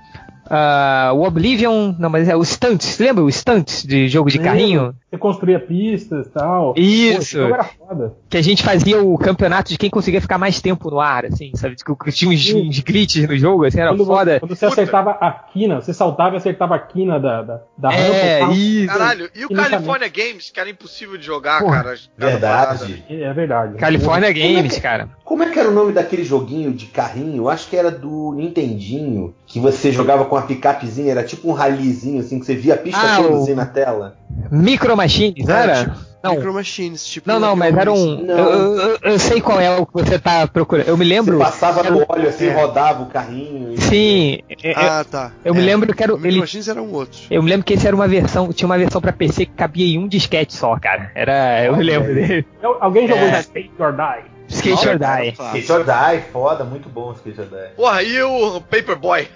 [0.50, 4.94] Ah, o Oblivion, não, mas é o Stunts, lembra o Stunts de jogo de carrinho?
[5.10, 6.74] Você construía pistas e tal.
[6.74, 7.38] Pô, Isso.
[7.38, 8.12] jogo era foda.
[8.28, 11.50] Que a gente fazia o campeonato de quem conseguia ficar mais tempo no ar, assim,
[11.54, 11.76] sabe?
[11.76, 12.68] Que tinha uns, Sim.
[12.68, 14.40] uns glitches no jogo, assim, era Quando, foda.
[14.40, 18.40] quando você acertava a quina, você saltava e acertava a quina da, da, da É,
[18.40, 18.52] rampa.
[18.54, 18.86] isso.
[18.86, 19.48] Caralho, e o.
[19.48, 21.84] California Games, que era impossível de jogar, Porra, cara.
[21.88, 22.00] parada.
[22.16, 23.04] Verdade.
[23.08, 23.74] É verdade.
[23.78, 25.08] California Como é Games, que- cara.
[25.24, 27.36] Como é que era o nome daquele joguinho de carrinho?
[27.44, 31.52] Eu acho que era do Nintendinho, que você jogava com a picapezinha, era tipo um
[31.52, 34.16] rallyzinho, assim, que você via a pista Ah, toda o- assim na tela.
[34.50, 35.94] Micro Machines, era?
[36.22, 36.32] Não.
[36.34, 37.28] Micro Machines, tipo.
[37.30, 38.22] Não, não, mas era um.
[38.24, 38.36] Não.
[38.36, 40.88] Eu, eu- eu sei qual é o que você tá procurando.
[40.88, 41.38] Eu me lembro.
[41.38, 42.54] Você passava era no óleo assim, é.
[42.54, 43.74] rodava o carrinho.
[43.74, 45.30] e- Sim, é- é- Ah, tá.
[45.44, 45.64] eu me É.
[45.64, 46.40] lembro que era O Micro ele.
[46.40, 47.18] Machines era um outro.
[47.30, 49.86] Eu me lembro que esse era uma versão, tinha uma versão pra PC que cabia
[49.94, 51.12] em um disquete só, cara.
[51.14, 52.46] Era, eu me Olha lembro dele.
[52.64, 53.38] Al- Alguém jogou É.
[53.40, 54.24] Skate or Die?
[54.48, 55.28] Skate or Olha, Die.
[55.60, 57.74] Skate or Die, foda, muito bom Skate or Die.
[57.76, 59.28] Porra, e o Paperboy?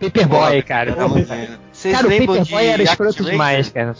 [0.00, 0.90] Paperboy, cara.
[0.92, 1.28] Era muito.
[1.72, 3.30] Vocês Cara, o Paperboy era escroto Racer?
[3.32, 3.96] demais, cara.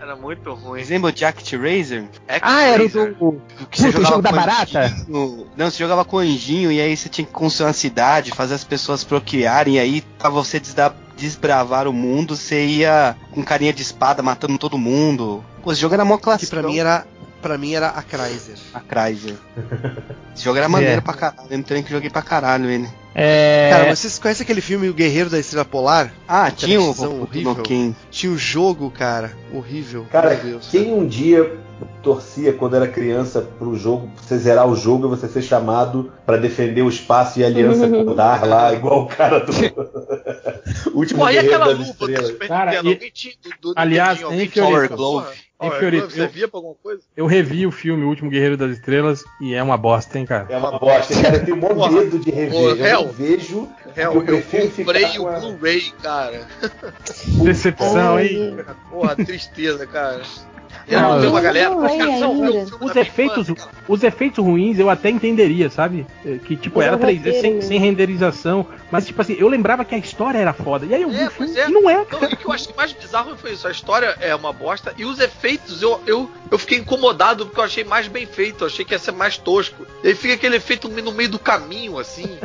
[0.00, 0.78] Era muito ruim.
[0.80, 2.04] Vocês lembram de Act Razer?
[2.42, 3.14] Ah, era do.
[3.14, 4.80] Puta, o jogo da barata?
[4.86, 5.46] anjinho.
[5.56, 8.64] Não, você jogava com anjinho e aí você tinha que construir uma cidade, fazer as
[8.64, 10.60] pessoas procriarem, e aí pra você
[11.16, 15.44] desbravar o mundo, você ia com carinha de espada matando todo mundo.
[15.62, 16.50] Pô, esse jogo era mó Que clássico.
[16.56, 17.06] pra mim era.
[17.40, 18.58] Pra mim era a Chrysler.
[18.74, 19.36] A Chrysler.
[20.34, 21.00] Esse jogo era maneiro É.
[21.00, 21.48] pra caralho.
[21.50, 22.88] Eu tenho que joguei pra caralho ele.
[23.14, 23.68] É.
[23.72, 26.12] Cara, mas vocês conhecem aquele filme O Guerreiro da Estrela Polar?
[26.28, 26.88] Ah, tinha o
[27.22, 27.62] horrível.
[28.10, 29.32] Tinha o jogo, cara.
[29.52, 30.06] Horrível.
[30.12, 30.68] Cara, Meu Deus.
[30.70, 31.58] quem um dia
[32.02, 36.12] torcia quando era criança pro jogo, pra você zerar o jogo e você ser chamado
[36.24, 39.52] pra defender o espaço e a aliança Condar lá, igual o cara do
[40.94, 42.30] último e guerreiro aquela das estrelas.
[42.48, 42.94] Cara, e- do,
[43.60, 44.96] do Aliás, tinha Fiorito?
[45.60, 47.02] Power Fiorito, Você eu- via pra alguma coisa?
[47.14, 50.46] Eu revi o filme O Último Guerreiro das Estrelas e é uma bosta, hein, cara?
[50.48, 51.36] É uma bosta, cara.
[51.36, 52.58] Eu tenho mó medo de rever.
[52.58, 53.04] Eu Hel.
[53.04, 53.68] não vejo.
[53.94, 54.66] Real, Eu eu, comprei
[55.18, 56.46] o com Blu-ray, cara.
[57.44, 58.56] Decepção, hein?
[58.90, 60.22] Porra, tristeza, cara.
[60.90, 61.70] Não, Eu não tenho uma eu galera.
[61.70, 61.84] não
[62.80, 66.06] Os efeitos, infância, os efeitos ruins eu até entenderia, sabe?
[66.24, 68.66] Eh, Que tipo, era é o 3D roteiro sem, sem renderização.
[68.90, 70.84] Mas tipo assim, eu lembrava que a história era foda.
[70.86, 71.68] E aí eu vi É, o filme é.
[71.68, 72.28] e não é, Não, cara.
[72.30, 73.66] e o que eu achei mais bizarro foi isso.
[73.68, 77.64] A história é uma bosta e os efeitos eu, eu, eu fiquei incomodado porque eu
[77.64, 78.64] achei mais bem feito.
[78.64, 79.86] Eu achei que ia ser mais tosco.
[80.02, 82.38] E aí fica aquele efeito no meio do caminho, assim.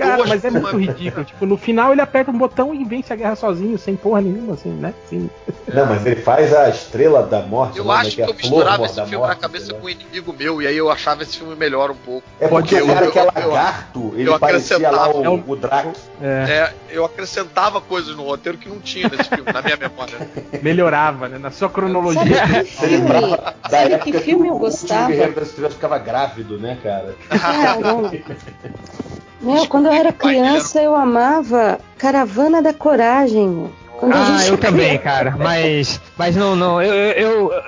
[0.00, 0.78] Cara, mas é muito mano.
[0.78, 1.24] ridículo.
[1.24, 4.54] Tipo, no final ele aperta um botão e vence a guerra sozinho, sem porra nenhuma,
[4.54, 4.94] assim, né?
[5.08, 5.28] Sim.
[5.72, 7.78] Não, mas ele faz a estrela da morte.
[7.78, 10.32] Eu né, acho que é a eu misturava esse filme na cabeça com um inimigo
[10.38, 12.22] meu, e aí eu achava esse filme melhor um pouco.
[12.40, 15.42] É porque eu- o cara eu- que é lagarto, ele eu parecia lá o, acrescentava-
[15.52, 16.10] o Drax.
[16.22, 20.18] É, É, eu acrescentava coisas no roteiro que não tinha nesse filme, na minha memória.
[20.62, 21.38] melhorava, né?
[21.38, 22.22] Na sua cronologia.
[22.46, 23.38] Sabe que filme,
[23.70, 25.08] sabe que filme o, eu o gostava?
[25.08, 27.14] Guerreiro das Estrelas ficava grávido, né, cara?
[27.28, 28.10] Caramba.
[29.40, 33.70] Meu, quando eu era criança eu amava Caravana da Coragem.
[33.98, 35.34] Quando Ah, gente eu também, cara.
[35.38, 36.80] Mas, mas não, não.
[36.80, 37.60] Eu, eu, eu,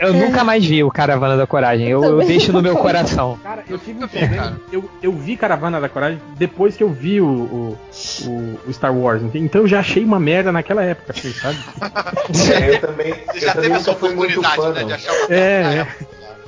[0.00, 1.86] eu nunca mais vi o Caravana da Coragem.
[1.88, 2.82] Eu, eu deixo no meu não.
[2.82, 3.38] coração.
[3.42, 4.60] Cara, eu tive um problema.
[4.72, 7.78] Eu, eu vi Caravana da Coragem depois que eu vi o, o,
[8.24, 9.22] o- o Star Wars.
[9.34, 11.58] Então eu já achei uma merda naquela época, assim, sabe?
[12.52, 14.86] É, eu também, Você eu já também teve essa muito oportunidade, fã, né, não.
[14.88, 15.86] de achar uma É, é.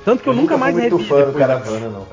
[0.03, 2.07] Tanto que eu, Eu nunca nunca mais fui muito revi fã do Caravana, não.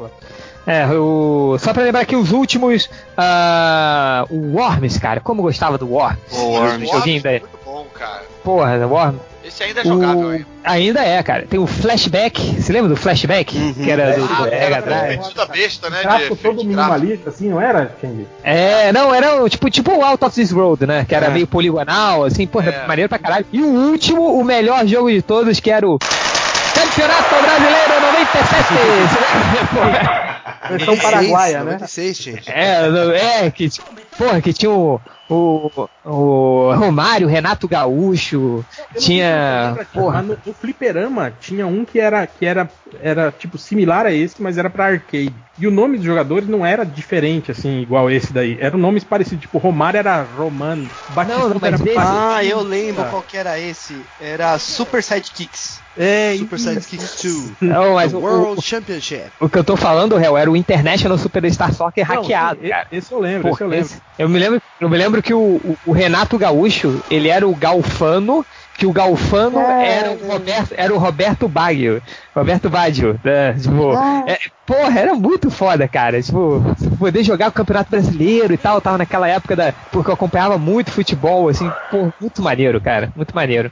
[0.69, 2.91] É, o, só pra lembrar aqui os últimos.
[3.17, 5.19] ah, o Worms, cara.
[5.21, 6.19] Como eu gostava do Worms.
[6.33, 6.91] O Worms.
[6.91, 7.31] Joguinho da.
[7.31, 8.23] Muito bom, cara.
[8.45, 9.21] Porra, o Worms.
[9.45, 10.47] Esse ainda é jogável O- ainda.
[10.63, 11.47] Ainda é, cara.
[11.49, 12.61] Tem o Flashback.
[12.61, 13.57] Você lembra do Flashback?
[13.57, 13.73] Uhum.
[13.73, 14.83] Que era do, Flashback, Mega.
[14.83, 15.35] Drive.
[15.35, 16.03] Da besta, né?
[16.03, 18.27] Gráfico de todo minimalista, assim, não era, Change?
[18.45, 21.07] É, não, era o- tipo, tipo o Out of This Road, né?
[21.09, 21.31] Que era É.
[21.31, 22.87] meio poligonal, assim, porra, É.
[22.87, 23.47] maneiro pra caralho.
[23.51, 30.15] E o último, o melhor jogo de todos, que era o Campeonato Brasileiro 97.
[30.69, 31.65] Versão paraguaia, né?
[31.73, 32.51] 96, gente.
[32.51, 33.69] é, no- é, que,
[34.17, 38.65] porra, que tinha o, o, o Romário, Renato Gaúcho,
[38.99, 42.69] tinha, porra, no, no fliperama tinha um que era que era,
[43.01, 45.35] era tipo similar a esse, mas era pra arcade.
[45.59, 48.57] E o nome dos jogadores não era diferente, assim, igual esse daí.
[48.61, 53.23] Eram nomes parecidos, tipo, Romário era Roman, Batista Não, era esse- Ah, eu lembro qual
[53.23, 54.01] que era esse.
[54.21, 55.81] Era Super Sidekicks.
[55.97, 57.53] É, Super Sidekicks 2.
[57.73, 59.33] não, mas o, World o, Championship.
[59.41, 62.87] o que eu tô falando, réu, era o International Superstar Soccer Não, hackeado, sim, cara.
[62.93, 63.85] Esse eu lembro, esse eu lembro.
[63.87, 67.49] esse- eu me lembro, eu me lembro que o, o- o Renato Gaúcho, ele era
[67.49, 68.47] o Galfano,
[68.77, 72.01] que o Galfano Ah, era o Roberto, era o Roberto Baggio,
[72.39, 73.53] Roberto Baggio, né?
[73.55, 74.25] tipo, Ah.
[74.27, 76.63] é, porra, era muito foda, cara, tipo,
[76.99, 80.91] poder jogar o Campeonato Brasileiro e tal, tava naquela época da, porque eu acompanhava muito
[80.91, 83.71] futebol, assim, pô, muito maneiro, cara, muito maneiro.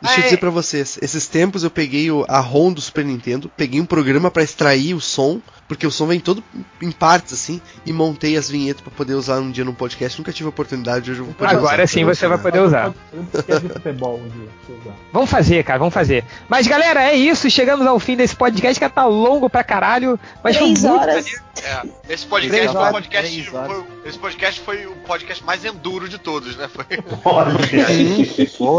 [0.00, 0.24] Deixa eu É.
[0.24, 3.86] dizer pra vocês, esses tempos eu peguei o, a ROM do Super Nintendo, peguei um
[3.86, 6.42] programa pra extrair o som, porque o som vem todo
[6.82, 10.18] em partes assim, e montei as vinhetas pra poder usar um dia no podcast.
[10.18, 11.86] Nunca tive a oportunidade, hoje eu vou poder Agora usar.
[11.86, 12.92] sim você vai poder usar.
[13.12, 14.94] Usar.
[15.12, 16.24] Vamos fazer, cara, vamos fazer.
[16.48, 20.56] Mas galera, é isso, chegamos ao fim desse podcast que tá longo pra caralho, mas
[20.56, 21.14] foi Três muito horas.
[21.16, 21.40] maneiro.
[21.62, 23.50] É, esse podcast Três foi o podcast.
[23.50, 26.68] foi- esse podcast foi o podcast mais enduro de todos, né?
[26.68, 26.84] Foi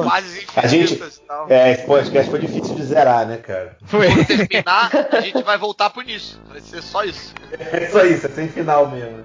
[0.04, 1.46] fases A gente- e tal.
[1.50, 3.78] é, esse podcast foi difícil de zerar, né, cara?
[3.86, 4.08] Foi.
[4.08, 6.38] Quando terminar, a gente vai voltar pro início.
[6.50, 7.34] Vai ser só isso.
[7.52, 9.24] É só isso, é sem final mesmo.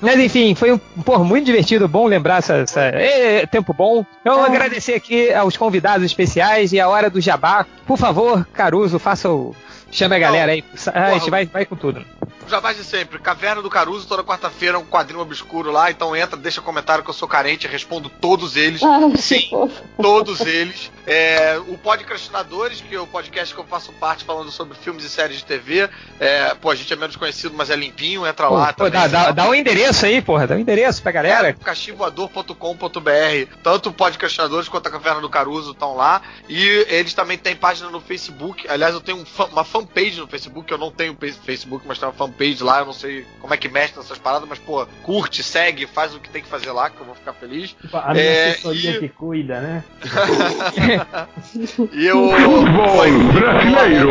[0.00, 2.54] Mas enfim, foi um porra, muito divertido, bom lembrar essa.
[2.54, 4.04] essa é, tempo bom.
[4.20, 7.66] Então, agradecer aqui aos convidados especiais e a hora do jabá.
[7.86, 9.54] Por favor, Caruso, faça o.
[9.92, 10.64] Chame a galera aí.
[10.94, 12.04] A gente vai, vai com tudo.
[12.50, 13.18] Já mais de sempre.
[13.18, 15.90] Caverna do Caruso, toda quarta-feira, um quadrinho obscuro lá.
[15.90, 18.82] Então entra, deixa comentário que eu sou carente, respondo todos eles.
[18.82, 19.48] Ah, Sim.
[20.00, 20.90] Todos eles.
[21.06, 25.08] É, o Podcastinadores, que é o podcast que eu faço parte falando sobre filmes e
[25.08, 25.88] séries de TV.
[26.18, 28.26] É, pô, a gente é menos conhecido, mas é limpinho.
[28.26, 28.92] Entra lá Pô, também.
[28.92, 30.46] dá, dá, dá um endereço aí, porra.
[30.46, 31.48] Dá um endereço pra galera.
[31.48, 33.56] É, cachivoador.com.br.
[33.62, 36.22] Tanto o Podcastinadores quanto a Caverna do Caruso estão lá.
[36.48, 38.68] E eles também têm página no Facebook.
[38.68, 40.70] Aliás, eu tenho um fan- uma fanpage no Facebook.
[40.70, 42.80] Eu não tenho Facebook, mas tem uma fanpage lá.
[42.80, 46.20] Eu não sei como é que mexe nessas paradas, mas, pô, curte, segue, faz o
[46.20, 47.70] que tem que fazer lá, que eu vou ficar feliz.
[47.80, 49.84] Tipo, a minha É, assessoria e- que cuida, né?
[51.92, 52.30] E eu.
[53.32, 54.10] brasileiro,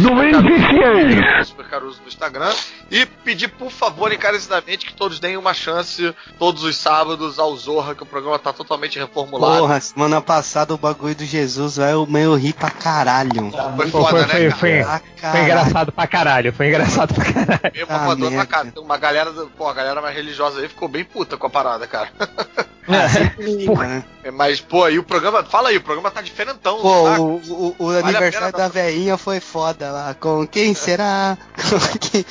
[0.00, 1.46] 96.
[1.48, 2.52] Super Caruso no Instagram.
[2.90, 7.94] E pedir, por favor, encarecidamente, que todos deem uma chance todos os sábados ao Zorra,
[7.94, 9.58] que o programa tá totalmente reformulado.
[9.60, 13.50] Porra, semana passada o bagulho do Jesus, velho, eu meio ri pra caralho.
[13.76, 14.84] Foi foda, foi, né, foi, foi,
[15.30, 16.52] foi engraçado pra caralho.
[16.52, 17.63] Foi engraçado pra caralho.
[17.72, 21.46] Mesmo Ah, uma, uma galera, pô, a galera mais religiosa aí ficou bem puta com
[21.46, 22.10] a parada, cara.
[22.86, 23.06] Ah,
[23.38, 23.86] liga, Porra.
[23.86, 24.04] né?
[24.24, 27.20] É, Mas, pô, e o programa, fala aí, o programa tá diferentão, Pô, tá?
[27.20, 30.14] o, o- o pena aniversário da veinha foi foda lá.
[30.14, 31.36] Com quem será?
[31.56, 32.24] Com quem?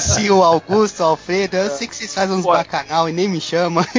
[0.00, 2.52] Se o Augusto, o Alfredo, eu sei que vocês fazem uns Pô.
[2.52, 3.84] bacanal e nem me chamam.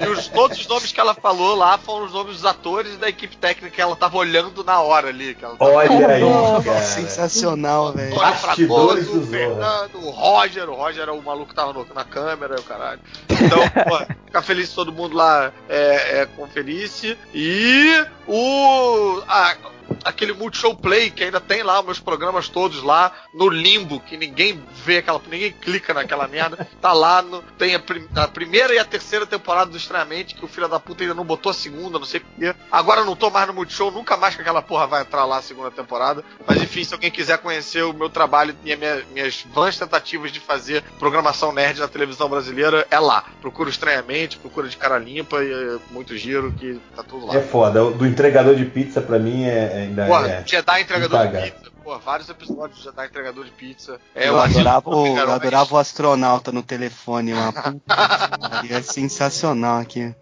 [0.00, 2.96] E os, todos os nomes que ela falou lá foram os nomes dos atores e
[2.96, 5.34] da equipe técnica que ela tava olhando na hora ali.
[5.34, 6.82] Que ela tava Olha aí, cara.
[6.82, 8.14] Sensacional, velho.
[8.14, 12.04] Bastidores do o Fernando, o Roger, o Roger era o maluco que tava no- na
[12.04, 13.00] câmera, o caralho.
[13.28, 13.58] Então,
[14.26, 17.16] ficar feliz todo mundo lá é, é, conferisse.
[17.34, 19.22] E o.
[19.28, 19.56] ah,
[20.04, 24.62] aquele Multishow Play que ainda tem lá meus programas todos lá no limbo, que ninguém
[24.84, 25.20] vê aquela.
[25.30, 26.66] ninguém clica naquela merda.
[26.80, 30.44] Tá lá, no, tem a, prim- a primeira e a terceira temporada do Estranhamente, que
[30.44, 32.54] o filho da puta ainda não botou a segunda, não sei porquê.
[32.70, 35.42] Agora não tô mais no Multishow, nunca mais que aquela porra vai entrar lá a
[35.42, 36.24] segunda temporada.
[36.46, 40.40] Mas enfim, se alguém quiser conhecer o meu trabalho e minha- minhas vãs tentativas de
[40.40, 43.24] fazer programação nerd na televisão brasileira, é lá.
[43.40, 47.36] Procura Estranhamente, procura de cara limpa e muito giro que tá tudo lá.
[47.36, 47.90] É foda.
[47.90, 50.44] Do entregador de pizza, pra mim, é, ainda Porra, é.
[50.46, 51.70] Jedi entregador de pizza.
[51.82, 54.00] Pô, vários episódios de Jedi entregador de pizza.
[54.14, 57.32] É, eu, assisto adorava, o, eu adorava o astronauta no telefone.
[57.32, 57.80] Uma puta
[58.38, 60.14] que pariu, é sensacional aqui.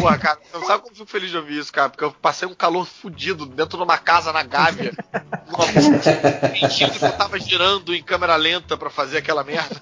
[0.00, 1.90] Porra, cara, você não sabe como eu fico feliz de ouvir isso, cara?
[1.90, 4.92] Porque eu passei um calor fudido dentro de uma casa na Gávea.
[6.52, 9.76] Mentindo que eu tava girando em câmera lenta pra fazer aquela merda.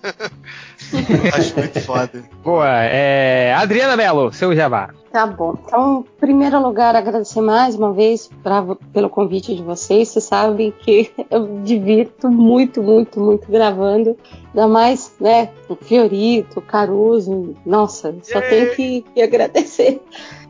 [1.34, 2.24] Acho muito foda.
[2.42, 3.54] Boa, é.
[3.54, 4.90] Adriana Mello, seu jabá.
[5.12, 5.54] Tá bom.
[5.62, 10.08] Então, em primeiro lugar, agradecer mais uma vez pra, pelo convite de vocês.
[10.08, 14.16] Vocês sabem que eu divirto muito, muito, muito gravando.
[14.46, 17.54] Ainda mais, né, o Fiorito, o Caruso.
[17.66, 20.00] Nossa, só tenho que, que agradecer.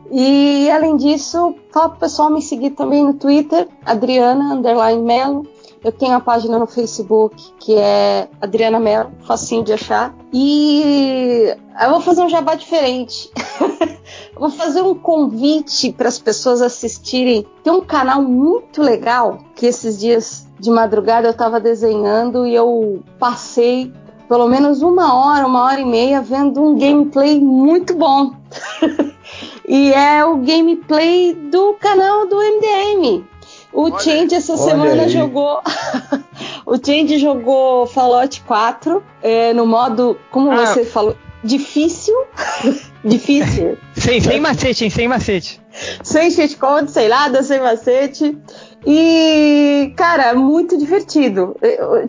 [0.09, 5.45] E além disso, fala pro pessoal me seguir também no Twitter, Adriana Underline Melo.
[5.83, 10.15] Eu tenho a página no Facebook que é Adriana Mello, facinho de achar.
[10.31, 13.31] E eu vou fazer um jabá diferente.
[14.35, 17.45] Vou fazer um convite para as pessoas assistirem.
[17.63, 23.03] Tem um canal muito legal que esses dias de madrugada eu estava desenhando e eu
[23.19, 23.93] passei
[24.27, 28.33] pelo menos uma hora, uma hora e meia vendo um gameplay muito bom.
[29.67, 33.23] e é o gameplay do canal do MDM.
[33.73, 35.09] O Olha Change essa semana aí.
[35.09, 35.59] jogou.
[36.65, 40.65] o Change jogou Fallout 4 é, no modo, como Ah.
[40.67, 42.15] você falou, difícil.
[43.03, 43.77] difícil.
[43.95, 44.89] Sem, sem macete, hein?
[44.89, 45.61] Sem macete.
[46.03, 48.37] sem cheat code, sem nada, sem macete.
[48.85, 51.55] E, cara, muito divertido.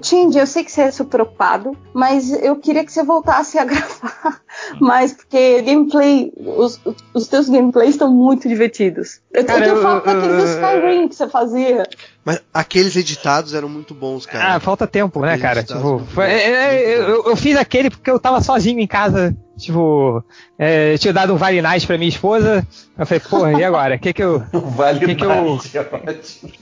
[0.01, 3.65] Tindy, eu sei que você é super ocupado, mas eu queria que você voltasse a
[3.65, 4.41] gravar
[4.81, 6.81] mais, porque gameplay, os,
[7.15, 9.21] os teus gameplays estão muito divertidos.
[9.33, 11.85] Eu, Cara, eu tenho eu- daquele do Skyrim que você fazia.
[12.25, 14.55] Mas aqueles editados eram muito bons, cara.
[14.55, 15.63] Ah, falta tempo, né, Aqueles cara?
[15.63, 19.37] Tipo, foi- bons, é, é, eu, eu fiz aquele porque eu tava sozinho em casa.
[19.57, 20.23] Tipo,
[20.59, 22.67] é, eu tinha dado um Vale Night pra minha esposa.
[22.99, 23.95] Eu falei, porra, e agora?
[23.97, 24.43] O que que eu.
[24.53, 26.15] Vale Que que eu- é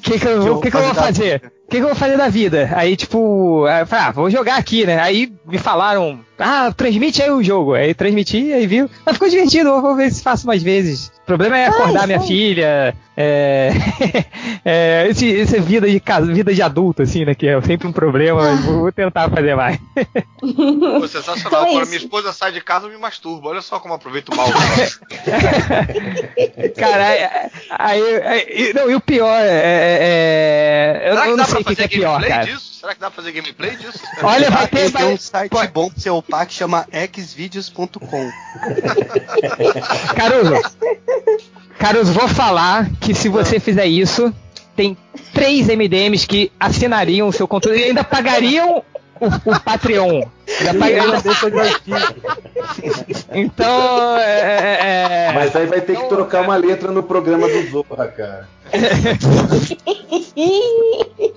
[0.02, 1.42] que, que, eu, vou- que que eu vou fazer?
[1.66, 2.70] O que, que eu vou fazer da vida?
[2.74, 4.98] Aí, tipo, eu falei, ah, vou jogar aqui, né?
[5.00, 7.72] Aí me falaram, ah, transmite aí o jogo.
[7.72, 8.90] Aí transmiti, aí viu.
[9.06, 11.10] Mas ficou divertido, vou ver se faço mais vezes.
[11.22, 12.28] O problema é acordar Faz, minha faz.
[12.28, 13.70] filha, é,
[14.64, 17.34] é, esse, esse vida de casa, vida de adulto, assim, né?
[17.34, 19.78] Que é sempre um problema, mas vou, vou tentar fazer mais.
[20.40, 21.36] Pô, sensacional.
[21.46, 21.90] Então é Quando isso.
[21.90, 23.48] minha esposa sai de casa, eu me masturbo.
[23.48, 24.48] Olha só como eu aproveito mal.
[26.78, 29.48] Cara, aí, aí- aí- não, e o pior é.
[29.48, 31.88] é- é- eu, Será que eu dá não sei pra o que, que fazer é
[31.98, 32.44] pior, gameplay cara.
[32.46, 32.74] disso?
[32.74, 33.98] Será que dá pra fazer gameplay disso?
[34.22, 34.90] Olha, vai ter.
[34.92, 36.86] Tem um site pode- bom pra você upar que chama
[37.16, 37.98] xvideos.com.
[40.16, 40.62] Caruso,
[41.78, 44.32] Caruso, vou falar que se você fizer isso,
[44.76, 44.96] tem
[45.32, 48.82] três MDMs que assinariam o seu conteúdo e ainda pagariam
[49.22, 50.22] o, o Patreon.
[50.46, 53.26] De joystick.
[53.32, 57.70] Então, é, é, é- Mas aí vai ter que trocar uma letra no programa do
[57.70, 58.48] Zorra, cara.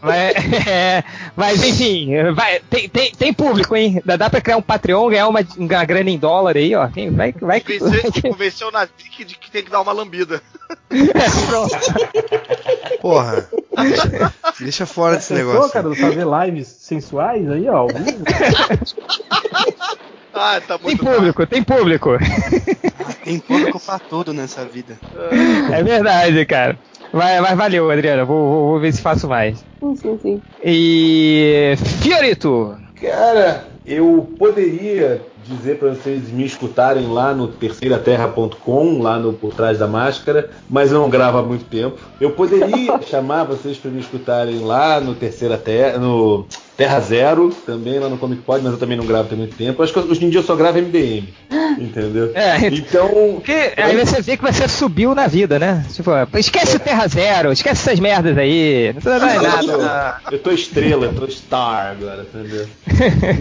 [0.01, 0.35] Mas,
[0.67, 1.03] é,
[1.35, 4.01] mas, enfim, vai, tem, tem, tem público, hein?
[4.05, 6.87] Dá, dá pra criar um Patreon, ganhar uma, uma grana em dólar aí, ó.
[6.87, 10.41] Quem vai, vai, Convencer, convencer o Nazik de que tem que dar uma lambida.
[13.01, 13.49] Porra.
[13.77, 15.71] Deixa, deixa fora desse negócio.
[15.71, 17.87] cara, fazer lives sensuais aí, ó.
[20.37, 22.09] Ah, tá Tem público, tem público.
[23.23, 24.99] Tem público pra tudo nessa vida.
[25.71, 26.77] É verdade, cara.
[27.15, 28.25] Mas, mas valeu, Adriana.
[28.25, 29.65] Vou, vou, vou ver se faço mais.
[29.79, 30.41] Sim, sim, sim.
[30.61, 31.73] E.
[32.01, 32.77] Fiorito!
[32.99, 39.79] Cara, eu poderia dizer para vocês me escutarem lá no terceiraterra.com, lá no Por Trás
[39.79, 41.97] da Máscara, mas eu não gravo há muito tempo.
[42.19, 46.45] Eu poderia chamar vocês para me escutarem lá no Terceira Terra, no
[46.77, 49.81] Terra Zero, também lá no Comic Pod, mas eu também não gravo tem muito tempo.
[49.81, 51.27] Acho que hoje em dia eu só gravo MDM,
[51.79, 52.31] entendeu?
[52.33, 55.85] É, Então, Porque aí você vê que você subiu na vida, né?
[55.93, 58.91] Tipo, esquece o Terra Zero, esquece essas merdas aí.
[58.93, 60.17] Não precisa mais nada.
[60.31, 62.67] Eu tô estrela, eu tô star agora, entendeu?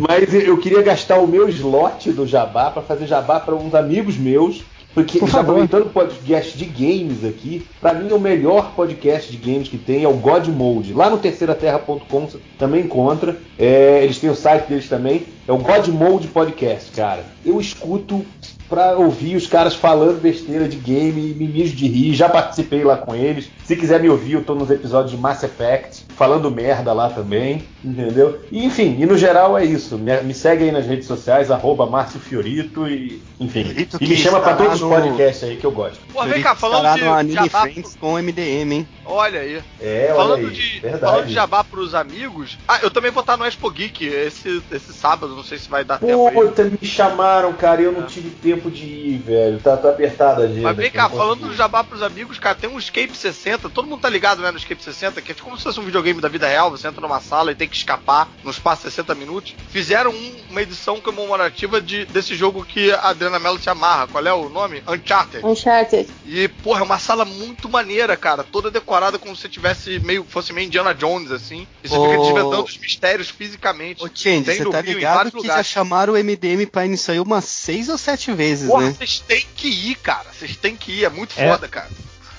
[0.08, 4.16] Mas eu queria gastar o meu slot do Jabá pra fazer Jabá pra uns amigos
[4.16, 4.62] meus.
[4.94, 9.36] Porque Por já aproveitando o podcast de games aqui, pra mim o melhor podcast de
[9.36, 10.94] games que tem é o God Mode.
[10.94, 13.36] Lá no terceiraterra.com você também encontra.
[13.58, 15.26] É, eles têm o site deles também.
[15.48, 17.24] É o God Mode Podcast, cara.
[17.44, 18.24] Eu escuto
[18.68, 22.96] pra ouvir os caras falando besteira de game, me mijo de rir, já participei lá
[22.96, 23.50] com eles.
[23.64, 27.64] Se quiser me ouvir, eu tô nos episódios de Mass Effect, falando merda lá também,
[27.82, 28.38] entendeu?
[28.52, 29.96] E, enfim, e no geral é isso.
[29.96, 33.64] Me, me segue aí nas redes sociais, arroba Márcio Fiorito e, enfim.
[33.64, 35.98] Fiorito e me chama pra todos os no- podcasts aí que eu gosto.
[36.12, 38.88] Pô, vem cá, falando de no Anime jabá, Friends com MDM, hein?
[39.06, 39.62] olha aí.
[39.80, 41.00] É, olha falando, aí, de, verdade.
[41.00, 44.92] falando de jabá pros amigos, ah, eu também vou estar no Expo Geek esse, esse
[44.92, 46.34] sábado, não sei se vai dar tempo aí.
[46.34, 49.58] Puta, me chamaram, cara, e eu não tive tempo de ir, velho.
[49.58, 50.60] Tá, tá apertada a agenda.
[50.62, 54.00] Mas vem cá, falando do jabá pros amigos, cara, tem um Escape 60, todo mundo
[54.00, 56.46] tá ligado, né, no Escape 60, que é como se fosse um videogame da vida
[56.48, 59.54] real, você entra numa sala e tem que escapar no espaço de 60 minutos.
[59.70, 64.24] Fizeram um- uma edição comemorativa de, desse jogo que a Adriana Mello se amarra, qual
[64.26, 64.82] é o nome?
[64.86, 65.44] Uncharted.
[65.44, 66.08] Uncharted.
[66.26, 70.52] E, porra, é uma sala muito maneira, cara, toda decorada como se tivesse meio, fosse
[70.52, 72.22] meio Indiana Jones, assim, e você fica Ô.
[72.22, 74.02] desvendando os mistérios fisicamente.
[74.04, 75.66] Ô, Change, você tá Rio, ligado que já lugares.
[75.66, 78.94] chamaram o MDM pra isso aí umas seis ou sete vezes, Porra, né?
[78.96, 81.48] vocês têm que ir, cara, vocês têm que ir, é muito É.
[81.50, 81.88] foda, cara.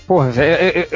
[0.08, 0.88] Porra, eu, eu-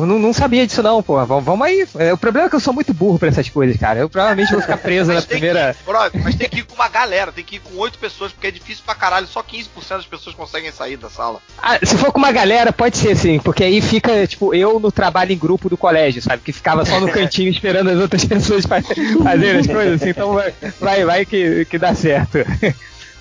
[0.00, 1.24] eu não, não sabia disso não, porra.
[1.24, 1.86] Vamos, vamos aí.
[1.98, 4.00] É, O problema é que eu sou muito burro pra essas coisas, cara.
[4.00, 5.74] Eu provavelmente vou ficar preso na primeira.
[5.78, 8.30] que brother, mas tem que ir com uma galera, tem que ir com oito pessoas,
[8.30, 11.38] porque é difícil pra caralho, só 15% das pessoas conseguem sair da sala.
[11.62, 14.92] Ah, se for com uma galera, pode ser sim, porque aí fica, tipo, eu no
[14.92, 16.42] trabalho em grupo do colégio, sabe?
[16.42, 20.34] Que ficava só no cantinho esperando as outras pessoas fa- fazerem as coisas, assim, então
[20.34, 22.38] vai, vai, vai que, que dá certo.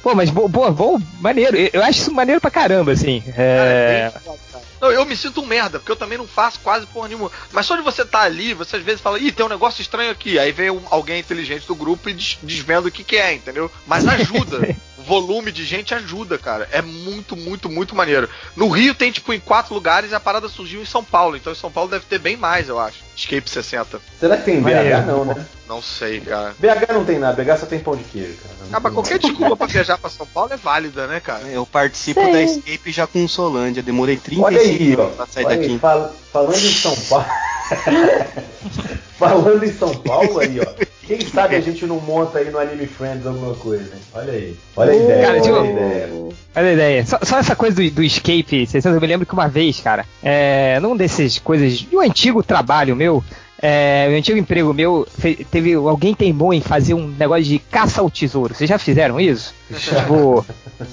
[0.03, 1.55] Pô, mas boa, boa, maneiro.
[1.71, 3.21] Eu acho isso maneiro pra caramba, assim.
[3.37, 4.09] É...
[4.09, 4.35] é cara.
[4.81, 7.31] Não, eu me sinto um merda, porque eu também não faço quase porra nenhuma.
[7.51, 10.09] Mas só de você estar ali, você às vezes fala, ih, tem um negócio estranho
[10.11, 10.39] aqui.
[10.39, 13.71] Aí vem um- alguém inteligente do grupo e des- desvenda o que, que é, entendeu?
[13.85, 14.75] Mas ajuda.
[14.97, 16.67] o volume de gente ajuda, cara.
[16.71, 18.27] É muito, muito, muito maneiro.
[18.55, 21.35] No Rio tem, tipo, em quatro lugares e a parada surgiu em São Paulo.
[21.37, 22.97] Então em São Paulo deve ter bem mais, eu acho.
[23.21, 23.99] Escape 60.
[24.19, 25.05] Será que tem em BH?
[25.07, 25.45] Não, né?
[25.67, 26.53] Não sei, cara.
[26.59, 28.55] BH não tem nada, BH só tem pão de queijo, cara.
[28.69, 31.43] Não Ah, mas qualquer desculpa pra viajar pra São Paulo é válida, né, cara?
[31.47, 32.31] Eu participo Sim.
[32.31, 33.81] da Escape já com Solândia.
[33.83, 34.79] Demorei 35 Olha aí, ó.
[34.97, 35.79] minutos pra sair Olha aí, daqui.
[35.79, 37.25] fal- falando em São Paulo.
[39.17, 40.90] falando em São Paulo aí, ó.
[41.05, 44.01] Quem sabe a gente não monta aí no Anime Friends alguma coisa, hein?
[44.13, 44.55] Olha aí.
[44.75, 46.09] Olha a ideia, Cara, olha tipo- a ideia.
[46.55, 47.05] Olha a ideia.
[47.05, 50.05] Só, só essa coisa do, do escape, vocês eu me lembro que uma vez, cara,
[50.21, 53.23] é, num desses coisas, de um antigo trabalho meu,
[53.61, 55.07] é, um antigo emprego meu,
[55.51, 58.53] teve alguém teimou em fazer um negócio de caça ao tesouro.
[58.55, 59.53] Vocês já fizeram isso?
[59.71, 60.45] Tipo,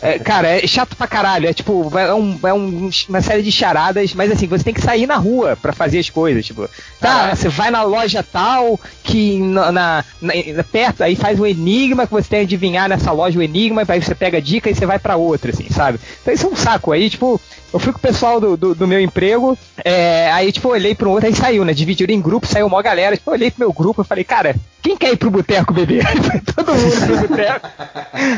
[0.02, 1.48] é, cara, é chato pra caralho.
[1.48, 4.80] É tipo, é, um- é um- uma série de charadas, mas assim, você tem que
[4.80, 6.44] sair na rua pra fazer as coisas.
[6.46, 6.68] Tipo,
[7.00, 12.06] tá, você vai na loja tal, que na, na- na- perto, aí faz um enigma
[12.06, 14.74] que você tem que adivinhar nessa loja o enigma, aí você pega a dica e
[14.74, 15.98] você vai pra outra, assim, sabe?
[16.22, 16.92] Então isso é um saco.
[16.92, 17.40] Aí, tipo,
[17.72, 21.10] eu fui com o pessoal do, do, do meu emprego, é, aí, tipo, olhei pro
[21.10, 21.72] outro, aí saiu, né?
[21.72, 23.14] Dividiram em grupo, saiu uma galera.
[23.14, 26.04] Eu olhei pro meu grupo e falei, cara, quem quer ir pro boteco beber?
[26.54, 27.68] Todo mundo pro boteco.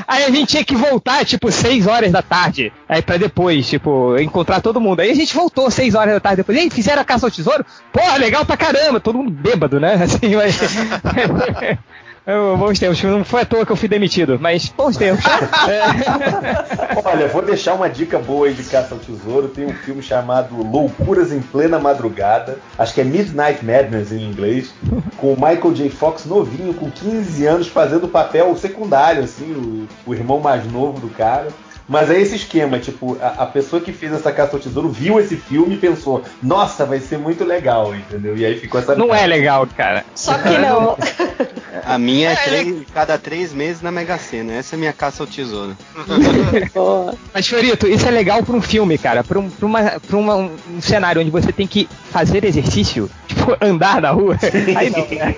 [0.07, 2.73] Aí a gente tinha que voltar, tipo, 6 horas da tarde.
[2.89, 5.00] Aí pra depois, tipo, encontrar todo mundo.
[5.00, 6.58] Aí a gente voltou 6 horas da tarde depois.
[6.58, 7.65] E aí, fizeram a caça ao tesouro?
[7.92, 9.94] Porra, legal pra caramba, todo mundo bêbado, né?
[10.02, 10.58] Assim, mas.
[12.31, 15.25] Eu, bons tempos, não foi à toa que eu fui demitido, mas bons tempos.
[15.68, 17.00] É.
[17.05, 19.49] Olha, vou deixar uma dica boa aí de Caça ao Tesouro.
[19.49, 22.59] Tem um filme chamado Loucuras em Plena Madrugada.
[22.78, 24.73] Acho que é Midnight Madness em inglês.
[25.17, 25.91] Com o Michael J.
[25.91, 31.00] Fox novinho, com 15 anos, fazendo o papel secundário, assim, o, o irmão mais novo
[31.00, 31.49] do cara.
[31.91, 35.19] Mas é esse esquema, tipo, a, a pessoa que fez essa caça ao tesouro viu
[35.19, 38.36] esse filme e pensou, nossa, vai ser muito legal, entendeu?
[38.36, 38.94] E aí ficou essa.
[38.94, 40.05] Não é legal, cara.
[40.15, 40.97] Só que não.
[41.85, 44.52] A minha é, É, três- cada três meses na Mega Sena.
[44.52, 45.77] Essa é a minha caça ao tesouro.
[47.35, 49.25] Mas, Fiorito, isso é legal pra um filme, cara.
[49.25, 53.10] Pra, um, pra, uma, pra uma- um, um cenário onde você tem que fazer exercício,
[53.27, 54.36] tipo, andar na rua.
[54.77, 55.35] Aí não, né?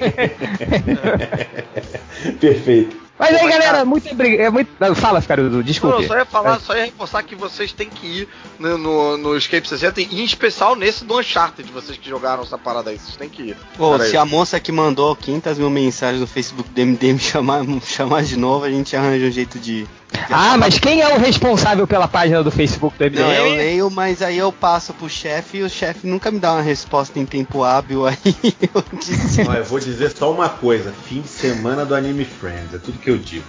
[2.41, 3.02] Perfeito.
[3.23, 4.53] Mas aí, galera, muito obrigado.
[4.53, 4.95] Muito...
[4.97, 6.03] Fala, Ficarudo, Não, desculpe.
[6.03, 8.29] eu só ia falar, só ia reforçar que vocês têm que ir
[8.59, 12.59] no, no, no Escape 60, e em especial nesse do Uncharted, vocês que jogaram essa
[12.59, 13.57] parada aí, vocês têm que ir.
[13.77, 14.11] Pô, Pera aí.
[14.11, 18.25] se a moça que mandou 500 mil mensagens no Facebook do MD me chamar, chamar
[18.25, 19.87] de novo, a gente arranja um jeito de.
[20.31, 23.21] Ah, mas quem é o responsável pela página do Facebook do MDM?
[23.21, 26.53] Não, eu leio, mas aí eu passo pro chefe e o chefe nunca me dá
[26.53, 28.07] uma resposta em tempo hábil.
[28.07, 28.17] Aí
[28.75, 29.43] eu disse.
[29.43, 32.99] Olha, eu vou dizer só uma coisa: fim de semana do Anime Friends, é tudo
[32.99, 33.45] que eu digo.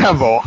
[0.00, 0.42] Tá bom.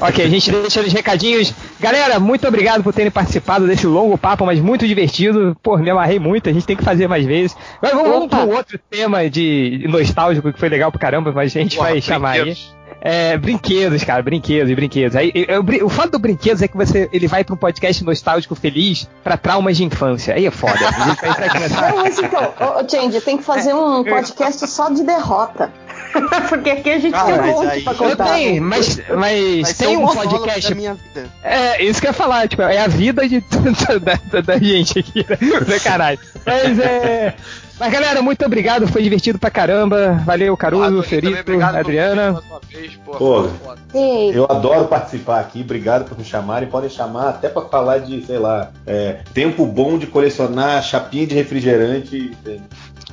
[0.00, 1.52] ok, a gente deixa os recadinhos.
[1.78, 5.56] Galera, muito obrigado por terem participado desse longo papo, mas muito divertido.
[5.62, 7.56] Pô, me amarrei muito, a gente tem que fazer mais vezes.
[7.80, 8.36] Mas vamos, vamos Opa.
[8.36, 11.90] para um outro tema de nostálgico que foi legal pra caramba, mas a gente Porra,
[11.90, 12.56] vai chamar aí.
[13.00, 13.02] Brinquedos.
[13.02, 15.16] É, brinquedos, cara, brinquedos, brinquedos.
[15.16, 18.04] Aí, eu- eu o fato do brinquedos é que você, ele vai pra um podcast
[18.04, 20.34] nostálgico feliz pra traumas de infância.
[20.34, 20.74] Aí é foda.
[20.86, 23.74] A gente vai entrar aqui nessa- Não, mas então, ô, ô, Change, tem que fazer
[23.74, 25.72] um podcast só de derrota.
[26.48, 28.24] Porque aqui a gente Ah, tem um monte aí- pra Eu contar.
[28.34, 30.68] tenho, mas, mas tem um podcast.
[30.70, 31.28] da minha vida.
[31.42, 33.40] É, isso que eu ia falar, tipo, é a vida de,
[34.02, 35.78] da, da- da gente aqui, né?
[35.78, 36.18] Caralho.
[36.44, 37.34] Mas é.
[37.80, 40.22] Mas galera, muito obrigado, foi divertido pra caramba.
[40.26, 42.38] Valeu, Caruso, também Ferito, Adriana.
[42.70, 43.48] vez, porra,
[43.90, 44.30] Pô.
[44.34, 46.68] Eu adoro participar aqui, obrigado por me chamarem.
[46.68, 51.34] Podem chamar até pra falar de, sei lá, é, tempo bom de colecionar chapinha de
[51.34, 52.30] refrigerante.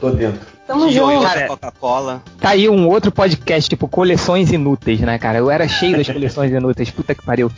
[0.02, 0.42] Tô dentro.
[0.68, 1.22] tamo junto.
[1.22, 2.22] Cara, Coca-Cola.
[2.42, 5.38] Tá aí um outro podcast, tipo, coleções inúteis, né, cara?
[5.38, 7.50] Eu era cheio das coleções inúteis, puta que pariu.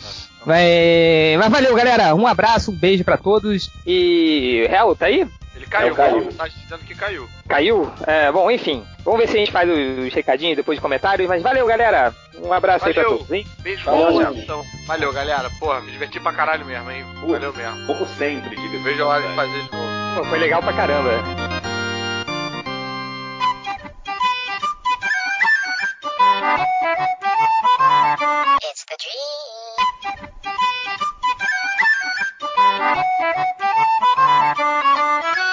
[0.45, 2.13] Mas, mas valeu, galera.
[2.13, 3.67] Um abraço, um beijo pra todos.
[3.85, 4.67] E.
[4.69, 5.27] Real, tá aí?
[5.69, 6.33] Caiu, Não, caiu.
[6.33, 7.29] Tá dizendo que caiu.
[7.47, 7.91] Caiu?
[8.07, 8.83] É, bom, enfim.
[9.03, 11.27] Vamos ver se a gente faz os recadinhos depois de comentários.
[11.27, 12.13] Mas valeu, galera.
[12.43, 13.17] Um abraço aí pra Valeu.
[13.19, 13.45] todos, hein?
[13.59, 14.63] Beijo, Valeu, então.
[14.87, 15.49] Valeu, galera.
[15.59, 17.05] Porra, me diverti pra caralho mesmo, hein?
[17.27, 17.85] Valeu mesmo.
[17.85, 20.15] Como sempre, Não vejo a hora de fazer de novo.
[20.15, 21.11] Pô, foi legal pra caramba.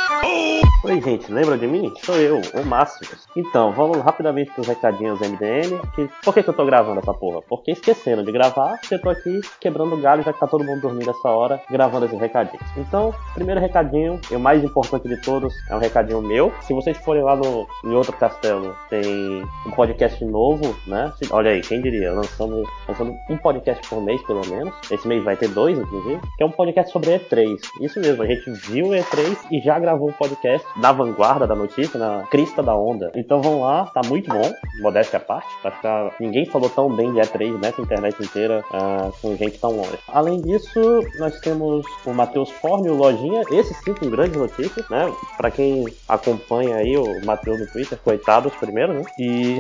[0.08, 0.65] Oh!
[0.84, 1.92] Oi, gente, lembra de mim?
[2.02, 3.26] Sou eu, o Máximos.
[3.34, 5.80] Então, vamos rapidamente pros recadinhos MDM.
[5.94, 6.08] Que...
[6.22, 7.40] Por que, que eu tô gravando essa porra?
[7.40, 11.10] Porque esquecendo de gravar, eu tô aqui quebrando galho, já que tá todo mundo dormindo
[11.10, 12.62] essa hora, gravando esses recadinhos.
[12.76, 16.52] Então, primeiro recadinho, e o mais importante de todos, é um recadinho meu.
[16.60, 21.10] Se vocês forem lá no em outro castelo, tem um podcast novo, né?
[21.30, 22.12] Olha aí, quem diria?
[22.12, 24.74] Lançando, lançando um podcast por mês, pelo menos.
[24.90, 26.20] Esse mês vai ter dois, inclusive.
[26.36, 27.58] Que é um podcast sobre E3.
[27.80, 31.54] Isso mesmo, a gente viu o E3 e já gravou um podcast na vanguarda da
[31.54, 33.10] notícia, na crista da onda.
[33.14, 35.48] Então vão lá, tá muito bom, modéstia à parte.
[35.64, 35.80] Acho
[36.16, 39.98] que ninguém falou tão bem de E3 nessa internet inteira ah, com gente tão longe.
[40.08, 40.80] Além disso,
[41.18, 45.12] nós temos o Matheus Forne e o Lojinha, esse sim com grandes notícias, né?
[45.36, 49.02] Pra quem acompanha aí o Matheus no Twitter, coitados primeiro, né?
[49.18, 49.58] E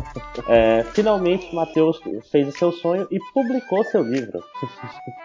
[0.48, 4.42] é, finalmente Matheus fez o seu sonho e publicou seu livro.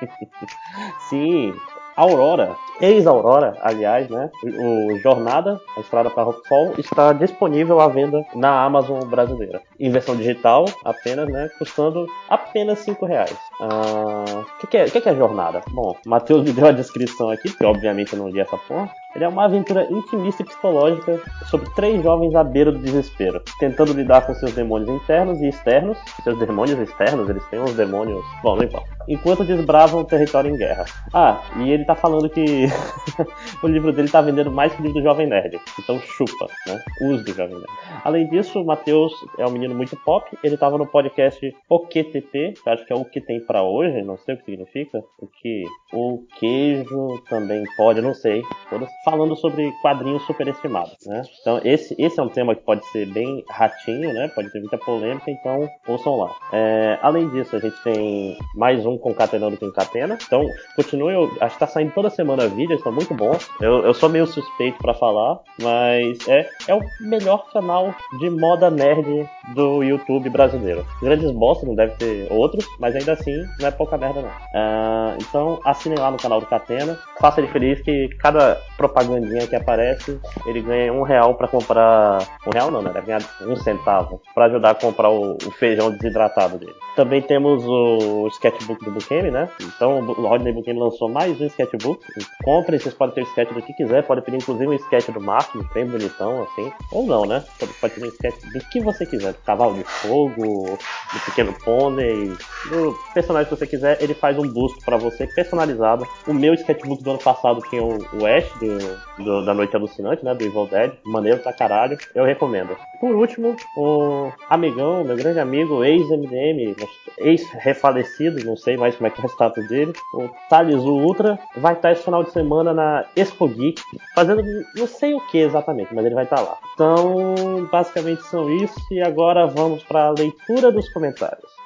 [1.09, 1.53] sim,
[1.95, 4.29] Aurora, ex-Aurora, aliás, né?
[4.43, 9.61] O Jornada, a Estrada para Rockfall, está disponível à venda na Amazon brasileira.
[9.79, 11.49] Em versão digital, apenas, né?
[11.59, 13.37] Custando apenas 5 reais.
[13.59, 15.61] O que, que, é, que, que é Jornada?
[15.69, 18.89] Bom, Matheus me deu a descrição aqui, porque obviamente eu não li essa porra.
[19.15, 23.93] Ele é uma aventura intimista e psicológica sobre três jovens à beira do desespero, tentando
[23.93, 25.97] lidar com seus demônios internos e externos.
[26.23, 28.23] Seus demônios externos, eles têm uns demônios.
[28.41, 28.87] Bom, não importa.
[29.07, 30.85] Enquanto desbravam o território em guerra.
[31.13, 32.65] Ah, e ele tá falando que
[33.61, 35.59] o livro dele tá vendendo mais que o livro do Jovem Nerd.
[35.79, 36.81] Então chupa, né?
[37.01, 37.71] Use do Jovem Nerd.
[38.03, 40.25] Além disso, o Matheus é um menino muito pop.
[40.43, 44.17] Ele tava no podcast OQTP, que acho que é o que tem pra hoje, não
[44.17, 45.03] sei o que significa.
[45.19, 48.41] O que o queijo também pode, não sei.
[48.69, 51.21] Todas falando sobre quadrinhos superestimados, né?
[51.41, 54.31] Então esse, esse é um tema que pode ser bem ratinho, né?
[54.33, 56.35] Pode ter muita polêmica, então ouçam lá.
[56.51, 60.17] É, além disso, a gente tem mais um Concatenando com Catena.
[60.25, 63.49] Então, continue, acho que tá saindo toda semana vídeos, estão muito bons.
[63.59, 68.69] Eu, eu sou meio suspeito pra falar, mas é, é o melhor canal de moda
[68.69, 70.85] nerd do YouTube brasileiro.
[71.01, 74.31] Grandes bosta, não deve ter outros, mas ainda assim não é pouca merda não.
[74.53, 78.59] Ah, então assinem lá no canal do Catena, faça ele feliz que cada
[78.93, 82.19] propagandinha que aparece, ele ganha um real pra comprar.
[82.45, 82.91] Um real não, né?
[82.93, 86.75] Deve ganhar um centavo pra ajudar a comprar o, o feijão desidratado dele.
[86.95, 89.49] Também temos o sketchbook do Bukemi, né?
[89.59, 92.05] Então o Rodney Bukemi lançou mais um sketchbook.
[92.43, 95.19] Comprem, vocês podem ter o sketch do que quiser, pode pedir inclusive um sketch do
[95.19, 96.71] Máximo, bem bonitão, assim.
[96.91, 97.43] Ou não, né?
[97.59, 99.33] Pode, pedir um sketch do que você quiser.
[99.45, 100.77] Cavalo de fogo,
[101.13, 102.31] do pequeno pônei,
[102.69, 106.07] do personagem que você quiser, ele faz um busto pra você personalizado.
[106.27, 108.77] O meu sketchbook do ano passado tinha o, o Ash do,
[109.17, 110.33] do- da Noite Alucinante, né?
[110.33, 110.91] Do Evil Dead.
[111.05, 111.97] Maneiro pra caralho.
[112.15, 112.75] Eu recomendo.
[112.99, 116.75] Por último, o amigão, meu grande amigo, ex-MDM,
[117.17, 121.73] ex-refalecido, não sei mais como é que é o status dele, o Thales Ultra, vai
[121.73, 123.81] estar esse final de semana na Expo Geek,
[124.15, 124.41] fazendo
[124.75, 126.57] não sei o que exatamente, mas ele vai estar lá.
[126.73, 131.62] Então, basicamente são isso, e agora vamos para a leitura dos comentários.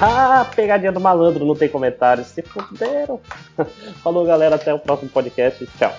[0.00, 2.28] Ah, pegadinha do malandro, não tem comentários.
[2.28, 3.20] Se fuderam.
[4.02, 4.56] Falou, galera.
[4.56, 5.66] Até o próximo podcast.
[5.78, 5.94] Tchau.